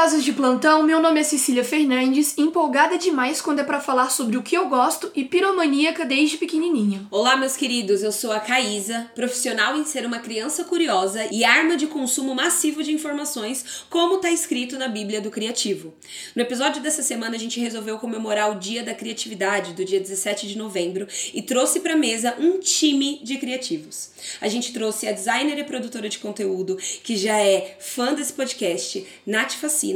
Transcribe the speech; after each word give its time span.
Curiosos 0.00 0.24
de 0.24 0.32
plantão. 0.32 0.82
Meu 0.82 0.98
nome 0.98 1.20
é 1.20 1.22
Cecília 1.22 1.62
Fernandes, 1.62 2.32
empolgada 2.38 2.96
demais 2.96 3.42
quando 3.42 3.58
é 3.58 3.64
para 3.64 3.82
falar 3.82 4.08
sobre 4.08 4.38
o 4.38 4.42
que 4.42 4.56
eu 4.56 4.66
gosto 4.66 5.12
e 5.14 5.26
piromaníaca 5.26 6.06
desde 6.06 6.38
pequenininha. 6.38 7.06
Olá, 7.10 7.36
meus 7.36 7.54
queridos. 7.54 8.02
Eu 8.02 8.10
sou 8.10 8.32
a 8.32 8.40
Caísa, 8.40 9.10
profissional 9.14 9.76
em 9.76 9.84
ser 9.84 10.06
uma 10.06 10.18
criança 10.18 10.64
curiosa 10.64 11.28
e 11.30 11.44
arma 11.44 11.76
de 11.76 11.86
consumo 11.86 12.34
massivo 12.34 12.82
de 12.82 12.94
informações, 12.94 13.84
como 13.90 14.14
está 14.14 14.30
escrito 14.30 14.78
na 14.78 14.88
Bíblia 14.88 15.20
do 15.20 15.30
Criativo. 15.30 15.92
No 16.34 16.40
episódio 16.40 16.80
dessa 16.80 17.02
semana, 17.02 17.36
a 17.36 17.38
gente 17.38 17.60
resolveu 17.60 17.98
comemorar 17.98 18.50
o 18.50 18.58
Dia 18.58 18.82
da 18.82 18.94
Criatividade, 18.94 19.74
do 19.74 19.84
dia 19.84 20.00
17 20.00 20.48
de 20.48 20.56
novembro, 20.56 21.06
e 21.34 21.42
trouxe 21.42 21.78
para 21.78 21.94
mesa 21.94 22.34
um 22.38 22.58
time 22.58 23.20
de 23.22 23.36
criativos. 23.36 24.12
A 24.40 24.48
gente 24.48 24.72
trouxe 24.72 25.06
a 25.06 25.12
designer 25.12 25.58
e 25.58 25.64
produtora 25.64 26.08
de 26.08 26.18
conteúdo, 26.18 26.78
que 27.04 27.18
já 27.18 27.36
é 27.38 27.76
fã 27.78 28.14
desse 28.14 28.32
podcast, 28.32 29.06
Nath 29.26 29.52
Facina, 29.52 29.89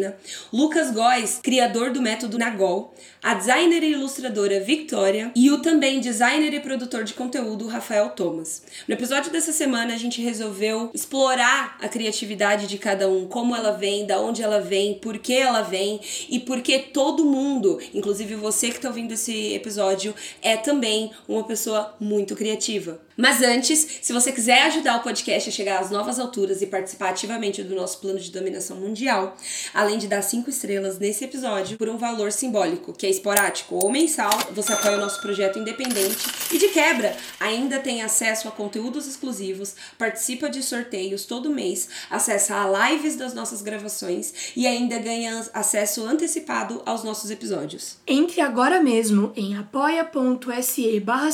Lucas 0.52 0.92
Góes, 0.92 1.38
criador 1.42 1.92
do 1.92 2.02
método 2.02 2.38
Nagol, 2.38 2.94
a 3.24 3.32
designer 3.32 3.82
e 3.82 3.92
ilustradora 3.92 4.60
Victoria 4.60 5.32
e 5.34 5.50
o 5.50 5.62
também 5.62 5.98
designer 5.98 6.52
e 6.52 6.60
produtor 6.60 7.04
de 7.04 7.14
conteúdo 7.14 7.66
Rafael 7.66 8.10
Thomas. 8.10 8.62
No 8.86 8.92
episódio 8.92 9.32
dessa 9.32 9.50
semana 9.50 9.94
a 9.94 9.96
gente 9.96 10.20
resolveu 10.20 10.90
explorar 10.92 11.78
a 11.80 11.88
criatividade 11.88 12.66
de 12.66 12.76
cada 12.76 13.08
um, 13.08 13.26
como 13.26 13.56
ela 13.56 13.70
vem, 13.72 14.04
da 14.04 14.20
onde 14.20 14.42
ela 14.42 14.60
vem, 14.60 14.98
por 14.98 15.16
que 15.16 15.32
ela 15.32 15.62
vem 15.62 15.98
e 16.28 16.38
por 16.38 16.60
que 16.60 16.78
todo 16.78 17.24
mundo, 17.24 17.80
inclusive 17.94 18.34
você 18.34 18.68
que 18.68 18.76
está 18.76 18.88
ouvindo 18.88 19.12
esse 19.12 19.54
episódio, 19.54 20.14
é 20.42 20.58
também 20.58 21.10
uma 21.26 21.44
pessoa 21.44 21.94
muito 21.98 22.36
criativa. 22.36 23.00
Mas 23.16 23.42
antes, 23.42 23.86
se 24.02 24.12
você 24.12 24.32
quiser 24.32 24.62
ajudar 24.64 24.96
o 24.96 25.02
podcast 25.02 25.48
a 25.48 25.52
chegar 25.52 25.80
às 25.80 25.90
novas 25.90 26.18
alturas 26.18 26.60
e 26.60 26.66
participar 26.66 27.10
ativamente 27.10 27.62
do 27.62 27.74
nosso 27.74 28.00
plano 28.00 28.18
de 28.18 28.30
dominação 28.30 28.76
mundial, 28.76 29.36
além 29.72 29.98
de 29.98 30.08
dar 30.08 30.20
cinco 30.20 30.50
estrelas 30.50 30.98
nesse 30.98 31.24
episódio 31.24 31.78
por 31.78 31.88
um 31.88 31.96
valor 31.96 32.32
simbólico, 32.32 32.92
que 32.92 33.06
é 33.06 33.13
esporádico 33.14 33.76
ou 33.76 33.90
mensal, 33.90 34.30
você 34.52 34.72
apoia 34.72 34.96
o 34.96 35.00
nosso 35.00 35.20
projeto 35.20 35.58
independente 35.58 36.26
e 36.52 36.58
de 36.58 36.68
quebra 36.68 37.16
ainda 37.40 37.78
tem 37.78 38.02
acesso 38.02 38.48
a 38.48 38.50
conteúdos 38.50 39.06
exclusivos, 39.06 39.74
participa 39.98 40.48
de 40.48 40.62
sorteios 40.62 41.24
todo 41.24 41.50
mês, 41.50 41.88
acessa 42.10 42.56
a 42.56 42.90
lives 42.90 43.16
das 43.16 43.34
nossas 43.34 43.62
gravações 43.62 44.52
e 44.56 44.66
ainda 44.66 44.98
ganha 44.98 45.44
acesso 45.52 46.04
antecipado 46.04 46.82
aos 46.86 47.04
nossos 47.04 47.30
episódios. 47.30 47.98
Entre 48.06 48.40
agora 48.40 48.80
mesmo 48.80 49.32
em 49.36 49.56
apoia.se 49.56 51.00
barra 51.00 51.28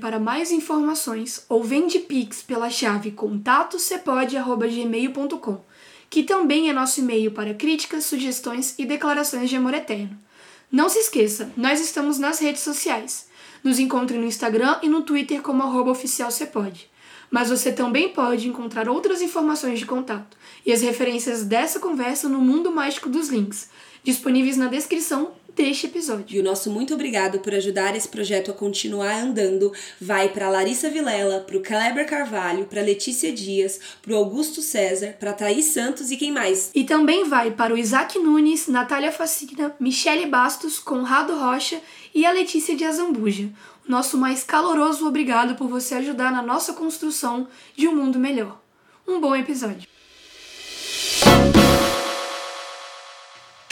para 0.00 0.18
mais 0.18 0.50
informações 0.50 1.44
ou 1.48 1.62
vende 1.62 2.00
Pix 2.00 2.42
pela 2.42 2.68
chave 2.70 3.12
contatocepode.gmail.com, 3.12 5.60
que 6.08 6.22
também 6.22 6.68
é 6.68 6.72
nosso 6.72 7.00
e-mail 7.00 7.30
para 7.30 7.52
críticas, 7.54 8.04
sugestões 8.04 8.74
e 8.78 8.86
declarações 8.86 9.50
de 9.50 9.56
amor 9.56 9.74
eterno. 9.74 10.25
Não 10.70 10.88
se 10.88 10.98
esqueça, 10.98 11.52
nós 11.56 11.80
estamos 11.80 12.18
nas 12.18 12.40
redes 12.40 12.62
sociais. 12.62 13.28
Nos 13.62 13.78
encontre 13.78 14.18
no 14.18 14.26
Instagram 14.26 14.78
e 14.82 14.88
no 14.88 15.02
Twitter 15.02 15.40
como 15.40 15.62
arroba 15.62 15.92
oficialcepode. 15.92 16.90
Mas 17.30 17.50
você 17.50 17.72
também 17.72 18.08
pode 18.08 18.48
encontrar 18.48 18.88
outras 18.88 19.22
informações 19.22 19.78
de 19.78 19.86
contato 19.86 20.36
e 20.64 20.72
as 20.72 20.82
referências 20.82 21.44
dessa 21.44 21.78
conversa 21.78 22.28
no 22.28 22.40
mundo 22.40 22.70
mágico 22.72 23.08
dos 23.08 23.28
links, 23.28 23.68
disponíveis 24.06 24.56
na 24.56 24.68
descrição 24.68 25.32
deste 25.52 25.86
episódio. 25.86 26.36
E 26.36 26.38
o 26.38 26.44
nosso 26.44 26.70
muito 26.70 26.94
obrigado 26.94 27.40
por 27.40 27.52
ajudar 27.54 27.96
esse 27.96 28.06
projeto 28.06 28.52
a 28.52 28.54
continuar 28.54 29.16
andando 29.16 29.72
vai 30.00 30.28
para 30.28 30.48
Larissa 30.48 30.88
Vilela, 30.88 31.40
para 31.40 31.56
o 31.56 31.62
Kleber 31.62 32.06
Carvalho, 32.06 32.66
para 32.66 32.82
Letícia 32.82 33.32
Dias, 33.32 33.80
para 34.00 34.12
o 34.12 34.16
Augusto 34.16 34.62
César, 34.62 35.16
para 35.18 35.32
Thaís 35.32 35.64
Santos 35.64 36.12
e 36.12 36.16
quem 36.16 36.30
mais? 36.30 36.70
E 36.72 36.84
também 36.84 37.24
vai 37.24 37.50
para 37.50 37.74
o 37.74 37.78
Isaac 37.78 38.16
Nunes, 38.18 38.68
Natália 38.68 39.10
Facina, 39.10 39.74
Michele 39.80 40.26
Bastos, 40.26 40.78
Conrado 40.78 41.34
Rocha 41.34 41.80
e 42.14 42.24
a 42.24 42.30
Letícia 42.30 42.76
de 42.76 42.84
Azambuja. 42.84 43.48
Nosso 43.88 44.16
mais 44.16 44.44
caloroso 44.44 45.06
obrigado 45.08 45.56
por 45.56 45.68
você 45.68 45.96
ajudar 45.96 46.30
na 46.30 46.42
nossa 46.42 46.74
construção 46.74 47.48
de 47.74 47.88
um 47.88 47.96
mundo 47.96 48.20
melhor. 48.20 48.60
Um 49.08 49.20
bom 49.20 49.34
episódio. 49.34 49.95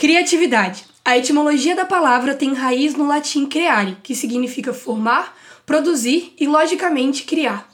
Criatividade. 0.05 0.85
A 1.03 1.17
etimologia 1.17 1.75
da 1.75 1.83
palavra 1.83 2.35
tem 2.35 2.53
raiz 2.53 2.93
no 2.93 3.07
latim 3.07 3.47
creare, 3.47 3.97
que 4.03 4.13
significa 4.13 4.71
formar, 4.71 5.35
produzir 5.65 6.31
e, 6.39 6.45
logicamente, 6.45 7.23
criar. 7.23 7.67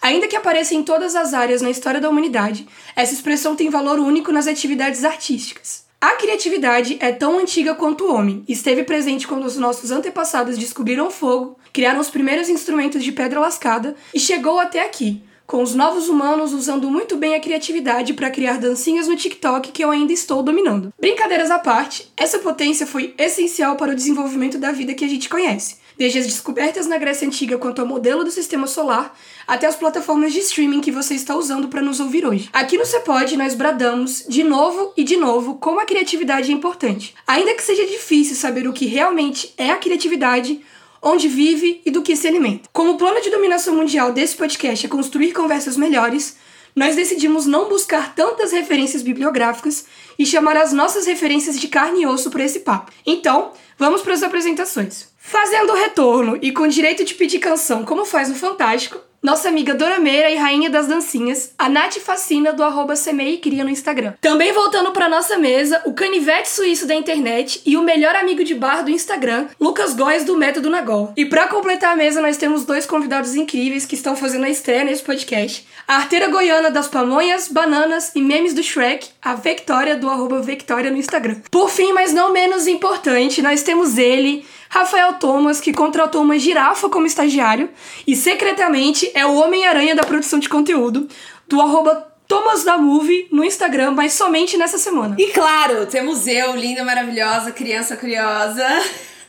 Ainda 0.00 0.28
que 0.28 0.36
apareça 0.36 0.76
em 0.76 0.84
todas 0.84 1.16
as 1.16 1.34
áreas 1.34 1.60
na 1.60 1.70
história 1.70 2.00
da 2.00 2.08
humanidade, 2.08 2.68
essa 2.94 3.12
expressão 3.12 3.56
tem 3.56 3.68
valor 3.68 3.98
único 3.98 4.30
nas 4.30 4.46
atividades 4.46 5.04
artísticas. 5.04 5.84
A 6.00 6.12
criatividade 6.12 6.98
é 7.00 7.10
tão 7.10 7.40
antiga 7.40 7.74
quanto 7.74 8.04
o 8.04 8.14
homem, 8.14 8.44
esteve 8.46 8.84
presente 8.84 9.26
quando 9.26 9.44
os 9.44 9.56
nossos 9.56 9.90
antepassados 9.90 10.56
descobriram 10.56 11.08
o 11.08 11.10
fogo, 11.10 11.58
criaram 11.72 11.98
os 11.98 12.10
primeiros 12.10 12.48
instrumentos 12.48 13.02
de 13.02 13.10
pedra 13.10 13.40
lascada 13.40 13.96
e 14.14 14.20
chegou 14.20 14.60
até 14.60 14.84
aqui, 14.84 15.20
com 15.52 15.62
os 15.62 15.74
novos 15.74 16.08
humanos 16.08 16.54
usando 16.54 16.90
muito 16.90 17.14
bem 17.14 17.34
a 17.34 17.40
criatividade 17.40 18.14
para 18.14 18.30
criar 18.30 18.58
dancinhas 18.58 19.06
no 19.06 19.14
TikTok 19.14 19.70
que 19.70 19.84
eu 19.84 19.90
ainda 19.90 20.10
estou 20.10 20.42
dominando. 20.42 20.94
Brincadeiras 20.98 21.50
à 21.50 21.58
parte, 21.58 22.10
essa 22.16 22.38
potência 22.38 22.86
foi 22.86 23.14
essencial 23.18 23.76
para 23.76 23.92
o 23.92 23.94
desenvolvimento 23.94 24.56
da 24.56 24.72
vida 24.72 24.94
que 24.94 25.04
a 25.04 25.08
gente 25.08 25.28
conhece. 25.28 25.76
Desde 25.98 26.20
as 26.20 26.26
descobertas 26.26 26.86
na 26.86 26.96
Grécia 26.96 27.26
Antiga 27.26 27.58
quanto 27.58 27.82
ao 27.82 27.86
modelo 27.86 28.24
do 28.24 28.30
sistema 28.30 28.66
solar, 28.66 29.14
até 29.46 29.66
as 29.66 29.76
plataformas 29.76 30.32
de 30.32 30.38
streaming 30.38 30.80
que 30.80 30.90
você 30.90 31.14
está 31.14 31.36
usando 31.36 31.68
para 31.68 31.82
nos 31.82 32.00
ouvir 32.00 32.26
hoje. 32.26 32.48
Aqui 32.50 32.78
no 32.78 32.86
Cepod, 32.86 33.36
nós 33.36 33.54
bradamos, 33.54 34.24
de 34.26 34.42
novo 34.42 34.94
e 34.96 35.04
de 35.04 35.18
novo, 35.18 35.56
como 35.56 35.80
a 35.80 35.84
criatividade 35.84 36.50
é 36.50 36.54
importante. 36.54 37.14
Ainda 37.26 37.52
que 37.52 37.62
seja 37.62 37.86
difícil 37.86 38.36
saber 38.36 38.66
o 38.66 38.72
que 38.72 38.86
realmente 38.86 39.52
é 39.58 39.68
a 39.68 39.76
criatividade, 39.76 40.62
onde 41.02 41.28
vive 41.28 41.82
e 41.84 41.90
do 41.90 42.02
que 42.02 42.14
se 42.14 42.28
alimenta. 42.28 42.68
Como 42.72 42.92
o 42.92 42.96
plano 42.96 43.20
de 43.20 43.30
dominação 43.30 43.74
mundial 43.74 44.12
desse 44.12 44.36
podcast 44.36 44.86
é 44.86 44.88
construir 44.88 45.32
conversas 45.32 45.76
melhores, 45.76 46.36
nós 46.74 46.96
decidimos 46.96 47.44
não 47.44 47.68
buscar 47.68 48.14
tantas 48.14 48.52
referências 48.52 49.02
bibliográficas 49.02 49.84
e 50.18 50.24
chamar 50.24 50.56
as 50.56 50.72
nossas 50.72 51.06
referências 51.06 51.58
de 51.58 51.68
carne 51.68 52.02
e 52.02 52.06
osso 52.06 52.30
para 52.30 52.44
esse 52.44 52.60
papo. 52.60 52.92
Então, 53.04 53.52
vamos 53.78 54.00
para 54.00 54.14
as 54.14 54.22
apresentações. 54.22 55.08
Fazendo 55.18 55.72
o 55.72 55.76
retorno 55.76 56.38
e 56.40 56.52
com 56.52 56.66
direito 56.66 57.04
de 57.04 57.14
pedir 57.14 57.38
canção, 57.38 57.84
como 57.84 58.04
faz 58.04 58.28
no 58.28 58.34
Fantástico, 58.34 58.98
nossa 59.22 59.48
amiga 59.48 59.72
Dora 59.72 60.00
Meira 60.00 60.28
e 60.30 60.36
rainha 60.36 60.68
das 60.68 60.88
dancinhas, 60.88 61.54
a 61.56 61.68
Nath 61.68 61.98
Fascina 61.98 62.52
do 62.52 62.64
arroba 62.64 62.94
Cria 63.40 63.62
no 63.62 63.70
Instagram. 63.70 64.14
Também 64.20 64.52
voltando 64.52 64.90
para 64.90 65.08
nossa 65.08 65.38
mesa, 65.38 65.80
o 65.84 65.92
canivete 65.92 66.48
suíço 66.48 66.88
da 66.88 66.94
internet 66.94 67.62
e 67.64 67.76
o 67.76 67.82
melhor 67.82 68.16
amigo 68.16 68.42
de 68.42 68.52
bar 68.52 68.82
do 68.82 68.90
Instagram, 68.90 69.46
Lucas 69.60 69.94
Góes 69.94 70.24
do 70.24 70.36
Método 70.36 70.68
Nagol. 70.68 71.12
E 71.16 71.24
para 71.24 71.46
completar 71.46 71.92
a 71.92 71.96
mesa, 71.96 72.20
nós 72.20 72.36
temos 72.36 72.64
dois 72.64 72.84
convidados 72.84 73.36
incríveis 73.36 73.86
que 73.86 73.94
estão 73.94 74.16
fazendo 74.16 74.44
a 74.44 74.50
estreia 74.50 74.82
nesse 74.82 75.04
podcast. 75.04 75.68
A 75.86 75.96
arteira 75.96 76.28
goiana 76.28 76.70
das 76.70 76.88
pamonhas, 76.88 77.46
bananas 77.46 78.12
e 78.16 78.20
memes 78.20 78.54
do 78.54 78.62
Shrek, 78.62 79.08
a 79.22 79.34
Victoria 79.34 79.96
do 79.96 80.10
arroba 80.10 80.40
Victoria 80.40 80.90
no 80.90 80.96
Instagram. 80.96 81.36
Por 81.48 81.70
fim, 81.70 81.92
mas 81.92 82.12
não 82.12 82.32
menos 82.32 82.66
importante, 82.66 83.40
nós 83.40 83.62
temos 83.62 83.98
ele, 83.98 84.44
Rafael 84.72 85.12
Thomas, 85.18 85.60
que 85.60 85.70
contratou 85.70 86.22
uma 86.22 86.38
girafa 86.38 86.88
como 86.88 87.04
estagiário 87.04 87.68
e 88.06 88.16
secretamente 88.16 89.10
é 89.12 89.26
o 89.26 89.34
Homem-Aranha 89.34 89.94
da 89.94 90.02
produção 90.02 90.38
de 90.38 90.48
conteúdo 90.48 91.06
do 91.46 91.60
arroba 91.60 92.10
Thomas 92.26 92.64
da 92.64 92.78
Movie 92.78 93.28
no 93.30 93.44
Instagram, 93.44 93.90
mas 93.90 94.14
somente 94.14 94.56
nessa 94.56 94.78
semana. 94.78 95.14
E 95.18 95.26
claro, 95.26 95.84
temos 95.84 96.26
eu, 96.26 96.56
linda, 96.56 96.82
maravilhosa, 96.84 97.52
criança 97.52 97.98
curiosa. 97.98 98.66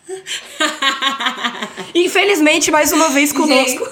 Infelizmente, 1.94 2.72
mais 2.72 2.94
uma 2.94 3.10
vez 3.10 3.34
conosco. 3.34 3.86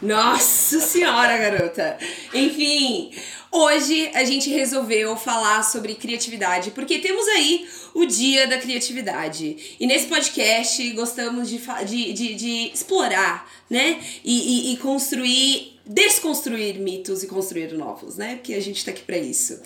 Nossa 0.00 0.78
senhora, 0.78 1.36
garota! 1.38 1.98
Enfim, 2.32 3.10
hoje 3.50 4.10
a 4.14 4.24
gente 4.24 4.50
resolveu 4.50 5.16
falar 5.16 5.62
sobre 5.62 5.94
criatividade, 5.94 6.70
porque 6.72 6.98
temos 6.98 7.26
aí 7.28 7.66
o 7.94 8.06
Dia 8.06 8.46
da 8.46 8.58
Criatividade. 8.58 9.76
E 9.78 9.86
nesse 9.86 10.06
podcast 10.06 10.90
gostamos 10.90 11.48
de, 11.48 11.58
de, 11.86 12.12
de, 12.12 12.34
de 12.34 12.70
explorar, 12.72 13.50
né? 13.68 14.00
E, 14.24 14.70
e, 14.70 14.74
e 14.74 14.76
construir 14.78 15.78
desconstruir 15.88 16.78
mitos 16.78 17.22
e 17.22 17.26
construir 17.26 17.72
novos, 17.72 18.16
né? 18.16 18.36
Porque 18.36 18.52
a 18.52 18.60
gente 18.60 18.84
tá 18.84 18.90
aqui 18.90 19.02
para 19.02 19.16
isso. 19.16 19.58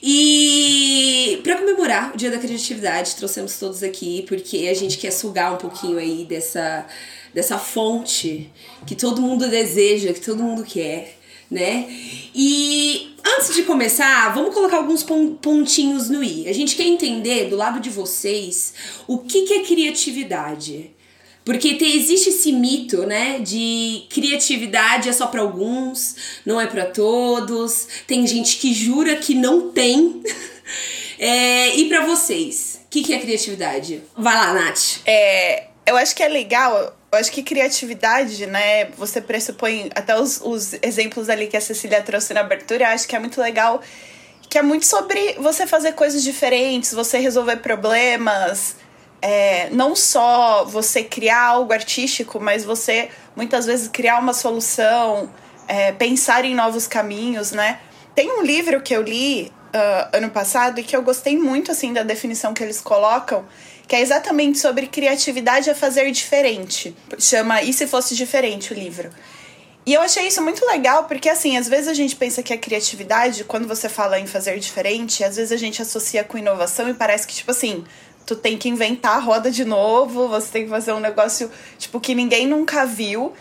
E 0.00 1.40
para 1.42 1.58
comemorar 1.58 2.14
o 2.14 2.16
Dia 2.16 2.30
da 2.30 2.38
Criatividade, 2.38 3.16
trouxemos 3.16 3.58
todos 3.58 3.82
aqui 3.82 4.24
porque 4.28 4.68
a 4.68 4.74
gente 4.74 4.96
quer 4.96 5.10
sugar 5.10 5.52
um 5.52 5.58
pouquinho 5.58 5.98
aí 5.98 6.24
dessa 6.24 6.86
dessa 7.34 7.58
fonte 7.58 8.48
que 8.86 8.94
todo 8.94 9.20
mundo 9.20 9.48
deseja, 9.48 10.12
que 10.12 10.20
todo 10.20 10.40
mundo 10.40 10.62
quer, 10.62 11.18
né? 11.50 11.88
E 12.32 13.13
Antes 13.26 13.54
de 13.54 13.62
começar, 13.62 14.34
vamos 14.34 14.54
colocar 14.54 14.76
alguns 14.76 15.02
pontinhos 15.02 16.10
no 16.10 16.22
i. 16.22 16.46
A 16.46 16.52
gente 16.52 16.76
quer 16.76 16.84
entender 16.84 17.48
do 17.48 17.56
lado 17.56 17.80
de 17.80 17.88
vocês 17.88 18.74
o 19.06 19.18
que, 19.18 19.42
que 19.42 19.54
é 19.54 19.62
criatividade. 19.64 20.90
Porque 21.44 21.74
tem, 21.74 21.96
existe 21.96 22.30
esse 22.30 22.52
mito, 22.52 23.06
né, 23.06 23.38
de 23.38 24.04
criatividade 24.08 25.08
é 25.08 25.12
só 25.12 25.26
para 25.26 25.42
alguns, 25.42 26.16
não 26.44 26.60
é 26.60 26.66
para 26.66 26.86
todos. 26.86 27.86
Tem 28.06 28.26
gente 28.26 28.56
que 28.58 28.72
jura 28.72 29.16
que 29.16 29.34
não 29.34 29.70
tem. 29.70 30.22
é, 31.18 31.76
e 31.76 31.88
para 31.88 32.04
vocês, 32.04 32.80
o 32.86 32.88
que, 32.90 33.02
que 33.02 33.12
é 33.14 33.18
criatividade? 33.18 34.02
Vai 34.16 34.34
lá, 34.34 34.54
Nath. 34.54 35.00
É, 35.06 35.68
eu 35.86 35.96
acho 35.96 36.14
que 36.14 36.22
é 36.22 36.28
legal 36.28 36.96
eu 37.14 37.20
acho 37.20 37.32
que 37.32 37.42
criatividade, 37.42 38.46
né? 38.46 38.86
Você 38.96 39.20
pressupõe 39.20 39.90
até 39.94 40.18
os, 40.18 40.40
os 40.42 40.74
exemplos 40.82 41.28
ali 41.28 41.46
que 41.46 41.56
a 41.56 41.60
Cecília 41.60 42.02
trouxe 42.02 42.34
na 42.34 42.40
abertura, 42.40 42.88
acho 42.88 43.06
que 43.06 43.16
é 43.16 43.18
muito 43.18 43.40
legal. 43.40 43.80
Que 44.48 44.58
é 44.58 44.62
muito 44.62 44.86
sobre 44.86 45.34
você 45.38 45.66
fazer 45.66 45.92
coisas 45.92 46.22
diferentes, 46.22 46.92
você 46.92 47.18
resolver 47.18 47.56
problemas. 47.56 48.76
É, 49.22 49.70
não 49.70 49.96
só 49.96 50.64
você 50.64 51.02
criar 51.02 51.40
algo 51.40 51.72
artístico, 51.72 52.38
mas 52.38 52.64
você 52.64 53.08
muitas 53.34 53.64
vezes 53.64 53.88
criar 53.88 54.18
uma 54.18 54.34
solução, 54.34 55.30
é, 55.66 55.92
pensar 55.92 56.44
em 56.44 56.54
novos 56.54 56.86
caminhos, 56.86 57.52
né? 57.52 57.80
Tem 58.14 58.30
um 58.30 58.42
livro 58.42 58.80
que 58.80 58.94
eu 58.94 59.02
li 59.02 59.52
uh, 59.74 60.16
ano 60.16 60.30
passado 60.30 60.78
e 60.78 60.82
que 60.82 60.94
eu 60.94 61.02
gostei 61.02 61.36
muito 61.36 61.72
assim 61.72 61.92
da 61.92 62.02
definição 62.02 62.54
que 62.54 62.62
eles 62.62 62.80
colocam, 62.80 63.44
que 63.86 63.94
é 63.94 64.00
exatamente 64.00 64.58
sobre 64.58 64.86
criatividade 64.86 65.70
a 65.70 65.74
fazer 65.74 66.10
diferente. 66.10 66.94
Chama 67.18 67.62
E 67.62 67.72
se 67.72 67.86
fosse 67.86 68.14
diferente 68.14 68.72
o 68.72 68.74
livro. 68.74 69.10
E 69.86 69.92
eu 69.92 70.00
achei 70.00 70.26
isso 70.26 70.40
muito 70.40 70.64
legal, 70.64 71.04
porque 71.04 71.28
assim, 71.28 71.58
às 71.58 71.68
vezes 71.68 71.88
a 71.88 71.94
gente 71.94 72.16
pensa 72.16 72.42
que 72.42 72.54
a 72.54 72.58
criatividade, 72.58 73.44
quando 73.44 73.68
você 73.68 73.86
fala 73.86 74.18
em 74.18 74.26
fazer 74.26 74.58
diferente, 74.58 75.22
às 75.22 75.36
vezes 75.36 75.52
a 75.52 75.58
gente 75.58 75.82
associa 75.82 76.24
com 76.24 76.38
inovação 76.38 76.88
e 76.88 76.94
parece 76.94 77.26
que, 77.26 77.34
tipo 77.34 77.50
assim, 77.50 77.84
tu 78.24 78.34
tem 78.34 78.56
que 78.56 78.66
inventar 78.66 79.16
a 79.16 79.20
roda 79.20 79.50
de 79.50 79.62
novo, 79.62 80.26
você 80.26 80.50
tem 80.50 80.64
que 80.64 80.70
fazer 80.70 80.92
um 80.94 81.00
negócio, 81.00 81.50
tipo, 81.78 82.00
que 82.00 82.14
ninguém 82.14 82.46
nunca 82.46 82.86
viu. 82.86 83.34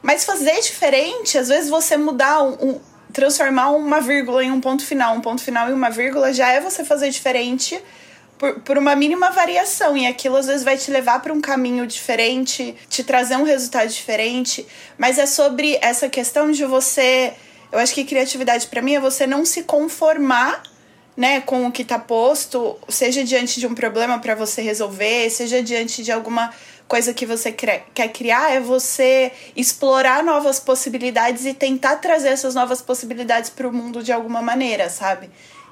Mas 0.00 0.24
fazer 0.24 0.60
diferente, 0.60 1.36
às 1.36 1.48
vezes 1.48 1.68
você 1.68 1.96
mudar 1.96 2.44
um, 2.44 2.52
um 2.60 2.80
transformar 3.12 3.70
uma 3.70 4.00
vírgula 4.00 4.44
em 4.44 4.52
um 4.52 4.60
ponto 4.60 4.84
final, 4.84 5.16
um 5.16 5.20
ponto 5.20 5.42
final 5.42 5.68
em 5.68 5.72
uma 5.72 5.90
vírgula, 5.90 6.32
já 6.32 6.52
é 6.52 6.60
você 6.60 6.84
fazer 6.84 7.10
diferente 7.10 7.82
por, 8.38 8.60
por 8.60 8.78
uma 8.78 8.94
mínima 8.94 9.30
variação. 9.30 9.96
E 9.96 10.06
aquilo 10.06 10.36
às 10.36 10.46
vezes 10.46 10.64
vai 10.64 10.78
te 10.78 10.90
levar 10.90 11.20
para 11.20 11.32
um 11.32 11.40
caminho 11.40 11.86
diferente, 11.86 12.74
te 12.88 13.02
trazer 13.02 13.36
um 13.36 13.42
resultado 13.42 13.88
diferente. 13.88 14.66
Mas 14.96 15.18
é 15.18 15.26
sobre 15.26 15.78
essa 15.82 16.08
questão 16.08 16.50
de 16.50 16.64
você. 16.64 17.34
Eu 17.70 17.78
acho 17.78 17.92
que 17.92 18.04
criatividade 18.04 18.66
para 18.68 18.80
mim 18.80 18.94
é 18.94 19.00
você 19.00 19.26
não 19.26 19.44
se 19.44 19.64
conformar 19.64 20.62
né, 21.16 21.40
com 21.40 21.66
o 21.66 21.72
que 21.72 21.82
está 21.82 21.98
posto, 21.98 22.78
seja 22.88 23.24
diante 23.24 23.58
de 23.58 23.66
um 23.66 23.74
problema 23.74 24.20
para 24.20 24.36
você 24.36 24.62
resolver, 24.62 25.28
seja 25.30 25.60
diante 25.60 26.04
de 26.04 26.12
alguma 26.12 26.54
coisa 26.86 27.12
que 27.12 27.26
você 27.26 27.52
quer 27.52 28.08
criar, 28.12 28.54
é 28.54 28.60
você 28.60 29.32
explorar 29.56 30.22
novas 30.22 30.60
possibilidades 30.60 31.44
e 31.44 31.52
tentar 31.52 31.96
trazer 31.96 32.28
essas 32.28 32.54
novas 32.54 32.80
possibilidades 32.80 33.50
para 33.50 33.68
o 33.68 33.72
mundo 33.72 34.00
de 34.00 34.12
alguma 34.12 34.40
maneira, 34.40 34.88
sabe? 34.88 35.28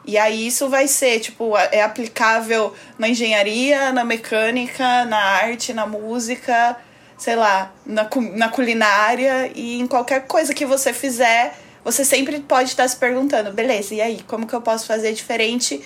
E 0.06 0.16
aí 0.16 0.46
isso 0.46 0.68
vai 0.68 0.86
ser, 0.86 1.18
tipo, 1.18 1.56
é 1.56 1.82
aplicável 1.82 2.72
na 2.96 3.08
engenharia, 3.08 3.92
na 3.92 4.04
mecânica, 4.04 5.04
na 5.04 5.18
arte, 5.18 5.74
na 5.74 5.84
música, 5.84 6.76
sei 7.18 7.34
lá, 7.34 7.72
na, 7.84 8.08
na 8.34 8.48
culinária 8.48 9.50
e 9.52 9.80
em 9.80 9.86
qualquer 9.86 10.26
coisa 10.26 10.54
que 10.54 10.64
você 10.64 10.92
fizer, 10.92 11.58
você 11.82 12.04
sempre 12.04 12.38
pode 12.40 12.70
estar 12.70 12.86
se 12.86 12.96
perguntando, 12.96 13.52
beleza, 13.52 13.94
e 13.94 14.00
aí, 14.00 14.20
como 14.28 14.46
que 14.46 14.54
eu 14.54 14.60
posso 14.60 14.86
fazer 14.86 15.12
diferente? 15.12 15.82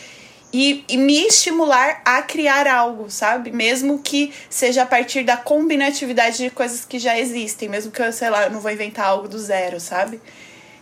E, 0.52 0.84
e 0.88 0.96
me 0.96 1.26
estimular 1.26 2.02
a 2.04 2.20
criar 2.22 2.66
algo, 2.66 3.08
sabe? 3.08 3.52
Mesmo 3.52 4.00
que 4.00 4.32
seja 4.50 4.82
a 4.82 4.86
partir 4.86 5.22
da 5.22 5.36
combinatividade 5.36 6.38
de 6.38 6.50
coisas 6.50 6.84
que 6.84 6.98
já 6.98 7.18
existem, 7.18 7.68
mesmo 7.68 7.92
que 7.92 8.02
eu, 8.02 8.12
sei 8.12 8.28
lá, 8.28 8.44
eu 8.44 8.50
não 8.50 8.60
vou 8.60 8.70
inventar 8.70 9.06
algo 9.06 9.28
do 9.28 9.38
zero, 9.38 9.78
sabe? 9.78 10.20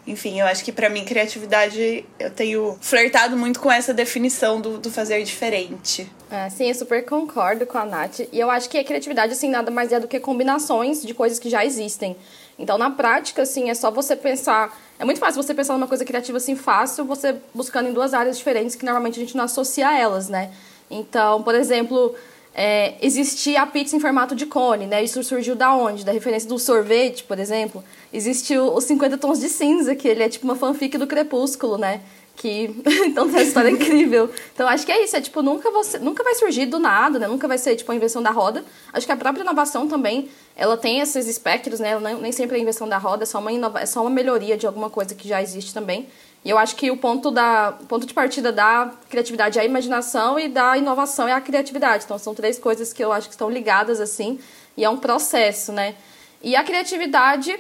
Enfim, 0.09 0.41
eu 0.41 0.47
acho 0.47 0.65
que 0.65 0.73
para 0.73 0.89
mim 0.89 1.05
criatividade 1.05 2.03
eu 2.19 2.31
tenho 2.31 2.79
flertado 2.81 3.37
muito 3.37 3.61
com 3.61 3.71
essa 3.71 3.93
definição 3.93 4.59
do, 4.59 4.79
do 4.79 4.91
fazer 4.91 5.23
diferente. 5.23 6.11
É, 6.31 6.49
sim, 6.49 6.67
eu 6.67 6.75
super 6.75 7.05
concordo 7.05 7.67
com 7.67 7.77
a 7.77 7.85
Nath. 7.85 8.21
E 8.33 8.41
eu 8.41 8.51
acho 8.51 8.71
que 8.71 8.79
a 8.79 8.85
criatividade, 8.85 9.33
assim, 9.33 9.51
nada 9.51 9.71
mais 9.71 9.93
é 9.93 10.01
do 10.01 10.09
que 10.09 10.19
combinações 10.19 11.03
de 11.03 11.13
coisas 11.13 11.39
que 11.39 11.51
já 11.51 11.63
existem. 11.63 12.17
Então, 12.59 12.79
na 12.79 12.91
prática, 12.91 13.43
assim, 13.43 13.69
é 13.69 13.75
só 13.75 13.91
você 13.91 14.17
pensar. 14.17 14.75
É 14.99 15.05
muito 15.05 15.21
fácil 15.21 15.43
você 15.43 15.53
pensar 15.53 15.75
numa 15.75 15.87
coisa 15.87 16.07
criativa 16.07 16.39
assim 16.39 16.57
fácil, 16.57 17.05
você 17.05 17.37
buscando 17.55 17.91
em 17.91 17.93
duas 17.93 18.15
áreas 18.15 18.39
diferentes 18.39 18.75
que 18.75 18.87
normalmente 18.87 19.17
a 19.17 19.23
gente 19.23 19.37
não 19.37 19.45
associa 19.45 19.89
a 19.89 19.99
elas, 19.99 20.31
né? 20.31 20.51
Então, 20.91 21.43
por 21.43 21.55
exemplo, 21.55 22.15
é, 22.61 22.97
existia 23.01 23.63
a 23.63 23.67
pizza 23.67 23.95
em 23.95 24.01
formato 24.01 24.35
de 24.35 24.45
cone, 24.45 24.85
né? 24.85 25.01
Isso 25.01 25.23
surgiu 25.23 25.55
da 25.55 25.73
onde? 25.77 26.05
Da 26.05 26.11
referência 26.11 26.49
do 26.49 26.59
sorvete, 26.59 27.23
por 27.23 27.39
exemplo. 27.39 27.85
Existiu 28.13 28.75
os 28.75 28.83
50 28.83 29.17
tons 29.17 29.39
de 29.39 29.49
cinza, 29.49 29.95
que 29.95 30.09
ele 30.09 30.25
é 30.25 30.29
tipo 30.29 30.45
uma 30.45 30.57
fanfic 30.57 30.99
do 30.99 31.07
Crepúsculo, 31.07 31.79
né? 31.79 32.01
Que 32.35 32.69
então 33.07 33.29
essa 33.29 33.43
história 33.43 33.69
é 33.69 33.71
incrível. 33.71 34.29
Então 34.53 34.67
acho 34.67 34.85
que 34.85 34.91
é 34.91 35.05
isso, 35.05 35.15
é 35.15 35.21
tipo 35.21 35.41
nunca 35.41 35.71
você 35.71 36.01
nunca 36.01 36.25
vai 36.25 36.35
surgir 36.35 36.67
do 36.67 36.81
nada, 36.81 37.21
né? 37.21 37.29
Nunca 37.29 37.47
vai 37.47 37.59
ser 37.59 37.77
tipo 37.77 37.93
a 37.93 37.95
invenção 37.95 38.21
da 38.21 38.33
roda. 38.33 38.65
Acho 38.93 39.07
que 39.07 39.13
a 39.13 39.17
própria 39.17 39.43
inovação 39.43 39.87
também, 39.87 40.29
ela 40.57 40.77
tem 40.77 40.99
esses 40.99 41.29
espectros, 41.29 41.79
né? 41.79 41.91
Ela 41.91 42.15
nem 42.15 42.33
sempre 42.33 42.57
é 42.57 42.59
a 42.59 42.63
invenção 42.63 42.89
da 42.89 42.99
roda, 42.99 43.23
é 43.23 43.27
só 43.27 43.39
uma 43.39 43.53
inova, 43.53 43.79
é 43.79 43.87
só 43.87 44.01
uma 44.01 44.11
melhoria 44.11 44.57
de 44.57 44.67
alguma 44.67 44.91
coisa 44.91 45.15
que 45.15 45.29
já 45.29 45.41
existe 45.41 45.73
também. 45.73 46.09
E 46.45 46.51
eu 46.51 46.59
acho 46.59 46.77
que 46.77 46.91
o 46.91 46.97
ponto, 46.97 47.31
da, 47.31 47.73
ponto 47.89 48.07
de 48.07 48.15
partida 48.15 48.53
da 48.53 48.93
criatividade 49.09 49.59
é 49.59 49.63
a 49.63 49.65
imaginação 49.65 50.39
e 50.39 50.49
da 50.49 50.77
inovação 50.79 51.27
é 51.29 51.33
a 51.33 51.41
criatividade. 51.41 52.05
Então, 52.05 52.19
são 52.19 52.35
três 52.35 52.59
coisas 52.59 52.93
que 52.93 53.05
eu 53.05 53.13
acho 53.13 53.29
que 53.29 53.35
estão 53.35 53.51
ligadas, 53.51 54.01
assim, 54.01 54.39
e 54.77 54.85
é 54.85 54.89
um 54.89 54.97
processo, 54.97 55.73
né? 55.73 55.95
E 56.43 56.55
a 56.55 56.63
criatividade, 56.63 57.59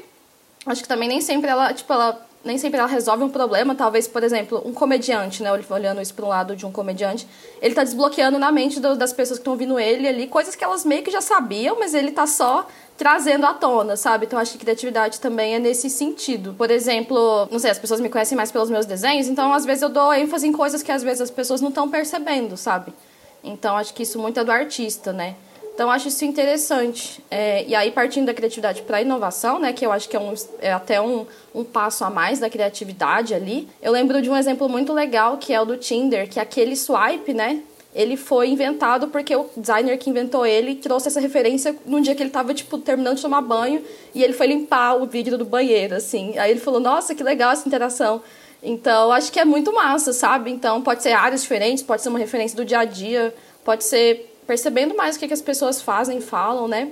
acho 0.64 0.82
que 0.82 0.88
também 0.88 1.08
nem 1.08 1.20
sempre 1.20 1.50
ela, 1.50 1.74
tipo, 1.74 1.92
ela 1.92 2.27
nem 2.44 2.56
sempre 2.56 2.78
ela 2.78 2.88
resolve 2.88 3.24
um 3.24 3.28
problema. 3.28 3.74
Talvez, 3.74 4.06
por 4.06 4.22
exemplo, 4.22 4.62
um 4.64 4.72
comediante, 4.72 5.42
né? 5.42 5.50
Olhando 5.70 6.00
isso 6.00 6.14
para 6.14 6.24
um 6.24 6.28
lado 6.28 6.56
de 6.56 6.64
um 6.64 6.72
comediante, 6.72 7.26
ele 7.60 7.72
está 7.72 7.84
desbloqueando 7.84 8.38
na 8.38 8.52
mente 8.52 8.80
do, 8.80 8.96
das 8.96 9.12
pessoas 9.12 9.38
que 9.38 9.42
estão 9.42 9.52
ouvindo 9.52 9.78
ele 9.78 10.06
ali 10.06 10.26
coisas 10.26 10.54
que 10.54 10.64
elas 10.64 10.84
meio 10.84 11.02
que 11.02 11.10
já 11.10 11.20
sabiam, 11.20 11.78
mas 11.78 11.94
ele 11.94 12.08
está 12.08 12.26
só 12.26 12.66
trazendo 12.96 13.46
à 13.46 13.54
tona, 13.54 13.96
sabe? 13.96 14.26
Então 14.26 14.38
acho 14.38 14.52
que 14.52 14.58
criatividade 14.58 15.20
também 15.20 15.54
é 15.54 15.58
nesse 15.58 15.88
sentido. 15.88 16.54
Por 16.54 16.70
exemplo, 16.70 17.48
não 17.50 17.58
sei, 17.58 17.70
as 17.70 17.78
pessoas 17.78 18.00
me 18.00 18.08
conhecem 18.08 18.36
mais 18.36 18.50
pelos 18.50 18.70
meus 18.70 18.86
desenhos, 18.86 19.28
então 19.28 19.52
às 19.52 19.64
vezes 19.64 19.82
eu 19.82 19.88
dou 19.88 20.12
ênfase 20.12 20.46
em 20.46 20.52
coisas 20.52 20.82
que 20.82 20.90
às 20.90 21.02
vezes 21.02 21.20
as 21.20 21.30
pessoas 21.30 21.60
não 21.60 21.68
estão 21.68 21.88
percebendo, 21.88 22.56
sabe? 22.56 22.92
Então 23.42 23.76
acho 23.76 23.94
que 23.94 24.02
isso 24.02 24.18
muito 24.18 24.40
é 24.40 24.44
do 24.44 24.50
artista, 24.50 25.12
né? 25.12 25.36
Então 25.78 25.92
acho 25.92 26.08
isso 26.08 26.24
interessante. 26.24 27.22
É, 27.30 27.64
e 27.64 27.72
aí 27.72 27.92
partindo 27.92 28.26
da 28.26 28.34
criatividade 28.34 28.82
para 28.82 28.96
a 28.96 29.00
inovação, 29.00 29.60
né, 29.60 29.72
que 29.72 29.86
eu 29.86 29.92
acho 29.92 30.08
que 30.08 30.16
é, 30.16 30.18
um, 30.18 30.34
é 30.58 30.72
até 30.72 31.00
um, 31.00 31.24
um 31.54 31.62
passo 31.62 32.04
a 32.04 32.10
mais 32.10 32.40
da 32.40 32.50
criatividade 32.50 33.32
ali. 33.32 33.68
Eu 33.80 33.92
lembro 33.92 34.20
de 34.20 34.28
um 34.28 34.36
exemplo 34.36 34.68
muito 34.68 34.92
legal 34.92 35.38
que 35.38 35.54
é 35.54 35.60
o 35.60 35.64
do 35.64 35.76
Tinder, 35.76 36.28
que 36.28 36.40
é 36.40 36.42
aquele 36.42 36.74
swipe, 36.74 37.32
né, 37.32 37.62
ele 37.94 38.16
foi 38.16 38.48
inventado 38.48 39.06
porque 39.06 39.36
o 39.36 39.48
designer 39.56 39.96
que 39.98 40.10
inventou 40.10 40.44
ele 40.44 40.74
trouxe 40.74 41.06
essa 41.06 41.20
referência 41.20 41.76
num 41.86 42.00
dia 42.00 42.12
que 42.12 42.22
ele 42.24 42.30
estava 42.30 42.52
tipo 42.52 42.76
terminando 42.78 43.14
de 43.14 43.22
tomar 43.22 43.40
banho 43.40 43.80
e 44.12 44.24
ele 44.24 44.32
foi 44.32 44.48
limpar 44.48 44.96
o 45.00 45.06
vidro 45.06 45.38
do 45.38 45.44
banheiro 45.44 45.94
assim. 45.94 46.36
Aí 46.38 46.50
ele 46.50 46.58
falou: 46.58 46.80
"Nossa, 46.80 47.14
que 47.14 47.22
legal 47.22 47.52
essa 47.52 47.68
interação". 47.68 48.20
Então, 48.60 49.12
acho 49.12 49.30
que 49.30 49.38
é 49.38 49.44
muito 49.44 49.72
massa, 49.72 50.12
sabe? 50.12 50.50
Então, 50.50 50.82
pode 50.82 51.04
ser 51.04 51.12
áreas 51.12 51.42
diferentes, 51.42 51.84
pode 51.84 52.02
ser 52.02 52.08
uma 52.08 52.18
referência 52.18 52.56
do 52.56 52.64
dia 52.64 52.80
a 52.80 52.84
dia, 52.84 53.32
pode 53.64 53.84
ser 53.84 54.27
percebendo 54.48 54.96
mais 54.96 55.14
o 55.14 55.18
que, 55.18 55.28
que 55.28 55.34
as 55.34 55.42
pessoas 55.42 55.82
fazem, 55.82 56.22
falam, 56.22 56.66
né? 56.66 56.88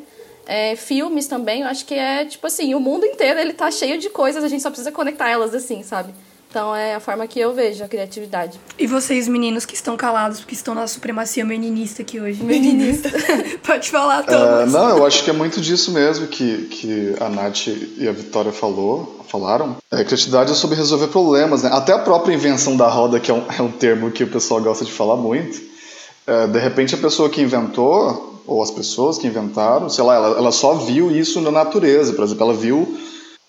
É, 0.47 0.77
filmes 0.77 1.27
também, 1.27 1.63
eu 1.63 1.67
acho 1.67 1.85
que 1.85 1.95
é 1.95 2.25
tipo 2.25 2.47
assim, 2.47 2.73
o 2.75 2.79
mundo 2.79 3.05
inteiro 3.05 3.41
ele 3.41 3.53
tá 3.53 3.69
cheio 3.69 3.99
de 3.99 4.09
coisas, 4.11 4.45
a 4.45 4.49
gente 4.49 4.63
só 4.63 4.69
precisa 4.69 4.93
conectar 4.93 5.29
elas 5.29 5.53
assim, 5.55 5.83
sabe? 5.83 6.15
Então 6.49 6.75
é 6.75 6.95
a 6.95 7.01
forma 7.01 7.27
que 7.27 7.41
eu 7.41 7.53
vejo 7.53 7.83
a 7.83 7.89
criatividade. 7.89 8.61
E 8.79 8.87
vocês, 8.87 9.27
meninos, 9.27 9.67
que 9.67 9.75
estão 9.75 9.97
calados, 9.97 10.39
porque 10.39 10.55
estão 10.55 10.75
na 10.75 10.87
supremacia 10.87 11.45
meninista 11.45 12.03
aqui 12.03 12.21
hoje. 12.21 12.43
Meninista. 12.43 13.11
Pode 13.67 13.91
falar, 13.91 14.23
Thomas. 14.23 14.69
Uh, 14.69 14.73
não, 14.73 14.99
eu 14.99 15.05
acho 15.05 15.25
que 15.25 15.31
é 15.31 15.33
muito 15.33 15.61
disso 15.61 15.91
mesmo 15.91 16.29
que, 16.29 16.67
que 16.67 17.15
a 17.21 17.29
Nath 17.29 17.67
e 17.99 18.07
a 18.09 18.13
Vitória 18.13 18.53
falou, 18.53 19.21
falaram. 19.29 19.77
É, 19.91 20.05
criatividade 20.05 20.53
é 20.53 20.55
sobre 20.55 20.77
resolver 20.77 21.09
problemas, 21.09 21.63
né? 21.63 21.71
Até 21.73 21.93
a 21.93 21.99
própria 21.99 22.33
invenção 22.33 22.77
da 22.77 22.89
roda, 22.89 23.19
que 23.19 23.31
é 23.31 23.35
um, 23.35 23.43
é 23.59 23.61
um 23.61 23.71
termo 23.71 24.11
que 24.11 24.25
o 24.25 24.29
pessoal 24.29 24.61
gosta 24.63 24.85
de 24.85 24.93
falar 24.93 25.17
muito. 25.17 25.76
É, 26.27 26.47
de 26.47 26.59
repente 26.59 26.95
a 26.95 26.99
pessoa 26.99 27.29
que 27.29 27.41
inventou, 27.41 28.43
ou 28.47 28.63
as 28.63 28.71
pessoas 28.71 29.19
que 29.19 29.27
inventaram, 29.27 29.89
sei 29.89 30.05
lá, 30.05 30.15
ela, 30.15 30.39
ela 30.39 30.53
só 30.53 30.75
viu 30.75 31.11
isso 31.11 31.41
na 31.41 31.51
natureza. 31.51 32.13
Por 32.13 32.25
exemplo, 32.25 32.45
ela 32.45 32.55
viu 32.55 32.97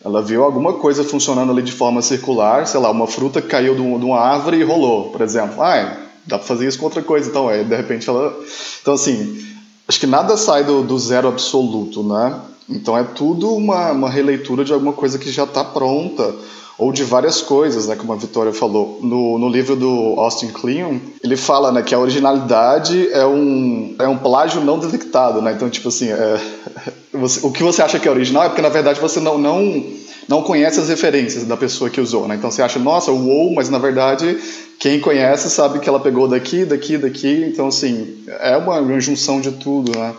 ela 0.04 0.22
viu 0.22 0.44
alguma 0.44 0.74
coisa 0.74 1.04
funcionando 1.04 1.52
ali 1.52 1.62
de 1.62 1.72
forma 1.72 2.02
circular, 2.02 2.68
sei 2.68 2.80
lá, 2.80 2.92
uma 2.92 3.08
fruta 3.08 3.42
caiu 3.42 3.74
de, 3.76 3.82
uma 3.82 4.20
árvore 4.20 4.58
e 4.58 4.64
rolou, 4.64 5.10
por 5.10 5.22
exemplo. 5.22 5.62
Ah, 5.62 5.98
dá 6.26 6.38
para 6.38 6.48
fazer 6.48 6.68
isso 6.68 6.78
com 6.78 6.86
outra 6.86 7.02
coisa, 7.02 7.30
então, 7.30 7.50
aí 7.50 7.64
de 7.64 7.76
repente 7.76 8.08
ela. 8.08 8.38
Então, 8.82 8.94
assim, 8.94 9.44
acho 9.88 10.00
que 10.00 10.08
nada 10.08 10.38
sai 10.38 10.64
do, 10.64 10.84
do 10.84 10.98
zero 11.00 11.28
absoluto, 11.28 12.04
né? 12.04 12.40
Então 12.70 12.98
é 12.98 13.04
tudo 13.04 13.54
uma, 13.56 13.92
uma 13.92 14.10
releitura 14.10 14.64
de 14.64 14.72
alguma 14.72 14.94
coisa 14.94 15.18
que 15.18 15.32
já 15.32 15.46
está 15.46 15.64
pronta, 15.64 16.36
ou 16.78 16.92
de 16.92 17.04
várias 17.04 17.42
coisas, 17.42 17.88
né, 17.88 17.96
como 17.96 18.14
a 18.14 18.16
Vitória 18.16 18.54
falou. 18.54 19.00
No, 19.02 19.40
no 19.40 19.50
livro 19.50 19.76
do 19.76 20.14
Austin 20.18 20.50
Kleon, 20.50 21.00
ele 21.24 21.36
fala 21.36 21.72
né, 21.72 21.82
que 21.82 21.96
a 21.96 22.00
originalidade 22.00 23.10
é 23.12 23.26
um, 23.26 23.96
é 23.98 24.08
um 24.08 24.18
plágio 24.18 24.62
não 24.62 24.78
detectado, 24.78 25.42
né? 25.42 25.54
Então, 25.54 25.70
tipo 25.70 25.90
assim, 25.90 26.10
é, 26.10 26.40
você, 27.12 27.46
o 27.46 27.52
que 27.52 27.64
você 27.64 27.82
acha 27.82 27.98
que 28.00 28.08
é 28.08 28.12
original 28.12 28.44
é 28.44 28.50
porque, 28.50 28.62
na 28.62 28.70
verdade, 28.70 29.00
você 29.00 29.20
não, 29.20 29.40
não, 29.40 29.84
não 30.28 30.44
conhece 30.44 30.80
as 30.80 30.88
referências 30.88 31.46
da 31.46 31.58
pessoa 31.58 31.90
que 31.90 32.00
usou, 32.00 32.28
né? 32.28 32.36
Então, 32.36 32.52
você 32.52 32.62
acha, 32.62 32.78
nossa, 32.78 33.12
uou, 33.12 33.56
mas, 33.56 33.70
na 33.70 33.80
verdade, 33.80 34.38
quem 34.80 35.00
conhece 35.00 35.50
sabe 35.50 35.80
que 35.80 35.90
ela 35.90 36.00
pegou 36.00 36.28
daqui, 36.28 36.64
daqui, 36.64 36.96
daqui. 36.96 37.44
Então, 37.52 37.68
assim, 37.68 38.24
é 38.40 38.56
uma, 38.56 38.80
uma 38.80 39.00
junção 39.00 39.42
de 39.42 39.52
tudo, 39.52 39.98
né? 39.98 40.14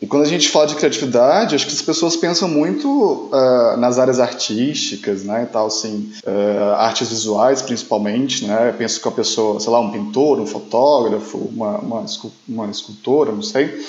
E 0.00 0.06
quando 0.06 0.24
a 0.24 0.28
gente 0.28 0.48
fala 0.48 0.66
de 0.66 0.74
criatividade, 0.74 1.54
acho 1.54 1.66
que 1.66 1.72
as 1.72 1.82
pessoas 1.82 2.16
pensam 2.16 2.48
muito 2.48 2.88
uh, 3.32 3.76
nas 3.78 3.98
áreas 3.98 4.20
artísticas, 4.20 5.24
né, 5.24 5.44
e 5.44 5.52
tal, 5.52 5.68
assim, 5.68 6.12
uh, 6.26 6.74
artes 6.76 7.08
visuais 7.08 7.62
principalmente, 7.62 8.44
né, 8.44 8.74
penso 8.76 9.00
que 9.00 9.08
a 9.08 9.12
pessoa, 9.12 9.60
sei 9.60 9.70
lá, 9.70 9.80
um 9.80 9.90
pintor, 9.90 10.40
um 10.40 10.46
fotógrafo, 10.46 11.38
uma, 11.38 11.78
uma, 11.78 12.04
uma 12.48 12.66
escultora, 12.70 13.32
não 13.32 13.42
sei, 13.42 13.82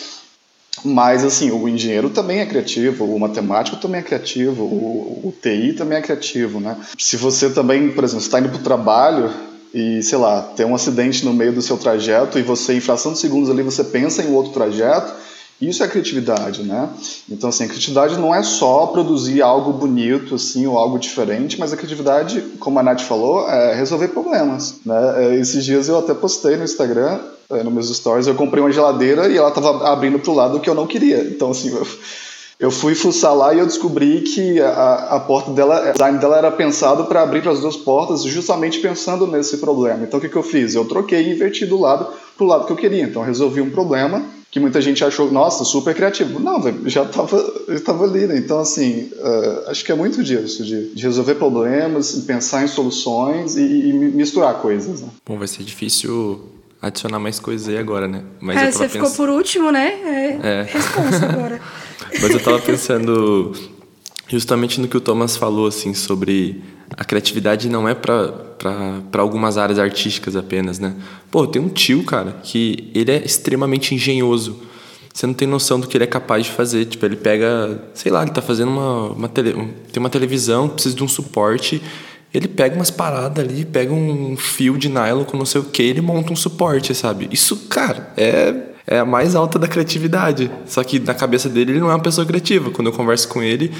mas, 0.83 1.23
assim, 1.23 1.51
o 1.51 1.67
engenheiro 1.67 2.09
também 2.09 2.39
é 2.39 2.45
criativo, 2.45 3.05
o 3.05 3.19
matemático 3.19 3.77
também 3.77 4.01
é 4.01 4.03
criativo, 4.03 4.63
o, 4.63 5.21
o 5.23 5.33
TI 5.41 5.73
também 5.73 5.97
é 5.97 6.01
criativo, 6.01 6.59
né? 6.59 6.77
Se 6.97 7.15
você 7.15 7.49
também, 7.49 7.91
por 7.91 8.03
exemplo, 8.03 8.23
está 8.23 8.39
indo 8.39 8.49
para 8.49 8.59
o 8.59 8.63
trabalho 8.63 9.31
e, 9.73 10.03
sei 10.03 10.17
lá, 10.17 10.41
tem 10.41 10.65
um 10.65 10.75
acidente 10.75 11.23
no 11.23 11.33
meio 11.33 11.53
do 11.53 11.61
seu 11.61 11.77
trajeto 11.77 12.37
e 12.37 12.43
você, 12.43 12.73
em 12.73 12.81
fração 12.81 13.13
de 13.13 13.19
segundos 13.19 13.49
ali, 13.49 13.63
você 13.63 13.83
pensa 13.83 14.21
em 14.21 14.33
outro 14.33 14.51
trajeto, 14.51 15.13
isso 15.61 15.83
é 15.83 15.87
criatividade, 15.87 16.63
né? 16.63 16.89
Então, 17.29 17.49
assim, 17.49 17.63
a 17.63 17.67
criatividade 17.67 18.17
não 18.17 18.35
é 18.35 18.43
só 18.43 18.87
produzir 18.87 19.41
algo 19.41 19.71
bonito, 19.71 20.35
assim, 20.35 20.67
ou 20.67 20.77
algo 20.77 20.99
diferente, 20.99 21.57
mas 21.59 21.71
a 21.71 21.77
criatividade, 21.77 22.41
como 22.59 22.77
a 22.77 22.83
Nath 22.83 23.01
falou, 23.01 23.49
é 23.49 23.73
resolver 23.73 24.09
problemas, 24.09 24.75
né? 24.85 25.25
É, 25.25 25.35
esses 25.39 25.63
dias 25.63 25.87
eu 25.87 25.97
até 25.97 26.13
postei 26.13 26.57
no 26.57 26.63
Instagram, 26.65 27.19
é, 27.49 27.63
nos 27.63 27.73
meus 27.73 27.95
stories, 27.95 28.27
eu 28.27 28.35
comprei 28.35 28.61
uma 28.61 28.71
geladeira 28.71 29.29
e 29.29 29.37
ela 29.37 29.49
estava 29.49 29.89
abrindo 29.89 30.19
para 30.19 30.31
o 30.31 30.35
lado 30.35 30.59
que 30.59 30.69
eu 30.69 30.75
não 30.75 30.87
queria. 30.87 31.21
Então, 31.21 31.51
assim, 31.51 31.69
eu, 31.69 31.87
eu 32.59 32.71
fui 32.71 32.95
fuçar 32.95 33.35
lá 33.35 33.53
e 33.53 33.59
eu 33.59 33.65
descobri 33.65 34.21
que 34.21 34.61
a, 34.61 35.15
a 35.15 35.19
porta 35.19 35.51
dela, 35.51 35.89
o 35.89 35.91
design 35.91 36.17
dela 36.19 36.37
era 36.37 36.51
pensado 36.51 37.05
para 37.05 37.21
abrir 37.21 37.41
para 37.41 37.51
as 37.51 37.59
duas 37.59 37.75
portas, 37.75 38.23
justamente 38.23 38.79
pensando 38.79 39.27
nesse 39.27 39.57
problema. 39.57 40.03
Então, 40.03 40.19
o 40.19 40.21
que, 40.21 40.29
que 40.29 40.35
eu 40.35 40.43
fiz? 40.43 40.73
Eu 40.73 40.85
troquei 40.85 41.21
e 41.21 41.33
inverti 41.33 41.65
do 41.65 41.79
lado 41.79 42.07
para 42.37 42.43
o 42.45 42.47
lado 42.47 42.65
que 42.65 42.71
eu 42.71 42.77
queria. 42.77 43.03
Então, 43.03 43.21
eu 43.21 43.25
resolvi 43.25 43.59
um 43.59 43.69
problema 43.69 44.23
que 44.49 44.59
muita 44.59 44.79
gente 44.79 45.03
achou, 45.03 45.29
nossa, 45.29 45.65
super 45.65 45.93
criativo. 45.93 46.39
Não, 46.39 46.63
já 46.85 47.03
estava 47.03 48.05
ali, 48.07 48.25
né? 48.25 48.37
Então, 48.37 48.57
assim, 48.57 49.11
uh, 49.15 49.69
acho 49.69 49.83
que 49.83 49.91
é 49.91 49.95
muito 49.95 50.23
disso, 50.23 50.63
de, 50.63 50.93
de 50.93 51.03
resolver 51.03 51.35
problemas, 51.35 52.13
pensar 52.25 52.63
em 52.63 52.67
soluções 52.67 53.57
e, 53.57 53.89
e, 53.89 53.91
misturar 53.91 54.61
coisas. 54.61 55.01
Né? 55.01 55.09
Bom, 55.25 55.37
vai 55.37 55.49
ser 55.49 55.63
difícil 55.63 56.39
adicionar 56.81 57.19
mais 57.19 57.37
coisas 57.37 57.67
aí 57.67 57.77
agora, 57.77 58.07
né? 58.07 58.23
Mas 58.39 58.57
é, 58.57 58.71
você 58.71 58.87
ficou 58.87 59.11
por 59.11 59.27
último, 59.27 59.73
né? 59.73 59.87
É, 60.05 60.37
é. 60.41 60.63
responsa 60.63 61.25
agora. 61.25 61.59
Mas 62.21 62.31
eu 62.31 62.39
tava 62.39 62.59
pensando 62.59 63.53
justamente 64.27 64.79
no 64.79 64.87
que 64.87 64.97
o 64.97 65.01
Thomas 65.01 65.37
falou, 65.37 65.67
assim, 65.67 65.93
sobre 65.93 66.63
a 66.97 67.03
criatividade 67.03 67.69
não 67.69 67.87
é 67.87 67.93
para 67.93 69.21
algumas 69.21 69.57
áreas 69.57 69.79
artísticas 69.79 70.35
apenas, 70.35 70.79
né? 70.79 70.95
Pô, 71.31 71.45
tem 71.47 71.61
um 71.61 71.69
tio, 71.69 72.03
cara, 72.03 72.37
que 72.43 72.91
ele 72.93 73.11
é 73.11 73.23
extremamente 73.23 73.93
engenhoso. 73.93 74.59
Você 75.13 75.25
não 75.25 75.33
tem 75.33 75.47
noção 75.47 75.79
do 75.79 75.87
que 75.87 75.95
ele 75.95 76.03
é 76.03 76.07
capaz 76.07 76.45
de 76.45 76.51
fazer. 76.51 76.85
Tipo, 76.85 77.05
ele 77.05 77.15
pega, 77.15 77.81
sei 77.93 78.11
lá, 78.11 78.21
ele 78.21 78.31
tá 78.31 78.41
fazendo 78.41 78.69
uma, 78.69 79.11
uma 79.11 79.29
tele, 79.29 79.53
tem 79.91 79.99
uma 79.99 80.09
televisão, 80.09 80.67
precisa 80.67 80.95
de 80.95 81.03
um 81.03 81.07
suporte. 81.07 81.81
Ele 82.33 82.49
pega 82.49 82.75
umas 82.75 82.91
paradas 82.91 83.45
ali, 83.45 83.63
pega 83.63 83.93
um 83.93 84.35
fio 84.35 84.77
de 84.77 84.89
nylon 84.89 85.23
com 85.23 85.37
não 85.37 85.45
sei 85.45 85.61
o 85.61 85.63
que, 85.63 85.81
ele 85.81 86.01
monta 86.01 86.33
um 86.33 86.35
suporte, 86.35 86.93
sabe? 86.93 87.29
Isso, 87.31 87.55
cara, 87.69 88.11
é, 88.17 88.53
é 88.87 88.99
a 88.99 89.05
mais 89.05 89.35
alta 89.35 89.57
da 89.57 89.67
criatividade. 89.67 90.51
Só 90.65 90.83
que 90.83 90.99
na 90.99 91.13
cabeça 91.13 91.49
dele 91.49 91.73
ele 91.73 91.79
não 91.79 91.89
é 91.89 91.93
uma 91.93 92.01
pessoa 92.01 92.25
criativa. 92.25 92.71
Quando 92.71 92.87
eu 92.87 92.93
converso 92.93 93.27
com 93.27 93.41
ele, 93.41 93.71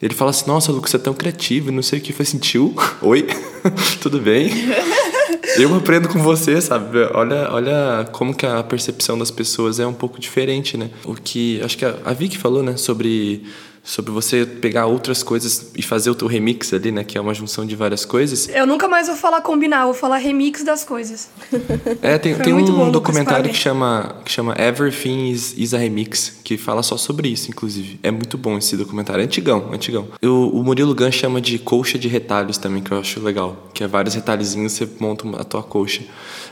ele 0.00 0.14
fala 0.14 0.30
assim, 0.30 0.46
nossa, 0.46 0.72
Lucas, 0.72 0.90
você 0.90 0.96
é 0.96 1.00
tão 1.00 1.14
criativo, 1.14 1.70
não 1.72 1.82
sei 1.82 1.98
o 1.98 2.02
que. 2.02 2.12
foi 2.12 2.24
sentiu 2.24 2.74
oi, 3.02 3.26
tudo 4.00 4.20
bem? 4.20 4.50
Eu 5.56 5.74
aprendo 5.74 6.08
com 6.08 6.20
você, 6.20 6.60
sabe? 6.60 6.98
Olha, 7.14 7.48
olha 7.50 8.08
como 8.12 8.34
que 8.34 8.46
a 8.46 8.62
percepção 8.62 9.18
das 9.18 9.30
pessoas 9.30 9.80
é 9.80 9.86
um 9.86 9.94
pouco 9.94 10.20
diferente, 10.20 10.76
né? 10.76 10.90
O 11.04 11.14
que, 11.14 11.60
acho 11.62 11.76
que 11.76 11.84
a, 11.84 11.96
a 12.04 12.12
Vicky 12.12 12.36
falou, 12.38 12.62
né, 12.62 12.76
sobre 12.76 13.42
sobre 13.88 14.12
você 14.12 14.44
pegar 14.44 14.84
outras 14.84 15.22
coisas 15.22 15.70
e 15.74 15.80
fazer 15.80 16.10
o 16.10 16.14
teu 16.14 16.28
remix 16.28 16.74
ali, 16.74 16.92
né? 16.92 17.02
Que 17.02 17.16
é 17.16 17.20
uma 17.20 17.32
junção 17.32 17.64
de 17.64 17.74
várias 17.74 18.04
coisas. 18.04 18.46
Eu 18.46 18.66
nunca 18.66 18.86
mais 18.86 19.06
vou 19.06 19.16
falar 19.16 19.40
combinar, 19.40 19.86
vou 19.86 19.94
falar 19.94 20.18
remix 20.18 20.62
das 20.62 20.84
coisas. 20.84 21.30
É, 22.02 22.18
tem, 22.18 22.34
tem 22.34 22.52
um 22.52 22.90
documentário 22.90 23.50
que 23.50 23.56
chama, 23.56 24.16
que 24.24 24.30
chama 24.30 24.54
Everything 24.58 25.30
is, 25.30 25.54
is 25.56 25.72
a 25.72 25.78
Remix, 25.78 26.38
que 26.44 26.58
fala 26.58 26.82
só 26.82 26.98
sobre 26.98 27.28
isso, 27.28 27.48
inclusive. 27.48 27.98
É 28.02 28.10
muito 28.10 28.36
bom 28.36 28.58
esse 28.58 28.76
documentário. 28.76 29.22
É 29.22 29.24
antigão, 29.24 29.70
antigão. 29.72 30.08
Eu, 30.20 30.50
o 30.50 30.62
Murilo 30.62 30.94
Gun 30.94 31.10
chama 31.10 31.40
de 31.40 31.58
colcha 31.58 31.98
de 31.98 32.08
retalhos 32.08 32.58
também, 32.58 32.82
que 32.82 32.92
eu 32.92 32.98
acho 32.98 33.20
legal. 33.20 33.70
Que 33.72 33.84
é 33.84 33.88
vários 33.88 34.14
retalhozinhos, 34.14 34.72
você 34.72 34.86
monta 35.00 35.26
a 35.40 35.44
tua 35.44 35.62
colcha. 35.62 36.02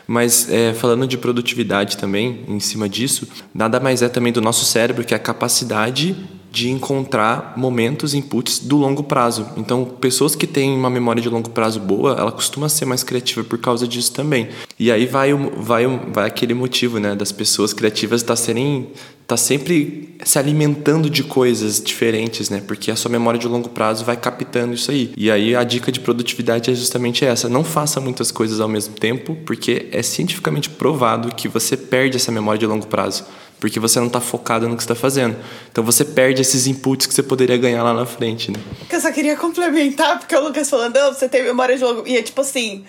Mas 0.07 0.51
é, 0.51 0.73
falando 0.73 1.07
de 1.07 1.19
produtividade 1.19 1.99
também, 1.99 2.45
em 2.49 2.61
cima 2.61 2.89
disso, 2.89 3.29
nada 3.55 3.79
mais 3.79 4.01
é 4.01 4.09
também 4.09 4.33
do 4.33 4.41
nosso 4.41 4.65
cérebro 4.65 5.05
que 5.05 5.13
é 5.13 5.17
a 5.17 5.21
capacidade 5.21 6.17
de 6.57 6.71
encontrar 6.71 7.53
momentos, 7.55 8.15
inputs 8.15 8.61
do 8.61 8.79
longo 8.79 9.03
prazo. 9.03 9.47
Então, 9.59 9.85
pessoas 9.85 10.35
que 10.35 10.47
têm 10.47 10.75
uma 10.75 10.89
memória 10.89 11.21
de 11.21 11.29
longo 11.29 11.51
prazo 11.51 11.79
boa, 11.79 12.13
ela 12.19 12.33
costuma 12.33 12.67
ser 12.71 12.87
mais 12.87 13.03
criativa 13.03 13.45
por 13.45 13.59
causa 13.59 13.87
disso 13.87 14.11
também. 14.15 14.49
E 14.79 14.91
aí 14.91 15.05
vai, 15.05 15.35
vai, 15.35 15.87
vai 16.11 16.27
aquele 16.27 16.55
motivo, 16.55 16.99
né, 16.99 17.15
das 17.15 17.31
pessoas 17.31 17.75
criativas 17.75 18.23
estar 18.23 18.33
tá 18.33 18.37
serem 18.37 18.89
tá 19.27 19.37
sempre 19.37 20.17
se 20.25 20.39
alimentando 20.39 21.11
de 21.11 21.25
coisas 21.25 21.83
diferentes, 21.83 22.49
né? 22.49 22.63
Porque 22.65 22.93
a 22.93 22.97
sua 22.97 23.11
memória 23.11 23.39
de 23.39 23.49
longo 23.49 23.69
prazo 23.69 24.05
vai 24.05 24.17
captando 24.17 24.73
isso 24.73 24.91
aí. 24.91 25.13
E 25.17 25.31
aí 25.31 25.55
a 25.55 25.65
dica 25.65 25.91
de 25.91 25.99
produtividade 25.99 26.71
é 26.71 26.75
justamente 26.75 27.25
essa: 27.25 27.49
não 27.49 27.65
faça 27.65 28.01
muitas 28.01 28.31
coisas 28.31 28.61
ao 28.61 28.69
mesmo 28.69 28.95
tempo, 28.95 29.37
porque 29.45 29.89
é 29.91 30.01
cientificamente 30.01 30.71
provado 30.71 31.35
que 31.35 31.49
você 31.49 31.77
perde 31.77 32.17
essa 32.17 32.31
memória 32.31 32.59
de 32.59 32.67
longo 32.67 32.87
prazo 32.87 33.25
porque 33.67 33.81
você 33.81 33.99
não 33.99 34.07
está 34.07 34.21
focado 34.21 34.69
no 34.69 34.77
que 34.77 34.83
está 34.83 34.95
fazendo. 34.95 35.37
Então 35.73 35.83
você 35.83 36.05
perde 36.05 36.41
esses 36.41 36.69
inputs 36.69 37.05
que 37.05 37.13
você 37.13 37.23
poderia 37.23 37.57
ganhar 37.57 37.83
lá 37.83 37.93
na 37.93 38.07
frente, 38.07 38.53
né? 38.53 38.61
Eu 38.89 39.01
só 39.01 39.11
queria 39.11 39.35
complementar, 39.37 40.21
porque 40.21 40.37
o 40.37 40.41
Lucas 40.41 40.71
falando, 40.71 40.95
não, 40.95 41.13
você 41.13 41.29
tem 41.29 41.43
memória 41.43 41.77
de 41.77 41.83
longo. 41.83 42.07
E 42.07 42.17
é 42.17 42.23
tipo 42.23 42.41
assim. 42.41 42.85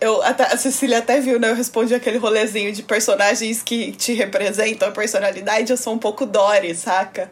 Eu, 0.00 0.20
até, 0.22 0.42
a 0.44 0.56
Cecília 0.58 0.98
até 0.98 1.20
viu, 1.20 1.38
né? 1.38 1.48
Eu 1.48 1.54
respondi 1.54 1.94
aquele 1.94 2.18
rolezinho 2.18 2.72
de 2.72 2.82
personagens 2.82 3.62
que 3.62 3.92
te 3.92 4.12
representam 4.12 4.88
a 4.88 4.90
personalidade. 4.90 5.70
Eu 5.70 5.76
sou 5.76 5.94
um 5.94 5.98
pouco 5.98 6.26
Dory, 6.26 6.74
saca? 6.74 7.30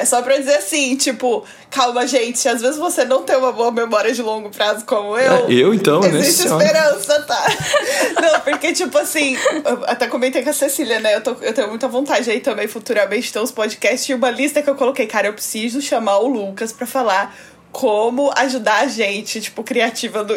É 0.00 0.04
só 0.06 0.22
pra 0.22 0.38
dizer 0.38 0.56
assim, 0.56 0.96
tipo, 0.96 1.44
calma, 1.68 2.06
gente, 2.06 2.48
às 2.48 2.62
vezes 2.62 2.78
você 2.78 3.04
não 3.04 3.22
tem 3.22 3.36
uma 3.36 3.52
boa 3.52 3.70
memória 3.70 4.10
de 4.14 4.22
longo 4.22 4.48
prazo 4.48 4.86
como 4.86 5.14
eu. 5.18 5.46
É, 5.46 5.52
eu, 5.52 5.74
então, 5.74 6.00
né? 6.00 6.08
Existe 6.08 6.46
esperança, 6.46 7.20
tá? 7.20 7.46
não, 8.18 8.40
porque, 8.40 8.72
tipo 8.72 8.96
assim, 8.96 9.36
eu 9.62 9.84
até 9.84 10.06
comentei 10.06 10.42
com 10.42 10.48
a 10.48 10.54
Cecília, 10.54 11.00
né? 11.00 11.16
Eu, 11.16 11.20
tô, 11.20 11.36
eu 11.42 11.52
tenho 11.52 11.68
muita 11.68 11.86
vontade 11.86 12.30
aí 12.30 12.40
também, 12.40 12.66
futuramente, 12.66 13.30
ter 13.30 13.40
uns 13.40 13.52
podcasts 13.52 14.08
e 14.08 14.14
uma 14.14 14.30
lista 14.30 14.62
que 14.62 14.70
eu 14.70 14.74
coloquei. 14.74 15.06
Cara, 15.06 15.26
eu 15.26 15.34
preciso 15.34 15.82
chamar 15.82 16.16
o 16.16 16.26
Lucas 16.26 16.72
pra 16.72 16.86
falar 16.86 17.36
como 17.70 18.32
ajudar 18.36 18.80
a 18.80 18.86
gente, 18.86 19.38
tipo, 19.38 19.62
criativa 19.62 20.24
do, 20.24 20.34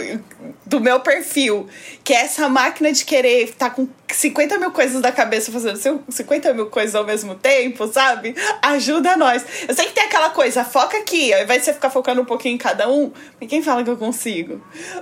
do 0.65 0.81
meu 0.81 0.99
perfil. 0.99 1.69
Que 2.03 2.13
é 2.13 2.23
essa 2.23 2.49
máquina 2.49 2.91
de 2.91 3.05
querer 3.05 3.45
estar 3.45 3.69
tá 3.69 3.75
com 3.75 3.87
50 4.15 4.59
mil 4.59 4.71
coisas 4.71 5.01
na 5.01 5.11
cabeça, 5.11 5.51
fazendo 5.51 6.03
50 6.09 6.53
mil 6.53 6.67
coisas 6.67 6.95
ao 6.95 7.03
mesmo 7.03 7.35
tempo, 7.35 7.87
sabe? 7.87 8.35
Ajuda 8.61 9.17
nós. 9.17 9.43
Eu 9.67 9.73
sei 9.73 9.87
que 9.87 9.93
tem 9.93 10.03
aquela 10.03 10.29
coisa, 10.29 10.63
foca 10.63 10.97
aqui, 10.97 11.33
ao 11.33 11.43
invés 11.43 11.59
de 11.59 11.65
você 11.65 11.73
ficar 11.73 11.89
focando 11.89 12.21
um 12.21 12.25
pouquinho 12.25 12.55
em 12.55 12.57
cada 12.57 12.89
um, 12.89 13.11
quem 13.47 13.61
fala 13.61 13.83
que 13.83 13.89
eu 13.89 13.97
consigo? 13.97 14.61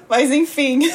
Mas 0.09 0.31
enfim. 0.31 0.79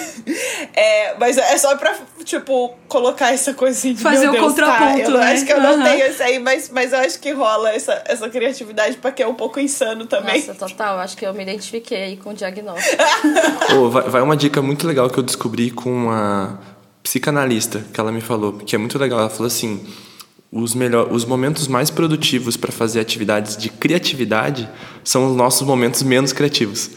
É, 0.74 1.14
mas 1.18 1.38
é 1.38 1.56
só 1.56 1.74
pra, 1.76 1.94
tipo, 2.24 2.74
colocar 2.88 3.32
essa 3.32 3.54
coisinha 3.54 3.94
de 3.94 4.02
Fazer 4.02 4.28
o 4.28 4.32
Deus, 4.32 4.44
contraponto. 4.44 5.04
Tá, 5.04 5.10
eu 5.10 5.18
né? 5.18 5.32
acho 5.32 5.44
que 5.46 5.52
eu 5.52 5.56
uhum. 5.56 5.62
não 5.62 5.82
tenho 5.82 6.06
isso 6.06 6.22
aí, 6.22 6.38
mas, 6.38 6.68
mas 6.68 6.92
eu 6.92 6.98
acho 6.98 7.18
que 7.18 7.30
rola 7.32 7.70
essa, 7.70 8.02
essa 8.06 8.28
criatividade, 8.28 8.96
porque 8.98 9.22
é 9.22 9.26
um 9.26 9.34
pouco 9.34 9.58
insano 9.58 10.06
também. 10.06 10.38
Nossa, 10.38 10.54
total. 10.54 10.98
Acho 10.98 11.16
que 11.16 11.26
eu 11.26 11.32
me 11.32 11.42
identifiquei 11.42 12.02
aí 12.02 12.16
com 12.16 12.30
o 12.30 12.34
diagnóstico. 12.34 13.02
oh, 13.74 13.90
vai, 13.90 14.02
vai 14.04 14.22
uma 14.22 14.36
dica 14.36 14.60
muito 14.60 14.86
legal 14.86 15.08
que 15.08 15.18
eu 15.18 15.22
descobri 15.22 15.70
com 15.70 15.90
uma 15.90 16.58
psicanalista 17.06 17.86
que 17.92 18.00
ela 18.00 18.10
me 18.10 18.20
falou, 18.20 18.54
que 18.54 18.74
é 18.74 18.78
muito 18.78 18.98
legal. 18.98 19.20
Ela 19.20 19.30
falou 19.30 19.46
assim: 19.46 19.80
os, 20.50 20.74
melhor, 20.74 21.12
os 21.12 21.24
momentos 21.24 21.68
mais 21.68 21.88
produtivos 21.88 22.56
para 22.56 22.72
fazer 22.72 22.98
atividades 22.98 23.56
de 23.56 23.68
criatividade 23.68 24.68
são 25.04 25.30
os 25.30 25.36
nossos 25.36 25.64
momentos 25.64 26.02
menos 26.02 26.32
criativos. 26.32 26.90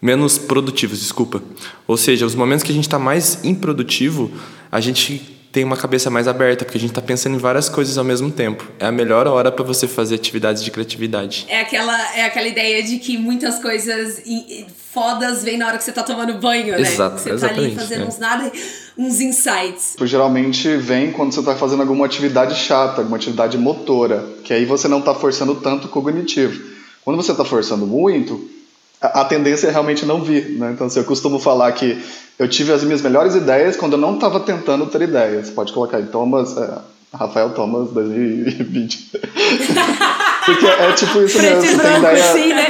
Menos 0.00 0.38
produtivos, 0.38 1.00
desculpa. 1.00 1.42
Ou 1.84 1.96
seja, 1.96 2.24
os 2.24 2.34
momentos 2.34 2.62
que 2.62 2.70
a 2.70 2.74
gente 2.74 2.86
está 2.86 2.98
mais 2.98 3.44
improdutivo, 3.44 4.30
a 4.70 4.80
gente 4.80 5.35
tem 5.56 5.64
uma 5.64 5.74
cabeça 5.78 6.10
mais 6.10 6.28
aberta, 6.28 6.66
porque 6.66 6.76
a 6.76 6.80
gente 6.82 6.92
tá 6.92 7.00
pensando 7.00 7.34
em 7.34 7.38
várias 7.38 7.66
coisas 7.66 7.96
ao 7.96 8.04
mesmo 8.04 8.30
tempo. 8.30 8.70
É 8.78 8.84
a 8.84 8.92
melhor 8.92 9.26
hora 9.26 9.50
para 9.50 9.64
você 9.64 9.88
fazer 9.88 10.16
atividades 10.16 10.62
de 10.62 10.70
criatividade. 10.70 11.46
É 11.48 11.62
aquela, 11.62 12.14
é 12.14 12.26
aquela 12.26 12.46
ideia 12.46 12.82
de 12.82 12.98
que 12.98 13.16
muitas 13.16 13.58
coisas 13.58 14.20
fodas 14.92 15.42
vêm 15.42 15.56
na 15.56 15.66
hora 15.66 15.78
que 15.78 15.84
você 15.84 15.92
tá 15.92 16.02
tomando 16.02 16.34
banho, 16.34 16.72
né? 16.72 16.82
Exato, 16.82 17.22
você 17.22 17.30
exatamente, 17.30 17.74
tá 17.74 17.80
ali 17.80 17.88
fazendo 17.88 18.04
é. 18.04 18.06
uns 18.06 18.18
nada, 18.18 18.52
uns 18.98 19.18
insights. 19.22 19.92
Tipo, 19.92 20.06
geralmente 20.06 20.76
vem 20.76 21.10
quando 21.10 21.32
você 21.32 21.40
está 21.40 21.56
fazendo 21.56 21.80
alguma 21.80 22.04
atividade 22.04 22.54
chata, 22.54 23.00
alguma 23.00 23.16
atividade 23.16 23.56
motora, 23.56 24.28
que 24.44 24.52
aí 24.52 24.66
você 24.66 24.86
não 24.88 24.98
está 24.98 25.14
forçando 25.14 25.54
tanto 25.54 25.86
o 25.86 25.88
cognitivo. 25.88 26.62
Quando 27.02 27.16
você 27.16 27.32
está 27.32 27.46
forçando 27.46 27.86
muito, 27.86 28.46
a, 29.00 29.24
tendência 29.24 29.68
é 29.68 29.70
realmente 29.70 30.04
não 30.06 30.22
vir. 30.22 30.50
Né? 30.58 30.70
Então, 30.74 30.86
assim, 30.86 30.98
eu 30.98 31.04
costumo 31.04 31.38
falar 31.38 31.70
que 31.72 32.00
eu 32.38 32.48
tive 32.48 32.72
as 32.72 32.82
minhas 32.82 33.02
melhores 33.02 33.34
ideias 33.34 33.76
quando 33.76 33.92
eu 33.92 33.98
não 33.98 34.14
estava 34.14 34.40
tentando 34.40 34.86
ter 34.86 35.02
ideias. 35.02 35.50
Pode 35.50 35.72
colocar 35.72 35.96
aí, 35.98 36.04
Thomas, 36.06 36.56
é, 36.56 36.68
Rafael 37.14 37.50
Thomas 37.50 37.90
2020. 37.90 39.10
Porque 40.46 40.66
é 40.66 40.92
tipo 40.92 41.22
isso 41.22 41.38
Preto 41.38 41.60
mesmo, 41.60 41.76
você 41.76 41.82
tem 41.88 41.98
ideia. 41.98 42.24
assim, 42.24 42.52
né? 42.52 42.68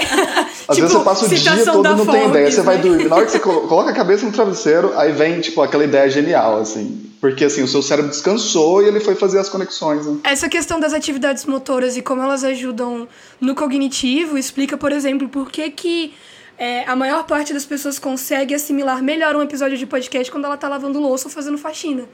Às 0.69 0.77
Tipo, 0.77 0.89
vezes 0.89 0.93
você 0.93 1.05
passa 1.05 1.25
o 1.27 1.29
dia 1.29 1.65
todo 1.65 1.87
e 1.87 1.95
não 1.95 2.07
tem 2.07 2.15
ideia. 2.29 2.31
Forbes, 2.31 2.55
Você 2.55 2.63
vai 2.63 2.77
né? 2.77 2.83
dormir. 2.83 3.05
Na 3.09 3.17
hora 3.17 3.25
que 3.27 3.33
você 3.33 3.39
colo- 3.39 3.69
coloca 3.69 3.91
a 3.91 3.95
cabeça 3.95 4.25
no 4.27 4.33
travesseiro, 4.33 4.93
aí 4.97 5.13
vem, 5.13 5.41
tipo, 5.41 5.61
aquela 5.63 5.85
ideia 5.85 6.09
genial, 6.09 6.59
assim. 6.59 7.03
Porque, 7.21 7.45
assim, 7.45 7.63
o 7.63 7.69
seu 7.69 7.83
cérebro 7.83 8.11
descansou 8.11 8.83
e 8.83 8.87
ele 8.87 9.01
foi 9.01 9.15
fazer 9.15 9.39
as 9.39 9.49
conexões, 9.49 10.05
né? 10.07 10.19
Essa 10.23 10.49
questão 10.49 10.79
das 10.79 10.93
atividades 10.93 11.47
motoras 11.47 11.97
e 11.97 12.03
como 12.03 12.23
elas 12.23 12.45
ajudam 12.45 13.09
no 13.41 13.55
cognitivo 13.55 14.37
explica, 14.37 14.77
por 14.77 14.93
exemplo, 14.93 15.29
por 15.29 15.51
que, 15.51 15.71
que 15.71 16.15
é, 16.59 16.85
a 16.85 16.95
maior 16.95 17.25
parte 17.25 17.53
das 17.53 17.65
pessoas 17.65 17.99
consegue 17.99 18.55
assimilar 18.55 19.03
melhor 19.03 19.35
um 19.37 19.43
episódio 19.43 19.77
de 19.77 19.87
podcast 19.87 20.31
quando 20.31 20.45
ela 20.45 20.57
tá 20.57 20.69
lavando 20.69 21.01
louça 21.01 21.29
ou 21.29 21.33
fazendo 21.33 21.59
faxina. 21.59 22.05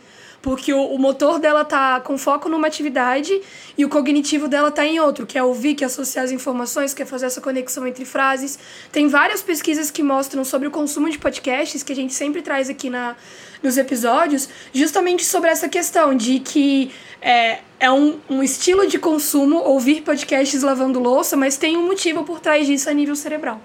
Porque 0.43 0.75
o, 0.75 0.85
o 0.87 0.99
motor 0.99 1.39
dela 1.39 1.65
tá 1.65 2.01
com 2.01 2.19
foco 2.19 2.49
numa 2.49 2.67
atividade 2.67 3.41
e 3.79 3.85
o 3.85 3.89
cognitivo 3.89 4.49
dela 4.49 4.73
tá 4.73 4.85
em 4.85 4.99
outro, 4.99 5.25
que 5.25 5.39
é 5.39 5.43
ouvir, 5.43 5.77
que 5.77 5.85
é 5.85 5.87
associar 5.87 6.25
as 6.25 6.33
informações, 6.33 6.93
que 6.93 7.03
é 7.03 7.07
fazer 7.07 7.27
essa 7.27 7.41
conexão 7.41 7.87
entre 7.87 8.05
frases. 8.05 8.59
Tem 8.91 9.07
várias 9.07 9.41
pesquisas 9.41 9.91
que 9.91 10.03
mostram 10.03 10.45
sobre 10.45 10.67
o 10.67 10.71
consumo 10.71 11.09
de 11.09 11.17
podcasts, 11.17 11.85
que 11.85 11.93
a 11.93 11.97
gente 11.97 12.13
sempre 12.13 12.43
traz 12.43 12.69
aqui 12.69 12.91
na, 12.91 13.15
nos 13.63 13.79
episódios, 13.79 14.49
justamente 14.75 15.25
sobre 15.25 15.49
essa 15.49 15.69
questão 15.69 16.13
de 16.15 16.41
que 16.41 16.91
é, 17.21 17.61
é 17.79 17.91
um, 17.91 18.19
um 18.29 18.43
estilo 18.43 18.87
de 18.89 18.99
consumo 18.99 19.57
ouvir 19.59 20.03
podcasts 20.03 20.61
lavando 20.63 20.99
louça, 20.99 21.37
mas 21.37 21.57
tem 21.57 21.77
um 21.77 21.87
motivo 21.87 22.25
por 22.25 22.41
trás 22.41 22.67
disso 22.67 22.91
a 22.91 22.93
nível 22.93 23.15
cerebral. 23.15 23.61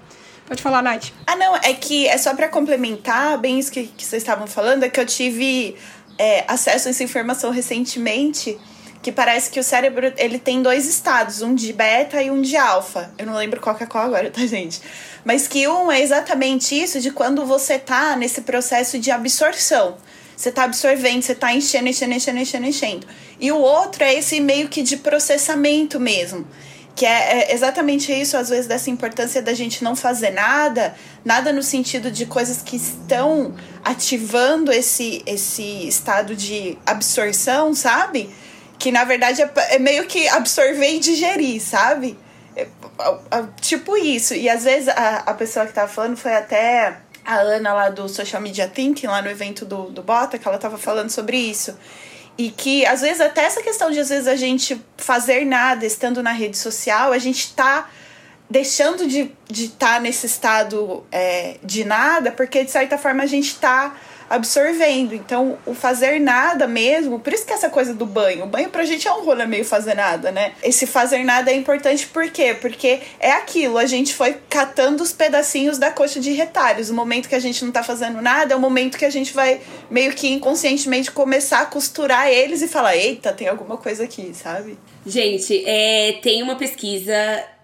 Pode 0.46 0.62
falar, 0.62 0.80
Nath. 0.80 1.10
Ah, 1.26 1.36
não, 1.36 1.56
é 1.56 1.74
que 1.74 2.08
é 2.08 2.16
só 2.16 2.34
pra 2.34 2.48
complementar 2.48 3.36
bem 3.36 3.58
isso 3.58 3.70
que, 3.70 3.84
que 3.84 4.02
vocês 4.02 4.22
estavam 4.22 4.46
falando, 4.46 4.82
é 4.82 4.88
que 4.88 4.98
eu 4.98 5.04
tive 5.04 5.76
é, 6.18 6.44
acesso 6.48 6.88
a 6.88 6.90
essa 6.90 7.02
informação 7.02 7.50
recentemente, 7.50 8.58
que 9.00 9.12
parece 9.12 9.50
que 9.50 9.60
o 9.60 9.62
cérebro 9.62 10.12
ele 10.16 10.38
tem 10.38 10.60
dois 10.60 10.86
estados, 10.86 11.40
um 11.40 11.54
de 11.54 11.72
beta 11.72 12.20
e 12.20 12.30
um 12.30 12.42
de 12.42 12.56
alfa. 12.56 13.12
Eu 13.16 13.26
não 13.26 13.34
lembro 13.34 13.60
qual 13.60 13.76
que 13.76 13.84
é 13.84 13.86
qual 13.86 14.04
agora, 14.04 14.30
tá, 14.32 14.44
gente? 14.46 14.80
Mas 15.24 15.46
que 15.46 15.68
um 15.68 15.90
é 15.90 16.00
exatamente 16.00 16.74
isso, 16.74 17.00
de 17.00 17.10
quando 17.10 17.46
você 17.46 17.78
tá 17.78 18.16
nesse 18.16 18.40
processo 18.42 18.98
de 18.98 19.10
absorção. 19.10 19.96
Você 20.36 20.52
tá 20.52 20.64
absorvendo, 20.64 21.22
você 21.22 21.34
tá 21.34 21.52
enchendo, 21.52 21.88
enchendo, 21.88 22.14
enchendo, 22.14 22.38
enchendo, 22.38 22.66
enchendo. 22.66 23.06
E 23.40 23.50
o 23.50 23.58
outro 23.58 24.04
é 24.04 24.14
esse 24.14 24.40
meio 24.40 24.68
que 24.68 24.82
de 24.82 24.96
processamento 24.96 25.98
mesmo. 25.98 26.46
Que 26.98 27.06
é, 27.06 27.42
é 27.42 27.54
exatamente 27.54 28.12
isso, 28.12 28.36
às 28.36 28.48
vezes, 28.48 28.66
dessa 28.66 28.90
importância 28.90 29.40
da 29.40 29.54
gente 29.54 29.84
não 29.84 29.94
fazer 29.94 30.30
nada, 30.30 30.96
nada 31.24 31.52
no 31.52 31.62
sentido 31.62 32.10
de 32.10 32.26
coisas 32.26 32.60
que 32.60 32.74
estão 32.74 33.54
ativando 33.84 34.72
esse, 34.72 35.22
esse 35.24 35.86
estado 35.86 36.34
de 36.34 36.76
absorção, 36.84 37.72
sabe? 37.72 38.28
Que 38.80 38.90
na 38.90 39.04
verdade 39.04 39.40
é, 39.40 39.50
é 39.76 39.78
meio 39.78 40.06
que 40.06 40.26
absorver 40.26 40.96
e 40.96 40.98
digerir, 40.98 41.62
sabe? 41.62 42.18
É, 42.56 42.62
é, 42.62 42.66
é, 43.30 43.44
tipo 43.60 43.96
isso. 43.96 44.34
E 44.34 44.48
às 44.48 44.64
vezes 44.64 44.88
a, 44.88 45.18
a 45.18 45.34
pessoa 45.34 45.66
que 45.66 45.72
tava 45.72 45.86
falando 45.86 46.16
foi 46.16 46.34
até 46.34 46.96
a 47.24 47.36
Ana 47.36 47.74
lá 47.74 47.90
do 47.90 48.08
Social 48.08 48.42
Media 48.42 48.66
Thinking, 48.66 49.06
lá 49.06 49.22
no 49.22 49.30
evento 49.30 49.64
do, 49.64 49.84
do 49.84 50.02
Bota, 50.02 50.36
que 50.36 50.48
ela 50.48 50.58
tava 50.58 50.76
falando 50.76 51.10
sobre 51.10 51.36
isso. 51.36 51.78
E 52.38 52.50
que, 52.50 52.86
às 52.86 53.00
vezes, 53.00 53.20
até 53.20 53.42
essa 53.42 53.60
questão 53.60 53.90
de, 53.90 53.98
às 53.98 54.08
vezes, 54.08 54.28
a 54.28 54.36
gente 54.36 54.80
fazer 54.96 55.44
nada 55.44 55.84
estando 55.84 56.22
na 56.22 56.30
rede 56.30 56.56
social, 56.56 57.12
a 57.12 57.18
gente 57.18 57.52
tá 57.52 57.90
deixando 58.48 59.08
de 59.08 59.22
estar 59.22 59.34
de 59.50 59.68
tá 59.70 60.00
nesse 60.00 60.26
estado 60.26 61.04
é, 61.10 61.56
de 61.64 61.84
nada, 61.84 62.30
porque, 62.30 62.64
de 62.64 62.70
certa 62.70 62.96
forma, 62.96 63.24
a 63.24 63.26
gente 63.26 63.56
tá 63.56 63.94
absorvendo. 64.28 65.14
Então, 65.14 65.58
o 65.64 65.74
fazer 65.74 66.20
nada 66.20 66.66
mesmo, 66.66 67.18
por 67.18 67.32
isso 67.32 67.46
que 67.46 67.52
essa 67.52 67.70
coisa 67.70 67.94
do 67.94 68.06
banho, 68.06 68.44
o 68.44 68.46
banho 68.46 68.68
pra 68.68 68.84
gente 68.84 69.06
é 69.06 69.12
um 69.12 69.24
rolê 69.24 69.46
meio 69.46 69.64
fazer 69.64 69.94
nada, 69.94 70.30
né? 70.30 70.52
Esse 70.62 70.86
fazer 70.86 71.24
nada 71.24 71.50
é 71.50 71.54
importante 71.54 72.06
por 72.06 72.28
quê? 72.30 72.56
Porque 72.60 73.00
é 73.18 73.32
aquilo, 73.32 73.78
a 73.78 73.86
gente 73.86 74.14
foi 74.14 74.36
catando 74.48 75.02
os 75.02 75.12
pedacinhos 75.12 75.78
da 75.78 75.90
coxa 75.90 76.20
de 76.20 76.32
retalhos. 76.32 76.90
O 76.90 76.94
momento 76.94 77.28
que 77.28 77.34
a 77.34 77.40
gente 77.40 77.64
não 77.64 77.72
tá 77.72 77.82
fazendo 77.82 78.20
nada 78.20 78.52
é 78.52 78.56
o 78.56 78.60
momento 78.60 78.98
que 78.98 79.04
a 79.04 79.10
gente 79.10 79.32
vai 79.32 79.60
meio 79.90 80.12
que 80.12 80.28
inconscientemente 80.28 81.10
começar 81.10 81.60
a 81.60 81.66
costurar 81.66 82.28
eles 82.28 82.62
e 82.62 82.68
falar: 82.68 82.96
eita, 82.96 83.32
tem 83.32 83.48
alguma 83.48 83.76
coisa 83.76 84.04
aqui, 84.04 84.32
sabe? 84.34 84.78
Gente, 85.06 85.64
é, 85.66 86.18
tem 86.22 86.42
uma 86.42 86.56
pesquisa, 86.56 87.14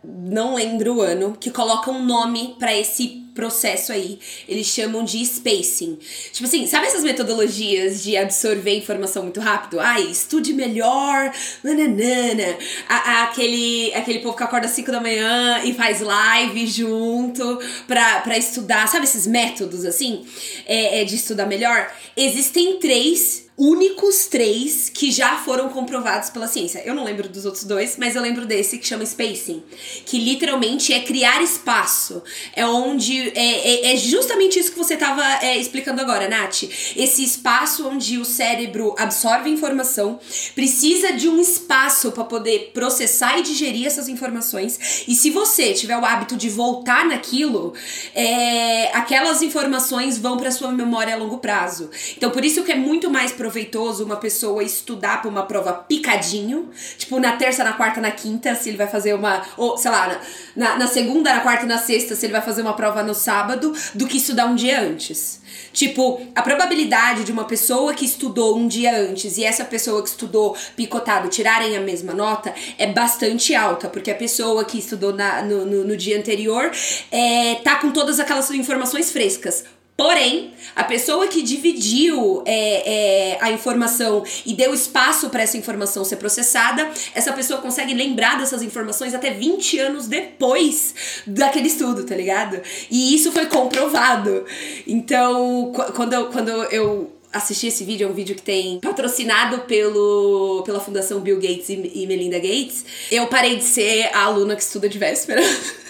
não 0.06 0.54
lembro 0.54 0.96
o 0.96 1.02
ano, 1.02 1.36
que 1.38 1.50
coloca 1.50 1.90
um 1.90 2.04
nome 2.04 2.54
pra 2.58 2.74
esse 2.76 3.24
processo 3.34 3.92
aí. 3.92 4.18
Eles 4.48 4.66
chamam 4.68 5.04
de 5.04 5.24
spacing. 5.24 5.98
Tipo 6.32 6.46
assim, 6.46 6.66
sabe 6.66 6.86
essas 6.86 7.02
metodologias 7.02 8.02
de 8.02 8.16
absorver 8.16 8.76
informação 8.76 9.24
muito 9.24 9.40
rápido? 9.40 9.80
Ai, 9.80 10.02
estude 10.04 10.52
melhor, 10.52 11.32
nananana. 11.62 12.56
A, 12.88 12.94
a, 12.94 13.22
aquele, 13.24 13.92
aquele 13.94 14.20
povo 14.20 14.36
que 14.36 14.42
acorda 14.44 14.66
às 14.66 14.72
5 14.72 14.90
da 14.92 15.00
manhã 15.00 15.62
e 15.64 15.74
faz 15.74 16.00
live 16.00 16.66
junto 16.66 17.58
pra 17.86 18.38
estudar. 18.38 18.86
Sabe 18.86 19.04
esses 19.04 19.26
métodos 19.26 19.84
assim? 19.84 20.24
É, 20.66 21.00
é 21.00 21.04
de 21.04 21.16
estudar 21.16 21.46
melhor? 21.46 21.92
Existem 22.16 22.78
três 22.78 23.43
únicos 23.56 24.26
três 24.26 24.90
que 24.90 25.12
já 25.12 25.36
foram 25.36 25.68
comprovados 25.68 26.28
pela 26.28 26.48
ciência. 26.48 26.82
Eu 26.84 26.94
não 26.94 27.04
lembro 27.04 27.28
dos 27.28 27.44
outros 27.44 27.64
dois, 27.64 27.96
mas 27.96 28.16
eu 28.16 28.22
lembro 28.22 28.44
desse 28.44 28.78
que 28.78 28.86
chama 28.86 29.04
spacing, 29.06 29.62
que 30.04 30.18
literalmente 30.18 30.92
é 30.92 31.00
criar 31.00 31.40
espaço. 31.42 32.22
É 32.54 32.66
onde 32.66 33.30
é, 33.30 33.90
é, 33.90 33.94
é 33.94 33.96
justamente 33.96 34.58
isso 34.58 34.72
que 34.72 34.78
você 34.78 34.94
estava 34.94 35.22
é, 35.44 35.56
explicando 35.56 36.00
agora, 36.00 36.28
Nath. 36.28 36.64
Esse 36.96 37.22
espaço 37.22 37.86
onde 37.88 38.18
o 38.18 38.24
cérebro 38.24 38.94
absorve 38.98 39.48
informação, 39.48 40.18
precisa 40.54 41.12
de 41.12 41.28
um 41.28 41.40
espaço 41.40 42.10
para 42.10 42.24
poder 42.24 42.72
processar 42.74 43.38
e 43.38 43.42
digerir 43.42 43.86
essas 43.86 44.08
informações. 44.08 45.04
E 45.06 45.14
se 45.14 45.30
você 45.30 45.72
tiver 45.72 45.96
o 45.96 46.04
hábito 46.04 46.36
de 46.36 46.48
voltar 46.48 47.04
naquilo, 47.06 47.72
é, 48.14 48.90
aquelas 48.96 49.42
informações 49.42 50.18
vão 50.18 50.36
para 50.36 50.50
sua 50.50 50.72
memória 50.72 51.14
a 51.14 51.16
longo 51.16 51.38
prazo. 51.38 51.88
Então, 52.16 52.30
por 52.30 52.44
isso 52.44 52.64
que 52.64 52.72
é 52.72 52.76
muito 52.76 53.08
mais 53.10 53.30
proveitoso 53.44 54.02
uma 54.02 54.16
pessoa 54.16 54.64
estudar 54.64 55.20
para 55.20 55.28
uma 55.30 55.42
prova 55.42 55.74
picadinho, 55.74 56.70
tipo 56.96 57.20
na 57.20 57.32
terça, 57.36 57.62
na 57.62 57.74
quarta, 57.74 58.00
na 58.00 58.10
quinta, 58.10 58.54
se 58.54 58.70
ele 58.70 58.78
vai 58.78 58.86
fazer 58.86 59.12
uma, 59.12 59.42
ou 59.58 59.76
sei 59.76 59.90
lá, 59.90 60.18
na, 60.56 60.78
na 60.78 60.86
segunda, 60.86 61.34
na 61.34 61.40
quarta 61.40 61.66
e 61.66 61.68
na 61.68 61.76
sexta, 61.76 62.14
se 62.14 62.24
ele 62.24 62.32
vai 62.32 62.40
fazer 62.40 62.62
uma 62.62 62.72
prova 62.72 63.02
no 63.02 63.14
sábado, 63.14 63.74
do 63.94 64.06
que 64.06 64.16
estudar 64.16 64.46
um 64.46 64.54
dia 64.54 64.80
antes. 64.80 65.42
Tipo, 65.74 66.26
a 66.34 66.40
probabilidade 66.40 67.22
de 67.22 67.32
uma 67.32 67.44
pessoa 67.44 67.92
que 67.92 68.06
estudou 68.06 68.56
um 68.56 68.66
dia 68.66 68.96
antes 68.96 69.36
e 69.36 69.44
essa 69.44 69.64
pessoa 69.64 70.02
que 70.02 70.08
estudou 70.08 70.56
picotado 70.74 71.28
tirarem 71.28 71.76
a 71.76 71.80
mesma 71.80 72.14
nota 72.14 72.54
é 72.78 72.86
bastante 72.86 73.54
alta, 73.54 73.88
porque 73.88 74.10
a 74.10 74.14
pessoa 74.14 74.64
que 74.64 74.78
estudou 74.78 75.12
na, 75.12 75.42
no, 75.42 75.66
no, 75.66 75.84
no 75.84 75.96
dia 75.98 76.18
anterior 76.18 76.70
é, 77.10 77.56
tá 77.56 77.76
com 77.76 77.90
todas 77.90 78.18
aquelas 78.18 78.50
informações 78.52 79.12
frescas. 79.12 79.64
Porém, 79.96 80.52
a 80.74 80.82
pessoa 80.82 81.28
que 81.28 81.40
dividiu 81.40 82.42
é, 82.44 83.34
é, 83.34 83.38
a 83.40 83.52
informação 83.52 84.24
e 84.44 84.52
deu 84.52 84.74
espaço 84.74 85.30
para 85.30 85.42
essa 85.42 85.56
informação 85.56 86.04
ser 86.04 86.16
processada, 86.16 86.90
essa 87.14 87.32
pessoa 87.32 87.60
consegue 87.60 87.94
lembrar 87.94 88.36
dessas 88.38 88.60
informações 88.60 89.14
até 89.14 89.30
20 89.30 89.78
anos 89.78 90.08
depois 90.08 91.22
daquele 91.24 91.68
estudo, 91.68 92.04
tá 92.04 92.16
ligado? 92.16 92.60
E 92.90 93.14
isso 93.14 93.30
foi 93.30 93.46
comprovado. 93.46 94.44
Então, 94.84 95.72
quando 95.94 96.26
quando 96.26 96.50
eu 96.50 97.12
assisti 97.32 97.68
esse 97.68 97.84
vídeo, 97.84 98.06
é 98.06 98.10
um 98.10 98.14
vídeo 98.14 98.34
que 98.34 98.42
tem 98.42 98.80
patrocinado 98.80 99.60
pelo, 99.60 100.62
pela 100.64 100.80
Fundação 100.80 101.20
Bill 101.20 101.36
Gates 101.36 101.68
e, 101.68 101.90
e 101.94 102.06
Melinda 102.06 102.38
Gates, 102.38 102.84
eu 103.10 103.26
parei 103.28 103.56
de 103.56 103.64
ser 103.64 104.10
a 104.12 104.24
aluna 104.24 104.56
que 104.56 104.62
estuda 104.62 104.88
de 104.88 104.98
véspera. 104.98 105.40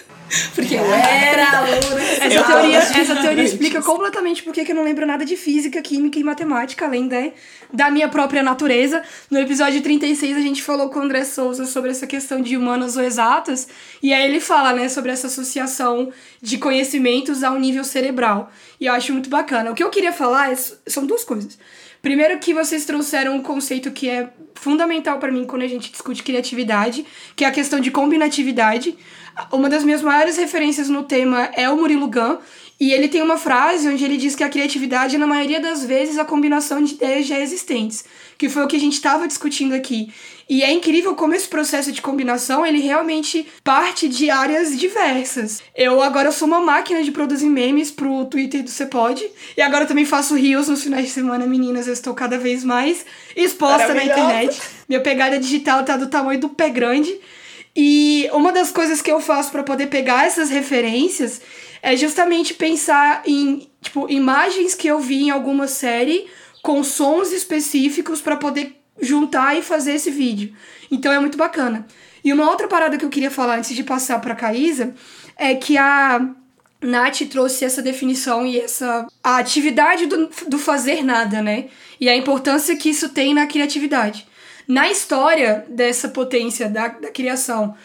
Porque 0.53 0.75
eu 0.75 0.93
era 0.93 1.59
aluna. 1.59 2.01
Essa 2.19 2.43
teoria, 2.43 2.77
essa 2.77 3.15
teoria 3.15 3.43
explica 3.43 3.81
completamente 3.81 4.43
por 4.43 4.53
que 4.53 4.69
eu 4.69 4.75
não 4.75 4.83
lembro 4.83 5.05
nada 5.05 5.25
de 5.25 5.37
física, 5.37 5.81
química 5.81 6.19
e 6.19 6.23
matemática, 6.23 6.85
além 6.85 7.07
da, 7.07 7.31
da 7.71 7.91
minha 7.91 8.09
própria 8.09 8.41
natureza. 8.41 9.03
No 9.29 9.39
episódio 9.39 9.81
36, 9.81 10.37
a 10.37 10.41
gente 10.41 10.63
falou 10.63 10.89
com 10.89 10.99
o 10.99 11.03
André 11.03 11.23
Souza 11.23 11.65
sobre 11.65 11.91
essa 11.91 12.07
questão 12.07 12.41
de 12.41 12.57
humanas 12.57 12.97
ou 12.97 13.03
exatas, 13.03 13.67
e 14.01 14.13
aí 14.13 14.25
ele 14.25 14.39
fala, 14.39 14.73
né, 14.73 14.89
sobre 14.89 15.11
essa 15.11 15.27
associação 15.27 16.11
de 16.41 16.57
conhecimentos 16.57 17.43
ao 17.43 17.59
nível 17.59 17.83
cerebral. 17.83 18.51
E 18.79 18.87
eu 18.87 18.93
acho 18.93 19.13
muito 19.13 19.29
bacana. 19.29 19.71
O 19.71 19.75
que 19.75 19.83
eu 19.83 19.89
queria 19.89 20.11
falar 20.11 20.51
é, 20.51 20.55
são 20.87 21.05
duas 21.05 21.23
coisas. 21.23 21.57
Primeiro 22.05 22.37
que 22.37 22.53
vocês 22.53 22.85
trouxeram 22.85 23.35
um 23.35 23.41
conceito 23.41 23.89
que 23.89 24.07
é 24.07 24.29
fundamental 24.53 25.17
para 25.17 25.31
mim 25.31 25.43
quando 25.43 25.63
a 25.63 25.67
gente 25.67 25.91
discute 25.91 26.21
criatividade, 26.21 27.03
que 27.35 27.43
é 27.43 27.47
a 27.47 27.51
questão 27.51 27.79
de 27.79 27.89
combinatividade. 27.89 28.95
Uma 29.51 29.67
das 29.67 29.83
minhas 29.83 30.03
maiores 30.03 30.37
referências 30.37 30.87
no 30.87 31.01
tema 31.01 31.49
é 31.55 31.67
o 31.67 31.75
Murilo 31.75 32.07
Gun, 32.07 32.37
e 32.79 32.91
ele 32.91 33.07
tem 33.07 33.21
uma 33.21 33.37
frase 33.37 33.87
onde 33.87 34.03
ele 34.03 34.17
diz 34.17 34.35
que 34.35 34.43
a 34.43 34.49
criatividade 34.49 35.15
é, 35.15 35.19
na 35.19 35.25
maioria 35.25 35.61
das 35.61 35.85
vezes, 35.85 36.17
a 36.17 36.25
combinação 36.25 36.83
de 36.83 36.95
ideias 36.95 37.25
já 37.25 37.39
existentes, 37.39 38.03
que 38.37 38.49
foi 38.49 38.63
o 38.63 38.67
que 38.67 38.75
a 38.75 38.79
gente 38.79 38.93
estava 38.93 39.27
discutindo 39.27 39.73
aqui. 39.73 40.11
E 40.47 40.61
é 40.61 40.71
incrível 40.71 41.15
como 41.15 41.33
esse 41.33 41.47
processo 41.47 41.91
de 41.91 42.01
combinação, 42.01 42.65
ele 42.65 42.79
realmente 42.79 43.47
parte 43.63 44.09
de 44.09 44.29
áreas 44.29 44.77
diversas. 44.77 45.63
Eu 45.73 46.01
agora 46.01 46.31
sou 46.31 46.47
uma 46.47 46.59
máquina 46.59 47.01
de 47.01 47.11
produzir 47.11 47.47
memes 47.47 47.91
pro 47.91 48.25
Twitter 48.25 48.61
do 48.61 48.69
Cepod, 48.69 49.25
e 49.55 49.61
agora 49.61 49.85
também 49.85 50.05
faço 50.05 50.35
rios 50.35 50.67
nos 50.67 50.83
finais 50.83 51.05
de 51.05 51.11
semana, 51.11 51.47
meninas, 51.47 51.87
eu 51.87 51.93
estou 51.93 52.13
cada 52.13 52.37
vez 52.37 52.63
mais 52.63 53.05
exposta 53.35 53.93
na 53.93 54.03
internet. 54.03 54.61
Minha 54.87 55.01
pegada 55.01 55.39
digital 55.39 55.83
tá 55.85 55.95
do 55.95 56.07
tamanho 56.07 56.41
do 56.41 56.49
pé 56.49 56.69
grande. 56.69 57.17
E 57.75 58.29
uma 58.31 58.51
das 58.51 58.71
coisas 58.71 59.01
que 59.01 59.11
eu 59.11 59.19
faço 59.19 59.51
para 59.51 59.63
poder 59.63 59.87
pegar 59.87 60.25
essas 60.25 60.49
referências 60.49 61.41
é 61.85 61.95
justamente 61.95 62.55
pensar 62.55 63.21
em, 63.27 63.69
tipo, 63.79 64.09
imagens 64.09 64.73
que 64.73 64.87
eu 64.87 64.99
vi 64.99 65.25
em 65.25 65.29
alguma 65.29 65.67
série 65.67 66.25
com 66.63 66.83
sons 66.83 67.31
específicos 67.31 68.19
para 68.19 68.37
poder 68.37 68.75
juntar 68.99 69.55
e 69.55 69.61
fazer 69.61 69.93
esse 69.93 70.09
vídeo. 70.09 70.51
Então 70.89 71.13
é 71.13 71.19
muito 71.19 71.37
bacana. 71.37 71.85
E 72.23 72.33
uma 72.33 72.49
outra 72.49 72.67
parada 72.67 72.97
que 72.97 73.05
eu 73.05 73.09
queria 73.09 73.29
falar 73.29 73.59
antes 73.59 73.75
de 73.75 73.83
passar 73.83 74.19
para 74.19 74.33
Caísa 74.33 74.95
é 75.37 75.53
que 75.53 75.77
a 75.77 76.27
Nath 76.81 77.21
trouxe 77.29 77.63
essa 77.63 77.83
definição 77.83 78.47
e 78.47 78.59
essa 78.59 79.05
a 79.23 79.37
atividade 79.37 80.07
do, 80.07 80.27
do 80.47 80.57
fazer 80.57 81.03
nada, 81.03 81.39
né? 81.39 81.65
E 82.01 82.09
a 82.09 82.15
importância 82.15 82.75
que 82.75 82.89
isso 82.89 83.09
tem 83.09 83.31
na 83.31 83.45
criatividade. 83.45 84.27
Na 84.67 84.89
história 84.89 85.63
dessa 85.69 86.09
potência 86.09 86.67
da, 86.67 86.87
da 86.87 87.11
criação 87.11 87.75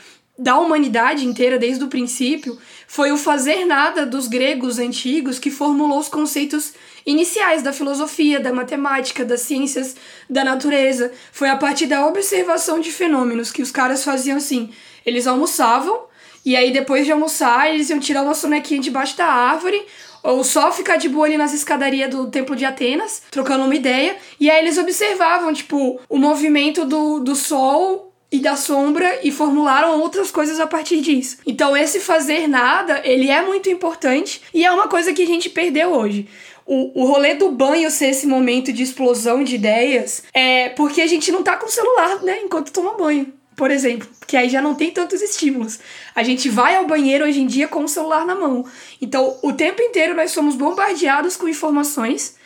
da 0.41 0.59
humanidade 0.59 1.27
inteira 1.27 1.59
desde 1.59 1.85
o 1.85 1.89
princípio, 1.89 2.59
foi 2.89 3.13
o 3.13 3.19
fazer 3.19 3.67
nada 3.67 4.07
dos 4.07 4.27
gregos 4.27 4.79
antigos 4.79 5.39
que 5.39 5.51
formulou 5.51 5.99
os 5.99 6.09
conceitos 6.09 6.73
iniciais 7.05 7.63
da 7.63 7.75
filosofia, 7.75 8.41
da 8.41 8.51
matemática, 8.51 9.23
das 9.23 9.43
ciências 9.43 9.95
da 10.31 10.43
natureza. 10.43 11.13
Foi 11.31 11.51
a 11.51 11.57
partir 11.57 11.87
da 11.87 12.07
observação 12.07 12.81
de 12.81 12.91
fenômenos 12.91 13.53
que 13.53 13.61
os 13.61 13.71
caras 13.71 14.03
faziam 14.03 14.39
assim. 14.39 14.71
Eles 15.05 15.27
almoçavam, 15.27 16.05
e 16.43 16.57
aí 16.57 16.73
depois 16.73 17.05
de 17.05 17.13
almoçar, 17.13 17.71
eles 17.71 17.91
iam 17.91 18.01
tirar 18.01 18.23
uma 18.23 18.35
sonequinha 18.35 18.81
debaixo 18.81 19.19
da 19.19 19.27
árvore, 19.27 19.85
ou 20.23 20.43
só 20.43 20.73
ficar 20.73 20.97
de 20.97 21.09
boa 21.09 21.27
ali 21.27 21.37
nas 21.37 21.53
escadarias 21.53 22.11
do 22.11 22.31
Templo 22.31 22.57
de 22.57 22.65
Atenas, 22.65 23.23
trocando 23.31 23.65
uma 23.65 23.75
ideia, 23.75 24.17
e 24.39 24.51
aí 24.51 24.59
eles 24.63 24.79
observavam, 24.79 25.53
tipo, 25.53 26.01
o 26.09 26.19
movimento 26.19 26.87
do, 26.87 27.21
do 27.21 27.37
sol 27.37 28.10
e 28.33 28.39
da 28.39 28.57
sombra 28.57 29.21
e 29.23 29.31
formularam 29.33 30.01
outras 30.01 30.31
coisas 30.31 30.61
a 30.61 30.67
partir 30.67 31.01
disso. 31.01 31.39
Então 31.47 31.77
esse 31.77 32.01
fazer 32.01 32.47
nada, 32.47 33.01
ele 33.05 33.29
é 33.29 33.43
muito 33.43 33.69
importante 33.69 34.41
e 34.55 34.65
é 34.65 34.71
uma 34.71 34.89
coisa 34.89 35.13
que 35.13 35.23
a 35.23 35.27
gente 35.27 35.51
perdeu 35.51 35.93
hoje. 35.93 36.29
O, 36.65 37.03
o 37.03 37.07
rolê 37.07 37.35
do 37.35 37.51
banho 37.51 37.91
ser 37.91 38.11
esse 38.11 38.27
momento 38.27 38.73
de 38.73 38.83
explosão 38.83 39.43
de 39.43 39.57
ideias 39.57 40.23
é 40.33 40.69
porque 40.71 41.01
a 41.01 41.07
gente 41.07 41.33
não 41.33 41.43
tá 41.43 41.57
com 41.57 41.67
o 41.67 41.71
celular, 41.71 42.23
né, 42.23 42.41
enquanto 42.45 42.73
toma 42.73 42.97
banho. 42.97 43.33
Por 43.57 43.71
exemplo, 43.71 44.09
que 44.27 44.37
aí 44.37 44.49
já 44.49 44.63
não 44.63 44.75
tem 44.75 44.91
tantos 44.91 45.21
estímulos. 45.21 45.81
A 46.15 46.23
gente 46.23 46.49
vai 46.49 46.77
ao 46.77 46.87
banheiro 46.87 47.27
hoje 47.27 47.43
em 47.43 47.47
dia 47.47 47.69
com 47.69 47.85
o 47.85 47.89
celular 47.89 48.25
na 48.25 48.35
mão. 48.35 48.65
Então, 49.03 49.37
o 49.43 49.53
tempo 49.53 49.83
inteiro 49.83 50.15
nós 50.15 50.31
somos 50.31 50.55
bombardeados 50.55 51.37
com 51.37 51.47
informações 51.47 52.37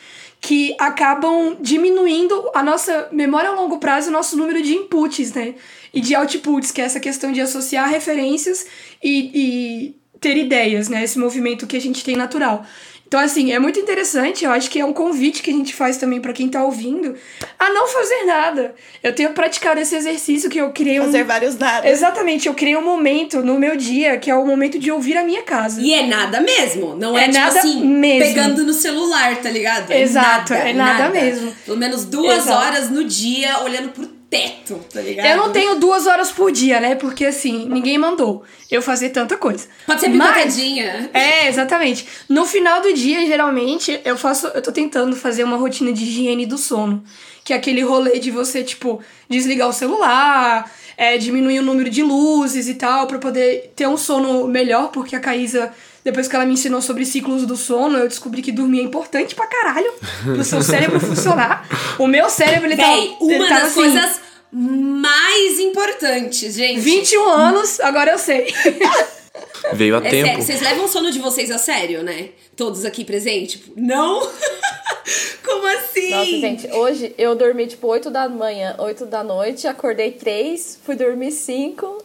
que 0.41 0.75
acabam 0.79 1.57
diminuindo 1.59 2.49
a 2.53 2.61
nossa 2.61 3.09
memória 3.11 3.49
a 3.49 3.53
longo 3.53 3.79
prazo, 3.79 4.09
o 4.09 4.13
nosso 4.13 4.37
número 4.37 4.61
de 4.61 4.73
inputs, 4.73 5.33
né? 5.33 5.55
E 5.93 6.01
de 6.01 6.15
outputs, 6.15 6.71
que 6.71 6.81
é 6.81 6.85
essa 6.85 6.99
questão 6.99 7.31
de 7.31 7.41
associar 7.41 7.89
referências 7.89 8.65
e, 9.03 9.31
e 9.33 9.95
ter 10.19 10.37
ideias, 10.37 10.89
né? 10.89 11.03
Esse 11.03 11.17
movimento 11.17 11.67
que 11.67 11.77
a 11.77 11.81
gente 11.81 12.03
tem 12.03 12.15
natural. 12.15 12.65
Então, 13.07 13.19
assim, 13.19 13.51
é 13.53 13.59
muito 13.59 13.79
interessante. 13.79 14.43
Eu 14.45 14.51
acho 14.51 14.69
que 14.69 14.79
é 14.79 14.85
um 14.85 14.91
convite 14.93 15.41
que 15.43 15.51
a 15.51 15.53
gente 15.53 15.73
faz 15.75 15.97
também 15.97 16.19
para 16.19 16.33
quem 16.33 16.49
tá 16.49 16.63
ouvindo 16.63 17.15
a 17.59 17.69
não 17.69 17.87
fazer 17.87 18.23
nada. 18.25 18.75
Eu 19.03 19.13
tenho 19.13 19.31
praticado 19.31 19.79
esse 19.79 19.95
exercício 19.95 20.49
que 20.49 20.59
eu 20.59 20.71
criei. 20.71 20.99
Fazer 20.99 21.23
um... 21.23 21.27
vários 21.27 21.57
nada. 21.57 21.87
Exatamente, 21.87 22.47
eu 22.47 22.53
criei 22.53 22.75
um 22.75 22.83
momento 22.83 23.41
no 23.43 23.59
meu 23.59 23.75
dia 23.75 24.17
que 24.17 24.29
é 24.31 24.35
o 24.35 24.45
momento 24.45 24.79
de 24.79 24.91
ouvir 24.91 25.17
a 25.17 25.23
minha 25.23 25.43
casa. 25.43 25.79
E 25.81 25.93
é 25.93 26.07
nada 26.07 26.41
mesmo. 26.41 26.95
Não 26.95 27.17
é, 27.17 27.25
É 27.25 27.27
tipo 27.27 27.39
nada 27.39 27.59
assim, 27.59 27.85
mesmo. 27.85 28.19
pegando 28.19 28.63
no 28.63 28.73
celular, 28.73 29.35
tá 29.37 29.49
ligado? 29.49 29.91
É 29.91 30.01
Exato, 30.01 30.53
nada, 30.53 30.69
é 30.69 30.73
nada 30.73 31.09
mesmo. 31.09 31.53
Pelo 31.65 31.77
menos 31.77 32.05
duas 32.05 32.39
Exato. 32.39 32.57
horas 32.57 32.89
no 32.89 33.03
dia 33.03 33.59
olhando 33.59 33.89
pro 33.89 34.14
teto, 34.35 34.79
tá 34.91 35.01
ligado? 35.01 35.25
Eu 35.25 35.37
não 35.37 35.51
tenho 35.51 35.75
duas 35.75 36.05
horas 36.05 36.31
por 36.31 36.51
dia, 36.51 36.79
né? 36.79 36.95
Porque 36.95 37.25
assim, 37.25 37.65
ninguém 37.67 37.97
mandou 37.97 38.43
eu 38.69 38.81
fazer 38.81 39.09
tanta 39.09 39.37
coisa. 39.37 39.67
Pode 39.85 40.01
ser 40.01 40.09
picotadinha. 40.09 41.09
É, 41.13 41.47
exatamente. 41.47 42.05
No 42.27 42.45
final 42.45 42.81
do 42.81 42.93
dia, 42.93 43.25
geralmente, 43.25 43.99
eu 44.03 44.17
faço. 44.17 44.47
Eu 44.47 44.61
tô 44.61 44.71
tentando 44.71 45.15
fazer 45.15 45.43
uma 45.43 45.57
rotina 45.57 45.91
de 45.93 46.03
higiene 46.03 46.45
do 46.45 46.57
sono. 46.57 47.03
Que 47.43 47.53
é 47.53 47.55
aquele 47.55 47.81
rolê 47.81 48.17
de 48.19 48.31
você, 48.31 48.63
tipo, 48.63 48.99
desligar 49.29 49.69
o 49.69 49.73
celular, 49.73 50.69
é, 50.97 51.17
diminuir 51.17 51.59
o 51.59 51.63
número 51.63 51.89
de 51.89 52.01
luzes 52.01 52.67
e 52.67 52.73
tal, 52.73 53.05
pra 53.05 53.19
poder 53.19 53.71
ter 53.75 53.87
um 53.87 53.97
sono 53.97 54.47
melhor, 54.47 54.89
porque 54.89 55.15
a 55.15 55.19
Caísa. 55.19 55.71
Depois 56.05 56.27
que 56.27 56.35
ela 56.35 56.45
me 56.45 56.53
ensinou 56.53 56.81
sobre 56.83 57.03
ciclos 57.03 57.47
do 57.47 57.57
sono, 57.57 57.97
eu 57.97 58.07
descobri 58.07 58.43
que 58.43 58.51
dormir 58.51 58.79
é 58.79 58.83
importante 58.83 59.33
pra 59.33 59.47
caralho 59.47 59.91
pro 60.23 60.43
seu 60.43 60.61
cérebro 60.61 60.99
funcionar. 61.01 61.67
O 61.97 62.05
meu 62.05 62.29
cérebro, 62.29 62.67
ele 62.67 62.75
Véi, 62.75 62.85
tava, 62.85 63.23
ele 63.31 63.39
uma 63.39 63.49
das 63.49 63.63
assim, 63.63 63.73
coisas 63.73 64.21
mais 64.51 65.59
importantes, 65.59 66.53
gente. 66.53 66.79
21 66.79 67.27
anos, 67.27 67.79
agora 67.79 68.11
eu 68.11 68.19
sei. 68.19 68.53
Veio 69.73 69.95
a 69.95 70.05
É 70.05 70.09
tempo. 70.09 70.27
sério, 70.27 70.43
vocês 70.43 70.61
levam 70.61 70.85
o 70.85 70.87
sono 70.87 71.11
de 71.11 71.17
vocês 71.19 71.49
a 71.49 71.57
sério, 71.57 72.03
né? 72.03 72.29
Todos 72.55 72.85
aqui 72.85 73.03
presentes? 73.03 73.53
Tipo, 73.59 73.73
não? 73.75 74.21
Como 75.43 75.67
assim? 75.67 76.09
Nossa, 76.11 76.31
gente, 76.31 76.67
hoje 76.71 77.15
eu 77.17 77.35
dormi 77.35 77.65
tipo 77.67 77.87
8 77.87 78.09
da 78.11 78.29
manhã, 78.29 78.75
8 78.77 79.07
da 79.07 79.23
noite, 79.23 79.67
acordei 79.67 80.11
3, 80.11 80.79
fui 80.85 80.95
dormir 80.95 81.31
5. 81.31 82.04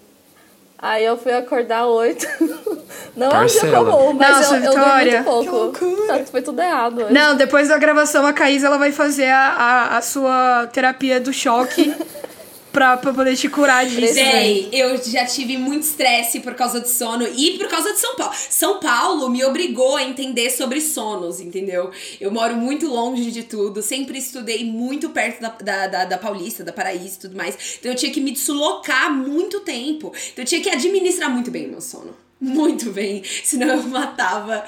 Aí 0.83 1.05
eu 1.05 1.17
fui 1.17 1.33
acordar 1.33 1.87
8. 1.87 2.27
Não 3.15 3.27
é 3.27 3.29
um 3.29 3.47
dia 3.47 3.61
Parcela. 3.61 3.93
comum, 3.93 4.13
mas 4.15 4.31
Nossa, 4.31 4.57
eu, 4.57 4.63
eu 4.63 4.71
dormi 4.71 4.85
Vitória. 4.85 5.23
muito 5.23 5.51
pouco. 5.51 6.07
Tá, 6.07 6.19
foi 6.31 6.43
tudo 6.43 6.63
errado 6.63 7.03
hoje. 7.03 7.13
Não, 7.13 7.37
depois 7.37 7.69
da 7.69 7.77
gravação, 7.77 8.25
a 8.25 8.33
Caísa 8.33 8.67
ela 8.69 8.79
vai 8.79 8.93
fazer 8.93 9.29
a, 9.29 9.49
a, 9.49 9.97
a 9.99 10.03
sua 10.03 10.69
terapia 10.73 11.21
do 11.21 11.33
choque 11.33 11.95
pra, 12.73 12.97
pra 12.97 13.13
poder 13.13 13.37
te 13.37 13.49
curar 13.49 13.87
disso. 13.87 14.15
Véi, 14.15 14.69
eu 14.73 14.97
já 15.03 15.25
tive 15.25 15.57
muito 15.57 15.85
estresse 15.85 16.41
por 16.41 16.55
causa 16.55 16.81
de 16.81 16.89
sono 16.89 17.27
e 17.27 17.59
por 17.59 17.69
causa 17.69 17.93
de 17.93 17.99
São 17.99 18.17
Paulo. 18.17 18.35
São 18.35 18.81
Paulo 18.81 19.29
me 19.29 19.45
obrigou 19.45 19.97
a 19.97 20.03
entender 20.03 20.51
sobre 20.51 20.81
sonos, 20.81 21.41
entendeu? 21.41 21.91
Eu 22.21 22.31
moro 22.31 22.57
muito 22.57 22.87
longe 22.87 23.31
de 23.31 23.43
tudo, 23.43 23.83
sempre 23.83 24.19
estudei 24.19 24.65
muito 24.65 25.11
perto 25.11 25.41
da, 25.41 25.49
da, 25.49 25.87
da, 25.87 26.05
da 26.05 26.19
Paulista, 26.19 26.65
da 26.65 26.73
Paraíso 26.73 27.17
e 27.17 27.21
tudo 27.21 27.37
mais. 27.37 27.57
Então 27.79 27.93
eu 27.93 27.97
tinha 27.97 28.13
que 28.13 28.21
me 28.21 28.33
deslocar 28.33 29.13
muito 29.13 29.61
tempo. 29.61 30.13
Então 30.33 30.43
eu 30.43 30.47
tinha 30.47 30.61
que 30.61 30.71
administrar 30.71 31.31
muito 31.31 31.51
bem 31.51 31.67
o 31.67 31.71
meu 31.71 31.81
sono. 31.81 32.15
Muito 32.41 32.91
bem, 32.91 33.23
senão 33.45 33.69
eu 33.69 33.83
matava 33.83 34.65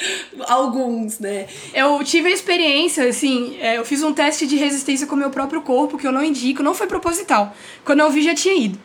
alguns, 0.47 1.19
né? 1.19 1.47
Eu 1.73 2.05
tive 2.05 2.29
a 2.29 2.31
experiência, 2.31 3.09
assim, 3.09 3.57
é, 3.59 3.79
eu 3.79 3.85
fiz 3.85 4.03
um 4.03 4.13
teste 4.13 4.47
de 4.47 4.57
resistência 4.57 5.07
com 5.07 5.15
o 5.15 5.19
meu 5.19 5.31
próprio 5.31 5.63
corpo, 5.63 5.97
que 5.97 6.07
eu 6.07 6.13
não 6.13 6.23
indico, 6.23 6.63
não 6.63 6.75
foi 6.75 6.87
proposital. 6.87 7.57
Quando 7.83 8.01
eu 8.01 8.11
vi, 8.11 8.23
já 8.23 8.35
tinha 8.35 8.55
ido. 8.55 8.79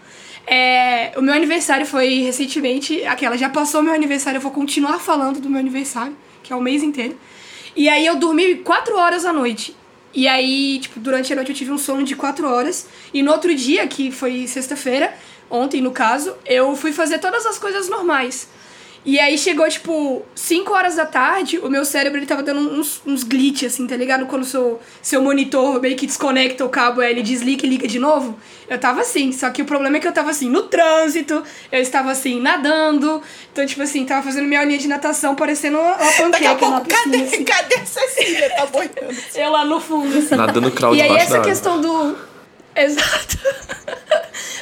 É, 0.49 1.11
o 1.17 1.21
meu 1.21 1.33
aniversário 1.33 1.85
foi 1.85 2.21
recentemente, 2.21 3.03
aquela, 3.03 3.37
já 3.37 3.49
passou 3.49 3.83
meu 3.83 3.93
aniversário, 3.93 4.37
eu 4.37 4.41
vou 4.41 4.51
continuar 4.51 4.99
falando 4.99 5.41
do 5.41 5.49
meu 5.49 5.59
aniversário, 5.59 6.15
que 6.41 6.53
é 6.53 6.55
o 6.55 6.61
mês 6.61 6.81
inteiro. 6.81 7.19
E 7.75 7.89
aí 7.89 8.05
eu 8.05 8.15
dormi 8.15 8.55
quatro 8.55 8.95
horas 8.95 9.25
à 9.25 9.33
noite. 9.33 9.75
E 10.13 10.29
aí, 10.29 10.79
tipo, 10.79 11.01
durante 11.01 11.33
a 11.33 11.35
noite 11.35 11.51
eu 11.51 11.55
tive 11.55 11.71
um 11.71 11.77
sono 11.77 12.03
de 12.03 12.15
quatro 12.15 12.47
horas. 12.47 12.87
E 13.13 13.21
no 13.21 13.33
outro 13.33 13.53
dia, 13.53 13.85
que 13.85 14.09
foi 14.09 14.47
sexta-feira, 14.47 15.13
ontem 15.49 15.81
no 15.81 15.91
caso, 15.91 16.33
eu 16.45 16.73
fui 16.75 16.93
fazer 16.93 17.19
todas 17.19 17.45
as 17.45 17.59
coisas 17.59 17.89
normais. 17.89 18.47
E 19.07 19.21
aí 19.21 19.37
chegou, 19.37 19.65
tipo, 19.69 20.21
5 20.35 20.73
horas 20.73 20.97
da 20.97 21.05
tarde, 21.05 21.59
o 21.59 21.69
meu 21.69 21.85
cérebro 21.85 22.19
ele 22.19 22.25
tava 22.25 22.43
dando 22.43 22.59
uns, 22.59 23.01
uns 23.05 23.23
glitch, 23.23 23.63
assim, 23.63 23.87
tá 23.87 23.95
ligado? 23.95 24.25
Quando 24.25 24.41
o 24.41 24.45
seu, 24.45 24.81
seu 25.01 25.21
monitor 25.21 25.79
meio 25.79 25.95
que 25.95 26.05
desconecta 26.05 26.65
o 26.65 26.67
cabo, 26.67 26.99
aí 26.99 27.11
ele 27.11 27.23
desliga 27.23 27.65
e 27.65 27.69
liga 27.69 27.87
de 27.87 27.99
novo. 27.99 28.37
Eu 28.67 28.77
tava 28.77 28.99
assim, 28.99 29.31
só 29.31 29.49
que 29.49 29.61
o 29.61 29.65
problema 29.65 29.95
é 29.95 30.01
que 30.01 30.07
eu 30.09 30.11
tava 30.11 30.29
assim, 30.29 30.49
no 30.49 30.63
trânsito, 30.63 31.41
eu 31.71 31.81
estava 31.81 32.11
assim, 32.11 32.41
nadando. 32.41 33.21
Então, 33.53 33.65
tipo 33.65 33.81
assim, 33.81 34.03
tava 34.03 34.23
fazendo 34.23 34.45
minha 34.45 34.59
aulinha 34.59 34.77
de 34.77 34.89
natação 34.89 35.35
parecendo 35.35 35.77
uma, 35.79 35.95
uma 35.95 36.29
Daqui 36.29 36.45
a 36.45 36.55
panqueca 36.55 36.55
pouco, 36.57 36.89
cadê, 36.89 37.23
assim. 37.23 37.45
cadê 37.45 37.75
a 37.75 37.85
Cecília? 37.85 38.49
Tá 38.57 38.65
boiando. 38.65 39.17
Eu 39.33 39.49
lá 39.51 39.63
no 39.63 39.79
fundo, 39.79 40.17
assim. 40.17 40.35
Nadando 40.35 40.69
crawl 40.69 40.93
E 40.93 41.01
aí 41.01 41.15
essa 41.15 41.39
questão 41.39 41.79
do. 41.79 42.13
Exato. 42.83 43.37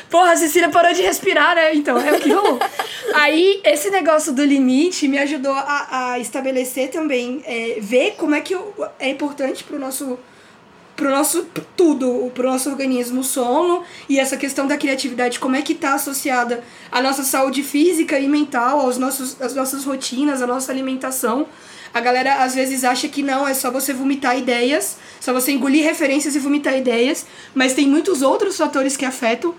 Porra, 0.09 0.31
a 0.31 0.37
Cecília 0.37 0.69
parou 0.69 0.93
de 0.93 1.01
respirar, 1.01 1.55
né? 1.55 1.75
Então, 1.75 1.97
é 1.97 2.13
o 2.13 2.19
que 2.21 2.31
rolou. 2.31 2.57
Aí, 3.13 3.59
esse 3.65 3.89
negócio 3.89 4.31
do 4.31 4.43
limite 4.43 5.07
me 5.07 5.17
ajudou 5.17 5.51
a, 5.51 6.11
a 6.13 6.19
estabelecer 6.19 6.89
também, 6.89 7.43
é, 7.45 7.77
ver 7.81 8.15
como 8.17 8.33
é 8.33 8.41
que 8.41 8.57
é 8.99 9.09
importante 9.09 9.63
pro 9.63 9.77
nosso 9.77 10.17
pro 10.95 11.09
nosso 11.09 11.45
tudo, 11.75 12.31
pro 12.33 12.49
nosso 12.49 12.69
organismo, 12.69 13.19
o 13.19 13.23
sono 13.23 13.83
e 14.07 14.17
essa 14.17 14.37
questão 14.37 14.65
da 14.65 14.77
criatividade, 14.77 15.39
como 15.39 15.57
é 15.57 15.61
que 15.61 15.75
tá 15.75 15.95
associada 15.95 16.63
à 16.89 17.01
nossa 17.01 17.21
saúde 17.21 17.63
física 17.63 18.17
e 18.17 18.29
mental, 18.29 18.79
aos 18.79 18.97
nossos, 18.97 19.41
às 19.41 19.53
nossas 19.53 19.83
rotinas, 19.83 20.41
à 20.41 20.47
nossa 20.47 20.71
alimentação. 20.71 21.47
A 21.95 22.01
galera 22.01 22.43
às 22.43 22.53
vezes 22.53 22.83
acha 22.83 23.07
que 23.07 23.23
não, 23.23 23.47
é 23.47 23.53
só 23.53 23.71
você 23.71 23.93
vomitar 23.93 24.37
ideias, 24.37 24.97
só 25.21 25.31
você 25.31 25.53
engolir 25.53 25.81
referências 25.81 26.35
e 26.35 26.39
vomitar 26.39 26.77
ideias, 26.77 27.25
mas 27.53 27.73
tem 27.73 27.87
muitos 27.87 28.21
outros 28.21 28.57
fatores 28.57 28.97
que 28.97 29.05
afetam. 29.05 29.55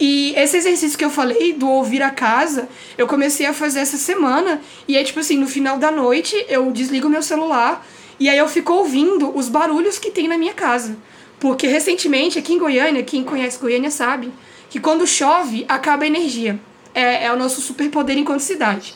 E 0.00 0.34
esse 0.36 0.56
exercício 0.56 0.98
que 0.98 1.04
eu 1.04 1.10
falei, 1.10 1.52
do 1.52 1.68
ouvir 1.68 2.02
a 2.02 2.10
casa, 2.10 2.68
eu 2.98 3.06
comecei 3.06 3.46
a 3.46 3.52
fazer 3.52 3.78
essa 3.78 3.96
semana. 3.96 4.60
E 4.88 4.96
é 4.96 5.04
tipo 5.04 5.20
assim, 5.20 5.38
no 5.38 5.46
final 5.46 5.78
da 5.78 5.92
noite 5.92 6.34
eu 6.48 6.72
desligo 6.72 7.08
meu 7.08 7.22
celular 7.22 7.86
e 8.18 8.28
aí 8.28 8.36
eu 8.36 8.48
fico 8.48 8.72
ouvindo 8.72 9.30
os 9.38 9.48
barulhos 9.48 9.96
que 9.96 10.10
tem 10.10 10.26
na 10.26 10.36
minha 10.36 10.54
casa. 10.54 10.96
Porque 11.38 11.68
recentemente, 11.68 12.36
aqui 12.36 12.52
em 12.52 12.58
Goiânia, 12.58 13.04
quem 13.04 13.22
conhece 13.22 13.60
Goiânia 13.60 13.92
sabe, 13.92 14.32
que 14.68 14.80
quando 14.80 15.06
chove, 15.06 15.64
acaba 15.68 16.02
a 16.02 16.08
energia. 16.08 16.58
É, 16.92 17.26
é 17.26 17.32
o 17.32 17.36
nosso 17.36 17.60
superpoder 17.60 18.18
enquanto 18.18 18.40
cidade. 18.40 18.92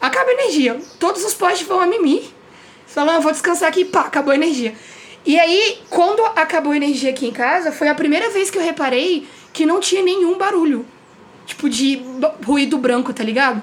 Acaba 0.00 0.30
a 0.30 0.34
energia. 0.34 0.80
Todos 0.98 1.24
os 1.24 1.34
postes 1.34 1.66
vão 1.66 1.80
a 1.80 1.86
mimir. 1.86 2.22
Falando, 2.86 3.16
ah, 3.16 3.20
vou 3.20 3.30
descansar 3.30 3.68
aqui, 3.68 3.84
pá, 3.84 4.00
acabou 4.00 4.32
a 4.32 4.34
energia. 4.34 4.74
E 5.24 5.38
aí, 5.38 5.78
quando 5.90 6.24
acabou 6.24 6.72
a 6.72 6.76
energia 6.76 7.10
aqui 7.10 7.26
em 7.26 7.32
casa, 7.32 7.70
foi 7.70 7.88
a 7.88 7.94
primeira 7.94 8.30
vez 8.30 8.50
que 8.50 8.58
eu 8.58 8.62
reparei 8.62 9.28
que 9.52 9.66
não 9.66 9.78
tinha 9.78 10.02
nenhum 10.02 10.38
barulho. 10.38 10.86
Tipo, 11.46 11.68
de 11.68 12.00
ruído 12.44 12.78
branco, 12.78 13.12
tá 13.12 13.22
ligado? 13.22 13.62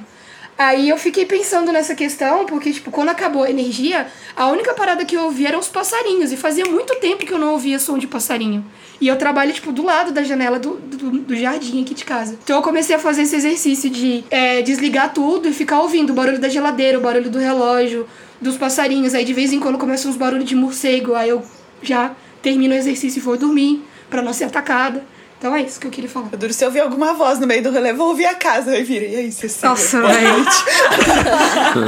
Aí 0.57 0.89
eu 0.89 0.97
fiquei 0.97 1.25
pensando 1.25 1.71
nessa 1.71 1.93
questão, 1.93 2.45
porque, 2.45 2.71
tipo, 2.71 2.89
quando 2.89 3.09
acabou 3.09 3.43
a 3.43 3.49
energia, 3.49 4.07
a 4.35 4.47
única 4.47 4.73
parada 4.73 5.05
que 5.05 5.15
eu 5.15 5.23
ouvia 5.23 5.49
eram 5.49 5.59
os 5.59 5.67
passarinhos. 5.67 6.31
E 6.31 6.37
fazia 6.37 6.65
muito 6.65 6.95
tempo 6.95 7.25
que 7.25 7.33
eu 7.33 7.37
não 7.37 7.53
ouvia 7.53 7.79
som 7.79 7.97
de 7.97 8.07
passarinho. 8.07 8.65
E 8.99 9.07
eu 9.07 9.15
trabalho, 9.15 9.53
tipo, 9.53 9.71
do 9.71 9.83
lado 9.83 10.11
da 10.11 10.23
janela 10.23 10.59
do, 10.59 10.75
do, 10.75 11.11
do 11.11 11.35
jardim 11.35 11.81
aqui 11.81 11.93
de 11.93 12.03
casa. 12.03 12.37
Então 12.43 12.57
eu 12.57 12.61
comecei 12.61 12.95
a 12.95 12.99
fazer 12.99 13.23
esse 13.23 13.35
exercício 13.35 13.89
de 13.89 14.23
é, 14.29 14.61
desligar 14.61 15.13
tudo 15.13 15.47
e 15.47 15.53
ficar 15.53 15.81
ouvindo 15.81 16.11
o 16.11 16.13
barulho 16.13 16.39
da 16.39 16.49
geladeira, 16.49 16.97
o 16.97 17.01
barulho 17.01 17.29
do 17.29 17.37
relógio, 17.37 18.07
dos 18.41 18.57
passarinhos. 18.57 19.13
Aí 19.13 19.23
de 19.23 19.33
vez 19.33 19.53
em 19.53 19.59
quando 19.59 19.77
começam 19.77 20.09
uns 20.09 20.17
barulhos 20.17 20.45
de 20.45 20.55
morcego. 20.55 21.13
Aí 21.13 21.29
eu 21.29 21.43
já 21.81 22.15
termino 22.41 22.73
o 22.73 22.77
exercício 22.77 23.19
e 23.19 23.21
vou 23.21 23.37
dormir, 23.37 23.83
para 24.09 24.21
não 24.21 24.33
ser 24.33 24.45
atacada. 24.45 25.03
Então 25.37 25.55
é 25.55 25.61
isso 25.61 25.79
que 25.79 25.85
eu 25.85 25.91
queria 25.91 26.09
falar. 26.09 26.29
Eu 26.31 26.37
duro 26.37 26.51
se 26.51 26.63
eu 26.63 26.67
ouvir 26.67 26.79
alguma 26.79 27.13
voz 27.13 27.37
no 27.37 27.45
meio 27.45 27.61
do 27.61 27.69
relevo, 27.69 27.99
vou 27.99 28.07
ouvir 28.09 28.25
a 28.25 28.33
casa, 28.33 28.71
aí 28.71 28.83
vira. 28.83 29.05
E 29.05 29.15
aí, 29.15 29.31
você 29.31 29.47
Nossa, 29.65 30.01
velho. 30.01 30.45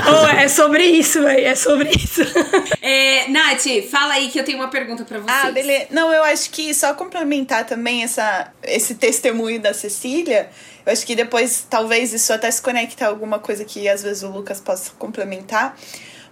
oh, 0.07 0.27
é 0.37 0.47
sobre 0.47 0.83
isso, 0.83 1.23
velho. 1.23 1.47
É 1.47 1.55
sobre 1.55 1.89
isso. 1.89 2.21
é, 2.79 3.27
Nath, 3.29 3.65
fala 3.89 4.13
aí 4.13 4.29
que 4.29 4.39
eu 4.39 4.45
tenho 4.45 4.59
uma 4.59 4.67
pergunta 4.67 5.03
para 5.03 5.17
você. 5.17 5.31
Ah, 5.31 5.51
beleza. 5.51 5.87
Não, 5.89 6.13
eu 6.13 6.23
acho 6.23 6.51
que 6.51 6.71
só 6.75 6.93
complementar 6.93 7.65
também 7.65 8.03
essa, 8.03 8.53
esse 8.63 8.93
testemunho 8.95 9.59
da 9.59 9.73
Cecília. 9.73 10.51
Eu 10.85 10.93
acho 10.93 11.03
que 11.03 11.15
depois, 11.15 11.65
talvez, 11.67 12.13
isso 12.13 12.31
até 12.31 12.51
se 12.51 12.61
conecta 12.61 13.05
a 13.05 13.07
alguma 13.07 13.39
coisa 13.39 13.65
que 13.65 13.89
às 13.89 14.03
vezes 14.03 14.21
o 14.21 14.29
Lucas 14.29 14.61
possa 14.61 14.91
complementar. 14.99 15.75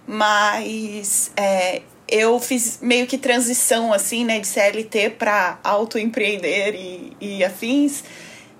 Mas 0.06 1.32
é, 1.36 1.82
eu 2.08 2.38
fiz 2.40 2.78
meio 2.80 3.06
que 3.06 3.18
transição, 3.18 3.92
assim, 3.92 4.24
né, 4.24 4.40
de 4.40 4.46
CLT 4.46 5.10
para 5.10 5.58
autoempreender 5.62 6.74
e, 6.74 7.16
e 7.20 7.44
afins, 7.44 8.02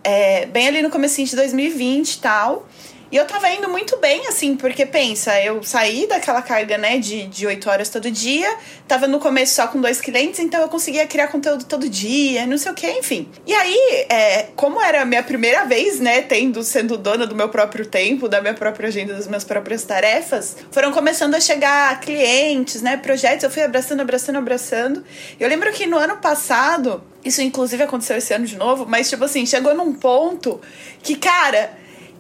é, 0.05 0.47
bem 0.47 0.69
ali 0.69 0.83
no 0.83 0.91
começo 0.91 1.23
de 1.23 1.35
2020 1.35 2.13
e 2.13 2.19
tal. 2.19 2.69
E 3.11 3.17
eu 3.17 3.25
tava 3.25 3.49
indo 3.51 3.69
muito 3.71 3.97
bem, 3.97 4.27
assim, 4.27 4.55
porque 4.55 4.85
pensa, 4.85 5.41
eu 5.43 5.63
saí 5.63 6.07
daquela 6.07 6.43
carga, 6.43 6.77
né, 6.77 6.99
de, 6.99 7.27
de 7.27 7.47
8 7.47 7.71
horas 7.71 7.89
todo 7.89 8.11
dia, 8.11 8.55
tava 8.87 9.07
no 9.07 9.19
começo 9.19 9.55
só 9.55 9.67
com 9.67 9.81
dois 9.81 9.99
clientes, 9.99 10.41
então 10.41 10.61
eu 10.61 10.69
conseguia 10.69 11.07
criar 11.07 11.29
conteúdo 11.29 11.65
todo 11.65 11.89
dia, 11.89 12.47
não 12.47 12.59
sei 12.59 12.71
o 12.71 12.75
que, 12.75 12.91
enfim. 12.91 13.27
E 13.47 13.55
aí, 13.55 14.07
é, 14.11 14.49
como 14.55 14.81
era 14.83 15.03
a 15.03 15.05
minha 15.07 15.23
primeira 15.23 15.65
vez, 15.65 15.99
né, 16.01 16.21
tendo, 16.21 16.63
sendo 16.63 16.99
dona 16.99 17.27
do 17.27 17.35
meu 17.35 17.49
próprio 17.49 17.87
tempo, 17.87 18.29
da 18.29 18.43
minha 18.43 18.53
própria 18.53 18.89
agenda, 18.89 19.15
das 19.15 19.27
minhas 19.27 19.45
próprias 19.45 19.85
tarefas, 19.85 20.57
foram 20.71 20.93
começando 20.93 21.35
a 21.35 21.41
chegar 21.41 21.99
clientes, 22.01 22.83
né, 22.83 22.99
projetos, 22.99 23.43
eu 23.43 23.51
fui 23.51 23.63
abraçando, 23.63 24.01
abraçando, 24.01 24.37
abraçando. 24.37 25.03
Eu 25.41 25.49
lembro 25.49 25.73
que 25.73 25.87
no 25.87 25.97
ano 25.97 26.19
passado, 26.19 27.03
isso 27.25 27.41
inclusive 27.41 27.83
aconteceu 27.83 28.19
esse 28.19 28.35
ano 28.35 28.45
de 28.45 28.57
novo, 28.57 28.85
mas 28.87 29.09
tipo 29.09 29.25
assim, 29.25 29.47
chegou 29.47 29.75
num 29.75 29.95
ponto 29.95 30.61
que, 31.03 31.17
cara, 31.17 31.71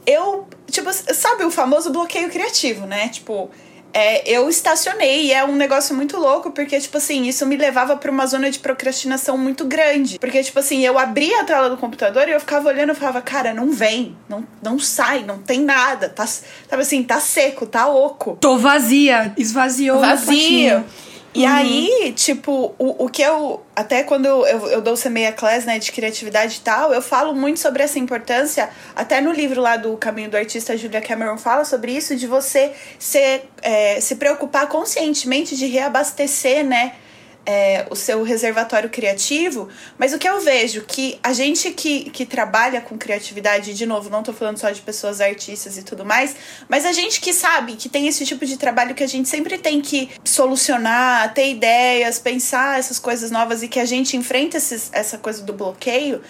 eu, 0.08 0.48
tipo, 0.70 0.90
sabe 0.92 1.44
o 1.44 1.50
famoso 1.50 1.90
bloqueio 1.90 2.30
criativo, 2.30 2.86
né? 2.86 3.08
Tipo, 3.08 3.50
é, 3.92 4.28
eu 4.30 4.48
estacionei 4.48 5.26
e 5.26 5.32
é 5.32 5.44
um 5.44 5.54
negócio 5.54 5.94
muito 5.94 6.18
louco, 6.18 6.50
porque, 6.50 6.80
tipo 6.80 6.96
assim, 6.96 7.26
isso 7.26 7.44
me 7.44 7.56
levava 7.56 7.94
para 7.96 8.10
uma 8.10 8.26
zona 8.26 8.50
de 8.50 8.58
procrastinação 8.58 9.36
muito 9.36 9.66
grande. 9.66 10.18
Porque, 10.18 10.42
tipo 10.42 10.58
assim, 10.58 10.84
eu 10.84 10.98
abria 10.98 11.42
a 11.42 11.44
tela 11.44 11.68
do 11.68 11.76
computador 11.76 12.26
e 12.26 12.32
eu 12.32 12.40
ficava 12.40 12.68
olhando 12.68 12.92
e 12.92 12.94
falava, 12.94 13.20
cara, 13.20 13.52
não 13.52 13.70
vem, 13.70 14.16
não, 14.28 14.46
não 14.62 14.78
sai, 14.78 15.24
não 15.24 15.38
tem 15.38 15.60
nada. 15.60 16.08
Tá, 16.08 16.26
sabe 16.26 16.82
assim, 16.82 17.02
tá 17.02 17.20
seco, 17.20 17.66
tá 17.66 17.86
oco. 17.86 18.38
Tô 18.40 18.56
vazia, 18.56 19.32
esvaziou. 19.36 20.00
Vazio. 20.00 20.84
E 21.38 21.46
uhum. 21.46 21.52
aí, 21.52 22.12
tipo, 22.16 22.74
o, 22.76 23.04
o 23.04 23.08
que 23.08 23.22
eu. 23.22 23.62
Até 23.76 24.02
quando 24.02 24.26
eu, 24.26 24.44
eu, 24.44 24.66
eu 24.70 24.80
dou 24.80 24.94
o 24.94 25.08
meia 25.08 25.30
class, 25.30 25.64
né, 25.64 25.78
de 25.78 25.92
criatividade 25.92 26.56
e 26.56 26.60
tal, 26.62 26.92
eu 26.92 27.00
falo 27.00 27.32
muito 27.32 27.60
sobre 27.60 27.80
essa 27.80 27.96
importância. 27.96 28.68
Até 28.96 29.20
no 29.20 29.30
livro 29.30 29.60
lá 29.60 29.76
do 29.76 29.96
Caminho 29.96 30.28
do 30.28 30.36
Artista, 30.36 30.72
a 30.72 30.76
Julia 30.76 31.00
Cameron 31.00 31.38
fala 31.38 31.64
sobre 31.64 31.92
isso, 31.92 32.16
de 32.16 32.26
você 32.26 32.72
ser, 32.98 33.48
é, 33.62 34.00
se 34.00 34.16
preocupar 34.16 34.66
conscientemente 34.66 35.56
de 35.56 35.66
reabastecer, 35.66 36.64
né? 36.64 36.94
É, 37.50 37.86
o 37.88 37.96
seu 37.96 38.22
reservatório 38.22 38.90
criativo, 38.90 39.70
mas 39.96 40.12
o 40.12 40.18
que 40.18 40.28
eu 40.28 40.38
vejo 40.38 40.82
que 40.82 41.18
a 41.22 41.32
gente 41.32 41.70
que, 41.70 42.10
que 42.10 42.26
trabalha 42.26 42.82
com 42.82 42.98
criatividade, 42.98 43.72
de 43.72 43.86
novo, 43.86 44.10
não 44.10 44.18
estou 44.18 44.34
falando 44.34 44.58
só 44.58 44.70
de 44.70 44.82
pessoas 44.82 45.18
artistas 45.18 45.78
e 45.78 45.82
tudo 45.82 46.04
mais, 46.04 46.36
mas 46.68 46.84
a 46.84 46.92
gente 46.92 47.22
que 47.22 47.32
sabe 47.32 47.72
que 47.72 47.88
tem 47.88 48.06
esse 48.06 48.26
tipo 48.26 48.44
de 48.44 48.58
trabalho 48.58 48.94
que 48.94 49.02
a 49.02 49.06
gente 49.06 49.30
sempre 49.30 49.56
tem 49.56 49.80
que 49.80 50.10
solucionar, 50.22 51.32
ter 51.32 51.50
ideias, 51.50 52.18
pensar 52.18 52.78
essas 52.78 52.98
coisas 52.98 53.30
novas 53.30 53.62
e 53.62 53.68
que 53.68 53.80
a 53.80 53.86
gente 53.86 54.14
enfrenta 54.14 54.58
esses, 54.58 54.90
essa 54.92 55.16
coisa 55.16 55.42
do 55.42 55.54
bloqueio 55.54 56.20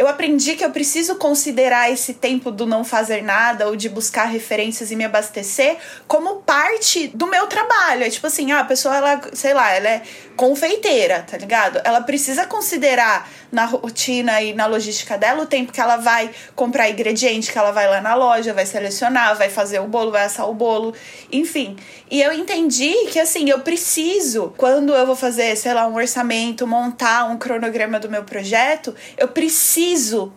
eu 0.00 0.08
aprendi 0.08 0.56
que 0.56 0.64
eu 0.64 0.70
preciso 0.70 1.16
considerar 1.16 1.92
esse 1.92 2.14
tempo 2.14 2.50
do 2.50 2.64
não 2.64 2.82
fazer 2.82 3.22
nada 3.22 3.68
ou 3.68 3.76
de 3.76 3.86
buscar 3.86 4.24
referências 4.24 4.90
e 4.90 4.96
me 4.96 5.04
abastecer 5.04 5.76
como 6.08 6.36
parte 6.36 7.08
do 7.08 7.26
meu 7.26 7.46
trabalho. 7.46 8.04
É 8.04 8.08
tipo 8.08 8.26
assim, 8.26 8.50
ah, 8.50 8.60
a 8.60 8.64
pessoa, 8.64 8.96
ela, 8.96 9.20
sei 9.34 9.52
lá, 9.52 9.70
ela 9.74 9.90
é 9.90 10.02
confeiteira, 10.36 11.22
tá 11.30 11.36
ligado? 11.36 11.82
Ela 11.84 12.00
precisa 12.00 12.46
considerar 12.46 13.28
na 13.52 13.66
rotina 13.66 14.40
e 14.40 14.54
na 14.54 14.64
logística 14.64 15.18
dela 15.18 15.42
o 15.42 15.46
tempo 15.46 15.70
que 15.70 15.80
ela 15.80 15.98
vai 15.98 16.30
comprar 16.56 16.88
ingrediente, 16.88 17.52
que 17.52 17.58
ela 17.58 17.72
vai 17.72 17.86
lá 17.86 18.00
na 18.00 18.14
loja, 18.14 18.54
vai 18.54 18.64
selecionar, 18.64 19.36
vai 19.36 19.50
fazer 19.50 19.80
o 19.80 19.86
bolo, 19.86 20.10
vai 20.10 20.24
assar 20.24 20.48
o 20.48 20.54
bolo, 20.54 20.94
enfim. 21.30 21.76
E 22.10 22.22
eu 22.22 22.32
entendi 22.32 23.06
que 23.10 23.20
assim, 23.20 23.50
eu 23.50 23.60
preciso, 23.60 24.54
quando 24.56 24.94
eu 24.94 25.04
vou 25.04 25.16
fazer, 25.16 25.54
sei 25.56 25.74
lá, 25.74 25.86
um 25.86 25.94
orçamento, 25.94 26.66
montar 26.66 27.24
um 27.24 27.36
cronograma 27.36 28.00
do 28.00 28.08
meu 28.08 28.24
projeto, 28.24 28.94
eu 29.18 29.28
preciso 29.28 29.89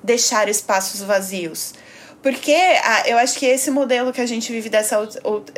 deixar 0.04 0.48
espaços 0.50 1.02
vazios. 1.02 1.74
Porque 2.24 2.56
ah, 2.56 3.04
eu 3.06 3.18
acho 3.18 3.38
que 3.38 3.46
esse 3.46 3.70
modelo 3.70 4.14
que 4.14 4.22
a 4.22 4.26
gente 4.26 4.50
vive 4.50 4.70
dessa 4.70 4.98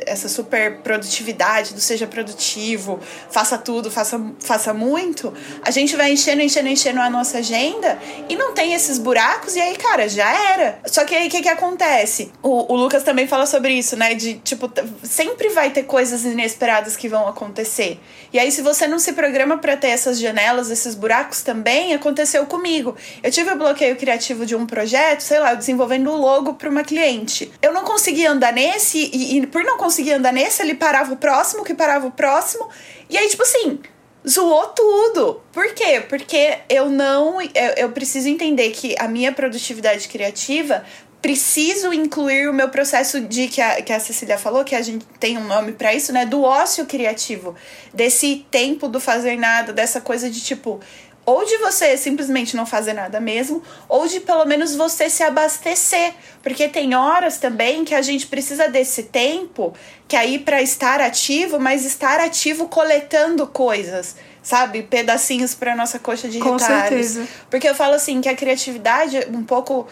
essa 0.05 0.27
super 0.27 0.79
produtividade, 0.79 1.75
do 1.75 1.79
seja 1.79 2.07
produtivo, 2.07 2.99
faça 3.29 3.55
tudo, 3.55 3.91
faça, 3.91 4.19
faça 4.39 4.73
muito, 4.73 5.31
a 5.61 5.69
gente 5.69 5.95
vai 5.95 6.11
enchendo, 6.11 6.41
enchendo, 6.41 6.67
enchendo 6.67 6.99
a 6.99 7.09
nossa 7.09 7.37
agenda 7.37 7.99
e 8.27 8.35
não 8.35 8.51
tem 8.53 8.73
esses 8.73 8.97
buracos, 8.97 9.55
e 9.55 9.61
aí, 9.61 9.75
cara, 9.75 10.09
já 10.09 10.27
era. 10.53 10.79
Só 10.87 11.05
que 11.05 11.13
aí 11.13 11.27
o 11.27 11.29
que, 11.29 11.43
que 11.43 11.49
acontece? 11.49 12.31
O, 12.41 12.73
o 12.73 12.75
Lucas 12.75 13.03
também 13.03 13.27
fala 13.27 13.45
sobre 13.45 13.73
isso, 13.73 13.95
né? 13.95 14.15
De 14.15 14.33
tipo, 14.39 14.71
sempre 15.03 15.49
vai 15.49 15.69
ter 15.69 15.83
coisas 15.83 16.25
inesperadas 16.25 16.97
que 16.97 17.07
vão 17.07 17.27
acontecer. 17.27 17.99
E 18.33 18.39
aí, 18.39 18.51
se 18.51 18.63
você 18.63 18.87
não 18.87 18.97
se 18.97 19.13
programa 19.13 19.59
para 19.59 19.77
ter 19.77 19.89
essas 19.89 20.19
janelas, 20.19 20.71
esses 20.71 20.95
buracos 20.95 21.43
também, 21.43 21.93
aconteceu 21.93 22.43
comigo. 22.47 22.95
Eu 23.21 23.31
tive 23.31 23.51
o 23.51 23.55
bloqueio 23.55 23.95
criativo 23.95 24.47
de 24.47 24.55
um 24.55 24.65
projeto, 24.65 25.21
sei 25.21 25.39
lá, 25.39 25.53
desenvolvendo 25.53 26.09
o 26.09 26.17
logo 26.17 26.54
para 26.55 26.69
uma 26.69 26.83
cliente. 26.83 27.51
Eu 27.61 27.73
não 27.73 27.83
conseguia 27.83 28.31
andar 28.31 28.53
nesse, 28.53 29.09
e, 29.13 29.37
e 29.37 29.47
por 29.47 29.63
não 29.63 29.77
conseguir 29.77 30.13
andar 30.13 30.33
nesse, 30.33 30.61
ele 30.61 30.75
parava 30.75 31.13
o 31.13 31.17
próximo, 31.17 31.63
que 31.63 31.73
parava 31.73 32.07
o 32.07 32.11
próximo. 32.11 32.67
E 33.09 33.17
aí, 33.17 33.27
tipo 33.29 33.43
assim, 33.43 33.79
zoou 34.27 34.67
tudo. 34.67 35.41
Por 35.51 35.73
quê? 35.73 36.03
Porque 36.07 36.59
eu 36.69 36.89
não. 36.89 37.41
Eu, 37.41 37.49
eu 37.77 37.91
preciso 37.91 38.27
entender 38.27 38.71
que 38.71 38.95
a 38.97 39.07
minha 39.07 39.31
produtividade 39.31 40.07
criativa 40.07 40.83
preciso 41.21 41.91
incluir 41.91 42.47
o 42.47 42.53
meu 42.53 42.69
processo 42.69 43.19
de 43.19 43.47
que 43.47 43.59
a, 43.59 43.81
que 43.81 43.91
a 43.91 43.99
Cecília 43.99 44.37
falou, 44.37 44.63
que 44.63 44.75
a 44.75 44.81
gente 44.83 45.03
tem 45.19 45.39
um 45.39 45.47
nome 45.47 45.71
para 45.71 45.91
isso, 45.91 46.13
né? 46.13 46.23
Do 46.23 46.43
ócio 46.43 46.85
criativo. 46.85 47.55
Desse 47.91 48.45
tempo 48.51 48.87
do 48.87 48.99
fazer 48.99 49.35
nada, 49.35 49.73
dessa 49.73 49.99
coisa 49.99 50.29
de 50.29 50.39
tipo, 50.39 50.79
ou 51.25 51.43
de 51.43 51.57
você 51.57 51.97
simplesmente 51.97 52.55
não 52.55 52.65
fazer 52.65 52.93
nada 52.93 53.19
mesmo, 53.19 53.63
ou 53.89 54.07
de 54.07 54.19
pelo 54.19 54.45
menos 54.45 54.75
você 54.75 55.09
se 55.09 55.23
abastecer, 55.23 56.13
porque 56.43 56.67
tem 56.67 56.93
horas 56.93 57.37
também 57.37 57.83
que 57.83 57.95
a 57.95 58.01
gente 58.01 58.27
precisa 58.27 58.67
desse 58.67 59.03
tempo, 59.03 59.73
que 60.07 60.15
aí 60.15 60.37
para 60.37 60.61
estar 60.61 61.01
ativo, 61.01 61.59
mas 61.59 61.83
estar 61.83 62.19
ativo 62.19 62.67
coletando 62.67 63.47
coisas, 63.47 64.15
sabe? 64.43 64.83
Pedacinhos 64.83 65.55
para 65.55 65.75
nossa 65.75 65.97
coxa 65.97 66.29
de 66.29 66.39
Com 66.39 66.53
retalhos. 66.53 67.07
certeza. 67.07 67.27
Porque 67.49 67.67
eu 67.67 67.73
falo 67.73 67.95
assim 67.95 68.21
que 68.21 68.29
a 68.29 68.35
criatividade, 68.35 69.25
um 69.33 69.43
pouco 69.43 69.87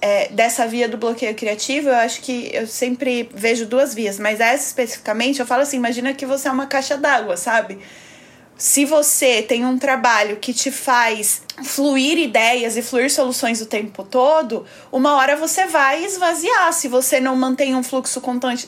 é, 0.00 0.28
dessa 0.28 0.66
via 0.66 0.88
do 0.88 0.96
bloqueio 0.96 1.34
criativo, 1.34 1.88
eu 1.88 1.96
acho 1.96 2.20
que 2.20 2.50
eu 2.52 2.66
sempre 2.68 3.28
vejo 3.34 3.66
duas 3.66 3.94
vias, 3.94 4.18
mas 4.18 4.38
essa 4.38 4.64
especificamente, 4.64 5.40
eu 5.40 5.46
falo 5.46 5.62
assim, 5.62 5.76
imagina 5.76 6.14
que 6.14 6.24
você 6.24 6.46
é 6.46 6.52
uma 6.52 6.66
caixa 6.66 6.96
d'água, 6.96 7.36
sabe? 7.36 7.80
Se 8.58 8.84
você 8.84 9.40
tem 9.40 9.64
um 9.64 9.78
trabalho 9.78 10.38
que 10.38 10.52
te 10.52 10.72
faz 10.72 11.42
fluir 11.62 12.18
ideias 12.18 12.76
e 12.76 12.82
fluir 12.82 13.08
soluções 13.08 13.60
o 13.60 13.66
tempo 13.66 14.02
todo, 14.02 14.66
uma 14.90 15.14
hora 15.14 15.36
você 15.36 15.66
vai 15.66 16.04
esvaziar 16.04 16.72
se 16.72 16.88
você 16.88 17.20
não 17.20 17.36
mantém 17.36 17.76
um 17.76 17.84
fluxo 17.84 18.20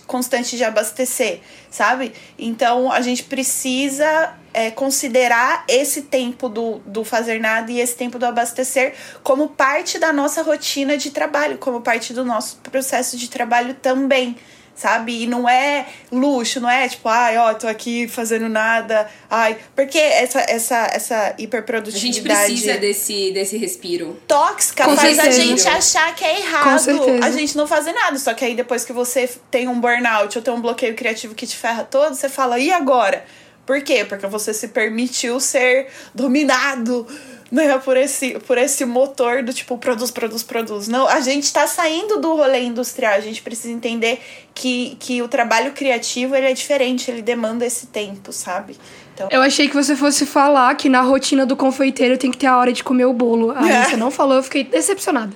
constante, 0.07 0.57
de 0.57 0.63
abastecer, 0.63 1.41
sabe? 1.69 2.13
Então 2.39 2.93
a 2.93 3.01
gente 3.01 3.25
precisa 3.25 4.33
é, 4.55 4.71
considerar 4.71 5.65
esse 5.67 6.03
tempo 6.03 6.49
do, 6.49 6.79
do 6.87 7.03
fazer 7.03 7.41
nada 7.41 7.73
e 7.73 7.81
esse 7.81 7.97
tempo 7.97 8.17
do 8.17 8.27
abastecer 8.27 8.95
como 9.25 9.49
parte 9.49 9.99
da 9.99 10.13
nossa 10.13 10.41
rotina 10.43 10.97
de 10.97 11.11
trabalho, 11.11 11.59
como 11.59 11.81
parte 11.81 12.13
do 12.13 12.25
nosso 12.25 12.59
processo 12.59 13.17
de 13.17 13.29
trabalho 13.29 13.75
também 13.75 14.37
sabe? 14.81 15.23
E 15.23 15.27
não 15.27 15.49
é 15.49 15.87
luxo, 16.11 16.61
não 16.61 16.71
é 16.71 16.89
tipo, 16.89 17.09
ai, 17.09 17.37
ó, 17.37 17.53
tô 17.55 17.67
aqui 17.67 18.09
fazendo 18.09 18.49
nada, 18.49 19.09
ai. 19.29 19.59
Porque 19.77 19.99
essa, 19.99 20.41
essa, 20.41 20.77
essa 20.93 21.17
A 21.17 21.27
gente 21.29 21.43
hiperprodutividade 21.45 22.53
precisa 22.53 22.79
desse, 22.79 23.31
desse 23.33 23.57
respiro. 23.59 24.19
tóxica 24.27 24.85
Com 24.85 24.97
faz 24.97 25.19
a 25.19 25.23
certeza. 25.25 25.43
gente 25.43 25.69
achar 25.69 26.15
que 26.15 26.25
é 26.25 26.41
errado 26.41 26.91
a 27.23 27.31
gente 27.31 27.57
não 27.57 27.67
fazer 27.67 27.93
nada. 27.93 28.19
Só 28.19 28.33
que 28.33 28.45
aí 28.45 28.55
depois 28.55 28.85
que 28.85 28.93
você 28.93 29.29
tem 29.51 29.69
um 29.69 29.79
burnout 29.81 30.37
ou 30.37 30.43
tem 30.43 30.53
um 30.53 30.61
bloqueio 30.61 30.95
criativo 30.95 31.35
que 31.35 31.47
te 31.47 31.57
ferra 31.57 31.85
todo, 31.85 32.15
você 32.15 32.29
fala, 32.29 32.59
e 32.59 32.73
agora? 32.73 33.25
Por 33.67 33.83
quê? 33.83 34.05
Porque 34.05 34.27
você 34.27 34.53
se 34.53 34.69
permitiu 34.69 35.39
ser 35.39 35.89
dominado 36.15 37.07
né, 37.51 37.79
por 37.79 37.97
esse, 37.97 38.39
por 38.41 38.57
esse 38.57 38.85
motor 38.85 39.43
do 39.43 39.53
tipo 39.53 39.77
produz, 39.77 40.11
produz, 40.11 40.43
produz. 40.43 40.89
Não, 40.89 41.09
a 41.09 41.21
gente 41.21 41.53
tá 41.53 41.67
saindo 41.67 42.21
do 42.21 42.35
rolê 42.35 42.63
industrial, 42.63 43.15
a 43.15 43.21
gente 43.21 43.43
precisa 43.43 43.73
entender 43.73 44.21
que, 44.55 44.97
que 45.01 45.21
o 45.21 45.29
trabalho 45.29 45.73
criativo 45.73 46.35
ele 46.37 46.47
é 46.47 46.53
diferente, 46.53 47.11
ele 47.11 47.23
demanda 47.23 47.67
esse 47.67 47.89
tempo, 47.89 48.33
sabe? 48.33 48.77
Então, 49.15 49.29
Eu 49.31 49.43
achei 49.43 49.69
que 49.69 49.75
você 49.75 49.97
fosse 49.97 50.25
falar 50.25 50.75
que 50.77 50.89
na 50.89 51.03
rotina 51.03 51.45
do 51.45 51.57
confeiteiro 51.57 52.17
tem 52.17 52.31
que 52.31 52.39
ter 52.39 52.47
a 52.47 52.57
hora 52.57 52.73
de 52.73 52.85
comer 52.85 53.05
o 53.05 53.13
bolo. 53.13 53.53
Aí 53.55 53.71
É. 53.71 53.85
você 53.91 53.97
não 53.97 54.11
falou, 54.11 54.37
eu 54.37 54.43
fiquei 54.43 54.65
decepcionada. 54.65 55.33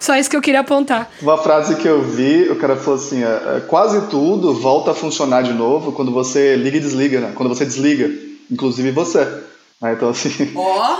Só 0.00 0.16
isso 0.16 0.30
que 0.30 0.36
eu 0.36 0.40
queria 0.40 0.60
apontar. 0.60 1.10
Uma 1.20 1.36
frase 1.36 1.76
que 1.76 1.86
eu 1.86 2.02
vi, 2.02 2.48
o 2.50 2.56
cara 2.56 2.74
falou 2.74 2.98
assim: 2.98 3.22
é, 3.22 3.26
é, 3.58 3.60
quase 3.68 4.08
tudo 4.08 4.54
volta 4.54 4.92
a 4.92 4.94
funcionar 4.94 5.42
de 5.42 5.52
novo 5.52 5.92
quando 5.92 6.10
você 6.10 6.56
liga 6.56 6.78
e 6.78 6.80
desliga, 6.80 7.20
né? 7.20 7.32
Quando 7.34 7.50
você 7.50 7.66
desliga, 7.66 8.10
inclusive 8.50 8.90
você. 8.90 9.28
Então, 9.82 10.08
assim, 10.08 10.52
Ó, 10.56 10.96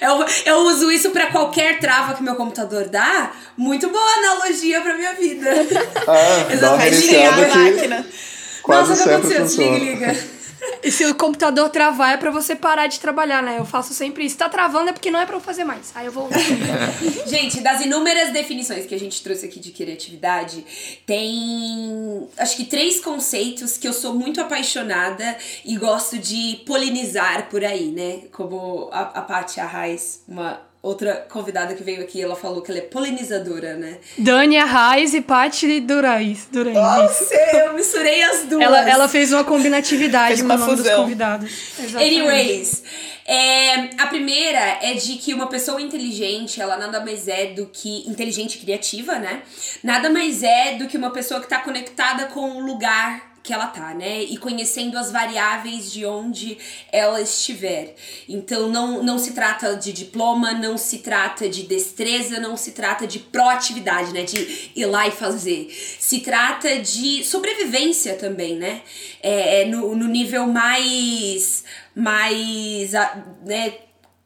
eu, 0.00 0.24
eu 0.46 0.56
uso 0.66 0.90
isso 0.90 1.10
pra 1.10 1.30
qualquer 1.30 1.78
trava 1.78 2.14
que 2.14 2.22
meu 2.22 2.34
computador 2.34 2.88
dá. 2.88 3.32
Muito 3.56 3.88
boa 3.90 4.10
analogia 4.18 4.80
pra 4.80 4.96
minha 4.96 5.12
vida. 5.14 5.50
ah, 6.06 6.54
dá 6.58 6.74
uma 6.74 6.84
Exatamente. 6.86 6.90
reiniciada 6.90 7.36
desligar 7.36 7.66
a 7.66 7.70
que 7.70 7.76
máquina. 7.76 8.06
quase 8.62 8.90
Nossa, 8.90 8.92
o 8.92 8.96
que 8.96 9.02
sempre 9.02 9.14
aconteceu? 9.36 9.40
funciona. 9.46 9.78
Desliga, 9.78 10.06
liga. 10.12 10.20
E 10.82 10.90
se 10.90 11.04
o 11.06 11.14
computador 11.14 11.68
travar 11.70 12.14
é 12.14 12.16
pra 12.16 12.30
você 12.30 12.54
parar 12.54 12.86
de 12.86 13.00
trabalhar, 13.00 13.42
né? 13.42 13.58
Eu 13.58 13.64
faço 13.64 13.94
sempre 13.94 14.24
isso. 14.24 14.36
Tá 14.36 14.48
travando 14.48 14.90
é 14.90 14.92
porque 14.92 15.10
não 15.10 15.20
é 15.20 15.26
pra 15.26 15.36
eu 15.36 15.40
fazer 15.40 15.64
mais. 15.64 15.92
Aí 15.94 16.06
eu 16.06 16.12
vou. 16.12 16.28
Gente, 17.26 17.60
das 17.60 17.80
inúmeras 17.80 18.32
definições 18.32 18.86
que 18.86 18.94
a 18.94 18.98
gente 18.98 19.22
trouxe 19.22 19.46
aqui 19.46 19.60
de 19.60 19.72
criatividade, 19.72 20.64
tem 21.06 22.28
acho 22.38 22.56
que 22.56 22.64
três 22.64 23.00
conceitos 23.00 23.76
que 23.76 23.86
eu 23.86 23.92
sou 23.92 24.14
muito 24.14 24.40
apaixonada 24.40 25.36
e 25.64 25.76
gosto 25.76 26.18
de 26.18 26.62
polinizar 26.66 27.48
por 27.48 27.64
aí, 27.64 27.90
né? 27.90 28.22
Como 28.32 28.88
a, 28.92 29.00
a 29.00 29.22
Paty 29.22 29.60
Arraes, 29.60 30.22
uma 30.28 30.71
outra 30.82 31.24
convidada 31.30 31.74
que 31.74 31.82
veio 31.82 32.02
aqui, 32.02 32.20
ela 32.20 32.34
falou 32.34 32.60
que 32.60 32.70
ela 32.70 32.80
é 32.80 32.82
polinizadora, 32.82 33.76
né? 33.76 33.98
Dani 34.18 34.56
Arraes 34.58 35.14
e 35.14 35.20
Paty 35.20 35.80
Durais. 35.80 36.48
Durais. 36.50 36.74
Nossa, 36.74 37.34
eu 37.34 37.72
misturei 37.74 38.22
as 38.22 38.44
duas. 38.44 38.62
Ela, 38.62 38.90
ela 38.90 39.08
fez 39.08 39.32
uma 39.32 39.44
combinatividade 39.44 40.34
Fez 40.36 40.40
com 40.40 40.46
uma 40.46 40.54
o 40.56 40.58
nome 40.58 40.72
dos 40.72 40.84
fusão. 40.84 41.02
convidados. 41.02 41.50
Exatamente. 41.78 42.20
Anyways, 42.20 42.82
é, 43.24 44.02
a 44.02 44.06
primeira 44.08 44.78
é 44.82 44.94
de 44.94 45.14
que 45.14 45.32
uma 45.32 45.46
pessoa 45.46 45.80
inteligente, 45.80 46.60
ela 46.60 46.76
nada 46.76 47.00
mais 47.00 47.28
é 47.28 47.46
do 47.46 47.66
que 47.66 48.08
inteligente 48.08 48.56
e 48.56 48.58
criativa, 48.58 49.14
né? 49.18 49.42
Nada 49.84 50.10
mais 50.10 50.42
é 50.42 50.74
do 50.74 50.88
que 50.88 50.96
uma 50.96 51.10
pessoa 51.10 51.40
que 51.40 51.48
tá 51.48 51.58
conectada 51.60 52.26
com 52.26 52.56
o 52.56 52.60
lugar 52.66 53.31
que 53.42 53.52
ela 53.52 53.66
tá, 53.66 53.92
né? 53.92 54.22
E 54.22 54.36
conhecendo 54.36 54.96
as 54.96 55.10
variáveis 55.10 55.92
de 55.92 56.06
onde 56.06 56.56
ela 56.92 57.20
estiver. 57.20 57.94
Então 58.28 58.68
não, 58.68 59.02
não 59.02 59.18
se 59.18 59.32
trata 59.32 59.76
de 59.76 59.92
diploma, 59.92 60.52
não 60.52 60.78
se 60.78 60.98
trata 60.98 61.48
de 61.48 61.64
destreza, 61.64 62.38
não 62.38 62.56
se 62.56 62.72
trata 62.72 63.06
de 63.06 63.18
proatividade, 63.18 64.12
né? 64.12 64.22
De 64.22 64.70
ir 64.76 64.86
lá 64.86 65.08
e 65.08 65.10
fazer. 65.10 65.68
Se 65.98 66.20
trata 66.20 66.78
de 66.78 67.24
sobrevivência 67.24 68.14
também, 68.14 68.56
né? 68.56 68.82
É, 69.22 69.62
é 69.62 69.64
no, 69.64 69.94
no 69.96 70.06
nível 70.06 70.46
mais. 70.46 71.64
mais. 71.94 72.92
né? 73.44 73.74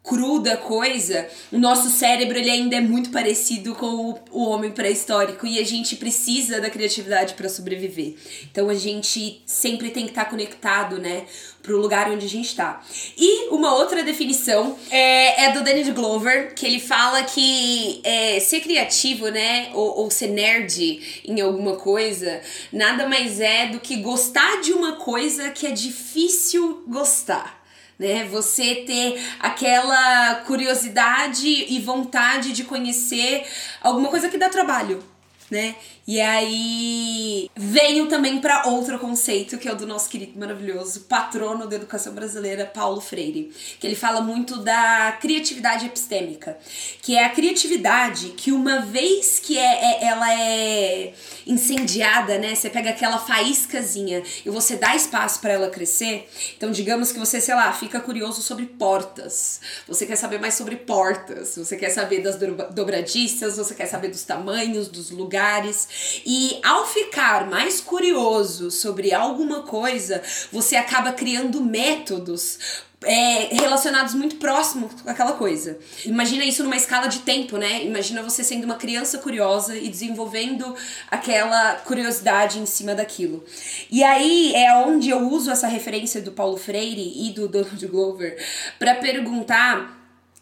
Cru 0.06 0.38
da 0.38 0.56
coisa, 0.56 1.28
o 1.50 1.58
nosso 1.58 1.90
cérebro 1.90 2.38
ele 2.38 2.48
ainda 2.48 2.76
é 2.76 2.80
muito 2.80 3.10
parecido 3.10 3.74
com 3.74 3.86
o, 3.86 4.18
o 4.30 4.48
homem 4.48 4.70
pré-histórico 4.70 5.44
e 5.46 5.58
a 5.58 5.64
gente 5.64 5.96
precisa 5.96 6.60
da 6.60 6.70
criatividade 6.70 7.34
para 7.34 7.48
sobreviver. 7.48 8.14
Então 8.50 8.68
a 8.68 8.74
gente 8.74 9.42
sempre 9.44 9.90
tem 9.90 10.04
que 10.04 10.12
estar 10.12 10.26
conectado, 10.26 10.98
né, 10.98 11.26
pro 11.60 11.80
lugar 11.80 12.08
onde 12.08 12.24
a 12.24 12.28
gente 12.28 12.54
tá. 12.54 12.80
E 13.18 13.48
uma 13.48 13.74
outra 13.74 14.04
definição 14.04 14.78
é, 14.90 15.46
é 15.46 15.52
do 15.52 15.64
Danny 15.64 15.90
Glover, 15.90 16.54
que 16.54 16.64
ele 16.64 16.78
fala 16.78 17.24
que 17.24 18.00
é, 18.04 18.38
ser 18.38 18.60
criativo, 18.60 19.28
né, 19.28 19.70
ou, 19.74 20.02
ou 20.02 20.10
ser 20.10 20.28
nerd 20.28 21.22
em 21.24 21.40
alguma 21.40 21.74
coisa, 21.74 22.40
nada 22.72 23.08
mais 23.08 23.40
é 23.40 23.66
do 23.66 23.80
que 23.80 23.96
gostar 23.96 24.60
de 24.60 24.72
uma 24.72 24.92
coisa 24.92 25.50
que 25.50 25.66
é 25.66 25.72
difícil 25.72 26.84
gostar 26.86 27.55
né? 27.98 28.24
Você 28.24 28.76
ter 28.86 29.20
aquela 29.40 30.36
curiosidade 30.46 31.48
e 31.48 31.80
vontade 31.80 32.52
de 32.52 32.64
conhecer 32.64 33.46
alguma 33.80 34.08
coisa 34.08 34.28
que 34.28 34.38
dá 34.38 34.48
trabalho, 34.48 35.02
né? 35.50 35.74
E 36.08 36.20
aí 36.20 37.50
venho 37.56 38.06
também 38.06 38.40
para 38.40 38.68
outro 38.68 38.96
conceito 38.96 39.58
que 39.58 39.68
é 39.68 39.72
o 39.72 39.76
do 39.76 39.86
nosso 39.88 40.08
querido 40.08 40.38
maravilhoso 40.38 41.00
patrono 41.00 41.66
da 41.66 41.74
educação 41.74 42.14
brasileira, 42.14 42.64
Paulo 42.64 43.00
Freire, 43.00 43.52
que 43.80 43.86
ele 43.86 43.96
fala 43.96 44.20
muito 44.20 44.58
da 44.58 45.18
criatividade 45.20 45.86
epistêmica, 45.86 46.56
que 47.02 47.16
é 47.16 47.24
a 47.24 47.30
criatividade 47.30 48.28
que 48.36 48.52
uma 48.52 48.80
vez 48.82 49.40
que 49.40 49.58
é, 49.58 49.62
é- 50.02 50.04
ela 50.04 50.32
é 50.32 51.12
incendiada, 51.44 52.38
né? 52.38 52.54
Você 52.54 52.70
pega 52.70 52.90
aquela 52.90 53.18
faíscazinha 53.18 54.22
e 54.44 54.50
você 54.50 54.76
dá 54.76 54.94
espaço 54.94 55.40
para 55.40 55.54
ela 55.54 55.70
crescer. 55.70 56.28
Então, 56.56 56.70
digamos 56.70 57.10
que 57.10 57.18
você, 57.18 57.40
sei 57.40 57.54
lá, 57.54 57.72
fica 57.72 57.98
curioso 58.00 58.42
sobre 58.42 58.66
portas. 58.66 59.60
Você 59.88 60.06
quer 60.06 60.16
saber 60.16 60.38
mais 60.40 60.54
sobre 60.54 60.76
portas. 60.76 61.56
Você 61.56 61.76
quer 61.76 61.90
saber 61.90 62.20
das 62.20 62.36
dobra- 62.36 62.68
dobradiças, 62.70 63.56
você 63.56 63.74
quer 63.74 63.86
saber 63.86 64.08
dos 64.08 64.22
tamanhos, 64.22 64.88
dos 64.88 65.10
lugares. 65.10 65.88
E 66.24 66.58
ao 66.62 66.86
ficar 66.86 67.48
mais 67.48 67.80
curioso 67.80 68.70
sobre 68.70 69.12
alguma 69.12 69.62
coisa, 69.62 70.22
você 70.52 70.76
acaba 70.76 71.12
criando 71.12 71.62
métodos 71.62 72.58
é, 73.04 73.54
relacionados 73.54 74.14
muito 74.14 74.36
próximos 74.36 75.00
com 75.00 75.10
aquela 75.10 75.32
coisa. 75.34 75.78
Imagina 76.04 76.44
isso 76.44 76.62
numa 76.62 76.76
escala 76.76 77.06
de 77.06 77.20
tempo, 77.20 77.56
né? 77.56 77.84
Imagina 77.84 78.22
você 78.22 78.42
sendo 78.42 78.64
uma 78.64 78.76
criança 78.76 79.18
curiosa 79.18 79.76
e 79.76 79.88
desenvolvendo 79.88 80.74
aquela 81.10 81.76
curiosidade 81.76 82.58
em 82.58 82.66
cima 82.66 82.94
daquilo. 82.94 83.44
E 83.90 84.02
aí 84.02 84.54
é 84.54 84.74
onde 84.74 85.10
eu 85.10 85.20
uso 85.28 85.50
essa 85.50 85.66
referência 85.66 86.20
do 86.20 86.32
Paulo 86.32 86.56
Freire 86.56 87.12
e 87.16 87.30
do 87.30 87.48
Donald 87.48 87.86
Glover 87.86 88.36
para 88.78 88.94
perguntar 88.96 89.95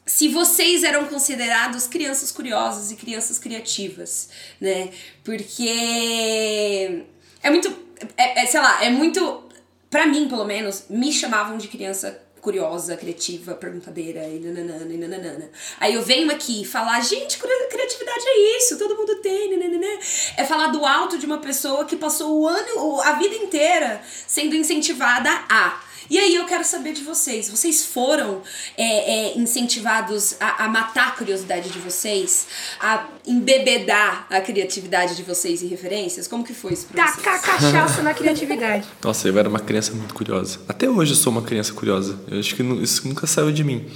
se 0.07 0.29
vocês 0.29 0.85
eram 0.85 1.07
considerados 1.07 1.87
crianças 1.87 2.31
curiosas 2.31 2.91
e 2.91 2.97
crianças 2.97 3.39
criativas, 3.39 4.29
né? 4.61 4.91
Porque 5.23 7.05
é 7.43 7.51
muito, 7.51 7.75
é, 8.17 8.43
é, 8.43 8.47
sei 8.47 8.61
lá, 8.61 8.85
é 8.85 8.91
muito, 8.91 9.45
pra 9.89 10.07
mim 10.07 10.29
pelo 10.29 10.45
menos, 10.45 10.85
me 10.91 11.13
chamavam 11.13 11.57
de 11.57 11.69
criança 11.69 12.21
curiosa, 12.45 12.95
criativa, 12.95 13.55
perguntadeira 13.55 14.29
e 14.29 14.39
nananana 14.39 14.93
e 14.93 14.99
nananana. 14.99 15.51
Aí 15.81 15.95
eu 15.95 16.03
venho 16.03 16.31
aqui 16.31 16.63
falar, 16.67 17.01
gente, 17.01 17.39
criatividade 17.39 18.25
é 18.27 18.59
isso, 18.59 18.77
todo 18.77 18.95
mundo 18.95 19.17
tem, 19.23 19.57
nananana. 19.57 19.99
É 20.37 20.45
falar 20.45 20.67
do 20.67 20.85
alto 20.85 21.17
de 21.17 21.25
uma 21.25 21.39
pessoa 21.39 21.87
que 21.87 21.97
passou 21.97 22.43
o 22.43 22.47
ano, 22.47 23.01
a 23.01 23.13
vida 23.13 23.35
inteira 23.35 24.03
sendo 24.27 24.55
incentivada 24.55 25.31
a. 25.49 25.83
E 26.11 26.19
aí 26.19 26.35
eu 26.35 26.45
quero 26.45 26.65
saber 26.65 26.93
de 26.93 27.03
vocês. 27.03 27.49
Vocês 27.49 27.85
foram 27.85 28.43
é, 28.77 29.33
é, 29.33 29.39
incentivados 29.39 30.37
a, 30.41 30.65
a, 30.65 30.69
matar 30.69 31.09
a 31.09 31.11
curiosidade 31.13 31.71
de 31.71 31.79
vocês? 31.79 32.47
A 32.81 33.07
embebedar 33.27 34.27
a 34.31 34.41
criatividade 34.41 35.17
de 35.17 35.23
vocês 35.23 35.63
e 35.63 35.67
referências? 35.67 36.29
Como 36.29 36.45
que 36.45 36.53
foi 36.53 36.75
isso 36.75 36.87
pra 36.87 37.07
Tacar 37.07 37.41
cachaça 37.41 38.03
na 38.03 38.13
criatividade. 38.13 38.87
Nossa, 39.03 39.29
eu 39.29 39.39
era 39.39 39.49
uma 39.49 39.61
criança 39.61 39.93
muito 39.93 40.15
curiosa. 40.15 40.61
Até 40.69 40.89
hoje 40.89 41.13
eu 41.13 41.17
sou 41.17 41.33
uma 41.33 41.43
criança 41.43 41.73
curiosa. 41.73 42.19
Eu 42.29 42.39
acho 42.39 42.55
que 42.55 42.63
isso 42.63 43.09
nunca 43.09 43.27
saiu 43.27 43.51
de 43.51 43.65
mim. 43.65 43.87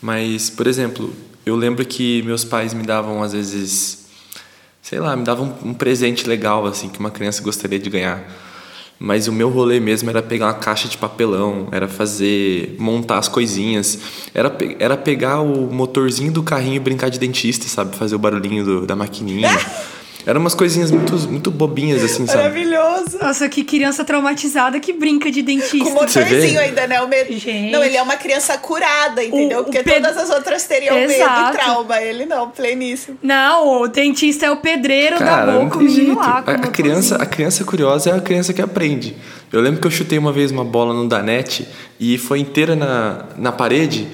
Mas, 0.00 0.50
por 0.50 0.66
exemplo, 0.66 1.14
eu 1.46 1.54
lembro 1.56 1.84
que 1.84 2.22
meus 2.22 2.44
pais 2.44 2.74
me 2.74 2.82
davam, 2.82 3.22
às 3.22 3.32
vezes, 3.32 4.06
sei 4.80 4.98
lá, 4.98 5.16
me 5.16 5.24
davam 5.24 5.56
um 5.62 5.74
presente 5.74 6.28
legal, 6.28 6.66
assim, 6.66 6.88
que 6.88 6.98
uma 6.98 7.10
criança 7.10 7.42
gostaria 7.42 7.78
de 7.78 7.88
ganhar. 7.88 8.24
Mas 9.04 9.26
o 9.26 9.32
meu 9.32 9.48
rolê 9.48 9.80
mesmo 9.80 10.08
era 10.10 10.22
pegar 10.22 10.46
uma 10.46 10.54
caixa 10.54 10.86
de 10.86 10.96
papelão, 10.96 11.66
era 11.72 11.88
fazer, 11.88 12.76
montar 12.78 13.18
as 13.18 13.26
coisinhas, 13.26 13.98
era, 14.32 14.56
era 14.78 14.96
pegar 14.96 15.40
o 15.40 15.72
motorzinho 15.72 16.30
do 16.30 16.40
carrinho 16.40 16.76
e 16.76 16.78
brincar 16.78 17.08
de 17.08 17.18
dentista, 17.18 17.66
sabe? 17.66 17.96
Fazer 17.96 18.14
o 18.14 18.18
barulhinho 18.20 18.64
do, 18.64 18.86
da 18.86 18.94
maquininha. 18.94 19.50
Eram 20.24 20.40
umas 20.40 20.54
coisinhas 20.54 20.90
muito, 20.90 21.16
muito 21.28 21.50
bobinhas, 21.50 22.02
assim, 22.04 22.26
sabe? 22.26 22.38
Maravilhoso. 22.38 23.18
Nossa, 23.20 23.48
que 23.48 23.64
criança 23.64 24.04
traumatizada 24.04 24.78
que 24.78 24.92
brinca 24.92 25.30
de 25.30 25.42
dentista. 25.42 25.78
Com 25.78 25.90
motorzinho 25.90 26.60
ainda, 26.60 26.86
né? 26.86 27.02
O 27.02 27.08
medo. 27.08 27.32
Gente. 27.32 27.72
Não, 27.72 27.82
ele 27.82 27.96
é 27.96 28.02
uma 28.02 28.16
criança 28.16 28.56
curada, 28.56 29.24
entendeu? 29.24 29.60
O, 29.60 29.64
Porque 29.64 29.80
o 29.80 29.84
todas 29.84 30.16
as 30.16 30.30
outras 30.30 30.64
teriam 30.64 30.96
Exato. 30.96 31.40
medo 31.40 31.48
e 31.48 31.52
trauma. 31.56 32.00
Ele 32.00 32.24
não, 32.24 32.50
pleníssimo. 32.50 33.18
Não, 33.22 33.82
o 33.82 33.88
dentista 33.88 34.46
é 34.46 34.50
o 34.50 34.58
pedreiro 34.58 35.18
Cara, 35.18 35.46
da 35.46 35.58
boca, 35.58 35.78
o 35.78 35.80
menino 35.82 36.16
lá. 36.16 36.44
A, 36.46 36.52
a 36.52 36.58
criança, 36.68 37.16
a 37.16 37.26
criança 37.26 37.64
curiosa 37.64 38.10
é 38.10 38.14
a 38.14 38.20
criança 38.20 38.52
que 38.52 38.62
aprende. 38.62 39.16
Eu 39.52 39.60
lembro 39.60 39.80
que 39.80 39.86
eu 39.86 39.90
chutei 39.90 40.18
uma 40.18 40.32
vez 40.32 40.50
uma 40.50 40.64
bola 40.64 40.94
no 40.94 41.08
Danete 41.08 41.66
e 41.98 42.16
foi 42.16 42.38
inteira 42.38 42.76
na, 42.76 43.24
na 43.36 43.50
parede. 43.50 44.08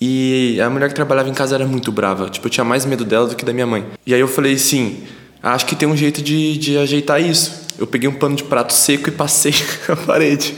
E 0.00 0.60
a 0.60 0.68
mulher 0.68 0.88
que 0.88 0.94
trabalhava 0.94 1.28
em 1.28 1.34
casa 1.34 1.54
era 1.54 1.66
muito 1.66 1.92
brava. 1.92 2.28
Tipo, 2.28 2.46
eu 2.46 2.50
tinha 2.50 2.64
mais 2.64 2.84
medo 2.84 3.04
dela 3.04 3.28
do 3.28 3.36
que 3.36 3.44
da 3.44 3.52
minha 3.52 3.66
mãe. 3.66 3.84
E 4.06 4.14
aí 4.14 4.20
eu 4.20 4.28
falei 4.28 4.54
assim 4.54 5.02
acho 5.50 5.66
que 5.66 5.74
tem 5.74 5.88
um 5.88 5.96
jeito 5.96 6.22
de, 6.22 6.56
de 6.58 6.78
ajeitar 6.78 7.20
isso. 7.20 7.62
Eu 7.78 7.86
peguei 7.86 8.08
um 8.08 8.14
pano 8.14 8.36
de 8.36 8.44
prato 8.44 8.72
seco 8.72 9.08
e 9.08 9.12
passei 9.12 9.54
a 9.88 9.96
parede. 9.96 10.54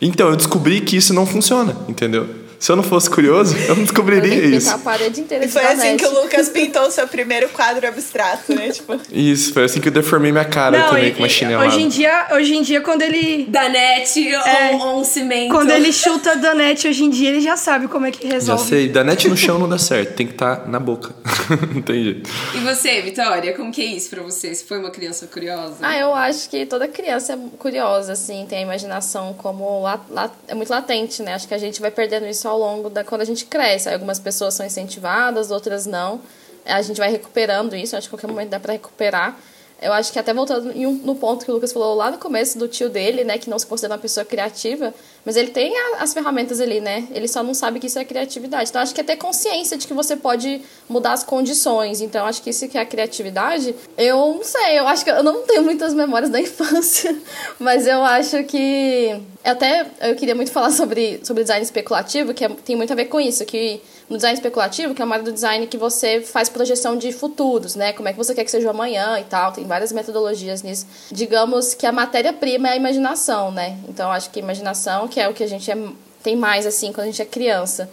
Então, 0.00 0.30
eu 0.30 0.36
descobri 0.36 0.80
que 0.80 0.96
isso 0.96 1.12
não 1.12 1.26
funciona, 1.26 1.76
entendeu? 1.88 2.41
Se 2.62 2.70
eu 2.70 2.76
não 2.76 2.84
fosse 2.84 3.10
curioso, 3.10 3.56
eu 3.66 3.74
não 3.74 3.82
descobriria 3.82 4.36
eu 4.36 4.50
isso. 4.54 4.70
A 4.70 4.78
parede 4.78 5.20
inteira 5.20 5.44
e 5.44 5.48
foi 5.48 5.66
assim 5.66 5.96
que 5.96 6.06
o 6.06 6.22
Lucas 6.22 6.46
pintou 6.54 6.82
o 6.82 6.92
seu 6.92 7.08
primeiro 7.08 7.48
quadro 7.48 7.88
abstrato, 7.88 8.54
né? 8.54 8.70
Tipo... 8.70 9.00
Isso, 9.10 9.52
foi 9.52 9.64
assim 9.64 9.80
que 9.80 9.88
eu 9.88 9.92
deformei 9.92 10.30
minha 10.30 10.44
cara 10.44 10.78
não, 10.78 10.88
também 10.90 11.08
e, 11.08 11.10
com 11.10 11.22
uma 11.22 11.28
chinelada. 11.28 11.66
Hoje 11.66 11.82
em 11.82 11.88
dia, 11.88 12.28
hoje 12.30 12.54
em 12.54 12.62
dia 12.62 12.80
quando 12.80 13.02
ele. 13.02 13.46
Danete 13.48 14.32
é, 14.32 14.70
ou, 14.74 14.80
ou 14.80 15.00
um 15.00 15.04
cimento. 15.04 15.50
Quando 15.50 15.72
ele 15.72 15.92
chuta 15.92 16.36
Danete 16.36 16.86
hoje 16.86 17.02
em 17.02 17.10
dia, 17.10 17.30
ele 17.30 17.40
já 17.40 17.56
sabe 17.56 17.88
como 17.88 18.06
é 18.06 18.12
que 18.12 18.24
resolve. 18.28 18.62
Já 18.62 18.68
sei, 18.68 18.88
Danete 18.88 19.28
no 19.28 19.36
chão 19.36 19.58
não 19.58 19.68
dá 19.68 19.76
certo, 19.76 20.14
tem 20.14 20.28
que 20.28 20.34
estar 20.34 20.58
tá 20.58 20.68
na 20.68 20.78
boca. 20.78 21.16
não 21.74 21.82
tem 21.82 22.04
jeito. 22.04 22.30
E 22.54 22.58
você, 22.58 23.02
Vitória, 23.02 23.56
como 23.56 23.72
que 23.72 23.82
é 23.82 23.86
isso 23.86 24.08
pra 24.08 24.22
você? 24.22 24.54
Você 24.54 24.64
foi 24.64 24.78
uma 24.78 24.92
criança 24.92 25.26
curiosa? 25.26 25.78
Ah, 25.82 25.98
eu 25.98 26.14
acho 26.14 26.48
que 26.48 26.64
toda 26.64 26.86
criança 26.86 27.32
é 27.32 27.38
curiosa, 27.58 28.12
assim, 28.12 28.46
tem 28.48 28.58
a 28.58 28.62
imaginação 28.62 29.34
como. 29.36 29.82
La, 29.82 30.00
la, 30.08 30.30
é 30.46 30.54
muito 30.54 30.70
latente, 30.70 31.24
né? 31.24 31.34
Acho 31.34 31.48
que 31.48 31.54
a 31.54 31.58
gente 31.58 31.80
vai 31.80 31.90
perdendo 31.90 32.28
isso 32.28 32.51
ao 32.52 32.58
longo 32.58 32.90
da 32.90 33.02
quando 33.02 33.22
a 33.22 33.24
gente 33.24 33.46
cresce. 33.46 33.88
Aí 33.88 33.94
algumas 33.94 34.20
pessoas 34.20 34.54
são 34.54 34.64
incentivadas, 34.64 35.50
outras 35.50 35.86
não. 35.86 36.20
A 36.64 36.80
gente 36.82 36.98
vai 36.98 37.10
recuperando 37.10 37.74
isso, 37.74 37.96
acho 37.96 38.08
que 38.08 38.14
a 38.14 38.18
qualquer 38.18 38.32
momento 38.32 38.50
dá 38.50 38.60
para 38.60 38.72
recuperar. 38.72 39.36
Eu 39.82 39.92
acho 39.92 40.12
que 40.12 40.18
até 40.18 40.32
voltando 40.32 40.72
no 40.74 41.14
ponto 41.16 41.44
que 41.44 41.50
o 41.50 41.54
Lucas 41.54 41.72
falou 41.72 41.94
lá 41.94 42.10
no 42.10 42.18
começo 42.18 42.58
do 42.58 42.68
tio 42.68 42.88
dele, 42.88 43.24
né, 43.24 43.36
que 43.36 43.50
não 43.50 43.58
se 43.58 43.66
considera 43.66 43.94
uma 43.94 44.00
pessoa 44.00 44.24
criativa, 44.24 44.94
mas 45.24 45.36
ele 45.36 45.50
tem 45.50 45.72
as 45.98 46.14
ferramentas 46.14 46.60
ali, 46.60 46.80
né? 46.80 47.06
Ele 47.12 47.28
só 47.28 47.42
não 47.42 47.54
sabe 47.54 47.78
que 47.78 47.86
isso 47.86 47.98
é 47.98 48.04
criatividade. 48.04 48.70
Então 48.70 48.80
acho 48.80 48.94
que 48.94 49.00
é 49.00 49.04
ter 49.04 49.16
consciência 49.16 49.76
de 49.76 49.86
que 49.86 49.94
você 49.94 50.16
pode 50.16 50.62
mudar 50.88 51.12
as 51.12 51.22
condições. 51.22 52.00
Então 52.00 52.26
acho 52.26 52.42
que 52.42 52.50
isso 52.50 52.68
que 52.68 52.78
é 52.78 52.80
a 52.80 52.86
criatividade. 52.86 53.74
Eu 53.96 54.34
não 54.34 54.44
sei, 54.44 54.78
eu 54.78 54.86
acho 54.86 55.04
que 55.04 55.10
eu 55.10 55.22
não 55.22 55.42
tenho 55.42 55.62
muitas 55.62 55.94
memórias 55.94 56.30
da 56.30 56.38
infância, 56.40 57.16
mas 57.58 57.86
eu 57.86 58.02
acho 58.02 58.42
que 58.44 59.20
até 59.44 59.86
eu 60.00 60.14
queria 60.16 60.34
muito 60.34 60.50
falar 60.50 60.70
sobre 60.70 61.20
sobre 61.22 61.42
design 61.42 61.62
especulativo, 61.62 62.34
que 62.34 62.44
é, 62.44 62.48
tem 62.48 62.76
muito 62.76 62.92
a 62.92 62.96
ver 62.96 63.06
com 63.06 63.20
isso, 63.20 63.44
que 63.44 63.80
no 64.08 64.16
design 64.16 64.34
especulativo, 64.34 64.94
que 64.94 65.02
é 65.02 65.04
uma 65.04 65.14
área 65.14 65.24
do 65.24 65.32
design 65.32 65.66
que 65.66 65.76
você 65.76 66.20
faz 66.20 66.48
projeção 66.48 66.96
de 66.96 67.12
futuros, 67.12 67.74
né? 67.74 67.92
Como 67.92 68.08
é 68.08 68.12
que 68.12 68.18
você 68.18 68.34
quer 68.34 68.44
que 68.44 68.50
seja 68.50 68.70
amanhã 68.70 69.18
e 69.18 69.24
tal. 69.24 69.52
Tem 69.52 69.64
várias 69.64 69.92
metodologias 69.92 70.62
nisso. 70.62 70.86
Digamos 71.10 71.74
que 71.74 71.86
a 71.86 71.92
matéria-prima 71.92 72.68
é 72.68 72.72
a 72.72 72.76
imaginação, 72.76 73.50
né? 73.50 73.78
Então, 73.88 74.10
acho 74.10 74.30
que 74.30 74.38
a 74.38 74.42
imaginação, 74.42 75.08
que 75.08 75.20
é 75.20 75.28
o 75.28 75.34
que 75.34 75.42
a 75.42 75.48
gente 75.48 75.70
é, 75.70 75.76
tem 76.22 76.36
mais, 76.36 76.66
assim, 76.66 76.92
quando 76.92 77.06
a 77.06 77.10
gente 77.10 77.22
é 77.22 77.24
criança. 77.24 77.88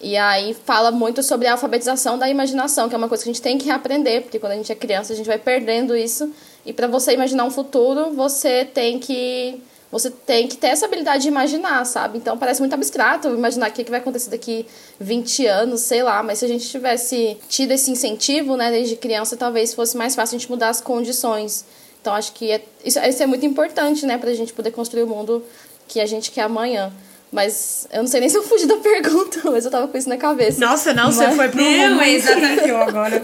E 0.00 0.16
aí 0.16 0.54
fala 0.64 0.90
muito 0.90 1.22
sobre 1.22 1.46
a 1.46 1.52
alfabetização 1.52 2.18
da 2.18 2.28
imaginação, 2.28 2.88
que 2.88 2.94
é 2.94 2.98
uma 2.98 3.08
coisa 3.08 3.24
que 3.24 3.30
a 3.30 3.32
gente 3.32 3.42
tem 3.42 3.56
que 3.56 3.64
reaprender, 3.64 4.22
porque 4.22 4.38
quando 4.38 4.52
a 4.52 4.56
gente 4.56 4.70
é 4.70 4.74
criança 4.74 5.12
a 5.12 5.16
gente 5.16 5.26
vai 5.26 5.38
perdendo 5.38 5.96
isso. 5.96 6.30
E 6.66 6.72
para 6.72 6.86
você 6.86 7.12
imaginar 7.12 7.44
um 7.44 7.50
futuro, 7.50 8.10
você 8.10 8.64
tem 8.64 8.98
que 8.98 9.62
você 9.90 10.10
tem 10.10 10.48
que 10.48 10.56
ter 10.56 10.68
essa 10.68 10.86
habilidade 10.86 11.22
de 11.22 11.28
imaginar, 11.28 11.84
sabe? 11.84 12.18
Então 12.18 12.36
parece 12.36 12.60
muito 12.60 12.74
abstrato 12.74 13.28
imaginar 13.28 13.70
o 13.70 13.72
que, 13.72 13.88
vai 13.90 14.00
acontecer 14.00 14.30
daqui 14.30 14.66
20 14.98 15.46
anos, 15.46 15.80
sei 15.82 16.02
lá, 16.02 16.22
mas 16.22 16.40
se 16.40 16.44
a 16.44 16.48
gente 16.48 16.68
tivesse 16.68 17.36
tido 17.48 17.70
esse 17.70 17.90
incentivo, 17.90 18.56
né, 18.56 18.70
desde 18.70 18.96
criança, 18.96 19.36
talvez 19.36 19.74
fosse 19.74 19.96
mais 19.96 20.14
fácil 20.14 20.36
a 20.36 20.38
gente 20.38 20.50
mudar 20.50 20.70
as 20.70 20.80
condições. 20.80 21.64
Então 22.00 22.14
acho 22.14 22.32
que 22.32 22.50
é, 22.50 22.62
isso, 22.84 22.98
isso 22.98 23.22
é 23.22 23.26
muito 23.26 23.46
importante, 23.46 24.04
né, 24.06 24.18
pra 24.18 24.32
gente 24.34 24.52
poder 24.52 24.72
construir 24.72 25.04
o 25.04 25.06
mundo 25.06 25.42
que 25.88 26.00
a 26.00 26.06
gente 26.06 26.30
quer 26.30 26.42
amanhã. 26.42 26.92
Mas 27.32 27.88
eu 27.92 28.00
não 28.00 28.06
sei 28.06 28.20
nem 28.20 28.28
se 28.28 28.38
eu 28.38 28.42
fugi 28.42 28.66
da 28.66 28.76
pergunta, 28.78 29.40
mas 29.44 29.64
eu 29.64 29.70
tava 29.70 29.88
com 29.88 29.98
isso 29.98 30.08
na 30.08 30.16
cabeça. 30.16 30.64
Nossa, 30.64 30.94
não, 30.94 31.06
mas... 31.06 31.16
você 31.16 31.30
foi 31.32 31.48
pro 31.48 31.60
não, 31.60 32.00
é 32.00 32.10
exatamente 32.12 32.70
agora. 32.70 33.22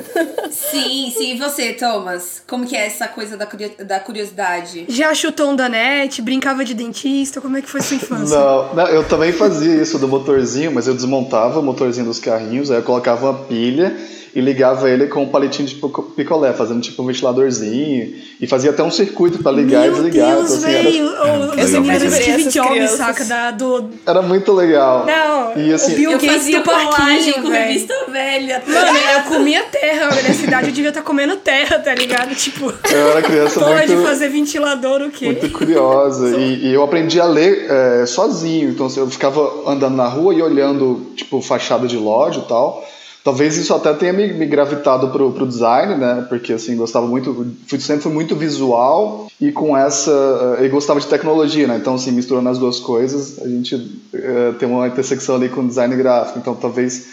sim, 0.51 1.13
sim. 1.17 1.35
E 1.35 1.39
você, 1.39 1.73
Thomas? 1.73 2.43
Como 2.47 2.67
que 2.67 2.77
é 2.77 2.87
essa 2.87 3.07
coisa 3.09 3.37
da 3.37 4.01
curiosidade? 4.01 4.87
Já 4.89 5.15
chutou 5.15 5.51
um 5.51 5.57
danete, 5.57 6.21
brincava 6.21 6.65
de 6.65 6.75
dentista? 6.75 7.41
Como 7.41 7.57
é 7.57 7.63
que 7.63 7.69
foi 7.69 7.81
sua 7.81 7.97
infância? 7.97 8.37
Não, 8.37 8.75
não, 8.75 8.87
eu 8.89 9.07
também 9.09 9.33
fazia 9.33 9.81
isso 9.81 9.99
do 9.99 10.09
motorzinho, 10.09 10.73
mas 10.73 10.87
eu 10.87 10.95
desmontava 10.95 11.61
o 11.61 11.63
motorzinho 11.63 12.07
dos 12.07 12.19
carrinhos, 12.19 12.71
aí 12.71 12.79
eu 12.79 12.83
colocava 12.83 13.31
uma 13.31 13.45
pilha 13.45 13.97
e 14.35 14.41
ligava 14.41 14.89
ele 14.89 15.09
com 15.09 15.25
um 15.25 15.29
palitinho 15.29 15.69
de 15.69 15.75
picolé, 16.17 16.55
fazendo 16.55 16.81
tipo 16.81 17.03
um 17.03 17.07
ventiladorzinho. 17.07 18.15
E 18.41 18.47
fazia 18.47 18.71
até 18.71 18.83
um 18.83 18.91
circuito 18.91 19.43
para 19.43 19.53
ligar 19.53 19.83
Meu 19.83 19.93
e 19.93 19.95
desligar. 19.95 20.37
Deus, 20.37 20.53
então, 20.53 20.71
assim, 20.71 21.49
era... 21.53 21.63
Esse 21.63 21.81
menino 21.81 21.99
do 21.99 22.11
Steve 22.11 22.45
Jobs, 22.49 22.91
saca? 22.93 23.25
Da, 23.27 23.51
do... 23.51 23.91
Era 24.07 24.23
muito 24.23 24.53
legal. 24.53 25.05
Não, 25.05 25.63
e, 25.63 25.73
assim, 25.73 25.93
o 25.93 25.97
Bill 25.97 26.13
Gates 26.13 26.33
fazia 26.33 26.61
colagem 26.63 27.35
com 27.35 27.49
revista 27.49 27.95
velha. 28.11 28.63
Mano, 28.67 28.99
eu 29.17 29.23
comia 29.25 29.63
terra. 29.65 30.07
Na 30.07 30.35
cidade 30.35 30.69
eu 30.69 30.73
devia 30.73 30.89
estar 30.89 31.03
tá 31.03 31.07
comendo 31.07 31.37
terra, 31.37 31.79
tá 31.79 31.95
ligado? 31.95 32.35
Tipo... 32.35 32.73
Eu 32.91 33.11
era 33.11 33.23
criança 33.23 33.61
muito... 33.61 33.87
de 33.87 34.03
fazer 34.03 34.29
ventilador, 34.29 35.03
o 35.03 35.11
quê? 35.11 35.27
Muito 35.27 35.51
curiosa. 35.51 36.37
e, 36.39 36.69
e, 36.69 36.73
eu 36.73 36.83
aprendi 36.83 37.21
a 37.21 37.27
ler 37.27 37.67
é, 37.71 38.07
sozinho. 38.07 38.71
Então 38.71 38.87
assim, 38.87 39.01
eu 39.01 39.11
ficava 39.11 39.71
andando 39.71 39.95
na 39.95 40.09
rua 40.09 40.33
e 40.33 40.41
olhando, 40.41 41.13
tipo, 41.17 41.43
fachada 41.43 41.87
de 41.87 41.99
loja 41.99 42.41
e 42.41 42.49
tal. 42.49 42.83
Talvez 43.25 43.57
isso 43.57 43.73
até 43.73 43.93
tenha 43.95 44.13
me, 44.13 44.33
me 44.33 44.47
gravitado 44.47 45.09
pro, 45.11 45.31
pro 45.33 45.47
design, 45.47 45.95
né? 45.95 46.27
Porque 46.29 46.55
assim, 46.55 46.77
gostava 46.77 47.07
muito, 47.07 47.55
fui, 47.69 47.79
sempre 47.79 48.03
fui 48.03 48.13
muito 48.13 48.35
visual 48.35 49.29
e 49.41 49.53
com 49.53 49.77
essa. 49.77 50.11
Uh, 50.11 50.65
e 50.65 50.69
gostava 50.69 50.99
de 50.99 51.07
tecnologia, 51.07 51.69
né? 51.69 51.77
Então, 51.77 51.95
assim, 51.95 52.11
misturando 52.11 52.49
as 52.49 52.59
duas 52.59 52.81
coisas, 52.81 53.39
a 53.41 53.49
gente 53.49 53.77
uh, 53.77 54.55
tem 54.59 54.69
uma 54.69 54.89
intersecção 54.89 55.37
ali 55.37 55.49
com 55.49 55.67
design 55.67 55.95
gráfico. 55.95 56.41
Então, 56.41 56.55
talvez 56.57 57.07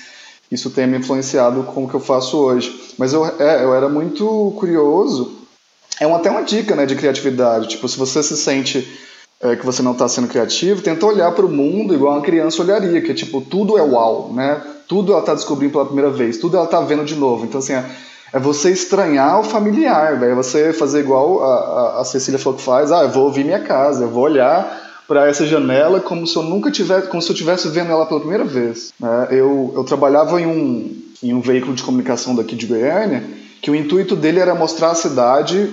isso 0.52 0.72
tenha 0.72 0.88
me 0.88 0.98
influenciado 0.98 1.62
com 1.64 1.84
o 1.84 1.88
que 1.88 1.94
eu 1.94 2.00
faço 2.00 2.38
hoje. 2.38 2.94
Mas 2.98 3.14
eu, 3.14 3.24
é, 3.26 3.64
eu 3.64 3.76
era 3.76 3.88
muito 3.88 4.56
curioso. 4.58 5.38
É 6.00 6.08
uma, 6.08 6.18
até 6.18 6.32
uma 6.32 6.42
dica, 6.42 6.76
né, 6.76 6.88
de 6.88 6.96
criatividade. 6.96 7.68
Tipo, 7.68 7.88
se 7.88 8.00
você 8.00 8.24
se 8.24 8.36
sente 8.36 8.88
é, 9.42 9.56
que 9.56 9.66
você 9.66 9.82
não 9.82 9.94
está 9.94 10.08
sendo 10.08 10.28
criativo, 10.28 10.82
tenta 10.82 11.06
olhar 11.06 11.32
para 11.32 11.46
o 11.46 11.50
mundo 11.50 11.94
igual 11.94 12.14
uma 12.14 12.22
criança 12.22 12.62
olharia, 12.62 13.02
que 13.02 13.12
é 13.12 13.14
tipo, 13.14 13.42
tudo 13.42 13.78
é 13.78 13.82
uau, 13.82 14.32
né? 14.34 14.62
tudo 14.90 15.14
ela 15.14 15.22
tá 15.22 15.36
descobrindo 15.36 15.72
pela 15.72 15.86
primeira 15.86 16.10
vez, 16.10 16.40
tudo 16.40 16.58
ela 16.58 16.66
tá 16.66 16.82
vendo 16.82 17.06
de 17.06 17.16
novo. 17.16 17.46
Então, 17.46 17.60
assim, 17.60 17.74
é, 17.74 17.86
é 18.34 18.40
você 18.40 18.72
estranhar 18.72 19.40
o 19.40 19.44
familiar, 19.44 20.20
velho. 20.20 20.32
É 20.32 20.36
você 20.36 20.74
fazer 20.74 21.02
igual 21.02 21.44
a, 21.44 21.54
a, 21.54 22.02
a 22.02 22.06
Cecília 22.06 22.40
falou 22.40 22.58
que 22.58 22.66
faz, 22.66 22.92
ah, 22.92 23.04
eu 23.04 23.10
vou 23.10 23.26
ouvir 23.26 23.46
minha 23.46 23.60
casa, 23.60 24.04
eu 24.04 24.10
vou 24.10 24.24
olhar 24.24 24.90
para 25.08 25.28
essa 25.28 25.46
janela 25.46 26.00
como 26.00 26.26
se 26.26 26.36
eu 26.36 26.42
nunca 26.42 26.72
tivesse, 26.72 27.08
como 27.08 27.22
se 27.22 27.30
eu 27.30 27.34
estivesse 27.34 27.70
vendo 27.70 27.92
ela 27.92 28.08
pela 28.08 28.20
primeira 28.20 28.44
vez. 28.44 28.92
Né? 29.00 29.28
Eu, 29.30 29.72
eu 29.76 29.84
trabalhava 29.84 30.42
em 30.42 30.48
um, 30.48 31.02
em 31.22 31.34
um 31.36 31.40
veículo 31.40 31.76
de 31.76 31.84
comunicação 31.84 32.36
daqui 32.36 32.56
de 32.56 32.66
Goiânia, 32.66 33.24
que 33.62 33.70
o 33.70 33.76
intuito 33.76 34.16
dele 34.16 34.40
era 34.40 34.56
mostrar 34.56 34.90
a 34.90 34.96
cidade 34.96 35.70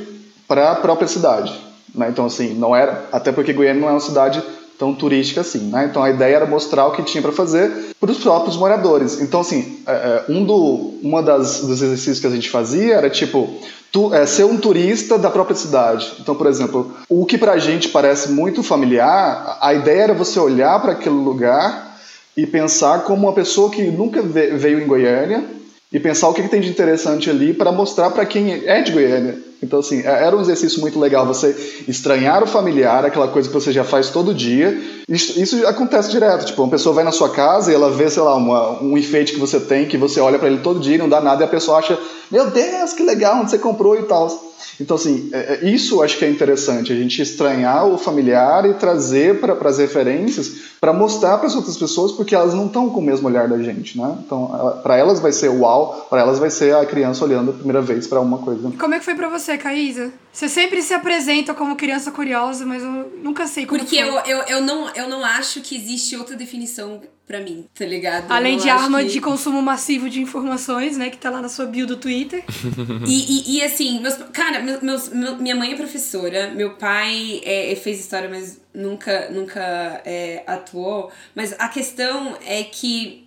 para 0.47 0.73
a 0.73 0.75
própria 0.77 1.09
cidade. 1.09 1.59
Né? 1.95 2.09
Então, 2.11 2.27
assim, 2.27 2.55
não 2.55 2.75
era, 2.75 3.09
até 3.13 3.33
porque 3.33 3.53
Goiânia 3.53 3.81
não 3.81 3.89
é 3.89 3.93
uma 3.93 4.01
cidade 4.01 4.43
tão 4.79 4.95
turística 4.95 5.41
assim, 5.41 5.71
né? 5.71 5.87
Então 5.91 6.03
a 6.03 6.11
ideia 6.11 6.37
era 6.37 6.47
mostrar 6.47 6.87
o 6.87 6.93
que 6.93 7.03
tinha 7.03 7.23
para 7.23 7.33
fazer 7.33 7.95
para 7.99 8.11
os 8.11 8.19
próprios 8.19 8.57
moradores. 8.57 9.21
Então 9.21 9.41
assim, 9.41 9.79
é, 9.87 9.93
é, 9.93 10.25
um 10.29 10.45
do, 10.45 10.95
uma 11.03 11.23
das 11.23 11.61
dos 11.61 11.83
exercícios 11.83 12.21
que 12.21 12.27
a 12.27 12.31
gente 12.31 12.51
fazia 12.51 12.95
era 12.95 13.11
tipo 13.11 13.59
tu, 13.91 14.15
é, 14.15 14.27
ser 14.27 14.45
um 14.45 14.59
turista 14.59 15.19
da 15.19 15.31
própria 15.31 15.57
cidade. 15.57 16.13
Então, 16.21 16.35
por 16.35 16.47
exemplo, 16.47 16.93
o 17.09 17.25
que 17.25 17.39
para 17.39 17.53
a 17.53 17.59
gente 17.59 17.89
parece 17.89 18.31
muito 18.31 18.63
familiar, 18.63 19.59
a 19.61 19.73
ideia 19.73 20.03
era 20.03 20.15
você 20.15 20.39
olhar 20.39 20.81
para 20.81 20.93
aquele 20.93 21.15
lugar 21.15 21.99
e 22.37 22.47
pensar 22.47 23.05
como 23.05 23.27
uma 23.27 23.33
pessoa 23.33 23.71
que 23.71 23.83
nunca 23.85 24.21
veio 24.23 24.83
em 24.83 24.87
Goiânia 24.87 25.43
e 25.91 25.99
pensar 25.99 26.29
o 26.29 26.35
que, 26.35 26.43
que 26.43 26.49
tem 26.49 26.61
de 26.61 26.69
interessante 26.69 27.31
ali 27.31 27.55
para 27.55 27.73
mostrar 27.73 28.11
para 28.11 28.27
quem 28.27 28.67
é 28.67 28.83
de 28.83 28.93
Goiânia. 28.93 29.39
Então, 29.63 29.79
assim, 29.81 30.01
é, 30.01 30.25
era 30.25 30.37
um 30.37 30.41
exercício 30.41 30.81
muito 30.81 30.99
legal 30.99 31.27
você 31.27 31.85
estranhar 31.89 32.43
o 32.43 32.47
familiar, 32.47 33.05
aquela 33.05 33.29
coisa 33.29 33.49
que 33.49 33.55
você 33.55 33.73
já 33.73 33.85
faz 33.85 34.11
todo 34.11 34.35
dia. 34.35 34.79
Isso, 35.09 35.41
isso 35.41 35.67
acontece 35.67 36.11
direto. 36.11 36.47
Tipo, 36.47 36.63
uma 36.63 36.71
pessoa 36.71 36.95
vai 36.95 37.05
na 37.05 37.13
sua 37.13 37.31
casa 37.31 37.71
e 37.71 37.75
ela 37.75 37.91
vê, 37.91 38.11
sei 38.11 38.23
lá, 38.23 38.35
uma, 38.35 38.83
um 38.83 38.97
enfeite 38.97 39.33
que 39.33 39.41
você 39.41 39.59
tem, 39.59 39.87
que 39.87 39.97
você 39.97 40.21
olha 40.21 40.39
para 40.39 40.49
ele 40.49 40.59
todo 40.59 40.81
dia 40.81 40.97
e 40.97 40.99
não 40.99 41.09
dá 41.09 41.21
nada, 41.21 41.43
e 41.43 41.45
a 41.45 41.49
pessoa 41.49 41.79
acha, 41.79 41.99
meu 42.31 42.51
Deus, 42.51 42.93
que 42.93 43.03
legal, 43.03 43.41
onde 43.41 43.51
você 43.51 43.59
comprou 43.59 43.99
e 43.99 44.03
tal. 44.03 44.47
Então, 44.81 44.97
assim, 44.97 45.31
é, 45.33 45.39
é, 45.39 45.71
isso 45.71 46.03
acho 46.03 46.19
que 46.19 46.25
é 46.25 46.31
interessante, 46.31 46.93
a 46.93 46.97
gente 46.97 47.21
estranhar 47.21 47.87
o 47.87 47.97
familiar 47.97 48.67
e 48.67 48.75
trazer 48.75 49.41
para 49.41 49.57
as 49.69 49.79
referências 49.79 50.77
para 50.81 50.93
mostrar 50.93 51.39
para 51.39 51.47
as 51.47 51.55
outras 51.55 51.77
pessoas, 51.77 52.13
porque 52.13 52.35
elas 52.35 52.53
não 52.53 52.67
estão 52.67 52.91
com 52.91 53.01
o 53.01 53.03
mesmo 53.03 53.27
olhar 53.27 53.49
da 53.49 53.59
gente, 53.59 53.99
né? 53.99 54.19
Então, 54.25 54.79
para 54.83 54.97
elas 54.97 55.19
vai 55.19 55.33
ser 55.33 55.49
uau, 55.49 56.07
para 56.11 56.21
elas 56.21 56.39
vai 56.39 56.51
ser 56.51 56.77
a 56.77 56.85
criança 56.85 57.25
olhando 57.25 57.51
a 57.51 57.55
primeira 57.55 57.81
vez 57.81 58.07
para 58.07 58.21
uma 58.21 58.39
coisa. 58.39 58.71
Como 58.79 58.95
é 58.95 58.99
que 58.99 59.05
foi 59.05 59.15
para 59.15 59.29
você, 59.29 59.46
Caísa? 59.57 60.13
Você 60.33 60.49
sempre 60.49 60.83
se 60.83 60.93
apresenta 60.93 61.55
como 61.55 61.77
criança 61.77 62.11
curiosa, 62.11 62.67
mas 62.67 62.83
eu 62.83 63.21
nunca 63.23 63.47
sei 63.47 63.65
como 63.67 63.81
Porque 63.81 63.97
eu, 63.97 64.19
eu, 64.21 64.43
eu, 64.43 64.63
não, 64.63 64.89
eu 64.95 65.09
não 65.09 65.25
acho 65.25 65.61
que 65.61 65.77
existe 65.77 66.17
outra 66.17 66.37
definição 66.37 67.03
pra 67.27 67.41
mim, 67.41 67.67
tá 67.75 67.85
ligado? 67.85 68.31
Além 68.31 68.57
de 68.57 68.69
arma 68.69 69.03
que... 69.03 69.11
de 69.11 69.21
consumo 69.21 69.61
massivo 69.61 70.09
de 70.09 70.21
informações, 70.21 70.97
né? 70.97 71.11
Que 71.11 71.17
tá 71.17 71.29
lá 71.29 71.43
na 71.43 71.49
sua 71.49 71.67
bio 71.67 71.87
do 71.87 71.97
Twitter. 71.97 72.45
e, 73.07 73.55
e, 73.55 73.57
e, 73.57 73.63
assim, 73.63 74.01
meus, 74.01 74.15
cara, 74.33 74.61
meus, 74.83 75.09
meu, 75.09 75.37
minha 75.37 75.57
mãe 75.57 75.73
é 75.73 75.77
professora, 75.77 76.53
meu 76.55 76.75
pai 76.75 77.41
é, 77.45 77.75
fez 77.75 77.99
história, 77.99 78.29
mas 78.29 78.61
nunca, 78.73 79.29
nunca 79.31 79.61
é, 80.05 80.45
atuou. 80.47 81.11
Mas 81.35 81.55
a 81.59 81.69
questão 81.69 82.37
é 82.47 82.63
que 82.63 83.27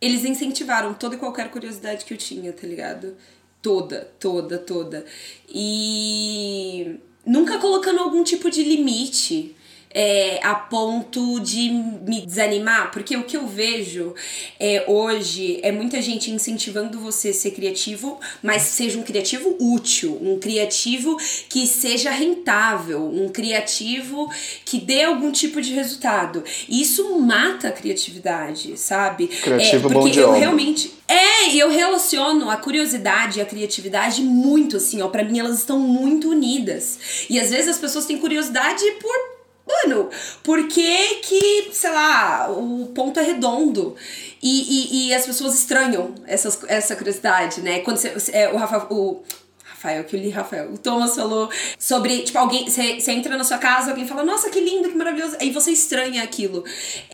eles 0.00 0.24
incentivaram 0.24 0.92
toda 0.92 1.14
e 1.14 1.18
qualquer 1.18 1.50
curiosidade 1.50 2.04
que 2.04 2.12
eu 2.12 2.18
tinha, 2.18 2.52
tá 2.52 2.66
ligado? 2.66 3.14
Toda, 3.62 4.08
toda, 4.20 4.58
toda. 4.58 5.04
E 5.48 6.98
nunca 7.24 7.58
colocando 7.58 8.00
algum 8.00 8.22
tipo 8.22 8.50
de 8.50 8.62
limite 8.62 9.55
é, 9.98 10.40
a 10.42 10.54
ponto 10.54 11.40
de 11.40 11.70
me 11.70 12.20
desanimar, 12.20 12.90
porque 12.90 13.16
o 13.16 13.22
que 13.22 13.34
eu 13.34 13.46
vejo 13.46 14.14
é, 14.60 14.84
hoje 14.86 15.58
é 15.62 15.72
muita 15.72 16.02
gente 16.02 16.30
incentivando 16.30 17.00
você 17.00 17.30
a 17.30 17.32
ser 17.32 17.52
criativo, 17.52 18.20
mas 18.42 18.60
seja 18.60 18.98
um 18.98 19.02
criativo 19.02 19.56
útil, 19.58 20.18
um 20.20 20.38
criativo 20.38 21.16
que 21.48 21.66
seja 21.66 22.10
rentável, 22.10 23.08
um 23.08 23.30
criativo 23.30 24.30
que 24.66 24.78
dê 24.78 25.04
algum 25.04 25.32
tipo 25.32 25.62
de 25.62 25.72
resultado. 25.72 26.44
Isso 26.68 27.18
mata 27.18 27.68
a 27.68 27.72
criatividade, 27.72 28.78
sabe? 28.78 29.28
Criativo 29.28 29.76
é, 29.76 29.80
porque 29.80 29.94
bom 29.94 30.10
de 30.10 30.18
eu 30.18 30.28
obra. 30.28 30.40
realmente 30.40 30.92
é, 31.08 31.54
eu 31.56 31.70
relaciono 31.70 32.50
a 32.50 32.58
curiosidade 32.58 33.38
e 33.38 33.42
a 33.42 33.46
criatividade 33.46 34.20
muito 34.20 34.76
assim, 34.76 35.00
ó, 35.00 35.08
para 35.08 35.24
mim 35.24 35.38
elas 35.38 35.56
estão 35.56 35.78
muito 35.78 36.28
unidas. 36.28 37.26
E 37.30 37.40
às 37.40 37.48
vezes 37.48 37.68
as 37.68 37.78
pessoas 37.78 38.04
têm 38.04 38.18
curiosidade 38.18 38.84
por 39.00 39.35
Mano, 39.66 40.08
por 40.44 40.68
que 40.68 41.16
que, 41.16 41.70
sei 41.72 41.90
lá, 41.90 42.48
o 42.50 42.86
ponto 42.94 43.18
é 43.18 43.22
redondo? 43.22 43.96
E, 44.40 45.06
e, 45.06 45.08
e 45.08 45.14
as 45.14 45.26
pessoas 45.26 45.54
estranham 45.54 46.14
essas, 46.24 46.58
essa 46.68 46.94
curiosidade, 46.94 47.60
né? 47.60 47.80
Quando 47.80 47.96
você, 47.96 48.30
é, 48.32 48.52
o 48.52 48.56
Rafa, 48.56 48.86
o 48.94 49.24
Rafael, 49.64 50.04
que 50.04 50.14
eu 50.14 50.20
li 50.20 50.30
Rafael, 50.30 50.72
o 50.72 50.78
Thomas 50.78 51.16
falou 51.16 51.50
sobre, 51.78 52.22
tipo, 52.22 52.38
alguém, 52.38 52.70
você, 52.70 53.10
entra 53.10 53.36
na 53.36 53.42
sua 53.42 53.58
casa, 53.58 53.90
alguém 53.90 54.06
fala, 54.06 54.24
nossa, 54.24 54.50
que 54.50 54.60
lindo, 54.60 54.88
que 54.88 54.96
maravilhoso, 54.96 55.36
aí 55.40 55.50
você 55.50 55.72
estranha 55.72 56.22
aquilo. 56.22 56.64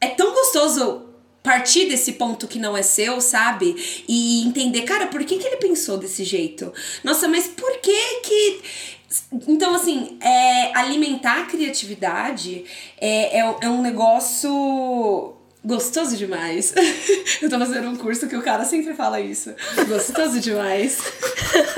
É 0.00 0.09
tão 0.09 0.32
gostoso 0.32 1.09
partir 1.42 1.88
desse 1.88 2.12
ponto 2.12 2.46
que 2.46 2.59
não 2.59 2.76
é 2.76 2.82
seu, 2.82 3.20
sabe? 3.20 4.05
E 4.09 4.46
entender, 4.46 4.82
cara, 4.82 5.09
por 5.09 5.24
que, 5.24 5.38
que 5.38 5.46
ele 5.46 5.57
pensou 5.57 5.98
desse 5.98 6.22
jeito? 6.24 6.72
Nossa, 7.03 7.26
mas 7.26 7.48
por 7.48 7.78
que 7.80 8.20
que 8.20 8.61
então, 9.48 9.74
assim, 9.74 10.18
é, 10.20 10.76
alimentar 10.76 11.40
a 11.40 11.46
criatividade 11.46 12.64
é, 13.00 13.38
é, 13.38 13.56
é 13.62 13.68
um 13.68 13.82
negócio 13.82 15.36
gostoso 15.64 16.16
demais. 16.16 16.74
Eu 17.40 17.48
tô 17.48 17.58
fazendo 17.58 17.88
um 17.88 17.96
curso 17.96 18.26
que 18.28 18.36
o 18.36 18.42
cara 18.42 18.64
sempre 18.64 18.94
fala 18.94 19.20
isso. 19.20 19.54
Gostoso 19.88 20.40
demais. 20.40 20.98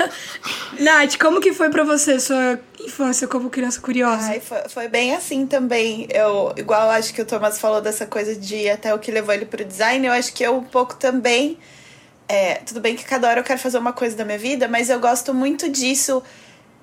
Nath, 0.79 1.17
como 1.17 1.39
que 1.39 1.53
foi 1.53 1.69
pra 1.69 1.83
você 1.83 2.19
sua 2.19 2.59
infância 2.83 3.27
como 3.27 3.49
criança 3.49 3.79
curiosa? 3.79 4.27
Ai, 4.27 4.39
foi, 4.39 4.69
foi 4.69 4.87
bem 4.87 5.15
assim 5.15 5.45
também. 5.45 6.07
Eu, 6.11 6.53
igual 6.57 6.89
acho 6.89 7.13
que 7.13 7.21
o 7.21 7.25
Thomas 7.25 7.59
falou 7.59 7.81
dessa 7.81 8.05
coisa 8.05 8.35
de 8.35 8.69
até 8.69 8.93
o 8.93 8.99
que 8.99 9.11
levou 9.11 9.33
ele 9.33 9.45
pro 9.45 9.63
design, 9.63 10.05
eu 10.05 10.13
acho 10.13 10.33
que 10.33 10.43
eu 10.43 10.57
um 10.57 10.63
pouco 10.63 10.95
também. 10.95 11.57
É, 12.27 12.55
tudo 12.55 12.79
bem 12.79 12.95
que 12.95 13.05
cada 13.05 13.29
hora 13.29 13.39
eu 13.39 13.43
quero 13.43 13.59
fazer 13.59 13.77
uma 13.77 13.93
coisa 13.93 14.15
da 14.15 14.25
minha 14.25 14.37
vida, 14.37 14.67
mas 14.67 14.89
eu 14.89 14.99
gosto 14.99 15.31
muito 15.31 15.69
disso 15.69 16.23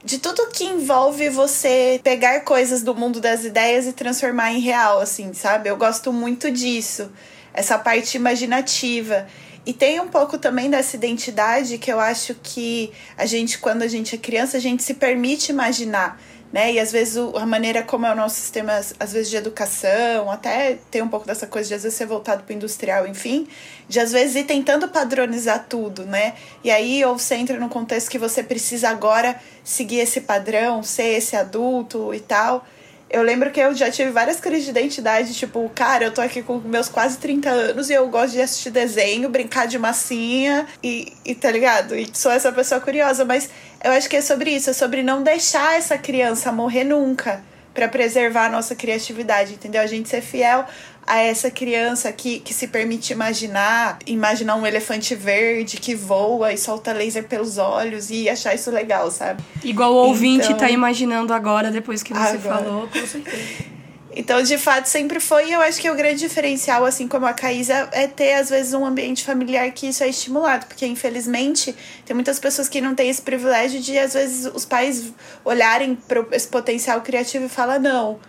de 0.04 0.18
tudo 0.18 0.48
que 0.48 0.64
envolve 0.64 1.28
você 1.28 2.00
pegar 2.02 2.40
coisas 2.40 2.82
do 2.82 2.94
mundo 2.94 3.20
das 3.20 3.44
ideias 3.44 3.86
e 3.86 3.92
transformar 3.92 4.52
em 4.52 4.58
real, 4.58 5.00
assim, 5.00 5.32
sabe? 5.32 5.68
Eu 5.68 5.76
gosto 5.76 6.12
muito 6.12 6.50
disso, 6.50 7.10
essa 7.54 7.78
parte 7.78 8.16
imaginativa. 8.16 9.26
E 9.64 9.72
tem 9.72 10.00
um 10.00 10.08
pouco 10.08 10.38
também 10.38 10.68
dessa 10.68 10.96
identidade 10.96 11.78
que 11.78 11.92
eu 11.92 12.00
acho 12.00 12.34
que 12.42 12.92
a 13.16 13.26
gente, 13.26 13.58
quando 13.58 13.82
a 13.82 13.88
gente 13.88 14.16
é 14.16 14.18
criança, 14.18 14.56
a 14.56 14.60
gente 14.60 14.82
se 14.82 14.94
permite 14.94 15.52
imaginar 15.52 16.20
né? 16.52 16.72
E 16.72 16.78
às 16.78 16.92
vezes 16.92 17.16
o, 17.16 17.36
a 17.36 17.46
maneira 17.46 17.82
como 17.82 18.04
é 18.04 18.12
o 18.12 18.14
nosso 18.14 18.36
sistema, 18.36 18.72
às 18.74 19.12
vezes 19.12 19.30
de 19.30 19.36
educação, 19.36 20.30
até 20.30 20.78
tem 20.90 21.00
um 21.00 21.08
pouco 21.08 21.26
dessa 21.26 21.46
coisa 21.46 21.68
de 21.68 21.74
às 21.74 21.82
vezes 21.82 21.96
ser 21.96 22.06
voltado 22.06 22.42
para 22.42 22.52
o 22.52 22.56
industrial, 22.56 23.06
enfim, 23.06 23.48
de 23.88 23.98
às 23.98 24.12
vezes 24.12 24.36
ir 24.36 24.44
tentando 24.44 24.86
padronizar 24.88 25.66
tudo, 25.68 26.04
né? 26.04 26.34
E 26.62 26.70
aí 26.70 27.04
ou 27.04 27.18
você 27.18 27.36
entra 27.36 27.58
num 27.58 27.68
contexto 27.68 28.10
que 28.10 28.18
você 28.18 28.42
precisa 28.42 28.90
agora 28.90 29.40
seguir 29.64 30.00
esse 30.00 30.20
padrão, 30.20 30.82
ser 30.82 31.14
esse 31.14 31.34
adulto 31.34 32.12
e 32.12 32.20
tal. 32.20 32.66
Eu 33.12 33.22
lembro 33.22 33.50
que 33.50 33.60
eu 33.60 33.74
já 33.74 33.90
tive 33.90 34.10
várias 34.10 34.40
crises 34.40 34.64
de 34.64 34.70
identidade, 34.70 35.34
tipo, 35.34 35.70
cara, 35.74 36.04
eu 36.04 36.14
tô 36.14 36.22
aqui 36.22 36.42
com 36.42 36.56
meus 36.60 36.88
quase 36.88 37.18
30 37.18 37.50
anos 37.50 37.90
e 37.90 37.92
eu 37.92 38.08
gosto 38.08 38.32
de 38.32 38.40
assistir 38.40 38.70
desenho, 38.70 39.28
brincar 39.28 39.66
de 39.66 39.78
massinha 39.78 40.66
e, 40.82 41.12
e 41.22 41.34
tá 41.34 41.50
ligado? 41.50 41.94
E 41.94 42.08
sou 42.14 42.32
essa 42.32 42.50
pessoa 42.50 42.80
curiosa, 42.80 43.22
mas 43.22 43.50
eu 43.84 43.92
acho 43.92 44.08
que 44.08 44.16
é 44.16 44.22
sobre 44.22 44.50
isso, 44.50 44.70
é 44.70 44.72
sobre 44.72 45.02
não 45.02 45.22
deixar 45.22 45.76
essa 45.76 45.98
criança 45.98 46.50
morrer 46.50 46.84
nunca 46.84 47.42
para 47.74 47.86
preservar 47.86 48.46
a 48.46 48.48
nossa 48.48 48.74
criatividade, 48.74 49.52
entendeu? 49.52 49.82
A 49.82 49.86
gente 49.86 50.08
ser 50.08 50.22
fiel 50.22 50.64
a 51.12 51.18
essa 51.18 51.50
criança 51.50 52.10
que, 52.10 52.38
que 52.38 52.54
se 52.54 52.68
permite 52.68 53.12
imaginar, 53.12 53.98
imaginar 54.06 54.56
um 54.56 54.66
elefante 54.66 55.14
verde 55.14 55.76
que 55.76 55.94
voa 55.94 56.54
e 56.54 56.56
solta 56.56 56.90
laser 56.90 57.28
pelos 57.28 57.58
olhos 57.58 58.08
e 58.08 58.30
achar 58.30 58.54
isso 58.54 58.70
legal, 58.70 59.10
sabe? 59.10 59.44
Igual 59.62 59.92
o 59.92 59.96
ouvinte 59.96 60.46
então, 60.46 60.56
tá 60.56 60.70
imaginando 60.70 61.34
agora, 61.34 61.70
depois 61.70 62.02
que 62.02 62.14
você 62.14 62.38
agora. 62.38 62.64
falou, 62.64 62.88
com 62.88 63.06
certeza. 63.06 63.72
Então, 64.14 64.42
de 64.42 64.58
fato, 64.58 64.84
sempre 64.90 65.18
foi. 65.18 65.48
E 65.48 65.52
eu 65.54 65.62
acho 65.62 65.80
que 65.80 65.88
o 65.88 65.94
grande 65.94 66.20
diferencial, 66.20 66.84
assim 66.84 67.08
como 67.08 67.24
a 67.24 67.32
Caísa, 67.32 67.88
é 67.92 68.06
ter, 68.06 68.34
às 68.34 68.50
vezes, 68.50 68.74
um 68.74 68.84
ambiente 68.84 69.24
familiar 69.24 69.70
que 69.72 69.86
isso 69.86 70.04
é 70.04 70.08
estimulado. 70.10 70.66
Porque, 70.66 70.84
infelizmente, 70.84 71.74
tem 72.04 72.12
muitas 72.12 72.38
pessoas 72.38 72.68
que 72.68 72.78
não 72.78 72.94
têm 72.94 73.08
esse 73.08 73.22
privilégio 73.22 73.80
de, 73.80 73.98
às 73.98 74.12
vezes, 74.12 74.52
os 74.54 74.66
pais 74.66 75.14
olharem 75.42 75.94
para 75.94 76.26
esse 76.32 76.46
potencial 76.46 77.00
criativo 77.00 77.46
e 77.46 77.48
falar 77.48 77.80
não 77.80 78.20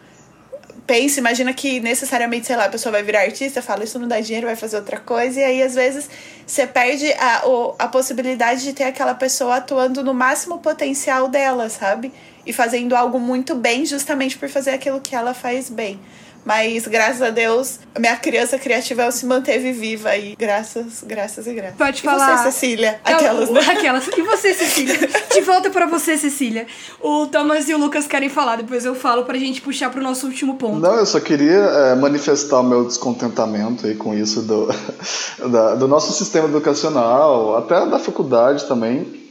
pensa, 0.85 1.19
imagina 1.19 1.53
que 1.53 1.79
necessariamente, 1.79 2.47
sei 2.47 2.55
lá, 2.55 2.65
a 2.65 2.69
pessoa 2.69 2.91
vai 2.91 3.03
virar 3.03 3.21
artista, 3.21 3.61
fala 3.61 3.83
isso 3.83 3.97
não 3.97 4.07
dá 4.07 4.19
dinheiro, 4.19 4.47
vai 4.47 4.55
fazer 4.55 4.77
outra 4.77 4.99
coisa, 4.99 5.39
e 5.39 5.43
aí 5.43 5.63
às 5.63 5.75
vezes 5.75 6.09
você 6.45 6.67
perde 6.67 7.11
a, 7.13 7.43
a 7.79 7.87
possibilidade 7.87 8.63
de 8.63 8.73
ter 8.73 8.83
aquela 8.83 9.13
pessoa 9.13 9.57
atuando 9.57 10.03
no 10.03 10.13
máximo 10.13 10.59
potencial 10.59 11.27
dela, 11.27 11.69
sabe? 11.69 12.11
E 12.45 12.51
fazendo 12.51 12.95
algo 12.95 13.19
muito 13.19 13.55
bem, 13.55 13.85
justamente 13.85 14.37
por 14.37 14.49
fazer 14.49 14.71
aquilo 14.71 14.99
que 14.99 15.15
ela 15.15 15.33
faz 15.33 15.69
bem. 15.69 15.99
Mas 16.45 16.87
graças 16.87 17.21
a 17.21 17.29
Deus, 17.29 17.79
minha 17.97 18.15
criança 18.15 18.57
criativa 18.59 19.09
se 19.11 19.25
manteve 19.25 19.71
viva 19.71 20.09
aí. 20.09 20.35
Graças, 20.37 21.03
graças 21.05 21.47
e 21.47 21.53
graças. 21.53 21.77
Pode 21.77 21.99
e 21.99 22.01
falar. 22.01 22.37
você, 22.37 22.51
Cecília? 22.51 22.99
Aquelas, 23.03 23.49
né? 23.49 23.61
Aquelas. 23.67 24.07
E 24.07 24.21
você, 24.21 24.53
Cecília? 24.53 24.95
De 25.33 25.41
volta 25.41 25.69
para 25.69 25.85
você, 25.85 26.17
Cecília. 26.17 26.67
O 27.01 27.27
Thomas 27.27 27.69
e 27.69 27.73
o 27.73 27.77
Lucas 27.77 28.07
querem 28.07 28.29
falar, 28.29 28.57
depois 28.57 28.85
eu 28.85 28.93
falo 28.93 29.23
pra 29.23 29.37
gente 29.37 29.61
puxar 29.61 29.89
pro 29.89 30.01
nosso 30.01 30.27
último 30.27 30.55
ponto. 30.55 30.79
Não, 30.79 30.95
eu 30.95 31.05
só 31.05 31.19
queria 31.19 31.53
é, 31.53 31.95
manifestar 31.95 32.59
o 32.59 32.63
meu 32.63 32.85
descontentamento 32.85 33.87
aí 33.87 33.95
com 33.95 34.13
isso 34.13 34.41
do, 34.41 34.67
da, 35.49 35.75
do 35.75 35.87
nosso 35.87 36.11
sistema 36.11 36.47
educacional, 36.47 37.57
até 37.57 37.85
da 37.85 37.99
faculdade 37.99 38.65
também 38.65 39.23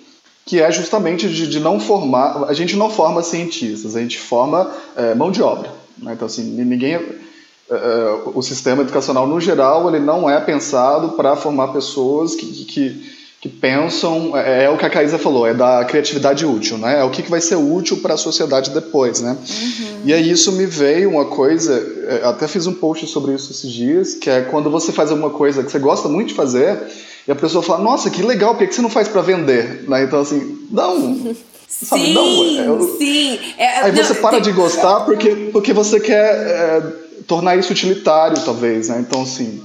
que 0.45 0.61
é 0.61 0.73
justamente 0.73 1.29
de, 1.29 1.47
de, 1.47 1.61
não 1.61 1.79
formar. 1.79 2.45
A 2.49 2.53
gente 2.53 2.75
não 2.75 2.91
forma 2.91 3.23
cientistas, 3.23 3.95
a 3.95 4.01
gente 4.01 4.19
forma 4.19 4.71
é, 4.97 5.15
mão 5.15 5.31
de 5.31 5.41
obra. 5.41 5.82
Né? 5.99 6.13
Então, 6.13 6.27
assim, 6.27 6.43
ninguém. 6.43 6.97
uh, 6.97 8.33
o 8.35 8.43
sistema 8.43 8.83
educacional 8.83 9.27
no 9.27 9.41
geral 9.41 9.89
ele 9.89 10.05
não 10.05 10.29
é 10.29 10.41
pensado 10.41 11.11
para 11.11 11.37
formar 11.37 11.69
pessoas 11.69 12.35
que, 12.35 12.47
que, 12.65 13.13
que 13.41 13.49
pensam 13.49 14.37
é, 14.37 14.65
é, 14.65 14.71
o 14.71 14.77
que 14.77 14.85
a 14.85 14.91
Caísa 14.91 15.19
falou 15.19 15.47
é 15.47 15.55
da 15.55 15.85
criatividade 15.85 16.45
útil 16.45 16.77
né 16.79 17.01
é 17.01 17.05
o 17.05 17.11
que, 17.11 17.23
que 17.23 17.31
vai 17.31 17.41
ser 17.41 17.57
útil 17.57 17.99
para 17.99 18.15
a 18.15 18.17
sociedade 18.17 18.71
depois 18.71 19.21
né 19.21 19.37
uhum. 19.39 20.01
e 20.05 20.13
aí 20.13 20.31
isso 20.31 20.53
me 20.53 20.67
veio 20.67 21.11
uma 21.11 21.25
coisa 21.25 21.75
é, 22.09 22.27
até 22.27 22.47
fiz 22.47 22.67
um 22.67 22.75
post 22.75 23.07
sobre 23.07 23.35
isso 23.35 23.51
esses 23.51 23.71
dias 23.71 24.15
que 24.15 24.29
é 24.29 24.43
quando 24.43 24.71
você 24.71 24.93
faz 24.93 25.11
alguma 25.11 25.31
coisa 25.31 25.63
que 25.63 25.71
você 25.71 25.79
gosta 25.79 26.09
muito 26.09 26.29
de 26.29 26.35
fazer 26.35 26.79
e 27.27 27.31
a 27.31 27.37
pessoa 27.37 27.63
fala 27.63 27.83
nossa 27.83 28.11
que 28.11 28.23
legal 28.23 28.55
por 28.55 28.67
que 28.67 28.75
você 28.75 28.83
não 28.83 28.91
faz 28.91 29.09
para 29.09 29.23
vender 29.23 29.85
né 29.89 30.05
então 30.05 30.21
assim 30.21 30.67
não 30.71 31.35
Sim, 31.81 32.13
não, 32.13 32.79
eu, 32.79 32.97
sim. 32.99 33.41
É, 33.57 33.81
aí 33.81 33.93
não, 33.93 34.05
você 34.05 34.15
para 34.15 34.33
tem... 34.33 34.43
de 34.43 34.53
gostar 34.53 35.01
porque, 35.01 35.51
porque 35.53 35.73
você 35.73 35.99
quer 35.99 36.33
é, 36.35 36.83
tornar 37.27 37.57
isso 37.57 37.73
utilitário, 37.73 38.41
talvez, 38.45 38.89
né? 38.89 38.99
Então, 39.01 39.23
assim, 39.23 39.61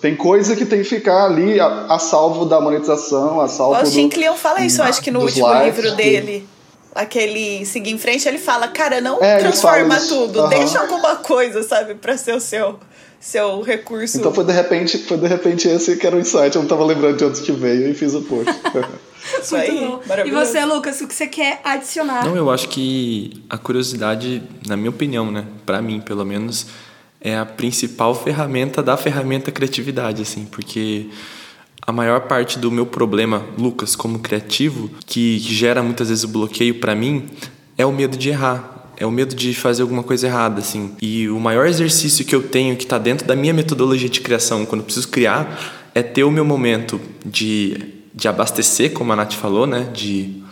tem 0.00 0.14
coisa 0.14 0.54
que 0.54 0.66
tem 0.66 0.82
que 0.82 0.88
ficar 0.88 1.24
ali 1.24 1.58
a, 1.58 1.86
a 1.88 1.98
salvo 1.98 2.44
da 2.44 2.60
monetização, 2.60 3.40
a 3.40 3.48
salvo 3.48 3.72
o 3.72 3.76
Austin 3.76 4.08
Kleon 4.08 4.34
fala 4.34 4.60
isso, 4.60 4.82
acho 4.82 5.00
que 5.00 5.10
no 5.10 5.20
último 5.20 5.46
likes, 5.46 5.76
livro 5.76 5.96
dele. 5.96 6.48
Aquele 6.94 7.66
Seguir 7.66 7.90
em 7.90 7.98
Frente, 7.98 8.26
ele 8.26 8.38
fala, 8.38 8.68
cara, 8.68 9.02
não 9.02 9.22
é, 9.22 9.36
transforma 9.36 9.98
tudo, 10.00 10.42
uhum. 10.42 10.48
deixa 10.48 10.80
alguma 10.80 11.16
coisa, 11.16 11.62
sabe, 11.62 11.94
pra 11.94 12.16
ser 12.16 12.34
o 12.34 12.40
seu 12.40 12.78
seu 13.18 13.60
recurso. 13.60 14.18
Então 14.18 14.32
foi 14.32 14.44
de 14.44 14.52
repente, 14.52 14.98
foi 14.98 15.16
de 15.16 15.26
repente 15.26 15.68
esse 15.68 15.96
que 15.96 16.06
era 16.06 16.16
o 16.16 16.20
insight, 16.20 16.54
eu 16.54 16.62
não 16.62 16.68
tava 16.68 16.84
lembrando 16.84 17.16
de 17.16 17.24
onde 17.24 17.40
que 17.40 17.52
veio 17.52 17.90
e 17.90 17.94
fiz 17.94 18.14
o 18.14 18.22
post. 18.22 18.52
Isso 19.40 19.56
aí, 19.56 19.88
E 20.24 20.30
você, 20.30 20.64
Lucas, 20.64 21.00
o 21.00 21.08
que 21.08 21.14
você 21.14 21.26
quer 21.26 21.60
adicionar? 21.64 22.24
Não, 22.24 22.36
eu 22.36 22.50
acho 22.50 22.68
que 22.68 23.42
a 23.48 23.58
curiosidade, 23.58 24.42
na 24.66 24.76
minha 24.76 24.90
opinião, 24.90 25.30
né, 25.30 25.44
para 25.64 25.80
mim, 25.82 26.00
pelo 26.00 26.24
menos, 26.24 26.66
é 27.20 27.36
a 27.36 27.44
principal 27.44 28.14
ferramenta 28.14 28.82
da 28.82 28.96
ferramenta 28.96 29.50
criatividade, 29.50 30.22
assim, 30.22 30.44
porque 30.44 31.06
a 31.86 31.92
maior 31.92 32.22
parte 32.22 32.58
do 32.58 32.70
meu 32.70 32.84
problema, 32.84 33.44
Lucas, 33.56 33.94
como 33.94 34.18
criativo, 34.18 34.90
que, 35.06 35.40
que 35.40 35.54
gera 35.54 35.82
muitas 35.82 36.08
vezes 36.08 36.24
o 36.24 36.28
bloqueio 36.28 36.80
para 36.80 36.94
mim, 36.94 37.26
é 37.78 37.86
o 37.86 37.92
medo 37.92 38.16
de 38.16 38.30
errar. 38.30 38.72
É 38.98 39.04
o 39.04 39.10
medo 39.10 39.34
de 39.34 39.54
fazer 39.54 39.82
alguma 39.82 40.02
coisa 40.02 40.26
errada, 40.26 40.60
assim. 40.60 40.96
E 41.02 41.28
o 41.28 41.38
maior 41.38 41.66
exercício 41.66 42.24
que 42.24 42.34
eu 42.34 42.42
tenho, 42.42 42.74
que 42.76 42.84
está 42.84 42.96
dentro 42.96 43.26
da 43.26 43.36
minha 43.36 43.52
metodologia 43.52 44.08
de 44.08 44.22
criação, 44.22 44.64
quando 44.64 44.80
eu 44.80 44.84
preciso 44.86 45.08
criar, 45.08 45.90
é 45.94 46.02
ter 46.02 46.24
o 46.24 46.30
meu 46.30 46.44
momento 46.44 46.98
de 47.24 47.95
de 48.16 48.26
abastecer, 48.26 48.94
como 48.94 49.12
a 49.12 49.16
Nath 49.16 49.34
falou, 49.34 49.66
né? 49.66 49.90
De 49.92 50.42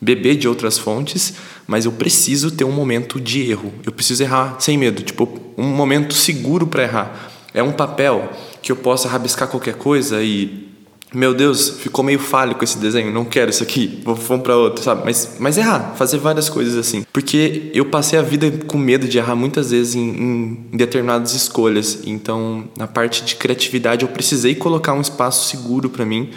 beber 0.00 0.36
de 0.36 0.48
outras 0.48 0.78
fontes, 0.78 1.34
mas 1.66 1.84
eu 1.84 1.92
preciso 1.92 2.50
ter 2.50 2.64
um 2.64 2.72
momento 2.72 3.20
de 3.20 3.50
erro. 3.50 3.70
Eu 3.84 3.92
preciso 3.92 4.22
errar 4.22 4.56
sem 4.58 4.78
medo, 4.78 5.02
tipo, 5.02 5.28
um 5.58 5.68
momento 5.68 6.14
seguro 6.14 6.66
para 6.66 6.82
errar. 6.82 7.30
É 7.52 7.62
um 7.62 7.72
papel 7.72 8.32
que 8.62 8.72
eu 8.72 8.76
possa 8.76 9.08
rabiscar 9.08 9.48
qualquer 9.48 9.74
coisa 9.74 10.22
e 10.22 10.70
meu 11.12 11.34
Deus, 11.34 11.70
ficou 11.80 12.04
meio 12.04 12.20
fálico 12.20 12.62
esse 12.62 12.78
desenho, 12.78 13.12
não 13.12 13.24
quero 13.24 13.50
isso 13.50 13.64
aqui, 13.64 14.00
vamos 14.04 14.42
para 14.42 14.56
outro, 14.56 14.84
sabe? 14.84 15.02
Mas, 15.04 15.36
mas 15.40 15.58
errar, 15.58 15.94
fazer 15.96 16.18
várias 16.18 16.48
coisas 16.48 16.76
assim. 16.76 17.04
Porque 17.12 17.68
eu 17.74 17.84
passei 17.86 18.16
a 18.16 18.22
vida 18.22 18.48
com 18.68 18.78
medo 18.78 19.08
de 19.08 19.18
errar 19.18 19.34
muitas 19.34 19.72
vezes 19.72 19.96
em, 19.96 20.08
em 20.08 20.76
determinadas 20.76 21.34
escolhas. 21.34 22.02
Então, 22.06 22.68
na 22.78 22.86
parte 22.86 23.24
de 23.24 23.34
criatividade, 23.34 24.04
eu 24.04 24.08
precisei 24.08 24.54
colocar 24.54 24.92
um 24.92 25.00
espaço 25.00 25.48
seguro 25.48 25.90
para 25.90 26.06
mim 26.06 26.30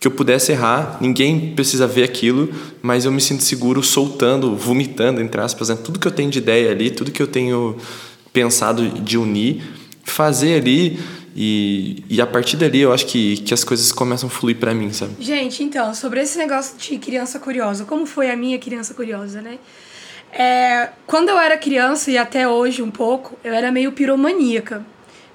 que 0.00 0.06
eu 0.06 0.10
pudesse 0.10 0.52
errar, 0.52 0.96
ninguém 0.98 1.54
precisa 1.54 1.86
ver 1.86 2.04
aquilo, 2.04 2.48
mas 2.80 3.04
eu 3.04 3.12
me 3.12 3.20
sinto 3.20 3.42
seguro 3.42 3.82
soltando, 3.82 4.56
vomitando, 4.56 5.20
entre 5.20 5.38
aspas, 5.38 5.68
né? 5.68 5.76
tudo 5.76 5.98
que 5.98 6.08
eu 6.08 6.10
tenho 6.10 6.30
de 6.30 6.38
ideia 6.38 6.70
ali, 6.70 6.90
tudo 6.90 7.12
que 7.12 7.20
eu 7.22 7.26
tenho 7.26 7.76
pensado 8.32 8.88
de 8.88 9.18
unir, 9.18 9.62
fazer 10.02 10.54
ali 10.54 10.98
e, 11.36 12.02
e 12.08 12.20
a 12.20 12.26
partir 12.26 12.56
dali 12.56 12.80
eu 12.80 12.94
acho 12.94 13.06
que, 13.06 13.36
que 13.38 13.52
as 13.52 13.62
coisas 13.62 13.92
começam 13.92 14.28
a 14.28 14.30
fluir 14.30 14.56
para 14.56 14.74
mim, 14.74 14.90
sabe? 14.90 15.12
Gente, 15.20 15.62
então, 15.62 15.94
sobre 15.94 16.22
esse 16.22 16.38
negócio 16.38 16.78
de 16.78 16.96
criança 16.96 17.38
curiosa, 17.38 17.84
como 17.84 18.06
foi 18.06 18.30
a 18.30 18.36
minha 18.36 18.58
criança 18.58 18.94
curiosa, 18.94 19.42
né? 19.42 19.58
É, 20.32 20.90
quando 21.06 21.28
eu 21.28 21.38
era 21.38 21.58
criança 21.58 22.10
e 22.10 22.16
até 22.16 22.48
hoje 22.48 22.82
um 22.82 22.90
pouco, 22.90 23.38
eu 23.44 23.52
era 23.52 23.70
meio 23.70 23.92
piromaníaca. 23.92 24.82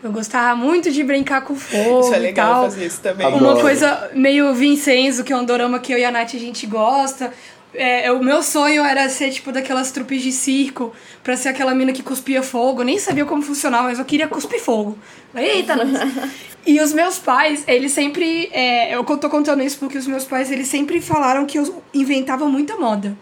Eu 0.05 0.11
gostava 0.11 0.55
muito 0.55 0.91
de 0.91 1.03
brincar 1.03 1.41
com 1.41 1.55
fogo 1.55 2.01
isso 2.05 2.13
é 2.13 2.19
legal 2.19 2.47
e 2.47 2.53
tal. 2.53 2.63
fazer 2.65 2.85
isso 2.85 3.01
também. 3.01 3.25
Adoro. 3.25 3.43
Uma 3.43 3.59
coisa 3.59 4.11
meio 4.13 4.53
Vincenzo, 4.53 5.23
que 5.23 5.33
é 5.33 5.37
um 5.37 5.43
dorama 5.43 5.79
que 5.79 5.91
eu 5.91 5.97
e 5.97 6.05
a 6.05 6.11
Nath 6.11 6.35
a 6.35 6.39
gente 6.39 6.67
gosta. 6.67 7.33
É, 7.73 8.09
o 8.11 8.23
meu 8.23 8.43
sonho 8.43 8.85
era 8.85 9.09
ser, 9.09 9.31
tipo, 9.31 9.51
daquelas 9.51 9.91
trupes 9.91 10.21
de 10.21 10.31
circo, 10.31 10.93
pra 11.23 11.35
ser 11.35 11.49
aquela 11.49 11.73
mina 11.73 11.91
que 11.91 12.03
cuspia 12.03 12.43
fogo. 12.43 12.83
Nem 12.83 12.99
sabia 12.99 13.25
como 13.25 13.41
funcionava, 13.41 13.85
mas 13.85 13.97
eu 13.97 14.05
queria 14.05 14.27
cuspir 14.27 14.61
fogo. 14.61 14.97
Eita, 15.33 15.75
E 16.67 16.79
os 16.79 16.93
meus 16.93 17.17
pais, 17.19 17.63
eles 17.67 17.91
sempre... 17.91 18.49
É, 18.51 18.95
eu 18.95 19.03
tô 19.03 19.29
contando 19.29 19.61
isso 19.61 19.77
porque 19.77 19.97
os 19.97 20.07
meus 20.07 20.23
pais, 20.23 20.51
eles 20.51 20.67
sempre 20.67 21.01
falaram 21.01 21.45
que 21.45 21.59
eu 21.59 21.83
inventava 21.93 22.47
muita 22.47 22.75
moda 22.77 23.15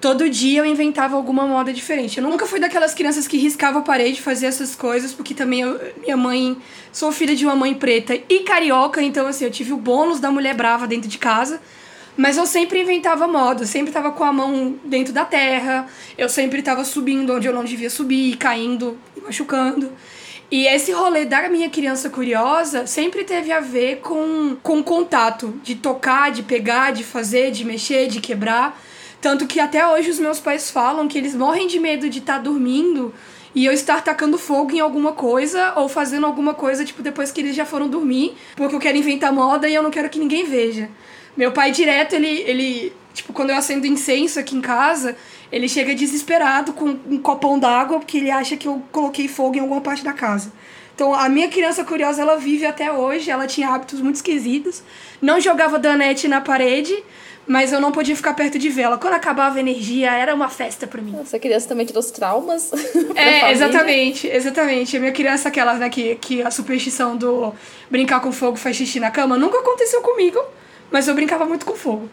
todo 0.00 0.28
dia 0.30 0.60
eu 0.60 0.64
inventava 0.64 1.14
alguma 1.14 1.46
moda 1.46 1.72
diferente. 1.72 2.18
Eu 2.18 2.24
nunca 2.24 2.46
fui 2.46 2.58
daquelas 2.58 2.94
crianças 2.94 3.28
que 3.28 3.36
riscava 3.36 3.80
a 3.80 3.82
parede, 3.82 4.22
fazia 4.22 4.48
essas 4.48 4.74
coisas, 4.74 5.12
porque 5.12 5.34
também 5.34 5.60
eu, 5.60 5.78
minha 6.00 6.16
mãe. 6.16 6.56
Sou 6.92 7.12
filha 7.12 7.36
de 7.36 7.44
uma 7.44 7.54
mãe 7.54 7.74
preta 7.74 8.18
e 8.28 8.40
carioca, 8.40 9.00
então 9.02 9.26
assim, 9.26 9.44
eu 9.44 9.50
tive 9.50 9.72
o 9.72 9.76
bônus 9.76 10.18
da 10.18 10.30
mulher 10.30 10.54
brava 10.54 10.86
dentro 10.86 11.08
de 11.08 11.18
casa. 11.18 11.60
Mas 12.16 12.36
eu 12.36 12.44
sempre 12.44 12.80
inventava 12.80 13.28
moda, 13.28 13.64
sempre 13.64 13.92
tava 13.92 14.10
com 14.10 14.24
a 14.24 14.32
mão 14.32 14.74
dentro 14.84 15.12
da 15.12 15.24
terra, 15.24 15.86
eu 16.18 16.28
sempre 16.28 16.60
tava 16.60 16.84
subindo 16.84 17.32
onde 17.32 17.46
eu 17.46 17.52
não 17.52 17.64
devia 17.64 17.88
subir, 17.88 18.36
caindo 18.36 18.98
e 19.16 19.20
machucando. 19.20 19.92
E 20.50 20.66
esse 20.66 20.90
rolê 20.90 21.24
da 21.24 21.48
minha 21.48 21.70
criança 21.70 22.10
curiosa 22.10 22.84
sempre 22.84 23.22
teve 23.22 23.52
a 23.52 23.60
ver 23.60 24.00
com, 24.00 24.56
com 24.62 24.82
contato, 24.82 25.54
de 25.62 25.76
tocar, 25.76 26.32
de 26.32 26.42
pegar, 26.42 26.90
de 26.90 27.04
fazer, 27.04 27.52
de 27.52 27.64
mexer, 27.64 28.08
de 28.08 28.20
quebrar. 28.20 28.76
Tanto 29.20 29.46
que 29.46 29.60
até 29.60 29.86
hoje 29.86 30.10
os 30.10 30.18
meus 30.18 30.40
pais 30.40 30.70
falam 30.70 31.06
que 31.06 31.18
eles 31.18 31.34
morrem 31.34 31.66
de 31.66 31.78
medo 31.78 32.08
de 32.08 32.20
estar 32.20 32.36
tá 32.36 32.40
dormindo 32.40 33.12
e 33.54 33.64
eu 33.64 33.72
estar 33.72 34.02
tacando 34.02 34.38
fogo 34.38 34.72
em 34.72 34.80
alguma 34.80 35.12
coisa 35.12 35.74
ou 35.76 35.88
fazendo 35.88 36.24
alguma 36.24 36.54
coisa, 36.54 36.84
tipo, 36.84 37.02
depois 37.02 37.30
que 37.30 37.40
eles 37.40 37.54
já 37.54 37.64
foram 37.64 37.88
dormir, 37.88 38.34
porque 38.56 38.74
eu 38.74 38.80
quero 38.80 38.96
inventar 38.96 39.32
moda 39.32 39.68
e 39.68 39.74
eu 39.74 39.82
não 39.82 39.90
quero 39.90 40.08
que 40.08 40.18
ninguém 40.18 40.44
veja. 40.44 40.88
Meu 41.36 41.52
pai 41.52 41.70
direto, 41.70 42.14
ele, 42.14 42.28
ele 42.28 42.92
tipo, 43.12 43.32
quando 43.32 43.50
eu 43.50 43.56
acendo 43.56 43.86
incenso 43.86 44.38
aqui 44.38 44.56
em 44.56 44.60
casa, 44.60 45.16
ele 45.50 45.68
chega 45.68 45.94
desesperado 45.94 46.72
com 46.72 46.96
um 47.08 47.18
copão 47.18 47.58
d'água 47.58 47.98
porque 47.98 48.18
ele 48.18 48.30
acha 48.30 48.56
que 48.56 48.68
eu 48.68 48.82
coloquei 48.90 49.28
fogo 49.28 49.56
em 49.56 49.60
alguma 49.60 49.80
parte 49.80 50.04
da 50.04 50.12
casa. 50.12 50.52
Então, 50.94 51.14
a 51.14 51.30
minha 51.30 51.48
criança 51.48 51.82
curiosa, 51.82 52.20
ela 52.20 52.36
vive 52.36 52.66
até 52.66 52.92
hoje, 52.92 53.30
ela 53.30 53.46
tinha 53.46 53.70
hábitos 53.70 54.02
muito 54.02 54.16
esquisitos. 54.16 54.82
Não 55.20 55.40
jogava 55.40 55.78
danete 55.78 56.28
na 56.28 56.42
parede, 56.42 56.94
mas 57.50 57.72
eu 57.72 57.80
não 57.80 57.90
podia 57.90 58.14
ficar 58.14 58.32
perto 58.34 58.60
de 58.60 58.68
vela. 58.68 58.96
Quando 58.96 59.14
acabava 59.14 59.56
a 59.56 59.60
energia, 59.60 60.12
era 60.12 60.32
uma 60.32 60.48
festa 60.48 60.86
para 60.86 61.02
mim. 61.02 61.18
Essa 61.20 61.36
criança 61.36 61.66
também 61.66 61.84
te 61.84 61.92
trouxe 61.92 62.12
traumas? 62.12 62.70
é, 63.16 63.50
exatamente, 63.50 64.28
exatamente. 64.28 64.96
A 64.96 65.00
minha 65.00 65.10
criança, 65.10 65.48
aquela, 65.48 65.74
né, 65.74 65.90
que, 65.90 66.14
que 66.14 66.42
a 66.42 66.50
superstição 66.52 67.16
do 67.16 67.52
brincar 67.90 68.20
com 68.20 68.30
fogo 68.30 68.56
faz 68.56 68.76
xixi 68.76 69.00
na 69.00 69.10
cama, 69.10 69.36
nunca 69.36 69.58
aconteceu 69.58 70.00
comigo, 70.00 70.40
mas 70.92 71.08
eu 71.08 71.14
brincava 71.16 71.44
muito 71.44 71.66
com 71.66 71.74
fogo. 71.74 72.08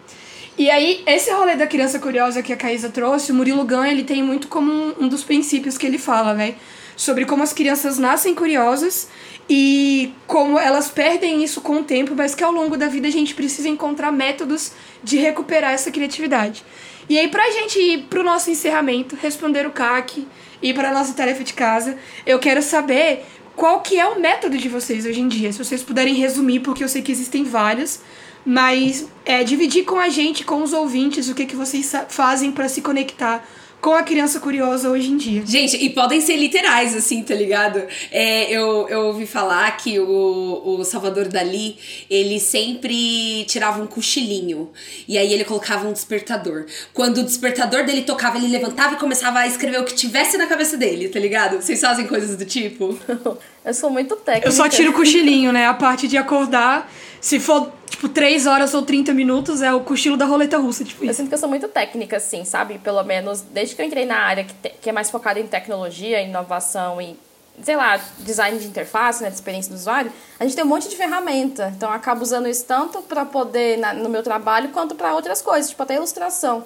E 0.58 0.72
aí, 0.72 1.04
esse 1.06 1.30
rolê 1.30 1.56
da 1.56 1.68
criança 1.68 2.00
curiosa 2.00 2.42
que 2.42 2.52
a 2.52 2.58
Caísa 2.58 2.90
trouxe, 2.90 3.32
o 3.32 3.36
Murilo 3.36 3.64
Gun, 3.64 3.86
ele 3.86 4.04
tem 4.04 4.24
muito 4.24 4.48
como 4.48 4.72
um, 4.72 4.96
um 5.02 5.08
dos 5.08 5.24
princípios 5.24 5.78
que 5.78 5.86
ele 5.86 6.00
fala, 6.00 6.34
né? 6.34 6.56
Sobre 6.98 7.26
como 7.26 7.44
as 7.44 7.54
crianças 7.54 7.98
nascem 7.98 8.36
curiosas 8.36 9.08
e 9.50 10.14
como 10.26 10.60
elas 10.60 10.90
perdem 10.90 11.44
isso 11.44 11.62
com 11.62 11.78
o 11.78 11.84
tempo, 11.84 12.14
mas 12.16 12.36
que 12.36 12.44
ao 12.44 12.52
longo 12.52 12.76
da 12.76 12.88
vida 12.88 13.08
a 13.08 13.12
gente 13.12 13.34
precisa 13.34 13.70
encontrar 13.70 14.12
métodos 14.12 14.72
de 15.02 15.18
recuperar 15.18 15.72
essa 15.72 15.92
criatividade. 15.92 16.66
E 17.10 17.18
aí, 17.18 17.30
pra 17.30 17.50
gente 17.52 17.80
ir 17.80 18.04
pro 18.10 18.24
nosso 18.24 18.50
encerramento, 18.50 19.16
responder 19.16 19.66
o 19.66 19.72
CAC 19.72 20.28
e 20.62 20.74
para 20.74 20.92
nossa 20.92 21.14
tarefa 21.14 21.44
de 21.44 21.54
casa, 21.54 21.98
eu 22.26 22.40
quero 22.40 22.62
saber 22.62 23.26
qual 23.56 23.82
que 23.82 23.98
é 23.98 24.06
o 24.06 24.20
método 24.20 24.58
de 24.58 24.68
vocês 24.68 25.06
hoje 25.06 25.22
em 25.22 25.28
dia. 25.28 25.52
Se 25.54 25.64
vocês 25.64 25.82
puderem 25.82 26.16
resumir, 26.16 26.60
porque 26.60 26.84
eu 26.84 26.90
sei 26.90 27.02
que 27.02 27.12
existem 27.12 27.44
vários, 27.44 28.02
mas 28.46 29.08
é, 29.26 29.44
dividir 29.44 29.86
com 29.86 30.00
a 30.00 30.10
gente, 30.10 30.44
com 30.44 30.62
os 30.62 30.74
ouvintes, 30.74 31.30
o 31.30 31.36
que, 31.36 31.46
que 31.46 31.56
vocês 31.56 31.92
fazem 32.10 32.52
para 32.52 32.68
se 32.68 32.82
conectar 32.82 33.48
com 33.82 33.94
a 33.94 34.04
criança 34.04 34.40
curiosa 34.40 34.90
hoje 34.90 35.12
em 35.12 35.18
dia. 35.18 35.46
Gente, 35.46 35.78
e 35.78 35.90
podem 35.90 36.20
ser 36.20 36.36
literais, 36.36 36.96
assim, 36.96 37.24
tá 37.24 37.36
ligado? 37.36 37.82
É, 38.12 38.52
eu, 38.52 38.88
eu 38.90 39.02
ouvi 39.08 39.26
falar 39.26 39.78
que 39.78 40.00
o, 40.00 40.62
o 40.66 40.84
Salvador 40.84 41.28
Dali, 41.28 41.78
ele 42.10 42.40
sempre 42.40 43.46
tirava 43.46 43.82
um 43.82 43.88
cochilinho. 43.88 44.72
E 45.08 45.18
aí 45.18 45.34
ele 45.34 45.46
colocava 45.46 45.88
um 45.88 45.94
despertador. 45.94 46.66
Quando 46.94 47.20
o 47.20 47.24
despertador 47.24 47.86
dele 47.86 48.02
tocava, 48.02 48.38
ele 48.38 48.48
levantava 48.48 48.96
e 48.96 48.98
começava 48.98 49.40
a 49.40 49.48
escrever 49.48 49.80
o 49.80 49.86
que 49.86 49.94
tivesse 49.94 50.38
na 50.38 50.48
cabeça 50.48 50.76
dele, 50.76 51.10
tá 51.10 51.20
ligado? 51.20 51.62
Vocês 51.62 51.80
fazem 51.80 52.08
coisas 52.08 52.36
do 52.36 52.46
tipo? 52.46 52.98
eu 53.68 53.74
sou 53.74 53.90
muito 53.90 54.16
técnica. 54.16 54.48
Eu 54.48 54.52
só 54.52 54.70
tiro 54.70 54.92
o 54.92 54.94
cochilinho, 54.94 55.52
né? 55.52 55.68
A 55.68 55.74
parte 55.74 56.08
de 56.08 56.18
acordar. 56.18 56.90
Se 57.20 57.40
for 57.40 57.72
tipo, 57.90 58.08
3 58.08 58.48
horas 58.48 58.74
ou 58.74 58.82
30 58.82 59.14
minutos 59.14 59.62
é 59.62 59.74
o 59.74 59.82
cochilo 59.82 60.16
da 60.16 60.26
roleta 60.26 60.58
russa, 60.58 60.86
tipo 60.86 61.04
Eu 61.04 61.14
sinto 61.14 61.28
que 61.28 61.34
eu 61.34 61.38
sou 61.38 61.50
muito 61.50 61.68
técnica, 61.68 62.18
assim, 62.18 62.46
sabe? 62.46 62.80
Pelo 62.80 63.04
menos 63.04 63.42
desde 63.42 63.76
que 63.76 63.82
eu 63.82 63.86
entrei 63.86 64.06
na 64.06 64.20
área 64.20 64.44
que, 64.44 64.54
te, 64.54 64.70
que 64.82 64.90
é 64.90 64.94
mais 64.94 65.12
focada 65.12 65.40
em 65.40 65.48
tecnologia, 65.48 66.22
inovação 66.22 67.02
e 67.02 67.18
sei 67.62 67.76
lá, 67.76 68.00
design 68.20 68.60
de 68.60 68.68
interface, 68.68 69.24
né, 69.24 69.30
de 69.30 69.36
experiência 69.36 69.72
do 69.72 69.76
usuário, 69.76 70.14
a 70.40 70.44
gente 70.44 70.56
tem 70.56 70.64
um 70.64 70.68
monte 70.68 70.88
de 70.88 70.96
ferramenta. 70.96 71.74
Então, 71.76 71.90
eu 71.90 71.96
acabo 71.96 72.22
usando 72.22 72.48
isso 72.48 72.64
tanto 72.66 73.02
para 73.02 73.26
poder, 73.26 73.80
na, 73.80 73.94
no 73.94 74.10
meu 74.10 74.22
trabalho, 74.22 74.70
quanto 74.70 74.94
para 74.94 75.16
outras 75.16 75.42
coisas, 75.42 75.72
tipo 75.72 75.82
até 75.82 75.96
ilustração. 75.96 76.64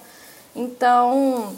Então, 0.53 1.55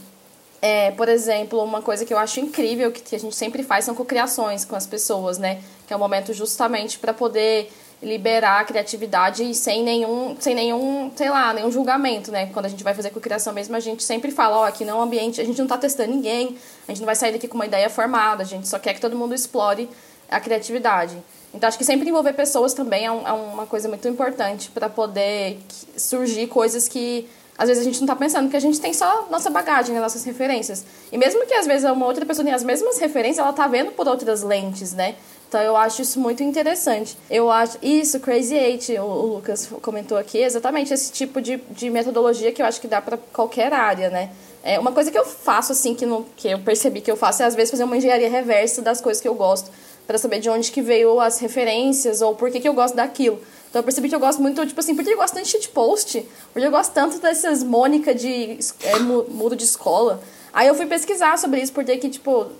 é, 0.63 0.91
por 0.91 1.09
exemplo, 1.09 1.61
uma 1.61 1.81
coisa 1.81 2.05
que 2.05 2.13
eu 2.13 2.17
acho 2.17 2.39
incrível, 2.39 2.89
que 2.89 3.13
a 3.13 3.19
gente 3.19 3.35
sempre 3.35 3.63
faz, 3.63 3.83
são 3.83 3.93
cocriações 3.93 4.63
com 4.63 4.77
as 4.77 4.87
pessoas, 4.87 5.37
né? 5.37 5.61
Que 5.85 5.91
é 5.91 5.95
um 5.97 5.99
momento 5.99 6.31
justamente 6.31 6.97
para 6.97 7.13
poder 7.13 7.69
liberar 8.01 8.61
a 8.61 8.63
criatividade 8.63 9.53
sem 9.55 9.83
nenhum, 9.83 10.37
sem 10.39 10.55
nenhum, 10.55 11.11
sei 11.17 11.29
lá, 11.29 11.53
nenhum 11.53 11.69
julgamento, 11.69 12.31
né? 12.31 12.45
Quando 12.53 12.67
a 12.67 12.69
gente 12.69 12.81
vai 12.81 12.93
fazer 12.93 13.09
cocriação 13.09 13.51
mesmo, 13.51 13.75
a 13.75 13.79
gente 13.81 14.05
sempre 14.05 14.31
fala, 14.31 14.59
ó, 14.59 14.63
aqui 14.65 14.85
não 14.85 14.93
é 14.93 14.99
um 14.99 15.01
ambiente, 15.01 15.41
a 15.41 15.43
gente 15.43 15.59
não 15.59 15.67
tá 15.67 15.77
testando 15.77 16.13
ninguém, 16.13 16.57
a 16.87 16.91
gente 16.91 17.01
não 17.01 17.07
vai 17.07 17.15
sair 17.15 17.33
daqui 17.33 17.49
com 17.49 17.55
uma 17.55 17.65
ideia 17.65 17.89
formada, 17.89 18.41
a 18.41 18.45
gente 18.45 18.65
só 18.65 18.79
quer 18.79 18.93
que 18.93 19.01
todo 19.01 19.17
mundo 19.17 19.35
explore 19.35 19.89
a 20.31 20.39
criatividade. 20.39 21.17
Então, 21.53 21.67
acho 21.67 21.77
que 21.77 21.83
sempre 21.83 22.07
envolver 22.07 22.31
pessoas 22.31 22.73
também 22.73 23.05
é, 23.05 23.11
um, 23.11 23.27
é 23.27 23.33
uma 23.33 23.65
coisa 23.65 23.89
muito 23.89 24.07
importante 24.07 24.71
para 24.71 24.87
poder 24.87 25.59
surgir 25.97 26.47
coisas 26.47 26.87
que 26.87 27.27
às 27.57 27.67
vezes 27.67 27.81
a 27.81 27.85
gente 27.85 27.97
não 27.97 28.05
está 28.05 28.15
pensando, 28.15 28.43
porque 28.45 28.57
a 28.57 28.61
gente 28.61 28.79
tem 28.79 28.93
só 28.93 29.27
nossa 29.29 29.49
bagagem, 29.49 29.95
nossas 29.99 30.23
referências. 30.23 30.83
E 31.11 31.17
mesmo 31.17 31.45
que 31.45 31.53
às 31.53 31.67
vezes 31.67 31.89
uma 31.89 32.05
outra 32.05 32.25
pessoa 32.25 32.43
tenha 32.43 32.55
as 32.55 32.63
mesmas 32.63 32.97
referências, 32.97 33.39
ela 33.39 33.51
está 33.51 33.67
vendo 33.67 33.91
por 33.91 34.07
outras 34.07 34.41
lentes, 34.41 34.93
né? 34.93 35.15
Então 35.47 35.61
eu 35.61 35.77
acho 35.77 36.01
isso 36.01 36.19
muito 36.19 36.41
interessante. 36.41 37.15
Eu 37.29 37.51
acho. 37.51 37.77
Isso, 37.79 38.19
Crazy 38.19 38.55
Eight, 38.55 38.91
o, 38.97 39.03
o 39.03 39.35
Lucas 39.35 39.69
comentou 39.83 40.17
aqui, 40.17 40.39
exatamente 40.39 40.91
esse 40.91 41.11
tipo 41.11 41.39
de, 41.39 41.57
de 41.69 41.91
metodologia 41.91 42.51
que 42.51 42.59
eu 42.59 42.65
acho 42.65 42.81
que 42.81 42.87
dá 42.87 42.99
para 42.99 43.17
qualquer 43.31 43.71
área, 43.71 44.09
né? 44.09 44.31
É, 44.63 44.79
uma 44.79 44.91
coisa 44.91 45.11
que 45.11 45.17
eu 45.19 45.25
faço, 45.25 45.73
assim, 45.73 45.93
que, 45.93 46.05
não, 46.05 46.25
que 46.35 46.47
eu 46.47 46.57
percebi 46.57 47.01
que 47.01 47.11
eu 47.11 47.17
faço 47.17 47.43
é 47.43 47.45
às 47.45 47.53
vezes 47.53 47.69
fazer 47.69 47.83
uma 47.83 47.97
engenharia 47.97 48.29
reversa 48.29 48.81
das 48.81 48.99
coisas 48.99 49.21
que 49.21 49.27
eu 49.27 49.35
gosto, 49.35 49.69
para 50.07 50.17
saber 50.17 50.39
de 50.39 50.49
onde 50.49 50.71
que 50.71 50.81
veio 50.81 51.19
as 51.19 51.37
referências 51.37 52.21
ou 52.21 52.33
por 52.33 52.49
que, 52.49 52.59
que 52.59 52.67
eu 52.67 52.73
gosto 52.73 52.95
daquilo. 52.95 53.39
Então 53.73 53.79
eu 53.79 53.83
percebi 53.83 54.07
que 54.07 54.13
eu 54.13 54.19
gosto 54.19 54.39
muito, 54.39 54.63
tipo 54.67 54.79
assim, 54.79 54.93
porque 54.93 55.11
eu 55.11 55.17
gosto 55.17 55.33
tanto 55.33 55.45
de 55.45 55.49
shitpost, 55.49 56.23
porque 56.53 56.67
eu 56.67 56.69
gosto 56.69 56.93
tanto 56.93 57.17
dessas 57.17 57.63
Mônica 57.63 58.13
de 58.13 58.59
é, 58.83 58.99
muro 58.99 59.55
de 59.55 59.63
escola. 59.63 60.21
Aí 60.53 60.67
eu 60.67 60.75
fui 60.75 60.85
pesquisar 60.85 61.39
sobre 61.39 61.59
isso, 61.59 61.73
porque 61.73 61.97
que, 61.97 62.07
tipo, 62.07 62.51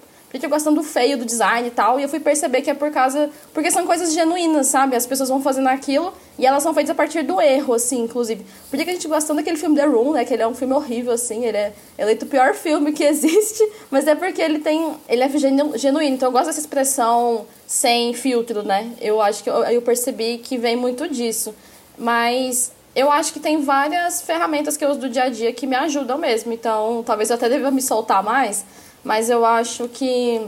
eu 0.42 0.50
gostando 0.50 0.82
do 0.82 0.84
feio 0.84 1.16
do 1.16 1.26
design 1.26 1.68
e 1.68 1.72
tal, 1.72 2.00
e 2.00 2.04
eu 2.04 2.10
fui 2.10 2.20
perceber 2.20 2.62
que 2.62 2.70
é 2.72 2.74
por 2.74 2.90
causa. 2.92 3.30
Porque 3.54 3.70
são 3.70 3.86
coisas 3.86 4.14
genuínas, 4.14 4.66
sabe? 4.66 4.96
As 4.96 5.06
pessoas 5.06 5.30
vão 5.30 5.40
fazendo 5.40 5.68
aquilo 5.68 6.12
e 6.40 6.46
elas 6.46 6.64
são 6.64 6.74
feitas 6.74 6.90
a 6.90 6.96
partir 6.96 7.22
do 7.22 7.40
erro, 7.40 7.76
assim, 7.76 8.02
inclusive. 8.02 8.44
Por 8.70 8.78
que 8.78 8.90
a 8.90 8.94
gente 8.94 9.08
gostando 9.08 9.38
daquele 9.38 9.58
filme 9.58 9.76
The 9.76 9.86
Room, 9.86 10.14
né? 10.14 10.26
Que 10.26 10.34
ele 10.34 10.42
é 10.42 10.48
um 10.48 10.56
filme 10.56 10.74
horrível, 10.74 11.14
assim, 11.14 11.46
ele 11.46 11.58
é 11.58 11.74
eleito 12.00 12.26
o 12.26 12.28
pior 12.28 12.56
filme 12.58 12.92
que 12.92 13.04
existe, 13.04 13.64
mas 13.92 14.08
é 14.08 14.16
porque 14.16 14.42
ele 14.42 14.58
tem. 14.58 14.96
Ele 15.08 15.22
é 15.22 15.30
genuíno. 15.78 16.16
Então 16.16 16.30
eu 16.30 16.32
gosto 16.32 16.48
dessa 16.48 16.60
expressão 16.60 17.46
sem 17.68 18.14
filtro, 18.16 18.64
né? 18.64 18.92
Eu 19.00 19.22
acho 19.22 19.44
que 19.44 19.50
eu, 19.52 19.64
eu 19.66 19.84
percebi 19.84 20.40
que 20.40 20.58
vem 20.58 20.76
muito 20.76 21.08
disso. 21.08 21.54
Mas 21.96 22.72
eu 22.96 23.12
acho 23.12 23.34
que 23.34 23.40
tem 23.40 23.62
várias 23.62 24.24
ferramentas 24.24 24.76
que 24.76 24.84
eu 24.84 24.90
uso 24.90 25.02
do 25.02 25.10
dia 25.10 25.24
a 25.26 25.30
dia 25.30 25.54
que 25.54 25.68
me 25.68 25.76
ajudam 25.76 26.18
mesmo. 26.18 26.52
Então, 26.52 27.04
talvez 27.06 27.30
eu 27.30 27.36
até 27.36 27.48
deva 27.48 27.70
me 27.70 27.84
soltar 27.84 28.24
mais 28.24 28.66
mas 29.04 29.30
eu 29.30 29.46
acho 29.46 29.88
que 29.90 30.42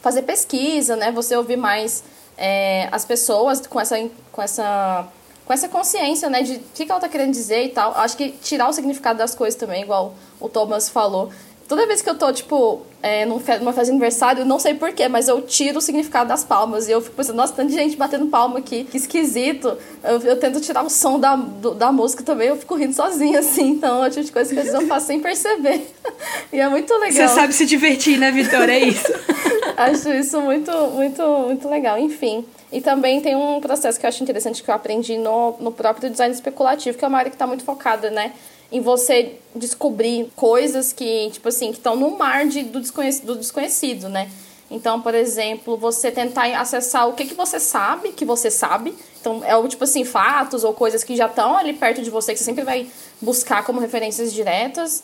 fazer 0.00 0.22
pesquisa, 0.22 0.96
né? 0.96 1.10
Você 1.12 1.36
ouvir 1.36 1.56
mais 1.56 2.04
é, 2.36 2.88
as 2.92 3.04
pessoas 3.04 3.66
com 3.66 3.80
essa, 3.80 3.96
com 4.30 4.42
essa 4.42 5.08
com 5.48 5.54
essa 5.54 5.66
consciência, 5.66 6.28
né, 6.28 6.42
de 6.42 6.56
o 6.56 6.60
que, 6.74 6.84
que 6.84 6.92
ela 6.92 7.00
tá 7.00 7.08
querendo 7.08 7.32
dizer 7.32 7.64
e 7.64 7.68
tal. 7.70 7.92
Acho 7.96 8.14
que 8.14 8.32
tirar 8.32 8.68
o 8.68 8.72
significado 8.74 9.18
das 9.18 9.34
coisas 9.34 9.58
também, 9.58 9.82
igual 9.82 10.14
o 10.38 10.46
Thomas 10.46 10.90
falou. 10.90 11.32
Toda 11.68 11.86
vez 11.86 12.00
que 12.00 12.08
eu 12.08 12.14
tô, 12.14 12.32
tipo, 12.32 12.80
é, 13.02 13.26
numa 13.26 13.40
festa 13.40 13.84
de 13.84 13.90
aniversário, 13.90 14.42
não 14.42 14.58
sei 14.58 14.72
porquê, 14.72 15.06
mas 15.06 15.28
eu 15.28 15.42
tiro 15.42 15.76
o 15.76 15.80
significado 15.82 16.26
das 16.26 16.42
palmas. 16.42 16.88
E 16.88 16.92
eu 16.92 17.02
fico 17.02 17.14
pensando, 17.14 17.36
nossa, 17.36 17.52
tanta 17.52 17.70
gente 17.70 17.94
batendo 17.94 18.24
palma 18.28 18.58
aqui, 18.58 18.84
que 18.84 18.96
esquisito. 18.96 19.76
Eu, 20.02 20.18
eu 20.22 20.40
tento 20.40 20.62
tirar 20.62 20.82
o 20.82 20.88
som 20.88 21.20
da, 21.20 21.36
do, 21.36 21.74
da 21.74 21.92
música 21.92 22.22
também, 22.22 22.48
eu 22.48 22.56
fico 22.56 22.74
rindo 22.74 22.94
sozinha, 22.94 23.40
assim. 23.40 23.68
Então, 23.68 24.02
é 24.02 24.08
tipo 24.08 24.24
de 24.24 24.32
coisa 24.32 24.50
que 24.50 24.58
às 24.58 24.64
vezes 24.64 24.80
eu 24.80 24.88
faço 24.88 25.08
sem 25.08 25.20
perceber. 25.20 25.86
e 26.50 26.58
é 26.58 26.66
muito 26.70 26.90
legal. 26.94 27.28
Você 27.28 27.28
sabe 27.28 27.52
se 27.52 27.66
divertir, 27.66 28.18
né, 28.18 28.30
Vitória? 28.30 28.72
É 28.72 28.80
isso. 28.80 29.12
acho 29.76 30.08
isso 30.08 30.40
muito, 30.40 30.72
muito, 30.72 31.22
muito 31.22 31.68
legal. 31.68 31.98
Enfim. 31.98 32.46
E 32.72 32.80
também 32.80 33.20
tem 33.20 33.36
um 33.36 33.60
processo 33.60 34.00
que 34.00 34.06
eu 34.06 34.08
acho 34.08 34.22
interessante 34.22 34.62
que 34.62 34.70
eu 34.70 34.74
aprendi 34.74 35.18
no, 35.18 35.54
no 35.60 35.70
próprio 35.70 36.08
design 36.08 36.34
especulativo, 36.34 36.96
que 36.96 37.04
é 37.04 37.08
uma 37.08 37.18
área 37.18 37.30
que 37.30 37.34
está 37.34 37.46
muito 37.46 37.62
focada, 37.62 38.10
né? 38.10 38.32
Em 38.70 38.80
você 38.80 39.36
descobrir 39.54 40.30
coisas 40.36 40.92
que, 40.92 41.30
tipo 41.30 41.48
assim, 41.48 41.70
que 41.70 41.78
estão 41.78 41.96
no 41.96 42.10
mar 42.10 42.46
de, 42.46 42.62
do, 42.64 42.80
desconhecido, 42.80 43.26
do 43.26 43.36
desconhecido, 43.36 44.08
né? 44.08 44.30
Então, 44.70 45.00
por 45.00 45.14
exemplo, 45.14 45.78
você 45.78 46.10
tentar 46.10 46.44
acessar 46.60 47.08
o 47.08 47.14
que, 47.14 47.24
que 47.24 47.34
você 47.34 47.58
sabe, 47.58 48.12
que 48.12 48.24
você 48.24 48.50
sabe. 48.50 48.94
Então, 49.18 49.42
é 49.44 49.56
o 49.56 49.66
tipo 49.66 49.84
assim, 49.84 50.04
fatos 50.04 50.62
ou 50.62 50.74
coisas 50.74 51.02
que 51.02 51.16
já 51.16 51.26
estão 51.26 51.56
ali 51.56 51.72
perto 51.72 52.02
de 52.02 52.10
você, 52.10 52.32
que 52.32 52.38
você 52.38 52.44
sempre 52.44 52.64
vai 52.64 52.86
buscar 53.20 53.64
como 53.64 53.80
referências 53.80 54.32
diretas. 54.32 55.02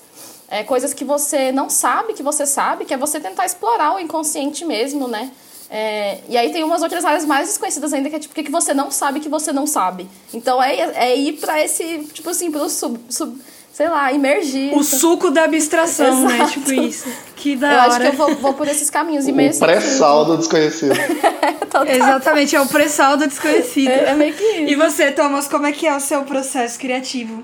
É, 0.51 0.62
coisas 0.62 0.93
que 0.93 1.05
você 1.05 1.51
não 1.51 1.71
sabe 1.71 2.12
que 2.12 2.23
você 2.23 2.45
sabe, 2.45 2.85
que 2.85 2.93
é 2.93 2.99
você 2.99 3.19
tentar 3.19 3.47
explorar 3.47 3.95
o 3.95 3.99
inconsciente 3.99 4.65
mesmo, 4.67 5.09
né? 5.09 5.33
É, 5.71 6.19
e 6.29 6.37
aí 6.37 6.53
tem 6.53 6.62
umas 6.62 6.83
outras 6.83 7.05
áreas 7.05 7.25
mais 7.25 7.49
desconhecidas 7.49 7.95
ainda, 7.95 8.11
que 8.11 8.17
é 8.17 8.19
tipo, 8.19 8.33
o 8.33 8.35
que, 8.35 8.43
que 8.43 8.51
você 8.51 8.75
não 8.75 8.91
sabe 8.91 9.19
que 9.19 9.31
você 9.31 9.51
não 9.51 9.67
sabe. 9.67 10.07
Então 10.33 10.62
é, 10.62 10.79
é 10.79 11.17
ir 11.17 11.33
para 11.41 11.65
esse, 11.65 12.05
tipo 12.12 12.29
assim, 12.29 12.51
pro 12.51 12.69
sub, 12.69 13.01
sub 13.09 13.41
sei 13.75 13.89
lá, 13.89 14.12
imergir. 14.12 14.72
O 14.72 14.85
suco 14.85 15.33
da 15.33 15.45
abstração, 15.45 16.27
né? 16.27 16.47
Tipo 16.47 16.72
isso. 16.72 17.09
Que 17.35 17.57
da 17.57 17.66
eu 17.66 17.72
hora. 17.72 17.89
acho 17.89 18.01
que 18.01 18.07
eu 18.07 18.12
vou, 18.12 18.35
vou 18.37 18.55
por 18.55 18.68
esses 18.68 18.89
caminhos. 18.89 19.27
O 19.27 19.59
pré-sal 19.59 20.25
do 20.25 20.39
desconhecido. 20.39 20.95
Exatamente, 21.89 22.55
é 22.55 22.61
o 22.61 22.66
pré-sal 22.66 23.16
do 23.16 23.27
desconhecido. 23.27 23.89
É, 23.89 24.11
é 24.11 24.14
meio 24.14 24.33
que 24.33 24.45
isso. 24.45 24.72
E 24.72 24.77
você, 24.77 25.11
Thomas, 25.11 25.49
como 25.49 25.66
é 25.66 25.72
que 25.72 25.89
é 25.89 25.95
o 25.95 25.99
seu 25.99 26.22
processo 26.22 26.79
criativo? 26.79 27.43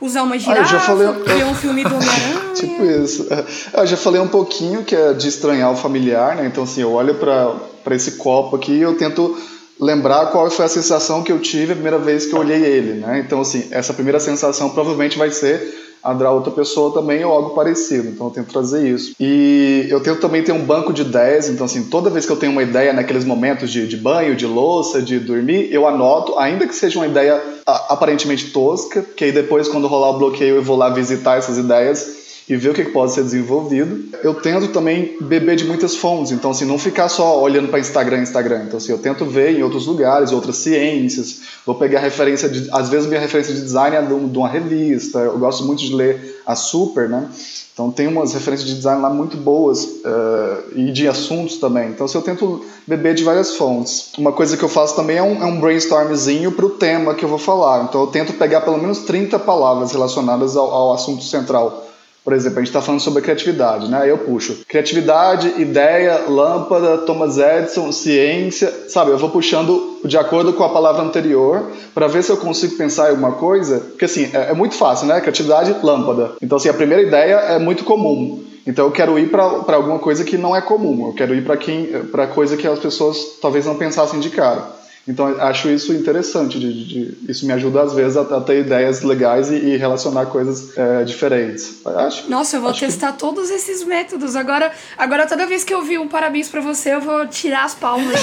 Usar 0.00 0.24
uma 0.24 0.36
girafa, 0.36 0.60
ah, 0.60 0.64
eu 0.64 0.66
já 0.66 0.80
falei... 0.80 1.06
ver 1.06 1.44
um 1.44 1.54
filme 1.54 1.84
do 1.84 1.94
Homem-Aranha? 1.94 2.54
tipo 2.56 2.84
isso. 2.84 3.28
Eu 3.72 3.86
já 3.86 3.96
falei 3.96 4.20
um 4.20 4.26
pouquinho 4.26 4.82
que 4.82 4.96
é 4.96 5.12
de 5.12 5.28
estranhar 5.28 5.70
o 5.70 5.76
familiar, 5.76 6.34
né? 6.34 6.44
Então, 6.44 6.64
assim, 6.64 6.80
eu 6.82 6.90
olho 6.90 7.14
para 7.14 7.94
esse 7.94 8.12
copo 8.12 8.56
aqui 8.56 8.72
e 8.72 8.82
eu 8.82 8.96
tento 8.96 9.38
lembrar 9.82 10.26
qual 10.26 10.48
foi 10.48 10.64
a 10.64 10.68
sensação 10.68 11.22
que 11.24 11.32
eu 11.32 11.40
tive 11.40 11.72
a 11.72 11.74
primeira 11.74 11.98
vez 11.98 12.24
que 12.24 12.32
eu 12.32 12.38
olhei 12.38 12.62
ele, 12.64 12.94
né? 12.94 13.22
Então, 13.26 13.40
assim, 13.40 13.66
essa 13.72 13.92
primeira 13.92 14.20
sensação 14.20 14.70
provavelmente 14.70 15.18
vai 15.18 15.30
ser 15.32 15.82
a 16.00 16.12
da 16.12 16.30
outra 16.30 16.52
pessoa 16.52 16.92
também 16.92 17.24
ou 17.24 17.32
algo 17.32 17.50
parecido. 17.50 18.08
Então, 18.08 18.28
eu 18.28 18.32
tento 18.32 18.52
trazer 18.52 18.88
isso. 18.88 19.14
E 19.18 19.86
eu 19.88 20.00
tento 20.00 20.20
também 20.20 20.42
ter 20.42 20.52
um 20.52 20.64
banco 20.64 20.92
de 20.92 21.02
ideias. 21.02 21.48
Então, 21.48 21.66
assim, 21.66 21.84
toda 21.84 22.10
vez 22.10 22.24
que 22.26 22.32
eu 22.32 22.36
tenho 22.36 22.52
uma 22.52 22.62
ideia 22.62 22.92
naqueles 22.92 23.24
momentos 23.24 23.70
de, 23.70 23.86
de 23.86 23.96
banho, 23.96 24.36
de 24.36 24.46
louça, 24.46 25.02
de 25.02 25.18
dormir, 25.18 25.68
eu 25.72 25.86
anoto, 25.86 26.38
ainda 26.38 26.66
que 26.66 26.74
seja 26.74 26.98
uma 26.98 27.06
ideia 27.06 27.40
aparentemente 27.66 28.50
tosca, 28.50 29.02
que 29.02 29.24
aí 29.24 29.32
depois, 29.32 29.68
quando 29.68 29.86
rolar 29.86 30.10
o 30.10 30.18
bloqueio, 30.18 30.56
eu 30.56 30.62
vou 30.62 30.76
lá 30.76 30.90
visitar 30.90 31.38
essas 31.38 31.58
ideias 31.58 32.21
e 32.48 32.56
ver 32.56 32.70
o 32.70 32.74
que 32.74 32.84
pode 32.84 33.12
ser 33.12 33.22
desenvolvido. 33.22 34.04
Eu 34.22 34.34
tento 34.34 34.68
também 34.68 35.16
beber 35.20 35.56
de 35.56 35.64
muitas 35.64 35.96
fontes, 35.96 36.32
então 36.32 36.50
assim, 36.50 36.64
não 36.64 36.78
ficar 36.78 37.08
só 37.08 37.40
olhando 37.40 37.68
para 37.68 37.78
Instagram, 37.78 38.22
Instagram. 38.22 38.64
Então 38.66 38.78
assim, 38.78 38.92
eu 38.92 38.98
tento 38.98 39.24
ver 39.24 39.56
em 39.58 39.62
outros 39.62 39.86
lugares, 39.86 40.32
outras 40.32 40.56
ciências. 40.56 41.40
Vou 41.64 41.74
pegar 41.74 42.00
referência 42.00 42.48
de, 42.48 42.68
às 42.72 42.88
vezes 42.88 43.06
minha 43.06 43.20
referência 43.20 43.54
de 43.54 43.60
design 43.60 43.96
é 43.96 44.02
de 44.02 44.38
uma 44.38 44.48
revista. 44.48 45.20
Eu 45.20 45.38
gosto 45.38 45.64
muito 45.64 45.80
de 45.80 45.94
ler 45.94 46.42
a 46.44 46.54
Super, 46.54 47.08
né? 47.08 47.28
Então 47.72 47.90
tem 47.90 48.06
umas 48.06 48.34
referências 48.34 48.68
de 48.68 48.74
design 48.74 49.00
lá 49.00 49.08
muito 49.08 49.36
boas 49.36 49.84
uh, 49.84 50.76
e 50.76 50.92
de 50.92 51.08
assuntos 51.08 51.56
também. 51.56 51.88
Então 51.88 52.04
assim, 52.04 52.18
eu 52.18 52.22
tento 52.22 52.62
beber 52.86 53.14
de 53.14 53.24
várias 53.24 53.56
fontes. 53.56 54.12
Uma 54.18 54.32
coisa 54.32 54.56
que 54.56 54.62
eu 54.62 54.68
faço 54.68 54.94
também 54.94 55.16
é 55.16 55.22
um, 55.22 55.42
é 55.42 55.46
um 55.46 55.58
brainstormzinho 55.58 56.52
para 56.52 56.66
o 56.66 56.70
tema 56.70 57.14
que 57.14 57.24
eu 57.24 57.28
vou 57.28 57.38
falar. 57.38 57.84
Então 57.84 58.02
eu 58.02 58.08
tento 58.08 58.34
pegar 58.34 58.60
pelo 58.60 58.76
menos 58.76 58.98
30 59.00 59.38
palavras 59.38 59.92
relacionadas 59.92 60.54
ao, 60.54 60.70
ao 60.70 60.92
assunto 60.92 61.24
central 61.24 61.91
por 62.24 62.32
exemplo, 62.32 62.58
a 62.58 62.60
gente 62.60 62.68
está 62.68 62.80
falando 62.80 63.00
sobre 63.00 63.22
criatividade, 63.22 63.90
né? 63.90 64.08
Eu 64.08 64.18
puxo 64.18 64.64
criatividade, 64.68 65.60
ideia, 65.60 66.22
lâmpada, 66.28 66.98
Thomas 66.98 67.36
Edison, 67.36 67.90
ciência, 67.90 68.72
sabe? 68.88 69.10
Eu 69.10 69.18
vou 69.18 69.30
puxando 69.30 69.98
de 70.04 70.16
acordo 70.16 70.52
com 70.52 70.62
a 70.62 70.68
palavra 70.68 71.02
anterior 71.02 71.70
para 71.92 72.06
ver 72.06 72.22
se 72.22 72.30
eu 72.30 72.36
consigo 72.36 72.76
pensar 72.76 73.08
em 73.08 73.10
alguma 73.10 73.32
coisa. 73.32 73.80
Porque 73.80 74.04
assim, 74.04 74.30
é, 74.32 74.50
é 74.50 74.54
muito 74.54 74.76
fácil, 74.76 75.06
né? 75.06 75.20
Criatividade, 75.20 75.74
lâmpada. 75.82 76.32
Então, 76.40 76.56
assim, 76.56 76.68
a 76.68 76.74
primeira 76.74 77.02
ideia 77.02 77.34
é 77.34 77.58
muito 77.58 77.84
comum. 77.84 78.44
Então 78.66 78.86
eu 78.86 78.92
quero 78.92 79.18
ir 79.18 79.28
para 79.28 79.42
alguma 79.74 79.98
coisa 79.98 80.24
que 80.24 80.38
não 80.38 80.54
é 80.54 80.60
comum. 80.60 81.08
Eu 81.08 81.14
quero 81.14 81.34
ir 81.34 81.44
para 81.44 81.56
quem 81.56 81.86
para 82.12 82.28
coisa 82.28 82.56
que 82.56 82.66
as 82.66 82.78
pessoas 82.78 83.38
talvez 83.40 83.66
não 83.66 83.74
pensassem 83.74 84.20
de 84.20 84.30
cara. 84.30 84.81
Então 85.06 85.26
acho 85.40 85.68
isso 85.68 85.92
interessante, 85.92 86.60
de, 86.60 86.84
de, 86.84 87.18
isso 87.28 87.44
me 87.44 87.52
ajuda 87.52 87.82
às 87.82 87.92
vezes 87.92 88.16
a, 88.16 88.20
a 88.20 88.40
ter 88.40 88.60
ideias 88.60 89.02
legais 89.02 89.50
e, 89.50 89.56
e 89.56 89.76
relacionar 89.76 90.26
coisas 90.26 90.76
é, 90.78 91.02
diferentes. 91.02 91.84
Acho, 91.84 92.30
Nossa, 92.30 92.56
eu 92.56 92.60
vou 92.60 92.72
testar 92.72 93.12
que... 93.12 93.18
todos 93.18 93.50
esses 93.50 93.82
métodos. 93.82 94.36
Agora, 94.36 94.72
agora 94.96 95.26
toda 95.26 95.44
vez 95.44 95.64
que 95.64 95.74
eu 95.74 95.82
vi 95.82 95.98
um 95.98 96.06
parabéns 96.06 96.48
para 96.48 96.60
você, 96.60 96.94
eu 96.94 97.00
vou 97.00 97.26
tirar 97.26 97.64
as 97.64 97.74
palmas 97.74 98.14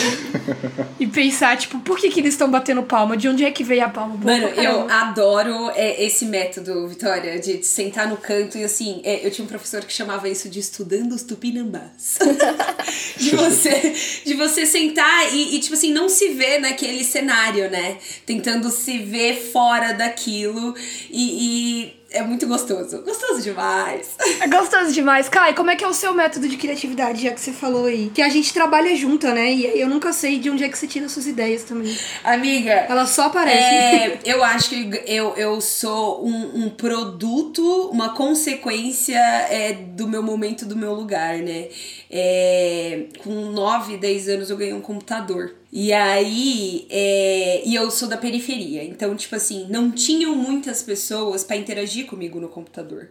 e, 0.98 1.04
e, 1.04 1.08
pensar, 1.08 1.58
tipo, 1.58 1.80
por 1.80 1.98
que, 1.98 2.10
que 2.10 2.22
eles 2.22 2.34
estão 2.34 2.50
batendo 2.50 2.82
palma? 2.84 3.18
De 3.18 3.28
onde 3.28 3.44
é 3.44 3.52
que 3.52 3.64
veio 3.64 3.84
a 3.84 3.90
palma? 3.90 4.16
Mano, 4.16 4.48
eu 4.48 4.90
adoro 4.90 5.72
é, 5.76 6.02
esse 6.06 6.26
método, 6.26 6.88
Vitória, 6.88 7.40
de 7.40 7.62
sentar 7.66 8.08
no 8.08 8.16
canto 8.16 8.58
e 8.58 8.64
assim, 8.64 9.02
é, 9.04 9.26
eu 9.26 9.32
tinha 9.32 9.44
um 9.44 9.50
professor 9.50 9.82
que 9.82 9.92
chamava 9.92 10.30
isso 10.30 10.48
de 10.48 10.60
estudando 10.60 11.12
os 11.12 11.24
tupinambás. 11.24 12.20
de 13.18 13.36
você, 13.36 13.94
de 14.26 14.34
você 14.36 14.66
sentar 14.66 15.34
e, 15.34 15.56
e, 15.56 15.60
tipo 15.60 15.76
assim, 15.76 15.92
não 15.92 16.08
se 16.08 16.30
ver, 16.30 16.60
né? 16.60 16.69
Naquele 16.70 17.04
cenário, 17.04 17.70
né? 17.70 17.98
Tentando 18.26 18.70
se 18.70 19.00
ver 19.00 19.36
fora 19.52 19.94
daquilo 19.94 20.76
e, 21.10 21.86
e 21.92 22.00
é 22.12 22.24
muito 22.24 22.48
gostoso. 22.48 23.04
Gostoso 23.04 23.42
demais. 23.42 24.16
É 24.42 24.48
gostoso 24.48 24.92
demais. 24.92 25.30
Kai, 25.30 25.54
como 25.54 25.70
é 25.70 25.76
que 25.76 25.84
é 25.84 25.88
o 25.88 25.94
seu 25.94 26.14
método 26.14 26.48
de 26.48 26.58
criatividade, 26.58 27.22
já 27.22 27.32
que 27.32 27.40
você 27.40 27.52
falou 27.52 27.86
aí? 27.86 28.12
Que 28.14 28.22
a 28.22 28.30
gente 28.30 28.52
trabalha 28.54 28.96
junto, 28.96 29.28
né? 29.28 29.54
E 29.54 29.80
eu 29.80 29.88
nunca 29.88 30.12
sei 30.12 30.40
de 30.40 30.50
onde 30.50 30.64
é 30.64 30.70
que 30.70 30.78
você 30.78 30.88
tira 30.88 31.08
suas 31.08 31.28
ideias 31.28 31.64
também. 31.64 31.96
Amiga. 32.24 32.72
Elas 32.72 33.10
só 33.10 33.26
aparecem. 33.26 33.60
É, 33.60 34.20
eu 34.26 34.44
acho 34.44 34.70
que 34.70 35.04
eu, 35.06 35.36
eu 35.36 35.62
sou 35.62 36.26
um, 36.26 36.66
um 36.66 36.70
produto, 36.70 37.90
uma 37.92 38.10
consequência 38.10 39.20
é, 39.20 39.74
do 39.74 40.08
meu 40.08 40.24
momento, 40.24 40.66
do 40.66 40.76
meu 40.76 40.94
lugar, 40.94 41.38
né? 41.38 41.68
É, 42.10 43.06
com 43.24 43.52
9, 43.52 43.98
10 43.98 44.30
anos 44.30 44.50
eu 44.50 44.58
ganhei 44.58 44.74
um 44.74 44.82
computador. 44.82 45.59
E 45.72 45.94
aí, 45.94 46.88
é, 46.90 47.62
e 47.64 47.76
eu 47.76 47.92
sou 47.92 48.08
da 48.08 48.18
periferia, 48.18 48.84
então, 48.84 49.16
tipo 49.16 49.36
assim, 49.36 49.68
não 49.70 49.92
tinham 49.92 50.36
muitas 50.36 50.82
pessoas 50.82 51.44
para 51.44 51.58
interagir 51.58 52.08
comigo 52.08 52.40
no 52.40 52.50
computador. 52.50 53.10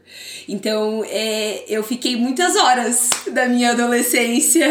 Então, 0.48 1.04
é, 1.08 1.62
eu 1.68 1.84
fiquei 1.84 2.16
muitas 2.16 2.56
horas 2.56 3.10
da 3.32 3.46
minha 3.46 3.70
adolescência 3.70 4.66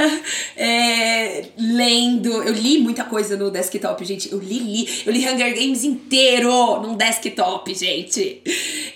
é, 0.58 1.46
lendo. 1.58 2.44
Eu 2.44 2.52
li 2.52 2.78
muita 2.78 3.06
coisa 3.06 3.38
no 3.38 3.50
desktop, 3.50 4.04
gente. 4.04 4.34
Eu 4.34 4.40
li, 4.40 4.60
li. 4.60 5.04
Eu 5.06 5.14
li 5.14 5.26
Hunger 5.26 5.56
Games 5.58 5.86
inteiro 5.86 6.82
num 6.82 6.96
desktop, 6.98 7.74
gente. 7.74 8.42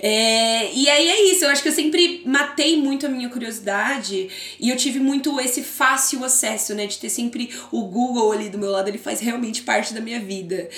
É, 0.01 0.73
e 0.73 0.89
aí 0.89 1.07
é 1.07 1.31
isso, 1.31 1.45
eu 1.45 1.49
acho 1.49 1.61
que 1.61 1.69
eu 1.69 1.73
sempre 1.73 2.23
matei 2.25 2.75
muito 2.75 3.05
a 3.05 3.09
minha 3.09 3.29
curiosidade 3.29 4.27
e 4.59 4.69
eu 4.69 4.75
tive 4.75 4.99
muito 4.99 5.39
esse 5.39 5.61
fácil 5.61 6.25
acesso, 6.25 6.73
né, 6.73 6.87
de 6.87 6.97
ter 6.97 7.09
sempre 7.09 7.51
o 7.71 7.83
Google 7.83 8.31
ali 8.31 8.49
do 8.49 8.57
meu 8.57 8.71
lado 8.71 8.80
ele 8.89 8.97
faz 8.97 9.19
realmente 9.19 9.61
parte 9.61 9.93
da 9.93 10.01
minha 10.01 10.19
vida. 10.19 10.69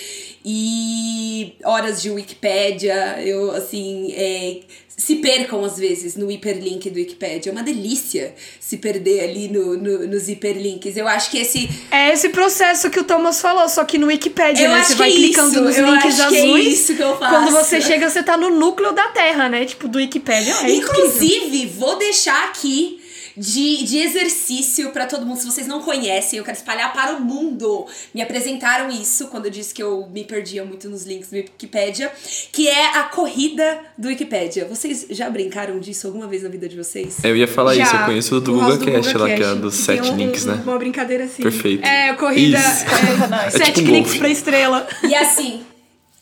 E 0.43 1.53
horas 1.63 2.01
de 2.01 2.09
Wikipédia, 2.09 3.21
eu, 3.21 3.51
assim, 3.51 4.13
é, 4.13 4.59
se 4.95 5.15
percam 5.17 5.63
às 5.65 5.77
vezes 5.77 6.15
no 6.15 6.29
hiperlink 6.29 6.89
do 6.89 6.97
Wikipedia. 6.97 7.49
É 7.49 7.51
uma 7.51 7.63
delícia 7.63 8.33
se 8.59 8.77
perder 8.77 9.21
ali 9.21 9.47
no, 9.47 9.75
no, 9.75 10.07
nos 10.07 10.29
hiperlinks. 10.29 10.95
Eu 10.95 11.07
acho 11.07 11.31
que 11.31 11.37
esse. 11.39 11.69
É 11.91 12.13
esse 12.13 12.29
processo 12.29 12.89
que 12.89 12.99
o 12.99 13.03
Thomas 13.03 13.41
falou, 13.41 13.67
só 13.67 13.83
que 13.83 13.97
no 13.97 14.07
Wikipedia, 14.07 14.65
eu 14.65 14.71
né? 14.71 14.83
Você 14.83 14.95
vai 14.95 15.11
é 15.11 15.15
clicando 15.15 15.51
isso. 15.51 15.61
nos 15.61 15.77
eu 15.77 15.85
links 15.85 16.19
azuis. 16.19 16.43
É 16.43 16.69
isso 16.69 16.95
que 16.95 17.01
eu 17.01 17.17
faço. 17.17 17.35
Quando 17.35 17.51
você 17.51 17.81
chega, 17.81 18.09
você 18.09 18.21
tá 18.21 18.37
no 18.37 18.49
núcleo 18.49 18.93
da 18.93 19.07
Terra, 19.09 19.49
né? 19.49 19.65
Tipo, 19.65 19.87
do 19.87 19.97
Wikipedia. 19.97 20.53
É 20.63 20.71
Inclusive, 20.71 21.45
incrível. 21.45 21.79
vou 21.79 21.97
deixar 21.97 22.45
aqui 22.45 23.02
de, 23.37 23.83
de 23.83 23.97
exercício 23.97 24.91
para 24.91 25.05
todo 25.05 25.25
mundo. 25.25 25.37
Se 25.37 25.45
vocês 25.45 25.67
não 25.67 25.81
conhecem, 25.81 26.39
eu 26.39 26.45
quero 26.45 26.57
espalhar 26.57 26.93
para 26.93 27.15
o 27.15 27.21
mundo. 27.21 27.85
Me 28.13 28.21
apresentaram 28.21 28.89
isso 28.89 29.27
quando 29.27 29.45
eu 29.45 29.51
disse 29.51 29.73
que 29.73 29.81
eu 29.81 30.07
me 30.11 30.23
perdia 30.23 30.63
muito 30.63 30.89
nos 30.89 31.05
links 31.05 31.29
do 31.29 31.35
Wikipedia, 31.35 32.11
que 32.51 32.67
é 32.67 32.97
a 32.97 33.03
corrida 33.03 33.79
do 33.97 34.07
Wikipedia. 34.07 34.65
Vocês 34.65 35.07
já 35.09 35.29
brincaram 35.29 35.79
disso 35.79 36.07
alguma 36.07 36.27
vez 36.27 36.43
na 36.43 36.49
vida 36.49 36.67
de 36.67 36.77
vocês? 36.77 37.23
Eu 37.23 37.35
ia 37.35 37.47
falar 37.47 37.75
já, 37.75 37.83
isso, 37.83 37.95
eu 37.95 38.05
conheço 38.05 38.41
do 38.41 38.53
Google 38.53 38.77
Cast 38.79 39.17
lá, 39.17 39.27
que 39.27 39.43
é 39.43 39.55
dos 39.55 39.75
sete 39.75 40.11
um, 40.11 40.15
links, 40.15 40.45
né? 40.45 40.61
Uma 40.63 40.77
brincadeira 40.77 41.25
assim. 41.25 41.41
Perfeito. 41.43 41.85
É, 41.85 42.13
corrida. 42.13 42.57
É, 42.57 43.47
é 43.47 43.49
sete 43.49 43.73
tipo 43.73 43.81
um 43.81 43.85
cliques 43.85 44.03
golfe. 44.03 44.19
pra 44.19 44.29
estrela. 44.29 44.87
E 45.07 45.15
assim, 45.15 45.63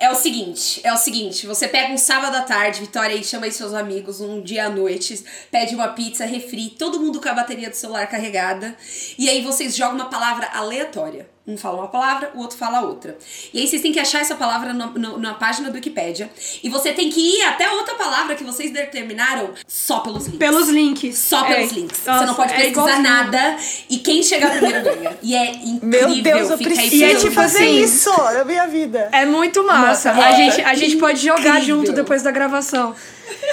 é 0.01 0.09
o 0.09 0.15
seguinte, 0.15 0.81
é 0.83 0.91
o 0.91 0.97
seguinte, 0.97 1.45
você 1.45 1.67
pega 1.67 1.93
um 1.93 1.97
sábado 1.97 2.35
à 2.35 2.41
tarde, 2.41 2.81
Vitória 2.81 3.15
aí 3.15 3.23
chama 3.23 3.45
aí 3.45 3.51
seus 3.51 3.71
amigos, 3.71 4.19
um 4.19 4.41
dia 4.41 4.65
à 4.65 4.69
noite, 4.69 5.23
pede 5.51 5.75
uma 5.75 5.89
pizza, 5.89 6.25
refri, 6.25 6.71
todo 6.71 6.99
mundo 6.99 7.21
com 7.21 7.29
a 7.29 7.33
bateria 7.33 7.69
do 7.69 7.75
celular 7.75 8.07
carregada, 8.07 8.75
e 9.15 9.29
aí 9.29 9.43
vocês 9.43 9.75
jogam 9.75 9.97
uma 9.97 10.09
palavra 10.09 10.49
aleatória. 10.55 11.29
Um 11.47 11.57
fala 11.57 11.79
uma 11.79 11.87
palavra, 11.87 12.31
o 12.35 12.39
outro 12.39 12.55
fala 12.55 12.81
outra. 12.81 13.17
E 13.51 13.59
aí 13.59 13.67
vocês 13.67 13.81
têm 13.81 13.91
que 13.91 13.99
achar 13.99 14.19
essa 14.21 14.35
palavra 14.35 14.73
no, 14.73 14.91
no, 14.91 15.17
na 15.17 15.33
página 15.33 15.69
do 15.71 15.75
Wikipedia. 15.75 16.29
E 16.63 16.69
você 16.69 16.93
tem 16.93 17.09
que 17.09 17.19
ir 17.19 17.41
até 17.43 17.67
outra 17.71 17.95
palavra 17.95 18.35
que 18.35 18.43
vocês 18.43 18.71
determinaram 18.71 19.49
só 19.67 20.01
pelos 20.01 20.25
links. 20.27 20.37
Pelos 20.39 20.69
links. 20.69 21.17
Só 21.17 21.43
É. 21.45 21.55
pelos 21.55 21.71
links. 21.71 22.05
Nossa, 22.05 22.19
você 22.19 22.25
não 22.27 22.35
pode 22.35 22.53
é 22.53 22.57
pesquisar 22.57 22.81
igualzinho. 22.81 23.03
nada. 23.03 23.57
E 23.89 23.97
quem 23.97 24.21
chegar 24.21 24.51
primeiro 24.51 24.83
ganha. 24.95 25.17
E 25.23 25.35
é 25.35 25.51
incrível. 25.55 26.09
Meu 26.09 26.21
Deus, 26.21 26.49
eu 26.51 26.57
preciso 26.59 26.95
E 26.95 27.03
é 27.03 27.15
tipo 27.15 27.31
fazer 27.31 27.57
assim, 27.57 27.81
isso 27.81 28.11
na 28.33 28.45
minha 28.45 28.67
vida. 28.67 29.09
É 29.11 29.25
muito 29.25 29.63
massa. 29.63 30.13
Nossa, 30.13 30.27
a, 30.27 30.31
é 30.31 30.35
gente, 30.35 30.61
a 30.61 30.75
gente 30.75 30.97
pode 30.97 31.25
jogar 31.25 31.55
incrível. 31.57 31.77
junto 31.77 31.91
depois 31.93 32.21
da 32.21 32.29
gravação. 32.29 32.95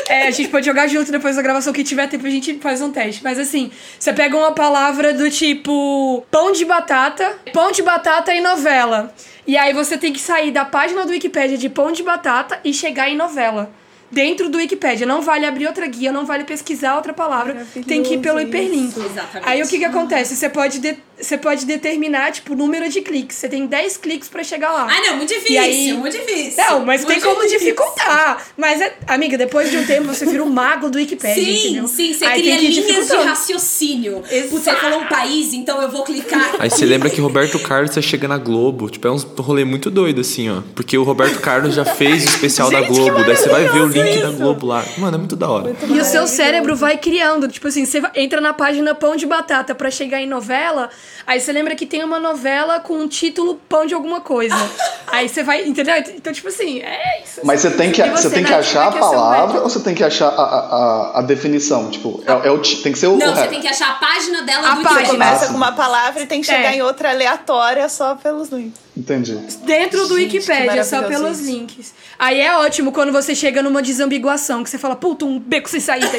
É, 0.08 0.26
a 0.26 0.30
gente 0.30 0.48
pode 0.48 0.64
jogar 0.64 0.86
junto 0.86 1.12
depois 1.12 1.36
da 1.36 1.42
gravação. 1.42 1.72
Que 1.72 1.84
tiver 1.84 2.06
tempo, 2.08 2.26
a 2.26 2.30
gente 2.30 2.58
faz 2.58 2.80
um 2.80 2.90
teste. 2.90 3.22
Mas 3.22 3.38
assim, 3.38 3.70
você 3.98 4.12
pega 4.12 4.36
uma 4.36 4.52
palavra 4.52 5.12
do 5.12 5.30
tipo 5.30 6.24
pão 6.30 6.52
de 6.52 6.64
batata, 6.64 7.38
pão 7.52 7.70
de 7.70 7.82
batata 7.82 8.34
e 8.34 8.40
novela. 8.40 9.14
E 9.46 9.56
aí 9.56 9.72
você 9.72 9.96
tem 9.96 10.12
que 10.12 10.20
sair 10.20 10.50
da 10.50 10.64
página 10.64 11.04
do 11.04 11.10
Wikipédia 11.10 11.56
de 11.56 11.68
pão 11.68 11.92
de 11.92 12.02
batata 12.02 12.60
e 12.64 12.72
chegar 12.72 13.08
em 13.08 13.16
novela. 13.16 13.70
Dentro 14.10 14.48
do 14.48 14.58
Wikipédia. 14.58 15.06
Não 15.06 15.20
vale 15.22 15.44
abrir 15.46 15.66
outra 15.66 15.86
guia, 15.86 16.10
não 16.10 16.24
vale 16.24 16.44
pesquisar 16.44 16.96
outra 16.96 17.12
palavra. 17.12 17.66
Tem 17.86 18.02
que 18.02 18.14
ir 18.14 18.18
pelo 18.18 18.40
hiperlink. 18.40 18.98
Exatamente. 18.98 19.42
Aí 19.48 19.62
o 19.62 19.68
que 19.68 19.78
que 19.78 19.84
acontece? 19.84 20.34
Você 20.34 20.48
pode, 20.48 20.78
de- 20.78 20.96
você 21.20 21.36
pode 21.36 21.66
determinar, 21.66 22.32
tipo, 22.32 22.52
o 22.54 22.56
número 22.56 22.88
de 22.88 23.00
cliques. 23.02 23.36
Você 23.36 23.48
tem 23.48 23.66
10 23.66 23.96
cliques 23.96 24.28
pra 24.28 24.42
chegar 24.42 24.70
lá. 24.72 24.86
Ah, 24.90 25.00
não, 25.08 25.16
muito 25.16 25.28
difícil, 25.34 25.60
aí- 25.60 25.92
muito 25.92 26.16
difícil. 26.16 26.54
Não, 26.64 26.84
mas 26.86 27.04
tem 27.04 27.16
Muito 27.16 27.24
como 27.28 27.42
difícil. 27.42 27.58
dificultar. 27.58 28.46
Mas, 28.56 28.80
é, 28.80 28.96
amiga, 29.06 29.36
depois 29.36 29.70
de 29.70 29.76
um 29.76 29.84
tempo 29.84 30.04
você 30.06 30.24
vira 30.24 30.42
um 30.42 30.48
mago 30.50 30.88
do 30.88 30.96
Wikipedia, 30.96 31.44
Sim, 31.44 31.58
entendeu? 31.70 31.88
sim, 31.88 32.14
você 32.14 32.24
Aí 32.24 32.40
cria 32.40 32.56
tem 32.56 32.70
linhas 32.70 33.08
de 33.08 33.16
raciocínio. 33.16 34.22
Exato. 34.30 34.48
Você 34.50 34.74
falou 34.76 35.00
um 35.00 35.06
país, 35.06 35.52
então 35.52 35.80
eu 35.82 35.90
vou 35.90 36.02
clicar. 36.04 36.54
Aí 36.58 36.70
você 36.70 36.84
lembra 36.84 37.10
que 37.10 37.20
Roberto 37.20 37.58
Carlos 37.58 37.92
você 37.92 38.02
chega 38.02 38.26
na 38.28 38.38
Globo. 38.38 38.88
Tipo, 38.88 39.08
é 39.08 39.10
um 39.12 39.16
rolê 39.38 39.64
muito 39.64 39.90
doido, 39.90 40.20
assim, 40.20 40.48
ó. 40.50 40.62
Porque 40.74 40.96
o 40.96 41.02
Roberto 41.02 41.40
Carlos 41.40 41.74
já 41.74 41.84
fez 41.84 42.24
o 42.24 42.28
especial 42.28 42.70
da 42.70 42.80
Gente, 42.80 42.88
que 42.92 42.94
Globo. 42.94 43.24
Daí 43.24 43.36
você 43.36 43.48
vai 43.48 43.68
ver 43.68 43.80
o 43.80 43.88
link 44.02 44.06
maravilhoso 44.06 44.22
da 44.22 44.28
isso. 44.34 44.42
Globo 44.42 44.66
lá. 44.66 44.84
Mano, 44.98 45.14
é 45.14 45.18
muito 45.18 45.36
da 45.36 45.48
hora. 45.48 45.76
E 45.88 45.98
o 46.00 46.04
seu 46.04 46.26
cérebro 46.26 46.74
vai 46.76 46.96
criando. 46.96 47.48
Tipo 47.48 47.68
assim, 47.68 47.84
você 47.84 48.02
entra 48.14 48.40
na 48.40 48.52
página 48.52 48.94
Pão 48.94 49.16
de 49.16 49.26
Batata 49.26 49.74
pra 49.74 49.90
chegar 49.90 50.20
em 50.20 50.26
novela. 50.26 50.88
Aí 51.26 51.40
você 51.40 51.52
lembra 51.52 51.74
que 51.74 51.86
tem 51.86 52.02
uma 52.04 52.18
novela 52.18 52.80
com 52.80 52.94
um 52.94 53.08
título 53.08 53.60
Pão 53.68 53.86
de 53.86 53.94
alguma 53.94 54.20
coisa. 54.20 54.56
aí 55.08 55.28
você 55.28 55.42
vai, 55.42 55.64
entendeu? 55.66 55.94
Então, 55.96 56.32
tipo 56.32 56.48
assim, 56.48 56.80
é 56.80 57.22
isso. 57.22 57.40
Mas 57.44 57.60
você 57.60 57.70
tem 57.70 57.92
que, 57.92 58.02
E 58.02 58.10
você 58.10 58.30
tem 58.30 58.44
que 58.44 58.52
achar 58.52 58.92
a 58.92 58.94
é 58.94 58.96
é 58.96 59.00
palavra 59.00 59.60
ou 59.60 59.68
você 59.68 59.80
tem 59.80 59.94
que 59.94 60.04
achar 60.04 60.28
a, 60.28 60.42
a, 60.42 61.18
a, 61.18 61.22
definição? 61.22 61.90
Tipo, 61.90 62.22
é, 62.26 62.48
é 62.48 62.50
o, 62.50 62.58
tem 62.58 62.92
que 62.92 62.98
ser 62.98 63.06
o. 63.08 63.16
Não, 63.16 63.32
o 63.32 63.34
você 63.36 63.48
tem 63.48 63.60
que 63.60 63.68
achar 63.68 63.90
a 63.90 63.94
página 63.94 64.42
dela 64.42 64.72
A 64.72 64.74
do 64.74 64.82
página. 64.82 65.08
Começa 65.08 65.44
Ah, 65.44 65.48
com 65.48 65.54
uma 65.54 65.72
palavra 65.72 66.22
e 66.22 66.26
tem 66.26 66.40
que 66.40 66.46
chegar 66.46 66.72
É. 66.72 66.76
em 66.76 66.82
outra 66.82 67.10
aleatória 67.10 67.88
só 67.88 68.14
pelos 68.14 68.48
links. 68.50 68.87
Entendi. 68.98 69.34
Dentro 69.64 70.08
do 70.08 70.18
Gente, 70.18 70.30
que 70.30 70.36
Wikipédia, 70.38 70.82
só 70.82 71.02
pelos 71.04 71.38
isso. 71.38 71.50
links. 71.50 71.94
Aí 72.18 72.40
é 72.40 72.52
ótimo 72.56 72.90
quando 72.90 73.12
você 73.12 73.32
chega 73.32 73.62
numa 73.62 73.80
desambiguação, 73.80 74.64
que 74.64 74.70
você 74.70 74.76
fala, 74.78 74.96
puta, 74.96 75.24
um 75.24 75.38
beco 75.38 75.68
sem 75.68 75.78
saída. 75.78 76.10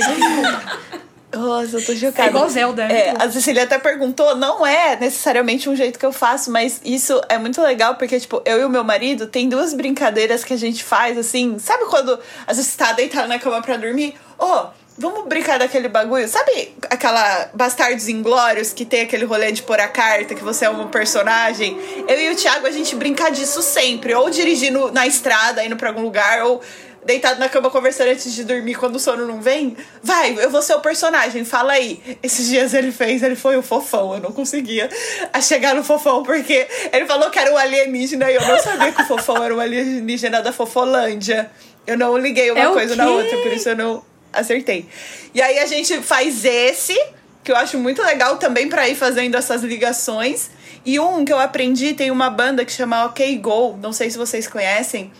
Nossa, 1.32 1.78
eu 1.78 1.86
tô 1.86 1.94
chocada. 1.94 2.24
É 2.24 2.30
igual 2.30 2.50
Zelda, 2.50 2.84
é 2.84 3.10
É, 3.10 3.14
a 3.20 3.30
Cecília 3.30 3.64
até 3.64 3.78
perguntou, 3.78 4.36
não 4.36 4.66
é 4.66 4.96
necessariamente 4.96 5.70
um 5.70 5.76
jeito 5.76 6.00
que 6.00 6.06
eu 6.06 6.12
faço, 6.12 6.50
mas 6.50 6.82
isso 6.84 7.22
é 7.30 7.38
muito 7.38 7.62
legal, 7.62 7.96
porque, 7.96 8.20
tipo, 8.20 8.42
eu 8.46 8.62
e 8.62 8.64
o 8.66 8.70
meu 8.70 8.84
marido 8.84 9.28
tem 9.28 9.48
duas 9.48 9.74
brincadeiras 9.74 10.44
que 10.44 10.54
a 10.54 10.58
gente 10.58 10.84
faz, 10.84 11.18
assim, 11.20 11.60
sabe 11.60 11.86
quando 11.86 12.18
às 12.48 12.58
vezes 12.58 12.72
você 12.72 12.78
tá 12.78 12.94
deitado 12.94 13.28
na 13.28 13.38
cama 13.38 13.62
pra 13.62 13.78
dormir? 13.78 14.16
Ô, 14.40 14.68
vamos 15.00 15.26
brincar 15.28 15.58
daquele 15.58 15.88
bagulho? 15.88 16.28
Sabe 16.28 16.76
aquela 16.90 17.50
Bastardos 17.54 18.10
Inglórios 18.10 18.74
que 18.74 18.86
tem 18.86 19.02
aquele 19.02 19.24
rolê 19.24 19.52
de 19.52 19.64
pôr 19.64 19.80
a 19.80 19.88
carta, 19.88 20.36
que 20.36 20.44
você 20.44 20.66
é 20.66 20.70
um 20.70 20.88
personagem? 20.90 21.78
Eu 22.08 22.20
e 22.20 22.30
o 22.32 22.36
Thiago, 22.36 22.68
a 22.68 22.72
gente 22.72 22.96
brinca 22.96 23.32
disso 23.32 23.62
sempre, 23.62 24.14
ou 24.14 24.30
dirigindo 24.30 24.92
na 24.92 25.08
estrada, 25.08 25.64
indo 25.64 25.78
pra 25.78 25.90
algum 25.90 26.02
lugar, 26.02 26.44
ou 26.44 26.62
deitado 27.06 27.40
na 27.40 27.48
cama 27.48 27.70
conversando 27.70 28.10
antes 28.10 28.34
de 28.34 28.44
dormir 28.44 28.76
quando 28.76 28.98
o 28.98 29.00
sono 29.00 29.26
não 29.26 29.42
vem. 29.42 29.76
Vai, 30.04 30.36
eu 30.38 30.50
vou 30.50 30.62
ser 30.62 30.74
o 30.74 30.82
personagem, 30.82 31.46
fala 31.46 31.74
aí. 31.74 32.18
Esses 32.22 32.48
dias 32.48 32.74
ele 32.74 32.92
fez, 32.92 33.24
ele 33.24 33.38
foi 33.38 33.56
o 33.56 33.64
fofão. 33.64 34.14
Eu 34.14 34.20
não 34.20 34.34
conseguia 34.34 34.90
a 35.32 35.40
chegar 35.40 35.74
no 35.74 35.84
fofão, 35.84 36.24
porque 36.24 36.68
ele 36.92 37.06
falou 37.06 37.30
que 37.30 37.40
era 37.40 37.52
um 37.52 37.58
alienígena 37.58 38.30
e 38.30 38.36
eu 38.36 38.46
não 38.46 38.60
sabia 38.60 38.92
que 38.92 39.02
o 39.02 39.06
fofão 39.06 39.42
era 39.42 39.56
um 39.56 39.60
alienígena 39.62 40.42
da 40.42 40.52
Fofolândia. 40.52 41.50
Eu 41.88 41.98
não 41.98 42.18
liguei 42.18 42.52
uma 42.52 42.60
É 42.60 42.68
coisa 42.68 42.96
na 42.96 43.10
outra, 43.10 43.38
por 43.38 43.52
isso 43.54 43.70
eu 43.70 43.76
não 43.76 44.09
acertei. 44.32 44.88
E 45.34 45.42
aí 45.42 45.60
a 45.60 45.66
gente 45.66 46.02
faz 46.02 46.46
esse, 46.46 46.98
que 47.44 47.52
eu 47.52 47.56
acho 47.56 47.78
muito 47.78 48.02
legal 48.02 48.38
também 48.38 48.70
pra 48.70 48.88
ir 48.88 48.96
fazendo 48.96 49.36
essas 49.36 49.64
ligações. 49.64 50.50
E 50.86 51.00
um 51.00 51.26
que 51.26 51.34
eu 51.34 51.40
aprendi, 51.40 51.94
tem 51.94 52.12
uma 52.12 52.30
banda 52.30 52.64
que 52.64 52.72
chama 52.72 53.06
OK 53.06 53.38
Go, 53.38 53.78
não 53.82 53.92
sei 53.92 54.10
se 54.10 54.18
vocês 54.18 54.48
conhecem. 54.48 55.12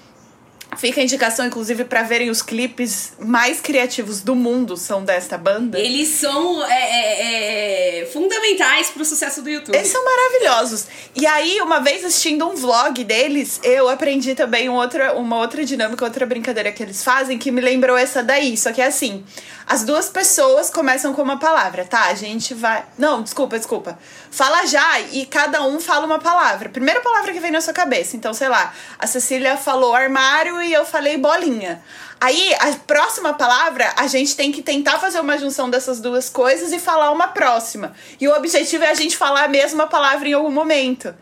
Fica 0.78 1.02
a 1.02 1.04
indicação, 1.04 1.46
inclusive, 1.46 1.84
para 1.84 2.04
verem 2.04 2.30
os 2.30 2.42
clipes 2.42 3.14
mais 3.20 3.60
criativos 3.60 4.22
do 4.22 4.36
mundo 4.36 4.78
são 4.78 5.04
desta 5.04 5.38
banda. 5.38 5.80
Eles 5.80 6.10
são 6.10 6.64
é, 6.64 6.72
é, 6.72 8.02
é, 8.02 8.06
fundamentais 8.06 8.90
pro 8.90 9.04
sucesso 9.04 9.42
do 9.42 9.50
YouTube. 9.50 9.76
Eles 9.76 9.90
são 9.90 10.04
maravilhosos. 10.06 10.86
E 11.16 11.26
aí, 11.26 11.60
uma 11.62 11.80
vez 11.80 12.06
assistindo 12.06 12.48
um 12.48 12.56
vlog 12.56 13.04
deles, 13.04 13.60
eu 13.64 13.90
aprendi 13.90 14.36
também 14.36 14.70
uma 14.70 14.82
outra, 14.82 15.14
uma 15.14 15.38
outra 15.38 15.66
dinâmica, 15.66 16.06
outra 16.06 16.26
brincadeira 16.26 16.72
que 16.72 16.84
eles 16.84 17.04
fazem 17.04 17.38
que 17.38 17.52
me 17.52 17.62
lembrou 17.62 17.98
essa 17.98 18.22
daí. 18.22 18.56
Só 18.56 18.72
que 18.72 18.82
é 18.82 18.86
assim: 18.86 19.24
as 19.70 19.84
duas 19.84 20.10
pessoas 20.10 20.70
começam 20.72 21.14
com 21.14 21.22
uma 21.22 21.38
palavra, 21.38 21.86
tá? 21.86 22.06
A 22.06 22.16
gente 22.16 22.56
vai. 22.56 22.84
Não, 22.98 23.22
desculpa, 23.22 23.58
desculpa. 23.58 24.00
Fala 24.32 24.66
já 24.66 25.00
e 25.00 25.28
cada 25.28 25.64
um 25.64 25.80
fala 25.80 26.08
uma 26.08 26.18
palavra. 26.18 26.70
Primeira 26.70 27.02
palavra 27.02 27.32
que 27.32 27.40
vem 27.40 27.52
na 27.52 27.62
sua 27.62 27.74
cabeça. 27.74 28.16
Então, 28.16 28.34
sei 28.34 28.48
lá, 28.48 28.74
a 28.98 29.06
Cecília 29.06 29.58
falou 29.58 29.94
armário 29.94 30.59
e 30.62 30.74
eu 30.74 30.86
falei 30.86 31.18
bolinha. 31.18 31.82
Aí, 32.22 32.54
a 32.60 32.74
próxima 32.86 33.34
palavra, 33.34 33.94
a 33.96 34.06
gente 34.08 34.36
tem 34.36 34.52
que 34.52 34.62
tentar 34.62 35.00
fazer 35.00 35.20
uma 35.22 35.38
junção 35.38 35.70
dessas 35.70 36.02
duas 36.02 36.30
coisas 36.30 36.74
e 36.74 36.80
falar 36.80 37.12
uma 37.12 37.30
próxima. 37.30 37.94
E 38.20 38.28
o 38.28 38.36
objetivo 38.36 38.84
é 38.84 38.90
a 38.90 38.94
gente 38.94 39.16
falar 39.16 39.46
a 39.46 39.48
mesma 39.48 39.88
palavra 39.88 40.28
em 40.28 40.34
algum 40.34 40.52
momento. 40.52 41.14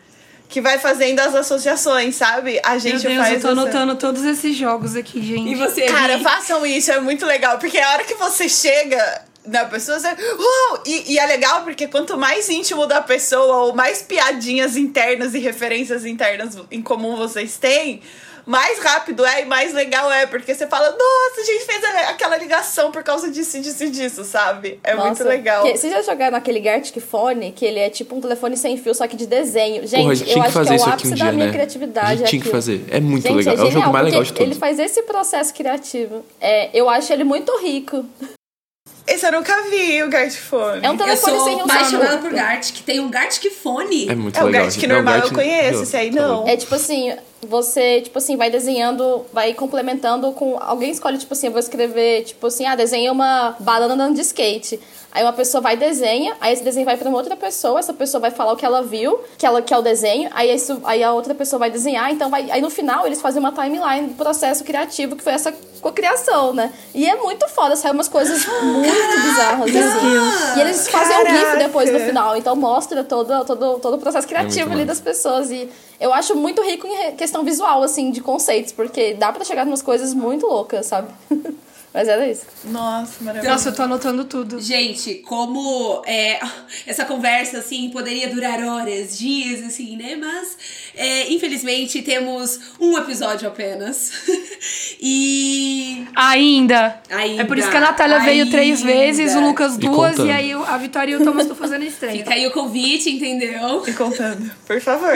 Que 0.50 0.62
vai 0.62 0.80
fazendo 0.80 1.20
as 1.20 1.36
associações, 1.36 2.16
sabe? 2.16 2.60
A 2.64 2.78
gente 2.78 3.06
Meu 3.06 3.16
Deus, 3.16 3.18
faz. 3.18 3.34
eu 3.36 3.42
tô 3.42 3.48
essa- 3.52 3.62
anotando 3.62 3.96
todos 3.98 4.24
esses 4.24 4.56
jogos 4.56 4.96
aqui, 4.96 5.22
gente. 5.22 5.52
E 5.52 5.56
você, 5.56 5.82
Cara, 5.88 6.20
façam 6.20 6.66
isso, 6.66 6.90
é 6.92 7.00
muito 7.02 7.26
legal. 7.26 7.58
Porque 7.60 7.78
a 7.78 7.92
hora 7.92 8.04
que 8.06 8.14
você 8.16 8.48
chega 8.48 9.24
na 9.46 9.66
pessoa, 9.66 10.00
você. 10.00 10.08
Uau! 10.08 10.84
E, 10.86 11.14
e 11.14 11.20
é 11.20 11.26
legal 11.26 11.64
porque 11.64 11.86
quanto 11.88 12.18
mais 12.18 12.48
íntimo 12.50 12.86
da 12.88 13.02
pessoa, 13.02 13.66
ou 13.66 13.76
mais 13.76 14.02
piadinhas 14.02 14.78
internas 14.78 15.34
e 15.34 15.40
referências 15.40 16.06
internas 16.06 16.58
em 16.72 16.82
comum 16.82 17.18
vocês 17.18 17.58
têm, 17.58 18.02
mais 18.48 18.80
rápido 18.80 19.26
é 19.26 19.42
e 19.42 19.46
mais 19.46 19.74
legal 19.74 20.12
é. 20.12 20.26
Porque 20.26 20.56
você 20.56 20.66
fala, 20.66 20.90
nossa, 20.92 21.42
a 21.42 21.44
gente 21.44 21.66
fez 21.66 21.84
a- 21.84 22.10
aquela 22.12 22.38
ligação 22.38 22.92
por 22.92 23.04
causa 23.04 23.30
disso, 23.30 23.60
disso 23.62 23.84
e 23.84 23.90
disso, 23.90 24.24
sabe? 24.24 24.80
É 24.84 24.96
muito 24.96 25.10
Nossa, 25.10 25.24
legal. 25.26 25.64
que- 25.64 25.78
vocês 25.78 25.92
já 25.94 26.02
jogaram 26.02 26.38
aquele 26.38 26.60
Gartic 26.62 27.00
Phone, 27.02 27.52
que 27.52 27.66
ele 27.66 27.80
é 27.80 27.90
tipo 27.90 28.16
um 28.16 28.22
telefone 28.22 28.56
sem 28.56 28.78
fio, 28.78 28.96
só 28.96 29.06
que 29.08 29.16
de 29.18 29.28
desenho. 29.28 29.86
Gente, 29.86 30.00
Porra, 30.02 30.12
a 30.12 30.16
gente 30.16 30.28
eu 30.30 30.34
tinha 30.34 30.44
que 30.44 30.48
acho 30.48 30.54
fazer 30.58 30.76
que 30.78 30.82
é 30.82 30.86
o 30.86 30.90
ápice 30.94 31.08
um 31.08 31.10
da 31.12 31.16
dia, 31.16 31.32
minha 31.34 31.46
né? 31.48 31.52
criatividade. 31.52 32.08
A 32.08 32.16
gente 32.16 32.30
tinha 32.30 32.42
que 32.42 32.48
aquilo. 32.48 32.56
fazer. 32.56 32.86
É 32.90 33.00
muito 33.02 33.24
Gente, 33.24 33.36
legal. 33.36 33.54
É 33.54 33.58
o 33.58 33.60
jogo 33.60 33.72
genial, 33.74 33.92
mais 33.92 34.06
legal 34.06 34.24
de 34.24 34.32
todos. 34.34 34.48
Ele 34.52 34.56
faz 34.60 34.80
esse 34.80 35.04
processo 35.04 35.54
criativo. 35.54 36.26
É, 36.40 36.70
eu 36.74 36.90
acho 36.90 37.12
ele 37.12 37.26
muito 37.26 37.52
rico. 37.60 38.06
Esse 39.08 39.26
eu 39.26 39.32
nunca 39.32 39.62
vi, 39.70 40.04
o 40.04 40.10
Gartfone. 40.10 40.80
É 40.86 40.90
um 40.90 40.94
Eu 40.94 40.98
telefone 40.98 41.40
sem 41.40 41.54
sou 41.54 41.62
apaixonada 41.64 42.18
por 42.18 42.32
Gartic. 42.34 42.82
Tem 42.84 43.00
um 43.00 43.10
Gartic 43.10 43.50
Fone. 43.52 44.10
É 44.10 44.16
muito 44.16 44.38
É 44.38 44.44
o 44.44 44.48
legal. 44.48 44.64
Gartic. 44.64 44.84
Não, 44.84 44.90
o 44.90 44.94
normal, 44.98 45.14
eu 45.16 45.20
Gartic- 45.22 45.36
conheço, 45.38 45.72
Meu, 45.74 45.84
esse 45.84 45.98
aí 45.98 46.12
tá 46.12 46.22
não. 46.22 46.48
É 46.48 46.58
tipo 46.58 46.76
assim, 46.76 47.16
você, 47.42 48.02
tipo 48.02 48.18
assim, 48.18 48.36
vai 48.36 48.50
desenhando, 48.50 49.26
vai 49.32 49.54
complementando 49.54 50.32
com. 50.34 50.58
Alguém 50.62 50.92
escolhe, 50.92 51.18
tipo 51.18 51.34
assim, 51.34 51.48
eu 51.48 51.52
vou 51.54 51.60
escrever, 51.60 52.24
tipo 52.26 52.48
assim, 52.48 52.66
ah, 52.66 52.76
desenha 52.76 53.12
uma 53.12 53.56
banana 53.60 53.94
andando 53.94 54.16
de 54.16 54.22
skate. 54.22 54.78
Aí 55.12 55.24
uma 55.24 55.34
pessoa 55.34 55.62
vai 55.62 55.74
e 55.74 55.78
desenha, 55.78 56.36
aí 56.40 56.54
esse 56.54 56.64
desenho 56.64 56.86
vai 56.86 56.98
pra 56.98 57.10
uma 57.10 57.18
outra 57.18 57.36
pessoa, 57.36 57.80
essa 57.80 57.94
pessoa 57.94 58.22
vai 58.22 58.30
falar 58.30 58.54
o 58.54 58.56
que 58.56 58.66
ela 58.66 58.84
viu, 58.84 59.20
que 59.38 59.46
ela 59.46 59.62
que 59.62 59.74
é 59.74 59.78
o 59.78 59.82
desenho, 59.82 60.30
aí, 60.34 60.54
isso, 60.54 60.80
aí 60.84 61.04
a 61.04 61.14
outra 61.14 61.34
pessoa 61.34 61.60
vai 61.60 61.72
desenhar, 61.72 62.12
então 62.12 62.30
vai. 62.30 62.52
Aí 62.52 62.62
no 62.62 62.70
final 62.70 63.06
eles 63.06 63.22
fazem 63.22 63.40
uma 63.40 63.52
timeline 63.52 64.10
do 64.10 64.14
processo 64.16 64.64
criativo, 64.64 65.16
que 65.16 65.24
foi 65.24 65.34
essa 65.34 65.54
cocriação, 65.82 66.54
né? 66.54 66.72
E 66.94 67.08
é 67.08 67.16
muito 67.16 67.48
foda, 67.48 67.76
saem 67.76 67.94
umas 67.94 68.08
coisas 68.08 68.46
muito 68.62 69.22
bizarras, 69.22 69.76
assim. 69.76 70.58
E 70.58 70.62
eles 70.62 70.88
fazem 70.88 71.16
um 71.16 71.26
GIF 71.26 71.42
Caraca! 71.42 71.58
depois 71.58 71.92
no 71.92 72.00
final, 72.00 72.36
então 72.36 72.56
mostra 72.56 73.04
todo, 73.04 73.46
todo, 73.46 73.80
todo 73.80 73.96
o 73.96 73.98
processo 74.00 74.28
criativo 74.28 74.72
ali 74.72 74.86
massa. 74.86 74.86
das 74.86 75.00
pessoas. 75.00 75.50
E 75.52 75.70
eu 76.00 76.14
acho 76.14 76.36
muito 76.36 76.62
rico 76.62 76.86
em 76.86 77.16
questão 77.16 77.44
visual, 77.44 77.82
assim, 77.82 78.12
de 78.12 78.22
conceitos, 78.22 78.72
porque 78.72 79.14
dá 79.14 79.32
pra 79.32 79.44
chegar 79.44 79.66
em 79.66 79.70
umas 79.70 79.82
coisas 79.82 80.14
muito 80.14 80.46
loucas, 80.46 80.86
sabe? 80.86 81.10
Mas 81.98 82.08
era 82.08 82.30
isso. 82.30 82.46
Nossa, 82.66 83.24
maravilhoso. 83.24 83.52
Nossa, 83.52 83.70
eu 83.70 83.76
tô 83.76 83.82
anotando 83.82 84.24
tudo. 84.26 84.62
Gente, 84.62 85.16
como 85.16 86.04
é, 86.06 86.40
essa 86.86 87.04
conversa, 87.06 87.58
assim, 87.58 87.90
poderia 87.90 88.30
durar 88.30 88.64
horas, 88.64 89.18
dias, 89.18 89.64
assim, 89.64 89.98
né? 89.98 90.16
Mas, 90.16 90.56
é, 90.96 91.34
infelizmente, 91.34 92.04
temos 92.04 92.60
um 92.80 92.96
episódio 93.00 93.48
apenas. 93.48 94.12
e... 95.02 96.06
Ainda. 96.16 97.02
Ainda, 97.10 97.42
É 97.42 97.46
por 97.46 97.58
isso 97.58 97.72
que 97.72 97.78
a 97.78 97.82
Natália 97.82 98.20
veio 98.20 98.48
três 98.52 98.82
ainda. 98.82 98.94
vezes, 98.94 99.34
o 99.36 99.40
Lucas 99.40 99.74
E 99.74 99.80
duas, 99.80 100.12
contando. 100.12 100.28
e 100.28 100.32
aí 100.32 100.54
a 100.54 100.78
Vitória 100.78 101.14
e 101.14 101.16
o 101.16 101.24
Thomas 101.24 101.46
estão 101.46 101.58
fazendo 101.58 101.84
estreia. 101.84 102.18
Fica 102.20 102.36
aí 102.36 102.46
o 102.46 102.52
convite, 102.52 103.10
entendeu? 103.10 103.84
E 103.88 103.94
contando, 103.94 104.52
por 104.68 104.80
favor. 104.80 105.14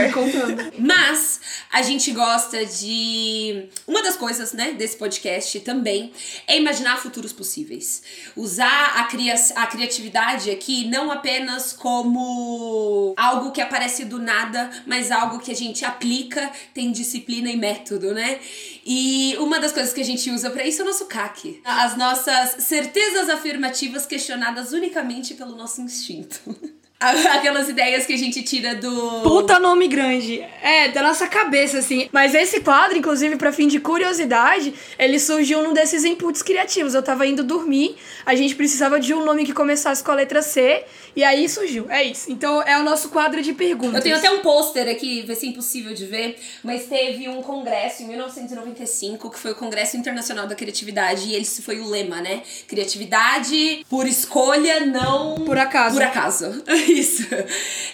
Mas 0.80 1.42
a 1.72 1.84
gente 1.84 2.10
gosta 2.12 2.66
de. 2.66 3.66
Uma 3.88 4.02
das 4.02 4.16
coisas, 4.16 4.52
né, 4.54 4.72
desse 4.72 4.98
podcast 4.98 5.60
também 5.60 6.12
é 6.48 6.58
imaginar 6.58 6.71
futuros 6.98 7.34
possíveis. 7.34 8.02
Usar 8.36 9.00
a, 9.00 9.04
cria 9.06 9.36
a 9.56 9.68
criatividade 9.68 10.50
aqui 10.50 10.88
não 10.88 11.12
apenas 11.12 11.74
como 11.74 13.14
algo 13.18 13.52
que 13.52 13.62
aparece 13.62 14.06
do 14.06 14.20
nada, 14.20 14.70
mas 14.86 15.12
algo 15.12 15.40
que 15.40 15.52
a 15.52 15.56
gente 15.56 15.84
aplica, 15.86 16.52
tem 16.74 16.92
disciplina 16.92 17.50
e 17.50 17.58
método, 17.58 18.14
né? 18.14 18.40
E 18.86 19.36
uma 19.40 19.60
das 19.60 19.72
coisas 19.72 19.94
que 19.94 20.02
a 20.02 20.06
gente 20.06 20.30
usa 20.32 20.50
pra 20.50 20.66
isso 20.66 20.82
é 20.82 20.86
o 20.86 20.88
nosso 20.88 21.06
CAC. 21.06 21.62
As 21.64 21.98
nossas 21.98 22.64
certezas 22.64 23.30
afirmativas 23.30 24.06
questionadas 24.06 24.72
unicamente 24.72 25.34
pelo 25.34 25.56
nosso 25.56 25.82
instinto. 25.82 26.40
Aquelas 27.34 27.68
ideias 27.68 28.06
que 28.06 28.14
a 28.14 28.18
gente 28.18 28.44
tira 28.44 28.76
do. 28.76 29.22
Puta 29.24 29.60
nome 29.60 29.88
grande. 29.88 30.44
É, 30.62 30.90
da 30.90 31.02
nossa 31.02 31.28
cabeça, 31.28 31.80
assim. 31.80 32.08
Mas 32.12 32.36
esse 32.36 32.62
quadro, 32.62 32.98
inclusive, 32.98 33.36
pra 33.38 33.52
fim 33.52 33.68
de 33.68 33.80
curiosidade, 33.80 34.74
ele 35.00 35.20
surgiu 35.20 35.64
num 35.64 35.74
desses 35.74 36.06
inputs 36.06 36.44
criativos. 36.44 36.94
Eu 36.94 37.02
tava 37.02 37.26
indo 37.26 37.44
dormir, 37.44 37.96
a 38.26 38.36
gente 38.36 38.56
precisava 38.56 39.00
de 39.00 39.14
um 39.14 39.26
nome 39.26 39.46
que 39.46 39.54
começasse 39.54 40.04
com 40.04 40.12
a 40.12 40.16
letra 40.16 40.42
C, 40.44 40.84
e 41.16 41.24
aí 41.24 41.50
surgiu. 41.50 41.90
É 41.90 42.04
isso. 42.04 42.32
Então 42.32 42.62
é 42.62 42.78
o 42.80 42.84
nosso 42.84 43.10
quadro 43.10 43.42
de 43.42 43.54
perguntas. 43.54 43.96
Eu 43.96 44.02
tenho 44.04 44.16
até 44.18 44.30
um 44.30 44.40
pôster 44.40 44.88
aqui, 44.88 45.24
vai 45.24 45.36
ser 45.36 45.48
impossível 45.48 45.94
de 45.94 46.06
ver, 46.06 46.38
mas 46.64 46.86
teve 46.86 47.28
um 47.28 47.42
congresso 47.42 48.04
em 48.04 48.08
1995, 48.08 49.30
que 49.32 49.40
foi 49.40 49.52
o 49.52 49.56
Congresso 49.56 49.98
Internacional 49.98 50.46
da 50.46 50.54
Criatividade, 50.54 51.30
e 51.30 51.36
esse 51.36 51.64
foi 51.64 51.80
o 51.80 51.90
lema, 51.90 52.22
né? 52.22 52.44
Criatividade 52.68 53.84
por 53.90 54.06
escolha, 54.08 54.86
não 54.86 55.36
Por 55.36 55.58
acaso. 55.58 55.96
Por 55.96 56.04
acaso. 56.04 56.64
Isso. 56.92 57.24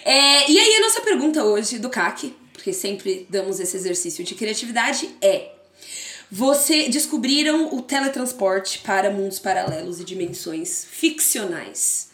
É, 0.04 0.50
e 0.50 0.58
aí 0.58 0.76
a 0.76 0.80
nossa 0.80 1.00
pergunta 1.00 1.44
hoje 1.44 1.78
do 1.78 1.88
CAC, 1.88 2.34
porque 2.52 2.72
sempre 2.72 3.26
damos 3.28 3.60
esse 3.60 3.76
exercício 3.76 4.24
de 4.24 4.34
criatividade, 4.34 5.08
é 5.20 5.52
você 6.30 6.88
descobriram 6.88 7.74
o 7.74 7.80
teletransporte 7.80 8.80
para 8.80 9.10
mundos 9.10 9.38
paralelos 9.38 9.98
e 9.98 10.04
dimensões 10.04 10.86
ficcionais. 10.90 12.08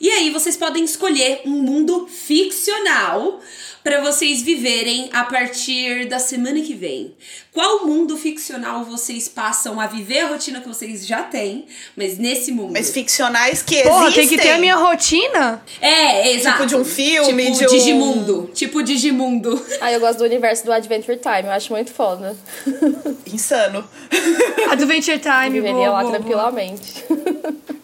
E 0.00 0.08
aí 0.10 0.30
vocês 0.30 0.56
podem 0.56 0.84
escolher 0.84 1.42
um 1.44 1.62
mundo 1.62 2.06
ficcional 2.06 3.40
para 3.88 4.02
vocês 4.02 4.42
viverem 4.42 5.08
a 5.14 5.24
partir 5.24 6.06
da 6.08 6.18
semana 6.18 6.60
que 6.60 6.74
vem. 6.74 7.14
Qual 7.54 7.86
mundo 7.86 8.18
ficcional 8.18 8.84
vocês 8.84 9.28
passam 9.28 9.80
a 9.80 9.86
viver 9.86 10.18
a 10.20 10.26
rotina 10.28 10.60
que 10.60 10.68
vocês 10.68 11.06
já 11.06 11.22
têm, 11.22 11.64
mas 11.96 12.18
nesse 12.18 12.52
mundo? 12.52 12.70
Mas 12.74 12.90
ficcionais 12.90 13.62
que 13.62 13.82
Porra, 13.82 14.02
existem. 14.08 14.28
tem 14.28 14.36
que 14.36 14.42
ter 14.44 14.50
a 14.50 14.58
minha 14.58 14.76
rotina. 14.76 15.62
É, 15.80 16.32
exato. 16.34 16.66
de 16.66 16.76
um 16.76 16.84
filme, 16.84 17.46
tipo 17.46 17.58
de 17.60 17.64
um- 17.64 17.68
Digimundo. 17.70 18.50
Tipo 18.52 18.82
Digimundo. 18.82 19.58
Ah, 19.80 19.90
eu 19.92 20.00
gosto 20.00 20.18
do 20.18 20.24
universo 20.24 20.64
do 20.66 20.72
Adventure 20.72 21.16
Time, 21.18 21.44
eu 21.44 21.52
acho 21.52 21.72
muito 21.72 21.90
foda. 21.92 22.36
Insano. 23.32 23.82
Adventure 24.70 25.18
Time, 25.18 25.50
Viveria 25.50 25.72
boa, 25.74 25.88
lá 25.90 26.02
boa. 26.02 26.12
tranquilamente. 26.14 27.04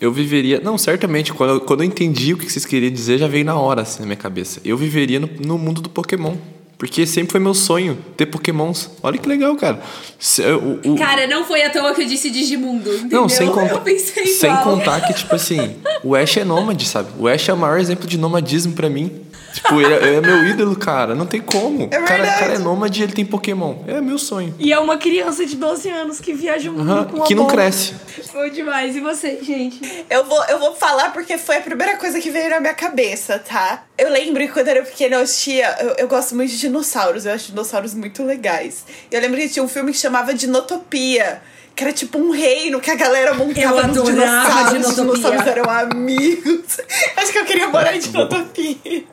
Eu 0.01 0.13
viveria. 0.13 0.61
Não, 0.61 0.77
certamente, 0.77 1.33
quando 1.33 1.51
eu, 1.55 1.61
quando 1.61 1.83
eu 1.83 1.87
entendi 1.87 2.35
o 2.35 2.37
que 2.37 2.51
vocês 2.51 2.67
queriam 2.67 2.93
dizer, 2.93 3.17
já 3.17 3.27
veio 3.29 3.45
na 3.45 3.59
hora, 3.59 3.83
assim, 3.83 4.01
na 4.01 4.07
minha 4.07 4.17
cabeça. 4.17 4.61
Eu 4.65 4.77
viveria 4.77 5.19
no, 5.21 5.27
no 5.41 5.57
mundo 5.57 5.81
do 5.81 5.89
Pokémon. 5.95 6.35
Porque 6.77 7.07
sempre 7.07 7.31
foi 7.33 7.41
meu 7.41 7.55
sonho 7.55 7.97
ter 8.17 8.27
Pokémons. 8.27 8.91
Olha 9.03 9.17
que 9.17 9.29
legal, 9.29 9.55
cara. 9.57 9.81
O- 10.85 10.93
o- 10.93 10.99
Cara, 10.99 11.27
não 11.27 11.45
foi 11.45 11.63
à 11.63 11.71
toa 11.71 11.95
que 11.95 12.03
eu 12.03 12.07
disse 12.07 12.29
Digimundo, 12.31 12.93
entendeu? 12.93 13.21
não, 13.23 13.29
sem 13.29 13.47
contar, 13.49 13.75
Eu 13.75 13.81
pensei 13.81 14.27
sem 14.27 14.51
igual. 14.51 14.65
contar 14.65 15.01
que, 15.07 15.15
tipo 15.15 15.35
assim, 15.35 15.77
o 16.03 16.15
Ash 16.17 16.37
é 16.37 16.45
nômade, 16.45 16.87
sabe? 16.87 17.11
O 17.19 17.29
Ash 17.29 17.49
é 17.49 17.53
o 17.55 17.57
maior 17.57 17.79
exemplo 17.79 18.07
de 18.09 18.19
nomadismo 18.19 18.73
pra 18.75 18.91
mim. 18.91 19.11
Tipo, 19.55 19.81
ele 19.81 19.95
é, 19.95 20.15
é 20.17 20.21
meu 20.21 20.45
ídolo, 20.45 20.75
cara. 20.75 21.15
Não 21.15 21.27
tem 21.27 21.41
como. 21.41 21.89
É 21.91 22.01
o, 22.01 22.05
cara, 22.05 22.27
cara 22.27 22.55
é 22.55 22.59
nômade 22.59 23.01
e 23.01 23.05
ele 23.05 23.13
tem 23.13 23.25
Pokémon. 23.25 23.77
É 23.87 24.01
meu 24.01 24.19
sonho. 24.19 24.53
E 24.59 24.73
é 24.73 24.79
uma 24.81 24.99
criança 24.99 25.47
de 25.47 25.55
12 25.55 25.89
anos 25.89 26.19
que 26.21 26.33
viaja 26.35 26.73
mundo 26.73 26.91
Aham, 26.91 27.05
com 27.05 27.17
uma 27.19 27.27
que 27.27 27.35
não 27.37 27.45
bola. 27.45 27.55
cresce. 27.55 27.95
Foi 28.33 28.51
demais. 28.51 28.97
E 28.97 29.01
você, 29.01 29.39
gente? 29.43 29.81
Eu 30.11 30.25
vou, 30.25 30.45
eu 30.47 30.59
vou 30.59 30.75
falar 30.75 31.13
porque 31.13 31.39
foi 31.39 31.59
a 31.59 31.61
primeira 31.61 31.97
coisa 31.97 32.21
que 32.21 32.31
veio 32.31 32.51
na 32.51 32.59
minha 32.59 32.75
cabeça, 32.75 33.39
tá? 33.39 33.85
Eu 33.97 34.11
lembro 34.11 34.41
que 34.45 34.49
quando 34.53 34.67
eu 34.67 34.73
era 34.75 34.83
pequena 34.83 35.17
eu 35.17 35.21
assistia. 35.21 35.73
Eu, 35.81 35.95
eu 35.99 36.09
gosto 36.09 36.35
muito 36.35 36.51
de 36.51 36.59
dinossauros, 36.59 37.25
eu 37.25 37.33
acho 37.33 37.53
dinossauros 37.53 37.95
muito 37.95 38.25
legais. 38.25 38.85
E 39.09 39.15
eu 39.15 39.21
lembro 39.21 39.39
que 39.41 39.49
tinha 39.49 39.63
um 39.63 39.69
filme 39.69 39.93
que 39.93 39.99
chamava 39.99 40.35
Dinotopia. 40.35 41.41
Que 41.77 41.83
era 41.83 41.93
tipo 41.93 42.19
um 42.19 42.31
reino 42.31 42.81
que 42.81 42.89
a 42.89 42.95
galera 42.95 43.35
montava 43.35 43.81
Eu 43.81 43.87
nos 43.89 44.05
dinossauros. 44.05 44.87
Os 44.89 44.95
Dinotopia. 44.95 44.95
dinossauros 45.05 45.47
eram 45.47 45.71
amigos. 45.71 46.81
Acho 47.17 47.33
que 47.33 47.39
eu 47.39 47.45
queria 47.45 47.69
morar 47.69 47.97
em 47.97 47.99
Dinotopia. 48.01 49.05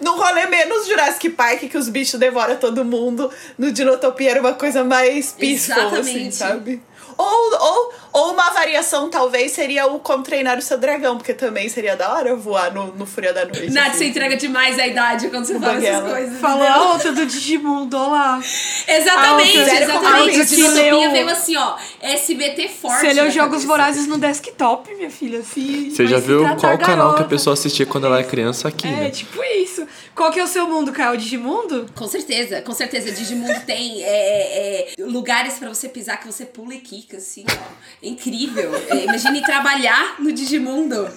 Num 0.00 0.16
rolê 0.16 0.46
menos 0.46 0.86
Jurassic 0.86 1.30
Park, 1.30 1.60
que 1.60 1.78
os 1.78 1.88
bichos 1.88 2.18
devoram 2.18 2.56
todo 2.56 2.84
mundo, 2.84 3.30
no 3.58 3.72
Dinotopia 3.72 4.32
era 4.32 4.40
uma 4.40 4.54
coisa 4.54 4.84
mais 4.84 5.32
peaceful, 5.32 5.82
assim, 5.98 6.26
Exatamente. 6.26 6.34
sabe? 6.36 6.82
Ou, 7.16 7.60
ou, 7.60 7.92
ou 8.16 8.32
uma 8.32 8.48
variação, 8.48 9.10
talvez, 9.10 9.52
seria 9.52 9.86
o 9.86 9.98
como 9.98 10.22
treinar 10.22 10.56
o 10.56 10.62
seu 10.62 10.78
dragão, 10.78 11.18
porque 11.18 11.34
também 11.34 11.68
seria 11.68 11.94
da 11.94 12.14
hora 12.14 12.34
voar 12.34 12.72
no, 12.72 12.86
no 12.94 13.04
Fúria 13.04 13.30
da 13.30 13.44
Noite. 13.44 13.70
Nath, 13.70 13.88
assim. 13.88 13.98
você 13.98 14.04
entrega 14.06 14.36
demais 14.38 14.78
a 14.78 14.86
idade 14.86 15.28
quando 15.28 15.44
você 15.44 15.54
O 15.56 15.60
fala 15.60 15.76
essas 15.86 16.10
coisas. 16.10 16.40
Falou 16.40 16.64
entendeu? 16.64 16.82
a 16.82 16.92
outra 16.92 17.12
do 17.12 17.26
Digimundo, 17.26 17.94
olha 17.94 18.08
lá. 18.08 18.40
Exatamente, 18.88 19.64
zero 19.64 19.82
exatamente. 19.84 20.40
A 20.40 20.44
Dinotopia 20.44 21.10
veio 21.10 21.28
assim, 21.28 21.56
ó, 21.56 21.76
SBT 22.00 22.68
forte. 22.68 23.00
Você 23.00 23.12
leu 23.12 23.24
na 23.24 23.30
Jogos 23.30 23.50
cabeça. 23.50 23.66
Vorazes 23.66 24.06
no 24.06 24.16
desktop, 24.16 24.94
minha 24.94 25.10
filha. 25.10 25.42
Se 25.42 25.90
Você 25.90 26.06
já 26.06 26.18
viu 26.18 26.42
qual 26.56 26.78
canal 26.78 27.14
que 27.16 27.22
a 27.22 27.26
pessoa 27.26 27.52
assistia 27.52 27.84
quando 27.84 28.06
ela 28.06 28.18
era 28.20 28.26
criança 28.26 28.68
aqui, 28.68 28.88
É, 28.88 28.92
né? 28.92 29.10
tipo 29.10 29.42
isso. 29.44 29.86
Qual 30.14 30.30
que 30.32 30.40
é 30.40 30.44
o 30.44 30.46
seu 30.46 30.66
mundo, 30.66 30.90
Caio? 30.90 31.12
O 31.12 31.16
Digimundo? 31.18 31.86
Com 31.94 32.08
certeza, 32.08 32.62
com 32.62 32.72
certeza. 32.72 33.12
Digimundo 33.12 33.60
tem 33.66 34.02
é, 34.02 34.08
é, 34.08 34.94
lugares 34.98 35.58
pra 35.58 35.68
você 35.68 35.86
pisar 35.86 36.18
que 36.18 36.26
você 36.26 36.46
pula 36.46 36.72
e 36.72 36.78
quica, 36.78 37.18
assim, 37.18 37.44
ó. 37.50 38.05
É 38.06 38.08
incrível. 38.08 38.70
É, 38.88 39.04
imagine 39.04 39.42
trabalhar 39.42 40.14
no 40.20 40.30
Digimundo. 40.30 41.08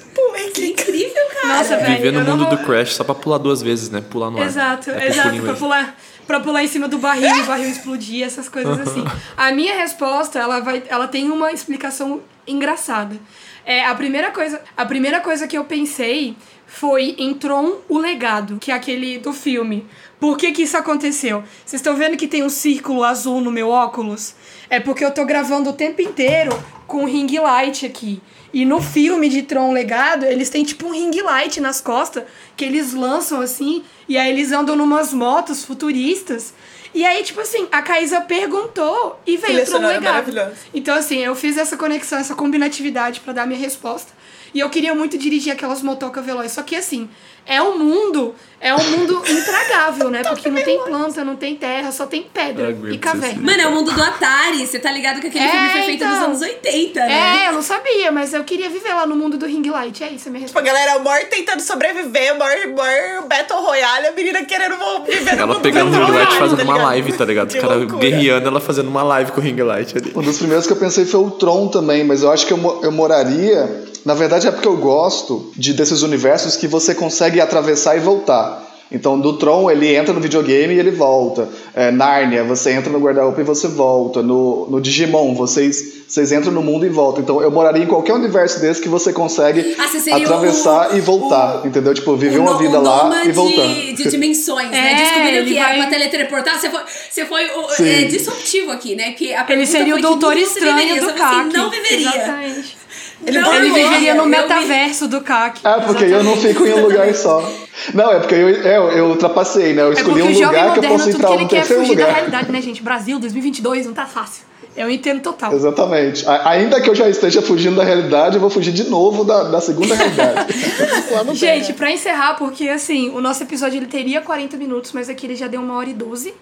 Que 0.53 0.65
incrível, 0.67 1.23
cara. 1.41 1.57
Nossa, 1.59 1.77
velho. 1.77 1.95
Viver 1.97 2.11
no 2.13 2.21
mundo 2.21 2.47
vou- 2.47 2.57
do 2.57 2.65
Crash 2.65 2.95
só 2.95 3.03
pra 3.03 3.13
pular 3.13 3.37
duas 3.37 3.61
vezes, 3.61 3.89
né? 3.91 4.01
Pular 4.01 4.31
no 4.31 4.39
ar. 4.39 4.45
Exato, 4.47 4.89
É 4.89 5.07
exato. 5.07 5.27
pulinho 5.29 5.43
Pra 5.43 5.53
pular, 5.53 5.95
pra 6.25 6.39
pular 6.39 6.63
em 6.63 6.67
cima 6.67 6.87
do 6.87 6.97
barril 6.97 7.29
e 7.35 7.41
o 7.41 7.45
barril 7.45 7.69
explodir, 7.69 8.25
essas 8.25 8.49
coisas 8.49 8.79
assim. 8.81 9.05
A 9.37 9.51
minha 9.51 9.75
resposta, 9.75 10.39
ela, 10.39 10.61
vai, 10.61 10.81
ela 10.87 11.07
tem 11.07 11.29
uma 11.29 11.51
explicação 11.51 12.21
engraçada. 12.47 13.15
É, 13.63 13.85
a, 13.85 13.93
primeira 13.93 14.31
coisa, 14.31 14.59
a 14.75 14.83
primeira 14.85 15.19
coisa 15.19 15.47
que 15.47 15.55
eu 15.55 15.63
pensei 15.65 16.35
foi 16.65 17.15
em 17.19 17.33
Tron, 17.35 17.77
o 17.87 17.99
Legado, 17.99 18.57
que 18.59 18.71
é 18.71 18.73
aquele 18.73 19.19
do 19.19 19.31
filme. 19.31 19.85
Por 20.19 20.37
que 20.37 20.51
que 20.51 20.63
isso 20.63 20.77
aconteceu? 20.77 21.43
Vocês 21.65 21.79
estão 21.79 21.95
vendo 21.95 22.17
que 22.17 22.27
tem 22.27 22.43
um 22.43 22.49
círculo 22.49 23.03
azul 23.03 23.39
no 23.39 23.51
meu 23.51 23.69
óculos? 23.69 24.35
É 24.69 24.79
porque 24.79 25.03
eu 25.03 25.11
tô 25.11 25.23
gravando 25.25 25.69
o 25.69 25.73
tempo 25.73 26.01
inteiro 26.01 26.51
com 26.85 27.05
ring 27.05 27.39
light 27.39 27.85
aqui. 27.85 28.21
E 28.51 28.65
no 28.65 28.81
filme 28.81 29.29
de 29.29 29.43
Tron 29.43 29.71
Legado, 29.71 30.25
eles 30.25 30.49
têm 30.49 30.63
tipo 30.63 30.87
um 30.87 30.91
ring 30.91 31.21
light 31.21 31.61
nas 31.61 31.79
costas, 31.79 32.23
que 32.57 32.65
eles 32.65 32.93
lançam 32.93 33.39
assim, 33.41 33.83
e 34.07 34.17
aí 34.17 34.29
eles 34.29 34.51
andam 34.51 34.75
numas 34.75 35.13
motos 35.13 35.63
futuristas. 35.63 36.53
E 36.93 37.05
aí, 37.05 37.23
tipo 37.23 37.39
assim, 37.39 37.67
a 37.71 37.83
Caísa 37.83 38.21
perguntou 38.21 39.19
e 39.25 39.37
veio 39.37 39.63
Tron 39.65 39.85
Legado. 39.85 40.51
Então, 40.73 40.95
assim, 40.95 41.19
eu 41.19 41.35
fiz 41.35 41.55
essa 41.55 41.77
conexão, 41.77 42.17
essa 42.17 42.33
combinatividade 42.33 43.19
pra 43.19 43.31
dar 43.31 43.45
minha 43.45 43.59
resposta. 43.59 44.11
E 44.53 44.59
eu 44.59 44.69
queria 44.69 44.93
muito 44.95 45.17
dirigir 45.17 45.53
aquelas 45.53 45.81
motocas 45.81 46.25
velozes. 46.25 46.51
Só 46.53 46.63
que, 46.63 46.75
assim, 46.75 47.09
é 47.45 47.61
um 47.61 47.77
mundo, 47.77 48.33
é 48.59 48.73
um 48.75 48.83
mundo 48.91 49.21
intragável, 49.27 50.09
né? 50.09 50.23
Porque 50.23 50.49
não 50.49 50.61
tem 50.63 50.77
planta, 50.83 51.23
não 51.23 51.35
tem 51.35 51.55
terra, 51.55 51.91
só 51.91 52.05
tem 52.05 52.23
pedra 52.23 52.75
e 52.91 52.97
caverna. 52.97 53.41
Mano, 53.41 53.61
é 53.61 53.67
o 53.67 53.71
mundo 53.71 53.91
do 53.91 54.01
Atari. 54.03 54.65
Você 54.67 54.79
tá 54.79 54.91
ligado 54.91 55.19
que 55.21 55.27
aquele 55.27 55.45
É, 55.45 55.49
filme 55.49 55.69
foi 55.69 55.81
feito 55.83 56.05
nos 56.05 56.13
então. 56.15 56.25
anos 56.25 56.41
80, 56.41 56.99
né? 56.99 57.43
É, 57.45 57.47
eu 57.49 57.53
não 57.53 57.61
sabia, 57.61 58.11
mas 58.11 58.33
eu 58.33 58.43
queria 58.43 58.69
viver 58.69 58.93
lá 58.93 59.05
no 59.05 59.15
mundo 59.15 59.37
do 59.37 59.45
ring 59.45 59.67
light. 59.69 60.03
É 60.03 60.09
isso, 60.09 60.29
a 60.29 60.31
minha 60.31 60.45
Tipo, 60.45 60.59
a 60.59 60.61
resposta. 60.61 60.85
galera 60.85 60.99
mor 61.03 61.19
tentando 61.29 61.59
sobreviver, 61.61 62.35
mor, 62.37 62.49
mor 62.75 63.27
Battle 63.27 63.61
Royale, 63.61 64.07
a 64.07 64.11
menina 64.11 64.43
querendo 64.45 64.75
viver 65.05 65.35
no 65.35 65.41
Ela 65.43 65.47
mundo 65.47 65.61
pegando 65.61 65.95
o 65.95 66.05
ring 66.05 66.11
light 66.11 66.33
fazendo 66.35 66.57
tá 66.57 66.63
uma 66.63 66.77
live, 66.83 67.13
tá 67.13 67.25
ligado? 67.25 67.53
Caras 67.53 67.77
loucura. 67.79 67.99
guerreando, 67.99 68.47
ela 68.47 68.59
fazendo 68.59 68.89
uma 68.89 69.03
live 69.03 69.31
com 69.31 69.41
o 69.41 69.43
ring 69.43 69.61
light 69.61 69.97
ali. 69.97 70.11
Um 70.15 70.21
dos 70.21 70.37
primeiros 70.37 70.67
que 70.67 70.73
eu 70.73 70.77
pensei 70.77 71.05
foi 71.05 71.19
o 71.21 71.31
Tron 71.31 71.67
também, 71.69 72.03
mas 72.03 72.21
eu 72.23 72.31
acho 72.31 72.45
que 72.45 72.53
eu, 72.53 72.79
eu 72.83 72.91
moraria. 72.91 73.88
Na 74.05 74.13
verdade 74.13 74.47
é 74.47 74.51
porque 74.51 74.67
eu 74.67 74.77
gosto 74.77 75.51
de 75.55 75.73
desses 75.73 76.01
universos 76.01 76.55
que 76.55 76.67
você 76.67 76.93
consegue 76.95 77.39
atravessar 77.41 77.95
e 77.97 77.99
voltar. 77.99 78.67
Então, 78.91 79.19
do 79.19 79.33
Tron, 79.37 79.69
ele 79.69 79.95
entra 79.95 80.11
no 80.11 80.19
videogame 80.19 80.73
e 80.73 80.79
ele 80.79 80.89
volta. 80.89 81.47
É, 81.75 81.91
Nárnia, 81.91 82.43
você 82.43 82.71
entra 82.71 82.91
no 82.91 82.97
guarda-roupa 82.97 83.39
e 83.39 83.43
você 83.43 83.67
volta. 83.67 84.23
No, 84.23 84.67
no 84.67 84.81
Digimon, 84.81 85.35
vocês, 85.35 86.05
vocês 86.07 86.31
entram 86.31 86.51
no 86.51 86.63
mundo 86.63 86.87
e 86.87 86.89
voltam. 86.89 87.21
Então, 87.21 87.39
eu 87.39 87.51
moraria 87.51 87.83
em 87.83 87.85
qualquer 87.85 88.13
universo 88.13 88.59
desse 88.59 88.81
que 88.81 88.89
você 88.89 89.13
consegue 89.13 89.75
Ah, 89.77 90.15
atravessar 90.15 90.91
o- 90.91 90.97
e 90.97 91.01
voltar. 91.01 91.61
o- 91.63 91.67
entendeu? 91.67 91.93
Tipo, 91.93 92.15
viver 92.15 92.39
uma 92.39 92.57
vida 92.57 92.79
lá 92.79 93.23
e 93.25 93.31
voltar. 93.31 93.61
de 93.93 94.09
dimensões, 94.09 94.71
né? 94.71 94.93
É, 94.93 94.95
Descobriram 94.95 95.37
ele 95.37 95.51
que 95.51 95.57
era 95.59 95.67
vai- 95.67 95.77
pra 95.81 95.87
teletransportar. 95.91 96.59
Você 96.59 96.69
foi, 96.71 96.81
você 97.11 97.25
foi 97.25 97.45
o, 97.45 97.83
é, 97.83 98.03
disruptivo 98.05 98.71
aqui, 98.71 98.95
né? 98.95 99.13
A 99.37 99.53
Ele 99.53 99.67
seria 99.67 99.93
o 99.93 99.97
que 99.97 100.01
doutor 100.01 100.35
estranho 100.35 100.77
viveria. 100.77 101.01
do 101.01 101.09
assim, 101.09 101.17
CAC. 101.19 101.53
não 101.53 101.69
viveria. 101.69 102.07
Exatamente. 102.07 102.78
Ele 103.25 103.39
Não 103.39 103.53
Ele 103.53 103.69
viveria. 103.71 104.15
no 104.15 104.25
metaverso 104.25 105.07
do 105.07 105.21
CAC. 105.21 105.59
Ah, 105.63 105.81
porque 105.85 106.05
eu 106.05 106.23
não 106.23 106.35
fico 106.37 106.65
em 106.65 106.73
um 106.73 106.81
lugar 106.83 107.13
só. 107.13 107.47
Não, 107.93 108.11
é 108.11 108.19
porque 108.19 108.35
eu, 108.35 108.49
é, 108.49 108.77
eu, 108.77 108.83
eu 108.91 109.05
ultrapassei, 109.07 109.73
né? 109.73 109.81
Eu 109.81 109.89
É 109.91 109.93
escolhi 109.93 110.21
porque 110.21 110.21
um 110.21 110.31
o 110.31 110.33
jovem 110.33 110.45
lugar 110.47 110.63
que 110.73 110.79
eu 110.79 110.83
moderno, 110.89 110.97
posso 110.97 111.09
ir 111.09 111.13
tudo 111.13 111.27
que 111.27 111.33
ele 111.33 111.45
quer 111.45 111.57
é 111.57 111.63
fugir 111.63 111.95
da 111.95 112.03
lugar. 112.03 112.13
realidade, 112.15 112.51
né, 112.51 112.61
gente? 112.61 112.81
Brasil, 112.81 113.19
2022, 113.19 113.85
não 113.85 113.93
tá 113.93 114.05
fácil. 114.05 114.43
Eu 114.77 114.89
entendo 114.89 115.21
total. 115.21 115.51
Exatamente. 115.53 116.23
Ainda 116.45 116.79
que 116.79 116.89
eu 116.89 116.95
já 116.95 117.09
esteja 117.09 117.41
fugindo 117.41 117.75
da 117.75 117.83
realidade, 117.83 118.35
eu 118.35 118.41
vou 118.41 118.49
fugir 118.49 118.71
de 118.71 118.85
novo 118.89 119.25
da, 119.25 119.43
da 119.43 119.59
segunda 119.59 119.93
realidade. 119.93 120.53
Gente, 121.35 121.69
né? 121.69 121.75
pra 121.77 121.91
encerrar, 121.91 122.35
porque 122.35 122.69
assim, 122.69 123.09
o 123.09 123.19
nosso 123.19 123.43
episódio 123.43 123.77
ele 123.77 123.87
teria 123.87 124.21
40 124.21 124.55
minutos, 124.57 124.93
mas 124.93 125.09
aqui 125.09 125.25
ele 125.25 125.35
já 125.35 125.47
deu 125.47 125.59
uma 125.59 125.75
hora 125.75 125.89
e 125.89 125.93
12. 125.93 126.33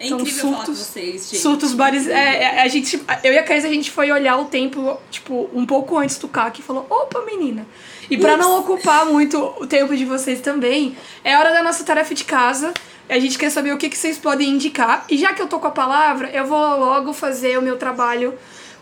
É 0.00 0.06
Então, 0.06 0.18
incrível 0.18 0.50
falar 0.50 0.64
com 0.64 0.74
vocês, 0.74 1.30
gente. 1.30 1.36
Surtos 1.36 1.74
bares. 1.74 2.08
É, 2.08 2.42
é, 2.42 2.62
a 2.62 2.68
gente, 2.68 3.00
eu 3.22 3.34
e 3.34 3.38
a 3.38 3.42
Caís, 3.42 3.66
a 3.66 3.68
gente 3.68 3.90
foi 3.90 4.10
olhar 4.10 4.38
o 4.38 4.46
tempo, 4.46 4.98
tipo, 5.10 5.50
um 5.52 5.66
pouco 5.66 5.98
antes 5.98 6.16
do 6.16 6.26
CAC 6.26 6.60
e 6.60 6.62
falou: 6.62 6.86
opa, 6.88 7.20
menina. 7.26 7.66
E 8.10 8.16
pra 8.16 8.34
não 8.36 8.58
ocupar 8.58 9.04
muito 9.04 9.38
o 9.60 9.66
tempo 9.66 9.94
de 9.94 10.06
vocês 10.06 10.40
também, 10.40 10.96
é 11.22 11.36
hora 11.36 11.52
da 11.52 11.62
nossa 11.62 11.84
tarefa 11.84 12.14
de 12.14 12.24
casa. 12.24 12.72
A 13.10 13.18
gente 13.18 13.38
quer 13.38 13.50
saber 13.50 13.74
o 13.74 13.76
que, 13.76 13.90
que 13.90 13.98
vocês 13.98 14.16
podem 14.16 14.48
indicar. 14.48 15.04
E 15.10 15.18
já 15.18 15.34
que 15.34 15.42
eu 15.42 15.46
tô 15.46 15.58
com 15.58 15.66
a 15.66 15.70
palavra, 15.70 16.30
eu 16.30 16.46
vou 16.46 16.58
logo 16.58 17.12
fazer 17.12 17.58
o 17.58 17.62
meu 17.62 17.76
trabalho 17.76 18.34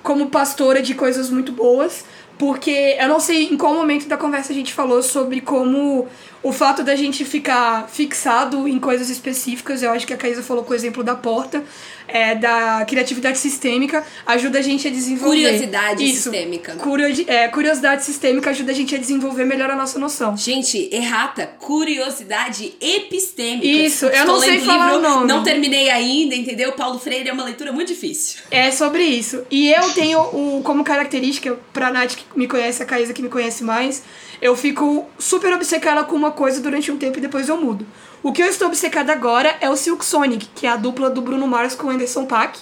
como 0.02 0.30
pastora 0.30 0.80
de 0.80 0.94
coisas 0.94 1.30
muito 1.30 1.50
boas. 1.50 2.04
Porque 2.38 2.96
eu 2.98 3.08
não 3.08 3.18
sei 3.18 3.48
em 3.48 3.56
qual 3.56 3.74
momento 3.74 4.06
da 4.06 4.16
conversa 4.16 4.52
a 4.52 4.54
gente 4.54 4.72
falou 4.72 5.02
sobre 5.02 5.40
como 5.40 6.06
o 6.42 6.52
fato 6.52 6.84
da 6.84 6.94
gente 6.94 7.24
ficar 7.24 7.88
fixado 7.88 8.68
em 8.68 8.78
coisas 8.78 9.10
específicas, 9.10 9.82
eu 9.82 9.90
acho 9.90 10.06
que 10.06 10.14
a 10.14 10.16
Caísa 10.16 10.42
falou 10.42 10.62
com 10.62 10.72
o 10.72 10.74
exemplo 10.74 11.02
da 11.02 11.14
porta, 11.14 11.64
é, 12.06 12.34
da 12.34 12.84
criatividade 12.86 13.38
sistêmica, 13.38 14.04
ajuda 14.24 14.60
a 14.60 14.62
gente 14.62 14.86
a 14.88 14.90
desenvolver. 14.90 15.42
Curiosidade 15.42 16.04
Isso. 16.04 16.22
sistêmica. 16.22 16.76
É, 17.26 17.48
curiosidade 17.48 18.04
sistêmica 18.04 18.50
ajuda 18.50 18.72
a 18.72 18.74
gente 18.74 18.94
a 18.94 18.98
desenvolver 18.98 19.44
melhor 19.44 19.70
a 19.70 19.76
nossa 19.76 19.98
noção. 19.98 20.36
Gente, 20.36 20.88
errata, 20.92 21.46
curiosidade 21.58 22.72
epistêmica. 22.80 23.66
Isso, 23.66 24.06
Estou 24.06 24.18
eu 24.18 24.26
não 24.26 24.40
sei 24.40 24.60
falar 24.60 24.92
livro, 24.92 24.98
o 24.98 25.14
nome. 25.14 25.26
Não 25.26 25.42
terminei 25.42 25.90
ainda, 25.90 26.34
entendeu? 26.34 26.72
Paulo 26.72 26.98
Freire 26.98 27.28
é 27.28 27.32
uma 27.32 27.44
leitura 27.44 27.72
muito 27.72 27.88
difícil. 27.88 28.40
É 28.50 28.70
sobre 28.70 29.02
isso. 29.02 29.44
E 29.50 29.70
eu 29.70 29.92
tenho 29.92 30.20
o, 30.20 30.62
como 30.64 30.82
característica, 30.84 31.58
pra 31.72 31.90
Nath 31.90 32.14
que 32.14 32.24
me 32.34 32.46
conhece, 32.46 32.82
a 32.82 32.86
Caísa 32.86 33.12
que 33.12 33.22
me 33.22 33.28
conhece 33.28 33.64
mais, 33.64 34.02
eu 34.40 34.56
fico 34.56 35.06
super 35.18 35.52
obcecada 35.52 36.04
com 36.04 36.14
uma 36.14 36.30
coisa 36.30 36.60
durante 36.60 36.90
um 36.90 36.96
tempo 36.96 37.18
e 37.18 37.20
depois 37.20 37.48
eu 37.48 37.56
mudo. 37.56 37.86
O 38.22 38.32
que 38.32 38.42
eu 38.42 38.46
estou 38.46 38.68
obcecada 38.68 39.12
agora 39.12 39.56
é 39.60 39.70
o 39.70 39.76
Silk 39.76 40.04
Sonic, 40.04 40.48
que 40.54 40.66
é 40.66 40.70
a 40.70 40.76
dupla 40.76 41.08
do 41.08 41.20
Bruno 41.20 41.46
Mars 41.46 41.74
com 41.74 41.86
o 41.86 41.90
Anderson 41.90 42.26
Paak. 42.26 42.58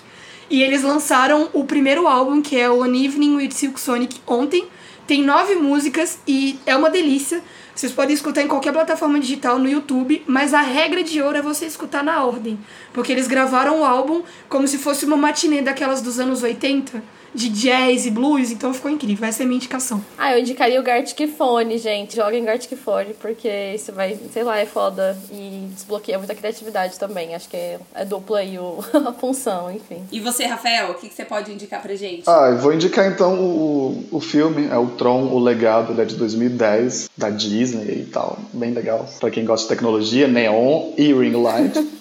E 0.49 0.63
eles 0.63 0.83
lançaram 0.83 1.49
o 1.53 1.65
primeiro 1.65 2.07
álbum, 2.07 2.41
que 2.41 2.59
é 2.59 2.71
o 2.71 2.83
An 2.83 2.95
Evening 2.95 3.37
with 3.37 3.51
Silk 3.51 3.81
Sonic, 3.81 4.21
ontem. 4.27 4.69
Tem 5.07 5.23
nove 5.23 5.55
músicas 5.55 6.19
e 6.27 6.59
é 6.67 6.77
uma 6.77 6.91
delícia. 6.91 7.43
Vocês 7.77 7.93
podem 7.93 8.15
escutar 8.15 8.41
em 8.41 8.49
qualquer 8.49 8.73
plataforma 8.73 9.21
digital 9.21 9.59
no 9.59 9.69
YouTube, 9.69 10.23
mas 10.27 10.55
a 10.55 10.63
regra 10.63 11.05
de 11.05 11.21
ouro 11.21 11.37
é 11.37 11.43
você 11.43 11.67
escutar 11.67 12.03
na 12.03 12.25
ordem. 12.25 12.59
Porque 12.95 13.13
eles 13.13 13.29
gravaram 13.29 13.81
o 13.81 13.85
álbum 13.85 14.23
como 14.49 14.67
se 14.67 14.79
fosse 14.79 15.05
uma 15.05 15.15
matinê 15.15 15.61
daquelas 15.61 16.01
dos 16.01 16.19
anos 16.19 16.43
80, 16.43 17.03
de 17.37 17.51
jazz 17.51 18.07
e 18.07 18.11
blues, 18.11 18.51
então 18.51 18.73
ficou 18.73 18.91
incrível. 18.91 19.29
Essa 19.29 19.43
é 19.43 19.45
a 19.45 19.47
minha 19.47 19.59
indicação. 19.59 20.03
Ah, 20.17 20.33
eu 20.33 20.39
indicaria 20.39 20.81
o 20.81 20.83
Gartic 20.83 21.29
Phone, 21.37 21.77
gente. 21.77 22.17
Joguem 22.17 22.43
Gartic 22.43 22.75
Phone, 22.79 23.13
porque 23.21 23.49
isso 23.75 23.93
vai, 23.93 24.19
sei 24.33 24.43
lá, 24.43 24.59
é 24.59 24.65
foda. 24.65 25.17
E 25.31 25.69
desbloqueia 25.71 26.17
muita 26.17 26.35
criatividade 26.35 26.99
também. 26.99 27.35
Acho 27.35 27.51
que 27.51 27.57
é, 27.57 27.79
é 27.95 28.05
dupla 28.07 28.39
aí 28.39 28.59
o, 28.59 28.79
a 29.07 29.13
função, 29.13 29.71
enfim. 29.71 30.03
E 30.11 30.19
você, 30.19 30.47
Rafael, 30.47 30.93
o 30.93 30.95
que, 30.95 31.11
que 31.11 31.15
você 31.15 31.27
pode 31.27 31.53
indicar 31.53 31.83
pra 31.83 31.95
gente? 31.95 32.23
Ah, 32.27 32.49
eu 32.53 32.59
vou 32.59 32.73
indicar 32.73 33.07
então 33.07 33.39
o, 33.39 34.05
o 34.11 34.21
filme, 34.21 34.69
é 34.69 34.79
o 34.79 34.87
Tron, 34.87 35.27
o 35.27 35.39
Legado, 35.39 35.93
ele 35.93 36.01
é 36.01 36.05
de 36.07 36.17
2010, 36.17 37.11
da 37.15 37.29
Disney 37.29 37.66
e 37.75 38.05
tal, 38.13 38.39
bem 38.53 38.73
legal. 38.73 39.09
Pra 39.21 39.31
quem 39.31 39.45
gosta 39.45 39.69
de 39.69 39.75
tecnologia, 39.75 40.29
neon 40.29 40.93
e 40.97 41.13
ring 41.13 41.37
light. 41.37 41.75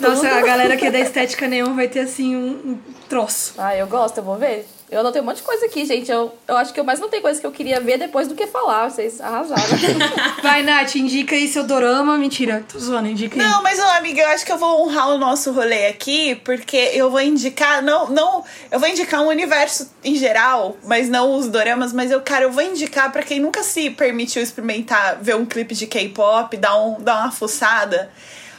Nossa, 0.00 0.28
a 0.28 0.42
galera 0.42 0.76
que 0.76 0.86
é 0.86 0.90
da 0.90 1.00
estética 1.00 1.48
neon 1.48 1.74
vai 1.74 1.88
ter 1.88 2.00
assim 2.00 2.36
um, 2.36 2.50
um 2.50 2.78
troço. 3.08 3.54
Ah, 3.58 3.76
eu 3.76 3.86
gosto, 3.86 4.18
eu 4.18 4.24
vou 4.24 4.36
ver. 4.36 4.66
Eu 4.94 5.00
anotei 5.00 5.20
um 5.20 5.24
monte 5.24 5.38
de 5.38 5.42
coisa 5.42 5.66
aqui, 5.66 5.84
gente. 5.84 6.08
Eu, 6.08 6.32
eu 6.46 6.56
acho 6.56 6.72
que 6.72 6.78
eu 6.78 6.84
mais 6.84 7.00
não 7.00 7.08
tenho 7.08 7.20
coisa 7.20 7.40
que 7.40 7.44
eu 7.44 7.50
queria 7.50 7.80
ver 7.80 7.98
depois 7.98 8.28
do 8.28 8.36
que 8.36 8.46
falar. 8.46 8.88
Vocês 8.88 9.20
arrasaram. 9.20 9.64
Vai, 10.40 10.62
Nath, 10.62 10.94
indica 10.94 11.34
aí 11.34 11.48
seu 11.48 11.64
dorama. 11.64 12.16
Mentira, 12.16 12.64
tô 12.72 12.78
zoando, 12.78 13.08
indica 13.08 13.34
aí. 13.34 13.44
Não, 13.44 13.60
mas, 13.60 13.80
amiga, 13.80 14.22
eu 14.22 14.28
acho 14.28 14.46
que 14.46 14.52
eu 14.52 14.56
vou 14.56 14.82
honrar 14.82 15.08
o 15.08 15.18
nosso 15.18 15.50
rolê 15.50 15.88
aqui, 15.88 16.36
porque 16.36 16.76
eu 16.94 17.10
vou 17.10 17.20
indicar, 17.20 17.82
não, 17.82 18.08
não, 18.08 18.44
eu 18.70 18.78
vou 18.78 18.88
indicar 18.88 19.20
um 19.20 19.26
universo 19.26 19.90
em 20.04 20.14
geral, 20.14 20.76
mas 20.84 21.08
não 21.08 21.34
os 21.34 21.48
doramas, 21.48 21.92
mas 21.92 22.12
eu, 22.12 22.20
cara, 22.20 22.44
eu 22.44 22.52
vou 22.52 22.62
indicar 22.62 23.10
para 23.10 23.24
quem 23.24 23.40
nunca 23.40 23.64
se 23.64 23.90
permitiu 23.90 24.44
experimentar 24.44 25.18
ver 25.20 25.34
um 25.34 25.44
clipe 25.44 25.74
de 25.74 25.88
K-pop, 25.88 26.56
dar, 26.56 26.76
um, 26.80 27.02
dar 27.02 27.22
uma 27.22 27.32
fuçada. 27.32 28.12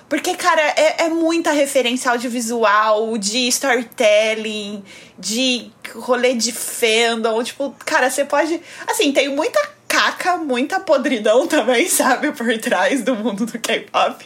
Porque, 0.07 0.36
cara, 0.36 0.61
é, 0.61 1.06
é 1.06 1.10
muita 1.10 1.52
referência 1.52 2.11
audiovisual, 2.11 3.18
de 3.18 3.48
storytelling, 3.48 4.84
de 5.18 5.72
rolê 5.95 6.36
de 6.36 6.52
fandom. 6.52 7.44
Tipo, 7.44 7.76
cara, 7.86 8.10
você 8.10 8.23
pode. 8.23 8.61
Assim, 8.88 9.11
tem 9.11 9.30
muita 9.30 9.74
caca, 9.96 10.38
muita 10.38 10.80
podridão 10.80 11.48
também, 11.48 11.88
sabe? 11.88 12.32
Por 12.34 12.58
trás 12.58 13.02
do 13.02 13.16
mundo 13.16 13.46
do 13.46 13.58
K-pop. 13.58 14.26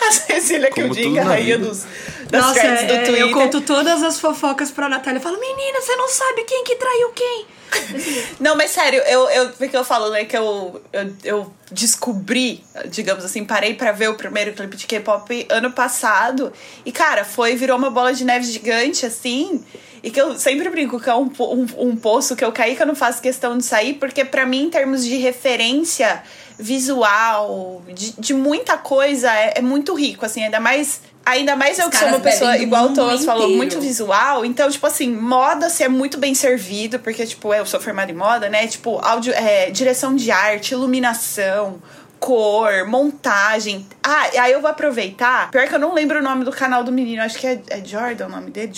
A 0.00 0.12
Cecília 0.12 0.70
que 0.70 0.80
eu 0.80 0.88
diga, 0.88 1.24
rainha 1.24 1.58
dos, 1.58 1.84
das 2.30 2.42
Nossa, 2.42 2.60
threads 2.60 2.86
do 2.86 2.92
é, 2.92 3.04
Twitter. 3.04 3.20
eu 3.20 3.32
conto 3.32 3.60
todas 3.60 4.02
as 4.02 4.20
fofocas 4.20 4.70
pra 4.70 4.88
Natália. 4.88 5.18
Eu 5.18 5.22
falo, 5.22 5.38
menina, 5.40 5.80
você 5.80 5.96
não 5.96 6.08
sabe 6.08 6.44
quem 6.44 6.64
que 6.64 6.76
traiu 6.76 7.10
quem. 7.10 7.46
Não, 8.40 8.56
mas 8.56 8.70
sério, 8.70 9.00
eu, 9.02 9.28
eu, 9.28 9.50
porque 9.50 9.76
eu 9.76 9.84
falo, 9.84 10.08
né, 10.08 10.24
que 10.24 10.34
eu, 10.34 10.80
eu, 10.90 11.14
eu 11.22 11.54
descobri, 11.70 12.64
digamos 12.86 13.22
assim, 13.26 13.44
parei 13.44 13.74
pra 13.74 13.92
ver 13.92 14.08
o 14.08 14.14
primeiro 14.14 14.54
clipe 14.54 14.74
de 14.74 14.86
K-pop 14.86 15.46
ano 15.50 15.70
passado. 15.70 16.50
E, 16.86 16.90
cara, 16.90 17.26
foi, 17.26 17.56
virou 17.56 17.76
uma 17.76 17.90
bola 17.90 18.14
de 18.14 18.24
neve 18.24 18.46
gigante, 18.46 19.04
assim. 19.04 19.62
E 20.02 20.10
que 20.10 20.20
eu 20.20 20.38
sempre 20.38 20.68
brinco 20.68 21.00
que 21.00 21.08
é 21.08 21.14
um, 21.14 21.30
um, 21.40 21.66
um 21.78 21.96
poço 21.96 22.36
que 22.36 22.44
eu 22.44 22.52
caí 22.52 22.76
que 22.76 22.82
eu 22.82 22.86
não 22.86 22.94
faço 22.94 23.20
questão 23.20 23.56
de 23.58 23.64
sair, 23.64 23.94
porque 23.94 24.24
pra 24.24 24.46
mim, 24.46 24.64
em 24.64 24.70
termos 24.70 25.04
de 25.04 25.16
referência 25.16 26.22
visual, 26.58 27.82
de, 27.86 28.12
de 28.18 28.34
muita 28.34 28.76
coisa, 28.76 29.32
é, 29.32 29.54
é 29.56 29.62
muito 29.62 29.94
rico, 29.94 30.26
assim, 30.26 30.42
ainda 30.42 30.60
mais. 30.60 31.00
Ainda 31.24 31.54
mais 31.54 31.78
eu 31.78 31.84
Os 31.84 31.90
que 31.90 31.98
sou 31.98 32.08
uma 32.08 32.20
pessoa, 32.20 32.56
igual 32.56 32.86
o 32.86 32.94
Thomas 32.94 33.22
falou, 33.22 33.50
muito 33.50 33.78
visual. 33.78 34.46
Então, 34.46 34.70
tipo 34.70 34.86
assim, 34.86 35.12
moda 35.14 35.68
se 35.68 35.84
é 35.84 35.88
muito 35.88 36.16
bem 36.16 36.34
servido, 36.34 36.98
porque, 37.00 37.26
tipo, 37.26 37.52
eu 37.52 37.66
sou 37.66 37.78
formada 37.78 38.10
em 38.10 38.14
moda, 38.14 38.48
né? 38.48 38.66
Tipo, 38.66 38.98
áudio, 39.04 39.34
é, 39.34 39.70
direção 39.70 40.16
de 40.16 40.30
arte, 40.30 40.72
iluminação, 40.72 41.82
cor, 42.18 42.86
montagem. 42.86 43.86
Ah, 44.02 44.28
aí 44.40 44.52
eu 44.52 44.60
vou 44.60 44.70
aproveitar. 44.70 45.50
Pior 45.50 45.66
que 45.68 45.74
eu 45.74 45.78
não 45.78 45.94
lembro 45.94 46.18
o 46.18 46.22
nome 46.22 46.44
do 46.44 46.50
canal 46.52 46.82
do 46.84 46.92
menino, 46.92 47.22
acho 47.22 47.38
que 47.38 47.46
é, 47.46 47.60
é 47.70 47.84
Jordan 47.84 48.26
o 48.26 48.30
nome 48.30 48.50
dele? 48.50 48.72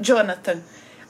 Jonathan. 0.00 0.60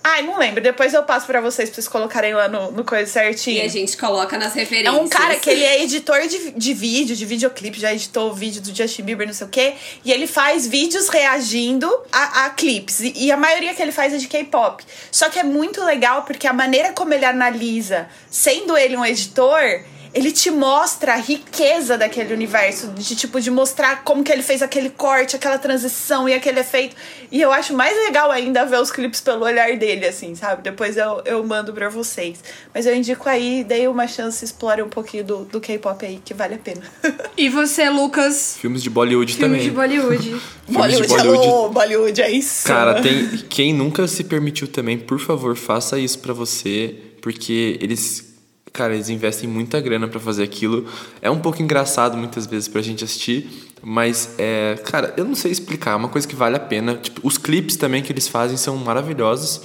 Ai, 0.08 0.22
não 0.22 0.38
lembro. 0.38 0.62
Depois 0.62 0.94
eu 0.94 1.02
passo 1.02 1.26
pra 1.26 1.40
vocês, 1.40 1.68
pra 1.68 1.74
vocês 1.74 1.88
colocarem 1.88 2.32
lá 2.32 2.46
no, 2.46 2.70
no 2.70 2.84
coisa 2.84 3.10
certinho. 3.10 3.56
E 3.56 3.62
a 3.62 3.68
gente 3.68 3.96
coloca 3.96 4.38
nas 4.38 4.54
É 4.54 4.60
referências. 4.60 4.94
um 5.04 5.08
cara 5.08 5.34
que 5.34 5.50
ele 5.50 5.64
é 5.64 5.82
editor 5.82 6.20
de, 6.28 6.52
de 6.52 6.74
vídeo, 6.74 7.16
de 7.16 7.26
videoclipe, 7.26 7.80
já 7.80 7.92
editou 7.92 8.30
o 8.30 8.32
vídeo 8.32 8.62
do 8.62 8.72
Justin 8.72 9.02
Bieber, 9.02 9.26
não 9.26 9.34
sei 9.34 9.48
o 9.48 9.50
quê. 9.50 9.74
E 10.04 10.12
ele 10.12 10.28
faz 10.28 10.64
vídeos 10.64 11.08
reagindo 11.08 11.92
a, 12.12 12.44
a 12.46 12.50
clipes. 12.50 13.00
E, 13.00 13.14
e 13.16 13.32
a 13.32 13.36
maioria 13.36 13.74
que 13.74 13.82
ele 13.82 13.90
faz 13.90 14.14
é 14.14 14.18
de 14.18 14.28
K-pop. 14.28 14.84
Só 15.10 15.28
que 15.28 15.40
é 15.40 15.42
muito 15.42 15.84
legal 15.84 16.22
porque 16.22 16.46
a 16.46 16.52
maneira 16.52 16.92
como 16.92 17.12
ele 17.12 17.24
analisa, 17.24 18.06
sendo 18.30 18.76
ele 18.76 18.96
um 18.96 19.04
editor. 19.04 19.80
Ele 20.16 20.32
te 20.32 20.50
mostra 20.50 21.12
a 21.12 21.16
riqueza 21.16 21.98
daquele 21.98 22.32
universo, 22.32 22.88
de 22.88 23.14
tipo, 23.14 23.38
de 23.38 23.50
mostrar 23.50 24.02
como 24.02 24.24
que 24.24 24.32
ele 24.32 24.42
fez 24.42 24.62
aquele 24.62 24.88
corte, 24.88 25.36
aquela 25.36 25.58
transição 25.58 26.26
e 26.26 26.32
aquele 26.32 26.60
efeito. 26.60 26.96
E 27.30 27.38
eu 27.38 27.52
acho 27.52 27.74
mais 27.74 27.94
legal 28.06 28.30
ainda 28.30 28.64
ver 28.64 28.80
os 28.80 28.90
clipes 28.90 29.20
pelo 29.20 29.44
olhar 29.44 29.76
dele, 29.76 30.06
assim, 30.06 30.34
sabe? 30.34 30.62
Depois 30.62 30.96
eu, 30.96 31.20
eu 31.26 31.44
mando 31.44 31.70
pra 31.70 31.90
vocês. 31.90 32.42
Mas 32.72 32.86
eu 32.86 32.96
indico 32.96 33.28
aí, 33.28 33.62
dei 33.62 33.86
uma 33.88 34.06
chance, 34.06 34.42
explore 34.42 34.82
um 34.82 34.88
pouquinho 34.88 35.22
do, 35.22 35.44
do 35.44 35.60
K-pop 35.60 36.06
aí, 36.06 36.18
que 36.24 36.32
vale 36.32 36.54
a 36.54 36.58
pena. 36.58 36.80
E 37.36 37.50
você, 37.50 37.90
Lucas? 37.90 38.56
Filmes 38.58 38.82
de 38.82 38.88
Bollywood 38.88 39.34
Filme 39.34 39.48
também. 39.56 39.68
de 39.68 39.70
Bollywood. 39.70 40.40
Filmes 40.66 40.66
de 40.66 40.72
Bollywood, 40.72 41.08
Bollywood. 41.08 41.48
alô, 41.48 41.68
Bollywood, 41.68 42.22
é 42.22 42.30
isso. 42.30 42.66
Cara, 42.66 43.02
tem 43.02 43.28
quem 43.50 43.74
nunca 43.74 44.08
se 44.08 44.24
permitiu 44.24 44.66
também, 44.66 44.96
por 44.96 45.20
favor, 45.20 45.54
faça 45.54 45.98
isso 45.98 46.18
pra 46.20 46.32
você, 46.32 46.94
porque 47.20 47.78
eles, 47.82 48.35
cara, 48.76 48.94
eles 48.94 49.08
investem 49.08 49.48
muita 49.48 49.80
grana 49.80 50.06
pra 50.06 50.20
fazer 50.20 50.44
aquilo. 50.44 50.86
É 51.22 51.30
um 51.30 51.38
pouco 51.38 51.62
engraçado 51.62 52.16
muitas 52.16 52.46
vezes 52.46 52.68
pra 52.68 52.82
gente 52.82 53.02
assistir, 53.02 53.48
mas 53.82 54.34
é, 54.36 54.78
cara, 54.84 55.14
eu 55.16 55.24
não 55.24 55.34
sei 55.34 55.50
explicar, 55.50 55.92
é 55.92 55.96
uma 55.96 56.10
coisa 56.10 56.28
que 56.28 56.36
vale 56.36 56.56
a 56.56 56.60
pena. 56.60 56.94
Tipo, 56.96 57.26
os 57.26 57.38
clipes 57.38 57.76
também 57.76 58.02
que 58.02 58.12
eles 58.12 58.28
fazem 58.28 58.58
são 58.58 58.76
maravilhosos 58.76 59.62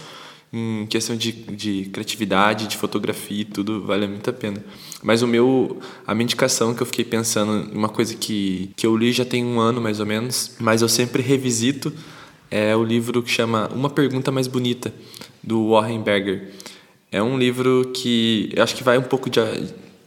em 0.53 0.85
questão 0.85 1.15
de, 1.15 1.31
de 1.31 1.89
criatividade, 1.91 2.67
de 2.67 2.77
fotografia 2.77 3.41
e 3.41 3.45
tudo, 3.45 3.83
vale 3.83 4.07
muito 4.07 4.29
a 4.29 4.33
pena. 4.33 4.63
Mas 5.03 5.21
o 5.21 5.27
meu, 5.27 5.79
a 6.07 6.13
minha 6.13 6.23
indicação 6.23 6.73
que 6.73 6.81
eu 6.81 6.85
fiquei 6.85 7.05
pensando, 7.05 7.69
uma 7.73 7.89
coisa 7.89 8.15
que, 8.15 8.69
que 8.75 8.85
eu 8.85 8.95
li 8.95 9.11
já 9.11 9.25
tem 9.25 9.45
um 9.45 9.59
ano 9.59 9.81
mais 9.81 9.99
ou 9.99 10.05
menos, 10.05 10.55
mas 10.59 10.81
eu 10.81 10.89
sempre 10.89 11.21
revisito, 11.21 11.93
é 12.49 12.75
o 12.75 12.83
livro 12.83 13.23
que 13.23 13.31
chama 13.31 13.69
Uma 13.73 13.89
Pergunta 13.89 14.31
Mais 14.31 14.47
Bonita, 14.47 14.93
do 15.41 15.69
Warren 15.69 16.01
Berger. 16.01 16.51
É 17.11 17.21
um 17.21 17.37
livro 17.37 17.91
que 17.93 18.49
eu 18.55 18.63
acho 18.63 18.75
que 18.75 18.83
vai 18.83 18.97
um 18.97 19.03
pouco 19.03 19.29
de, 19.29 19.39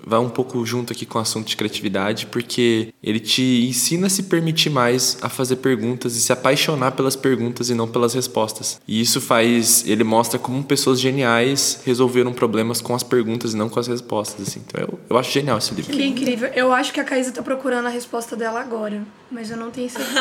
vai 0.07 0.19
um 0.19 0.29
pouco 0.29 0.65
junto 0.65 0.93
aqui 0.93 1.07
com 1.07 1.19
o 1.19 1.21
assunto 1.21 1.49
de 1.49 1.57
criatividade, 1.57 2.27
porque 2.27 2.93
ele 3.03 3.21
te 3.21 3.67
ensina 3.69 4.07
a 4.07 4.11
se 4.11 4.25
permitir 4.25 4.71
mais 4.71 5.19
a 5.23 5.29
fazer 5.29 5.57
perguntas 5.57 6.17
e 6.17 6.21
se 6.21 6.33
apaixonar 6.33 6.93
pelas 6.93 7.17
perguntas 7.17 7.71
e 7.71 7.75
não 7.75 7.89
pelas 7.89 8.15
respostas. 8.15 8.81
E 8.87 9.01
isso 9.01 9.21
faz, 9.21 9.85
ele 9.87 10.05
mostra 10.05 10.39
como 10.39 10.63
pessoas 10.63 11.01
geniais 11.01 11.81
resolveram 11.85 12.33
problemas 12.33 12.81
com 12.81 12.95
as 12.95 13.03
perguntas 13.03 13.55
e 13.55 13.57
não 13.57 13.69
com 13.69 13.81
as 13.81 13.87
respostas, 13.87 14.49
assim. 14.49 14.63
Então 14.67 14.81
eu, 14.81 14.99
eu 15.09 15.19
acho 15.19 15.31
genial 15.31 15.59
esse 15.59 15.75
livro. 15.75 15.93
Que 15.93 16.05
incrível. 16.05 16.49
Eu 16.55 16.73
acho 16.73 16.93
que 16.93 17.01
a 17.01 17.05
Caísa 17.05 17.33
tá 17.33 17.43
procurando 17.43 17.87
a 17.87 17.91
resposta 17.91 18.37
dela 18.37 18.61
agora, 18.61 19.03
mas 19.35 19.51
eu 19.51 19.57
não 19.57 19.71
tenho 19.71 19.91
certeza. 19.91 20.21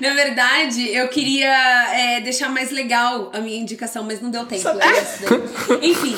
Na 0.00 0.14
verdade, 0.14 0.88
eu 0.94 1.08
queria 1.08 1.50
é, 1.92 2.20
deixar 2.20 2.48
mais 2.48 2.70
legal 2.70 3.30
a 3.34 3.40
minha 3.40 3.58
indicação, 3.58 4.04
mas 4.04 4.20
não 4.22 4.30
deu 4.30 4.46
tempo. 4.46 4.62
daí. 4.64 5.02
Enfim, 5.90 6.16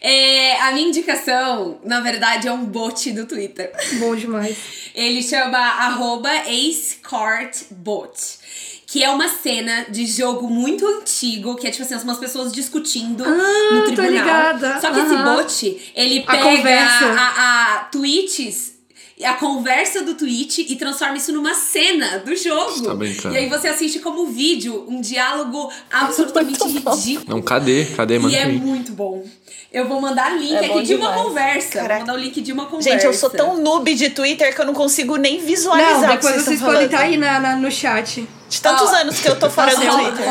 é, 0.00 0.60
a 0.62 0.72
minha 0.72 0.88
indicação, 0.88 1.78
na 1.84 2.00
verdade, 2.00 2.48
é 2.48 2.52
um 2.52 2.64
bot 2.64 3.10
do 3.12 3.26
Twitter. 3.26 3.70
Bom 4.00 4.16
demais. 4.16 4.56
Ele 4.94 5.22
chama 5.22 5.58
arroba 5.58 6.30
acecartbot. 6.30 8.12
Que 8.86 9.02
é 9.02 9.10
uma 9.10 9.28
cena 9.28 9.86
de 9.88 10.06
jogo 10.06 10.48
muito 10.48 10.86
antigo, 10.86 11.56
que 11.56 11.66
é 11.66 11.70
tipo 11.70 11.82
assim, 11.82 11.94
umas 12.04 12.18
pessoas 12.18 12.52
discutindo 12.52 13.24
Ah, 13.24 13.74
no 13.74 13.80
tô 13.80 13.86
tribunal. 13.86 14.10
ligada. 14.12 14.80
Só 14.80 14.92
que 14.92 15.00
esse 15.00 15.14
Aham. 15.14 15.36
bot, 15.36 15.92
ele 15.96 16.22
A 16.26 16.30
pega 16.30 16.42
conversa. 16.44 17.04
a, 17.18 17.72
a 17.72 17.78
tweets, 17.90 18.73
a 19.24 19.34
conversa 19.34 20.02
do 20.02 20.14
tweet 20.14 20.66
e 20.68 20.76
transforma 20.76 21.16
isso 21.16 21.32
numa 21.32 21.54
cena 21.54 22.18
do 22.18 22.36
jogo. 22.36 22.82
Tá 22.82 22.94
brincando. 22.94 23.34
e 23.34 23.38
aí 23.38 23.48
você 23.48 23.68
assiste 23.68 23.98
como 24.00 24.26
vídeo, 24.26 24.84
um 24.88 25.00
diálogo 25.00 25.70
absolutamente 25.90 26.62
ridículo. 26.64 27.26
Não, 27.28 27.42
cadê? 27.42 27.84
Cadê, 27.86 28.18
mano? 28.18 28.32
E 28.32 28.36
é 28.36 28.46
muito 28.46 28.92
bom. 28.92 29.24
Eu 29.74 29.88
vou 29.88 30.00
mandar 30.00 30.38
link 30.38 30.52
É 30.54 30.66
aqui 30.66 30.82
de 30.82 30.94
uma 30.94 31.08
demais. 31.08 31.22
conversa. 31.22 31.68
Caraca. 31.80 31.94
Vou 31.94 31.98
mandar 32.06 32.14
o 32.14 32.16
link 32.24 32.40
de 32.40 32.52
uma 32.52 32.66
conversa. 32.66 32.90
Gente, 32.90 33.04
eu 33.04 33.12
sou 33.12 33.28
tão 33.28 33.56
noob 33.60 33.92
de 33.92 34.08
Twitter 34.08 34.54
que 34.54 34.60
eu 34.60 34.66
não 34.66 34.72
consigo 34.72 35.16
nem 35.16 35.40
visualizar 35.40 36.00
Não, 36.00 36.04
o 36.04 36.10
que 36.10 36.14
depois 36.16 36.34
vocês 36.44 36.48
estão 36.60 36.68
podem 36.70 36.84
estar 36.86 37.00
aí 37.00 37.16
na, 37.16 37.40
na- 37.40 37.56
no 37.56 37.68
chat. 37.72 38.24
De 38.48 38.60
tantos 38.60 38.88
Ó. 38.88 38.94
anos 38.94 39.18
que 39.20 39.28
eu 39.28 39.36
tô 39.36 39.50
fora 39.50 39.74
do 39.74 39.80
Twitter. 39.80 40.24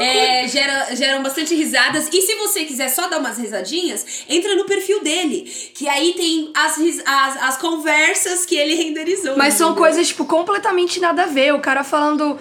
É, 0.00 0.48
gera, 0.48 0.96
geram 0.96 1.22
bastante 1.22 1.54
risadas. 1.54 2.08
E 2.10 2.22
se 2.22 2.34
você 2.36 2.64
quiser 2.64 2.88
só 2.88 3.06
dar 3.08 3.18
umas 3.18 3.36
risadinhas, 3.36 4.24
entra 4.26 4.54
no 4.56 4.64
perfil 4.64 5.02
dele. 5.02 5.42
Que 5.74 5.86
aí 5.86 6.14
tem 6.14 6.50
as, 6.56 6.78
as, 7.04 7.42
as 7.42 7.56
conversas 7.58 8.46
que 8.46 8.56
ele 8.56 8.74
renderizou. 8.76 9.36
Mas 9.36 9.54
são 9.54 9.68
entendeu? 9.72 9.84
coisas, 9.84 10.08
tipo, 10.08 10.24
completamente 10.24 10.98
nada 11.00 11.24
a 11.24 11.26
ver. 11.26 11.52
O 11.54 11.60
cara 11.60 11.84
falando, 11.84 12.38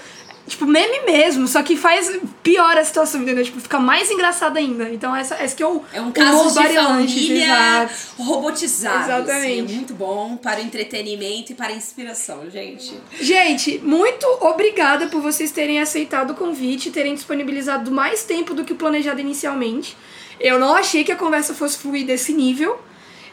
tipo, 0.49 0.65
meme 0.65 1.05
mesmo, 1.05 1.47
só 1.47 1.63
que 1.63 1.77
faz 1.77 2.19
pior 2.43 2.77
a 2.77 2.83
situação, 2.83 3.21
entendeu? 3.21 3.43
Tipo, 3.43 3.59
fica 3.59 3.79
mais 3.79 4.11
engraçado 4.11 4.57
ainda. 4.57 4.89
Então, 4.89 5.15
essa, 5.15 5.41
esse 5.43 5.55
que 5.55 5.63
é 5.63 5.67
o 5.67 5.81
É 5.93 6.01
um 6.01 6.11
caso 6.11 6.49
de 6.49 6.75
família 6.75 7.43
exato. 7.45 7.93
robotizado. 8.17 9.03
Exatamente. 9.05 9.31
assim. 9.31 9.59
é 9.59 9.75
muito 9.75 9.93
bom 9.93 10.35
para 10.35 10.59
o 10.59 10.63
entretenimento 10.63 11.51
e 11.51 11.55
para 11.55 11.67
a 11.67 11.75
inspiração, 11.75 12.49
gente. 12.49 12.93
Gente, 13.19 13.79
muito 13.79 14.25
obrigada 14.41 15.07
por 15.07 15.21
vocês 15.21 15.51
terem 15.51 15.79
aceitado 15.79 16.31
o 16.31 16.35
convite, 16.35 16.91
terem 16.91 17.13
disponibilizado 17.13 17.91
mais 17.91 18.23
tempo 18.23 18.53
do 18.53 18.65
que 18.65 18.73
o 18.73 18.75
planejado 18.75 19.21
inicialmente. 19.21 19.95
Eu 20.39 20.59
não 20.59 20.73
achei 20.75 21.03
que 21.03 21.11
a 21.11 21.15
conversa 21.15 21.53
fosse 21.53 21.77
fluir 21.77 22.05
desse 22.05 22.33
nível, 22.33 22.79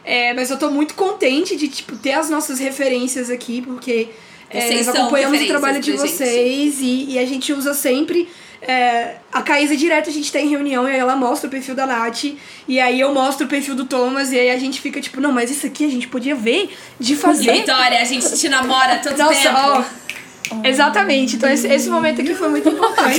é, 0.04 0.34
mas 0.34 0.50
eu 0.50 0.58
tô 0.58 0.70
muito 0.70 0.94
contente 0.94 1.56
de 1.56 1.68
tipo, 1.68 1.96
ter 1.96 2.12
as 2.12 2.28
nossas 2.28 2.58
referências 2.58 3.30
aqui, 3.30 3.62
porque 3.62 4.10
é, 4.50 4.74
nós 4.74 4.88
acompanhamos 4.88 5.40
o 5.40 5.46
trabalho 5.46 5.80
de 5.80 5.92
vocês 5.92 6.80
e, 6.80 7.06
e 7.10 7.18
a 7.18 7.26
gente 7.26 7.52
usa 7.52 7.74
sempre. 7.74 8.28
é, 8.62 9.16
a 9.32 9.42
Caísa 9.42 9.76
direto 9.76 10.08
a 10.08 10.12
gente 10.12 10.32
tá 10.32 10.40
em 10.40 10.48
reunião 10.48 10.88
e 10.88 10.92
aí 10.92 10.98
ela 10.98 11.14
mostra 11.14 11.46
o 11.46 11.50
perfil 11.50 11.74
da 11.74 11.86
Nath, 11.86 12.24
e 12.66 12.80
aí 12.80 12.98
eu 12.98 13.12
mostro 13.12 13.46
o 13.46 13.48
perfil 13.48 13.74
do 13.74 13.84
Thomas, 13.84 14.32
e 14.32 14.38
aí 14.38 14.50
a 14.50 14.58
gente 14.58 14.80
fica 14.80 15.00
tipo, 15.00 15.20
não, 15.20 15.30
mas 15.30 15.50
isso 15.50 15.66
aqui 15.66 15.84
a 15.84 15.90
gente 15.90 16.08
podia 16.08 16.34
ver 16.34 16.74
de 16.98 17.14
fazer. 17.16 17.52
Vitória, 17.52 18.00
a 18.00 18.04
gente 18.04 18.28
te 18.36 18.48
namora 18.48 18.98
todo 18.98 19.16
Nossa, 19.16 19.34
tempo. 19.34 19.54
ó. 19.56 20.06
Exatamente. 20.64 21.36
Então 21.36 21.50
esse, 21.50 21.66
esse 21.66 21.88
momento 21.88 22.20
aqui 22.20 22.34
foi 22.34 22.48
muito 22.48 22.68
importante. 22.70 23.18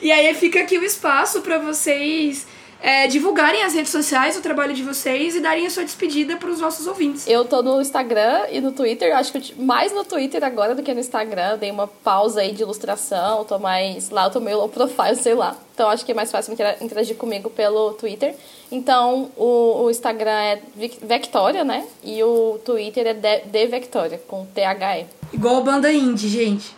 E 0.00 0.10
aí 0.10 0.32
fica 0.34 0.60
aqui 0.60 0.78
o 0.78 0.84
espaço 0.84 1.40
para 1.42 1.58
vocês 1.58 2.46
é, 2.82 3.06
divulgarem 3.06 3.62
as 3.62 3.74
redes 3.74 3.92
sociais, 3.92 4.36
o 4.36 4.40
trabalho 4.40 4.72
de 4.72 4.82
vocês 4.82 5.36
e 5.36 5.40
darem 5.40 5.66
a 5.66 5.70
sua 5.70 5.84
despedida 5.84 6.36
para 6.36 6.48
os 6.48 6.60
nossos 6.60 6.86
ouvintes. 6.86 7.26
Eu 7.26 7.44
tô 7.44 7.62
no 7.62 7.80
Instagram 7.80 8.46
e 8.50 8.60
no 8.60 8.72
Twitter, 8.72 9.14
acho 9.16 9.32
que 9.32 9.54
mais 9.60 9.92
no 9.92 10.04
Twitter 10.04 10.42
agora 10.42 10.74
do 10.74 10.82
que 10.82 10.92
no 10.94 11.00
Instagram. 11.00 11.58
dei 11.58 11.70
uma 11.70 11.86
pausa 11.86 12.40
aí 12.40 12.52
de 12.52 12.62
ilustração, 12.62 13.44
tô 13.44 13.58
mais. 13.58 14.10
Lá 14.10 14.24
eu 14.24 14.30
tô 14.30 14.40
meio 14.40 14.58
low 14.58 14.68
profile, 14.68 15.16
sei 15.16 15.34
lá. 15.34 15.56
Então 15.74 15.90
acho 15.90 16.04
que 16.04 16.12
é 16.12 16.14
mais 16.14 16.30
fácil 16.30 16.54
interagir 16.80 17.16
comigo 17.16 17.50
pelo 17.50 17.92
Twitter. 17.94 18.34
Então 18.72 19.30
o, 19.36 19.84
o 19.84 19.90
Instagram 19.90 20.30
é 20.30 20.60
Vectoria, 21.02 21.64
né? 21.64 21.86
E 22.02 22.22
o 22.22 22.58
Twitter 22.64 23.06
é 23.06 23.14
de, 23.14 23.40
de 23.40 23.66
Vectoria, 23.66 24.20
com 24.26 24.46
T-H-E. 24.46 25.06
Igual 25.32 25.62
banda 25.62 25.92
indie, 25.92 26.28
gente. 26.28 26.74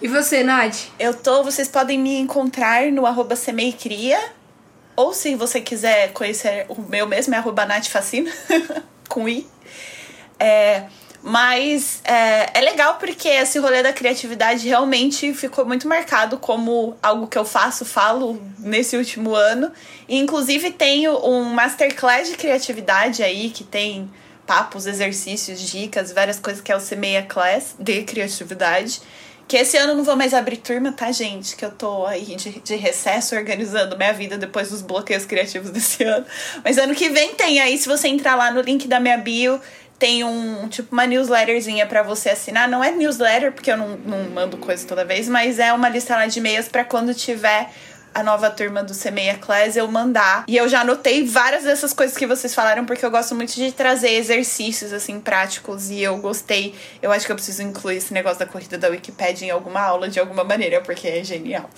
E 0.00 0.08
você, 0.08 0.42
Nath? 0.42 0.88
Eu 0.98 1.14
tô, 1.14 1.44
vocês 1.44 1.68
podem 1.68 1.98
me 1.98 2.18
encontrar 2.18 2.90
no 2.90 3.06
arroba 3.06 3.36
Semeicria 3.36 4.18
ou 4.96 5.12
se 5.12 5.34
você 5.34 5.60
quiser 5.60 6.12
conhecer 6.12 6.66
o 6.68 6.80
meu 6.82 7.06
mesmo, 7.06 7.34
é 7.34 7.38
arroba 7.38 7.66
Fascina, 7.84 8.30
com 9.08 9.28
I. 9.28 9.46
É, 10.38 10.84
mas 11.22 12.00
é, 12.04 12.58
é 12.58 12.60
legal 12.60 12.96
porque 12.96 13.28
esse 13.28 13.58
rolê 13.58 13.82
da 13.82 13.92
criatividade 13.92 14.66
realmente 14.66 15.32
ficou 15.32 15.64
muito 15.64 15.86
marcado 15.86 16.36
como 16.36 16.96
algo 17.00 17.28
que 17.28 17.38
eu 17.38 17.44
faço, 17.44 17.84
falo 17.84 18.42
nesse 18.58 18.96
último 18.96 19.34
ano. 19.34 19.70
E, 20.08 20.18
inclusive 20.18 20.72
tenho 20.72 21.16
um 21.24 21.44
masterclass 21.44 22.28
de 22.28 22.36
criatividade 22.36 23.22
aí 23.22 23.50
que 23.50 23.62
tem 23.62 24.10
papos, 24.44 24.86
exercícios, 24.86 25.60
dicas, 25.60 26.10
várias 26.10 26.40
coisas 26.40 26.60
que 26.60 26.72
é 26.72 26.76
o 26.76 26.80
Semeia 26.80 27.22
Class 27.22 27.76
de 27.78 28.02
criatividade. 28.02 29.00
Que 29.52 29.58
esse 29.58 29.76
ano 29.76 29.92
eu 29.92 29.96
não 29.96 30.02
vou 30.02 30.16
mais 30.16 30.32
abrir 30.32 30.56
turma, 30.56 30.92
tá, 30.92 31.12
gente? 31.12 31.54
Que 31.56 31.62
eu 31.62 31.70
tô 31.70 32.06
aí 32.06 32.24
de, 32.36 32.58
de 32.58 32.74
recesso 32.74 33.36
organizando 33.36 33.98
minha 33.98 34.10
vida 34.10 34.38
depois 34.38 34.70
dos 34.70 34.80
bloqueios 34.80 35.26
criativos 35.26 35.68
desse 35.68 36.02
ano. 36.04 36.24
Mas 36.64 36.78
ano 36.78 36.94
que 36.94 37.10
vem 37.10 37.34
tem 37.34 37.60
aí, 37.60 37.76
se 37.76 37.86
você 37.86 38.08
entrar 38.08 38.34
lá 38.34 38.50
no 38.50 38.62
link 38.62 38.88
da 38.88 38.98
minha 38.98 39.18
bio, 39.18 39.60
tem 39.98 40.24
um 40.24 40.66
tipo 40.68 40.90
uma 40.94 41.06
newsletterzinha 41.06 41.84
para 41.84 42.02
você 42.02 42.30
assinar. 42.30 42.66
Não 42.66 42.82
é 42.82 42.92
newsletter, 42.92 43.52
porque 43.52 43.70
eu 43.70 43.76
não, 43.76 43.88
não 43.88 44.30
mando 44.30 44.56
coisa 44.56 44.86
toda 44.88 45.04
vez, 45.04 45.28
mas 45.28 45.58
é 45.58 45.70
uma 45.74 45.90
lista 45.90 46.16
lá 46.16 46.24
de 46.24 46.38
e-mails 46.38 46.68
para 46.68 46.82
quando 46.82 47.12
tiver 47.14 47.68
a 48.14 48.22
nova 48.22 48.50
turma 48.50 48.82
do 48.82 48.94
Semeia 48.94 49.36
Class 49.38 49.76
eu 49.76 49.86
mandar. 49.88 50.44
E 50.46 50.56
eu 50.56 50.68
já 50.68 50.80
anotei 50.80 51.24
várias 51.24 51.64
dessas 51.64 51.92
coisas 51.92 52.16
que 52.16 52.26
vocês 52.26 52.54
falaram, 52.54 52.84
porque 52.84 53.04
eu 53.04 53.10
gosto 53.10 53.34
muito 53.34 53.54
de 53.54 53.72
trazer 53.72 54.10
exercícios, 54.10 54.92
assim, 54.92 55.20
práticos. 55.20 55.90
E 55.90 56.02
eu 56.02 56.16
gostei. 56.18 56.74
Eu 57.00 57.10
acho 57.10 57.26
que 57.26 57.32
eu 57.32 57.36
preciso 57.36 57.62
incluir 57.62 57.96
esse 57.96 58.12
negócio 58.12 58.38
da 58.38 58.46
corrida 58.46 58.76
da 58.78 58.88
Wikipedia 58.88 59.48
em 59.48 59.50
alguma 59.50 59.80
aula, 59.80 60.08
de 60.08 60.20
alguma 60.20 60.44
maneira, 60.44 60.80
porque 60.80 61.08
é 61.08 61.24
genial. 61.24 61.68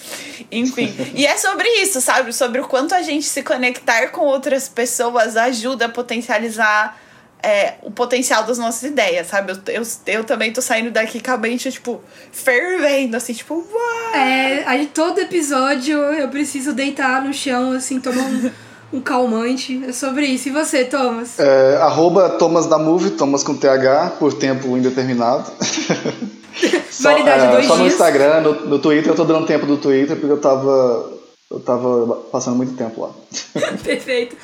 Enfim. 0.50 0.94
e 1.14 1.26
é 1.26 1.36
sobre 1.36 1.68
isso, 1.80 2.00
sabe? 2.00 2.32
Sobre 2.32 2.60
o 2.60 2.68
quanto 2.68 2.94
a 2.94 3.02
gente 3.02 3.26
se 3.26 3.42
conectar 3.42 4.08
com 4.08 4.22
outras 4.22 4.68
pessoas 4.68 5.36
ajuda 5.36 5.86
a 5.86 5.88
potencializar 5.88 7.03
é, 7.44 7.74
o 7.82 7.90
potencial 7.90 8.44
das 8.44 8.56
nossas 8.58 8.82
ideias, 8.82 9.26
sabe? 9.26 9.52
Eu, 9.52 9.74
eu, 9.74 9.82
eu 10.06 10.24
também 10.24 10.52
tô 10.52 10.62
saindo 10.62 10.90
daqui 10.90 11.20
com 11.20 11.30
a 11.30 11.36
mente, 11.36 11.70
tipo, 11.70 12.00
fervendo, 12.32 13.16
assim, 13.16 13.34
tipo, 13.34 13.54
uau! 13.54 14.14
É, 14.14 14.64
aí 14.66 14.86
todo 14.86 15.20
episódio 15.20 15.98
eu 15.98 16.28
preciso 16.28 16.72
deitar 16.72 17.22
no 17.22 17.32
chão, 17.34 17.72
assim, 17.72 18.00
tomar 18.00 18.24
um, 18.24 18.50
um 18.94 19.00
calmante. 19.00 19.84
É 19.86 19.92
sobre 19.92 20.26
isso. 20.26 20.48
E 20.48 20.52
você, 20.52 20.84
Thomas? 20.84 21.38
É, 21.38 21.76
arroba 21.76 22.30
Thomas 22.30 22.66
da 22.66 22.78
Move, 22.78 23.10
Thomas 23.10 23.42
com 23.42 23.54
TH, 23.54 24.14
por 24.18 24.32
tempo 24.32 24.76
indeterminado. 24.76 25.50
só, 26.90 27.10
Validade 27.10 27.44
é, 27.44 27.50
dois 27.50 27.66
só 27.66 27.74
dias. 27.74 27.86
no 27.86 27.92
Instagram, 27.92 28.40
no, 28.40 28.66
no 28.66 28.78
Twitter, 28.78 29.12
eu 29.12 29.16
tô 29.16 29.24
dando 29.24 29.46
tempo 29.46 29.66
do 29.66 29.76
Twitter, 29.76 30.16
porque 30.16 30.32
eu 30.32 30.40
tava. 30.40 31.12
Eu 31.50 31.60
tava 31.60 32.16
passando 32.32 32.56
muito 32.56 32.74
tempo 32.74 33.02
lá. 33.02 33.10
Perfeito. 33.84 34.34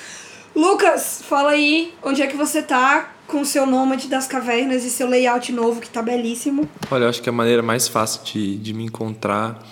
Lucas, 0.54 1.22
fala 1.22 1.50
aí 1.50 1.94
onde 2.02 2.22
é 2.22 2.26
que 2.26 2.36
você 2.36 2.62
tá 2.62 3.14
com 3.26 3.42
o 3.42 3.46
seu 3.46 3.64
Nômade 3.64 4.08
das 4.08 4.26
Cavernas 4.26 4.84
e 4.84 4.90
seu 4.90 5.08
layout 5.08 5.52
novo 5.52 5.80
que 5.80 5.88
tá 5.88 6.02
belíssimo. 6.02 6.68
Olha, 6.90 7.04
eu 7.04 7.08
acho 7.08 7.22
que 7.22 7.28
a 7.28 7.32
maneira 7.32 7.62
mais 7.62 7.86
fácil 7.86 8.22
de, 8.24 8.56
de 8.56 8.74
me 8.74 8.84
encontrar 8.84 9.64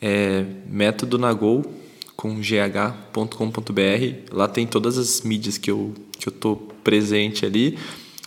é 0.00 0.44
método 0.66 1.18
Nagol 1.18 1.64
com 2.14 2.36
gh.com.br. 2.40 3.22
Lá 4.30 4.48
tem 4.48 4.66
todas 4.66 4.98
as 4.98 5.22
mídias 5.22 5.56
que 5.56 5.70
eu, 5.70 5.94
que 6.18 6.28
eu 6.28 6.32
tô 6.32 6.56
presente 6.84 7.46
ali. 7.46 7.78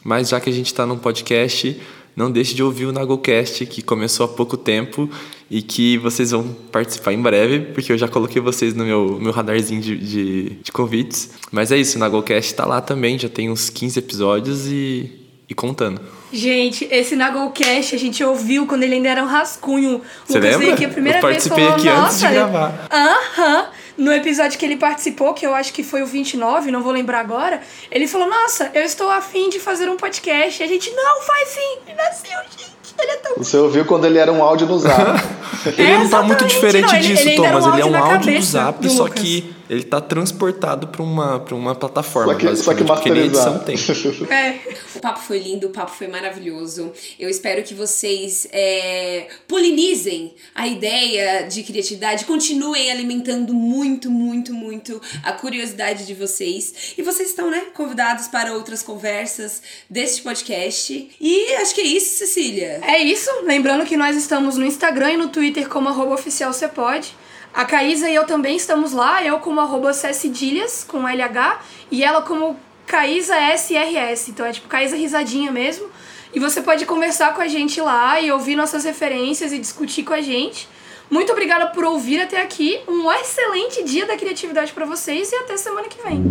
Mas 0.04 0.30
já 0.30 0.40
que 0.40 0.50
a 0.50 0.54
gente 0.54 0.68
está 0.68 0.86
num 0.86 0.98
podcast, 0.98 1.80
não 2.16 2.32
deixe 2.32 2.54
de 2.54 2.62
ouvir 2.64 2.86
o 2.86 2.92
Nagocast, 2.92 3.66
que 3.66 3.82
começou 3.82 4.26
há 4.26 4.30
pouco 4.30 4.58
tempo 4.58 5.10
e 5.50 5.62
que 5.62 5.98
vocês 5.98 6.32
vão 6.32 6.44
participar 6.72 7.14
em 7.14 7.22
breve, 7.22 7.60
porque 7.74 7.92
eu 7.92 7.98
já 7.98 8.08
coloquei 8.08 8.42
vocês 8.42 8.74
no 8.74 8.86
meu, 8.86 9.20
meu 9.20 9.32
radarzinho 9.32 9.82
de, 9.82 9.98
de, 9.98 10.50
de 10.64 10.72
convites. 10.72 11.32
Mas 11.52 11.72
é 11.72 11.78
isso, 11.78 11.98
o 11.98 12.00
Nagocast 12.00 12.52
está 12.52 12.66
lá 12.66 12.82
também, 12.82 13.20
já 13.20 13.30
tem 13.30 13.50
uns 13.50 13.70
15 13.70 14.00
episódios 14.00 14.68
e, 14.68 15.12
e 15.50 15.54
contando. 15.54 16.02
Gente, 16.32 16.88
esse 16.90 17.16
Nagolcast 17.16 17.94
a 17.94 18.00
gente 18.00 18.24
ouviu 18.24 18.66
quando 18.66 18.84
ele 18.84 18.96
ainda 18.96 19.10
era 19.10 19.24
um 19.24 19.28
rascunho. 19.28 20.02
Você 20.26 20.40
Lucas 20.40 20.58
lembra? 20.58 20.74
aqui 20.74 20.86
a 20.86 20.90
primeira 20.90 21.18
eu 21.18 21.22
participei 21.22 21.58
vez 21.58 21.74
aqui 21.74 21.90
antes 21.90 22.20
de 22.20 22.28
gravar. 22.28 22.88
Aham. 22.90 23.66
No 24.02 24.12
episódio 24.12 24.58
que 24.58 24.66
ele 24.66 24.78
participou, 24.78 25.32
que 25.32 25.46
eu 25.46 25.54
acho 25.54 25.72
que 25.72 25.84
foi 25.84 26.02
o 26.02 26.08
29, 26.08 26.72
não 26.72 26.82
vou 26.82 26.92
lembrar 26.92 27.20
agora, 27.20 27.62
ele 27.92 28.08
falou: 28.08 28.28
Nossa, 28.28 28.72
eu 28.74 28.82
estou 28.82 29.08
afim 29.12 29.48
de 29.48 29.60
fazer 29.60 29.88
um 29.88 29.96
podcast. 29.96 30.60
E 30.60 30.66
a 30.66 30.68
gente, 30.68 30.90
não, 30.90 31.22
faz 31.22 31.50
sim. 31.50 31.78
E 31.88 31.94
nasceu, 31.94 32.40
gente. 32.50 32.96
Ele 33.00 33.12
é 33.12 33.16
tão... 33.18 33.36
Você 33.38 33.58
ouviu 33.58 33.86
quando 33.86 34.06
ele 34.06 34.18
era 34.18 34.32
um 34.32 34.42
áudio 34.42 34.66
no 34.66 34.80
zap. 34.80 35.22
ele 35.78 35.92
é, 35.92 35.98
não 36.00 36.10
tá 36.10 36.24
muito 36.24 36.46
diferente 36.46 36.92
não, 36.92 37.00
disso, 37.00 37.22
ele, 37.22 37.30
ele 37.30 37.36
Thomas. 37.36 37.66
Um 37.68 37.74
ele 37.74 37.82
é 37.82 37.86
um 37.86 38.04
áudio 38.04 38.32
no 38.32 38.42
zap, 38.42 38.90
só 38.90 39.04
Lucas. 39.04 39.22
que 39.22 39.56
ele 39.72 39.84
tá 39.84 40.02
transportado 40.02 40.90
para 40.90 41.02
uma, 41.02 41.40
pra 41.40 41.56
uma 41.56 41.74
plataforma. 41.74 42.34
Só 42.34 42.40
que, 42.40 42.56
só 42.58 42.74
que 42.74 42.84
masterizado. 42.84 43.64
tem. 43.64 43.78
É. 44.30 44.60
O 44.96 45.00
papo 45.00 45.20
foi 45.20 45.40
lindo, 45.40 45.68
o 45.68 45.70
papo 45.70 45.92
foi 45.92 46.08
maravilhoso. 46.08 46.92
Eu 47.18 47.30
espero 47.30 47.64
que 47.64 47.74
vocês 47.74 48.48
é, 48.52 49.30
polinizem 49.48 50.34
a 50.54 50.68
ideia 50.68 51.44
de 51.44 51.64
criatividade, 51.64 52.26
continuem 52.26 52.92
alimentando 52.92 53.54
muito, 53.54 54.12
muito, 54.12 54.54
muito 54.54 55.02
a 55.24 55.32
curiosidade 55.32 56.06
de 56.06 56.14
vocês. 56.14 56.94
E 56.98 57.02
vocês 57.02 57.30
estão, 57.30 57.50
né, 57.50 57.68
convidados 57.74 58.28
para 58.28 58.54
outras 58.54 58.84
conversas 58.84 59.62
deste 59.90 60.22
podcast. 60.22 61.10
E 61.20 61.54
acho 61.56 61.74
que 61.74 61.82
é 61.82 61.86
isso, 61.86 62.18
Cecília. 62.18 62.82
É 62.84 63.00
isso. 63.00 63.30
Lembrando 63.44 63.86
que 63.86 63.96
nós 63.96 64.18
estamos 64.18 64.58
no 64.58 64.66
Instagram 64.66 65.14
e 65.14 65.18
no 65.18 65.30
Twitter 65.30 65.70
como 65.70 65.88
arroba 65.88 66.14
oficial 66.14 66.52
pode. 66.76 67.16
A 67.54 67.66
Caísa 67.66 68.10
e 68.10 68.16
eu 68.16 68.26
também 68.26 68.56
estamos 68.56 68.94
lá, 68.94 69.24
eu 69.24 69.40
como 69.40 69.60
arroba 69.60 69.94
Cedilhas, 69.94 70.86
com 70.88 71.08
LH, 71.08 71.60
e 71.92 72.04
ela 72.04 72.22
como 72.22 72.58
Caísa 72.88 73.36
SRS. 73.56 74.30
Então 74.30 74.46
é 74.46 74.52
tipo 74.52 74.68
Caísa 74.68 74.96
Risadinha 74.96 75.52
mesmo. 75.52 75.90
E 76.34 76.40
você 76.40 76.62
pode 76.62 76.86
conversar 76.86 77.34
com 77.34 77.42
a 77.42 77.48
gente 77.48 77.82
lá 77.82 78.20
e 78.22 78.32
ouvir 78.32 78.56
nossas 78.56 78.86
referências 78.86 79.52
e 79.52 79.60
discutir 79.60 80.04
com 80.04 80.14
a 80.14 80.22
gente. 80.22 80.68
Muito 81.10 81.32
obrigada 81.34 81.68
por 81.68 81.84
ouvir 81.84 82.22
até 82.22 82.42
aqui. 82.42 82.80
Um 82.88 83.12
excelente 83.12 83.84
dia 83.84 84.06
da 84.06 84.16
criatividade 84.16 84.72
para 84.72 84.86
vocês 84.86 85.30
e 85.32 85.36
até 85.36 85.58
semana 85.58 85.90
que 85.90 86.02
vem. 86.02 86.24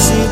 see 0.00 0.29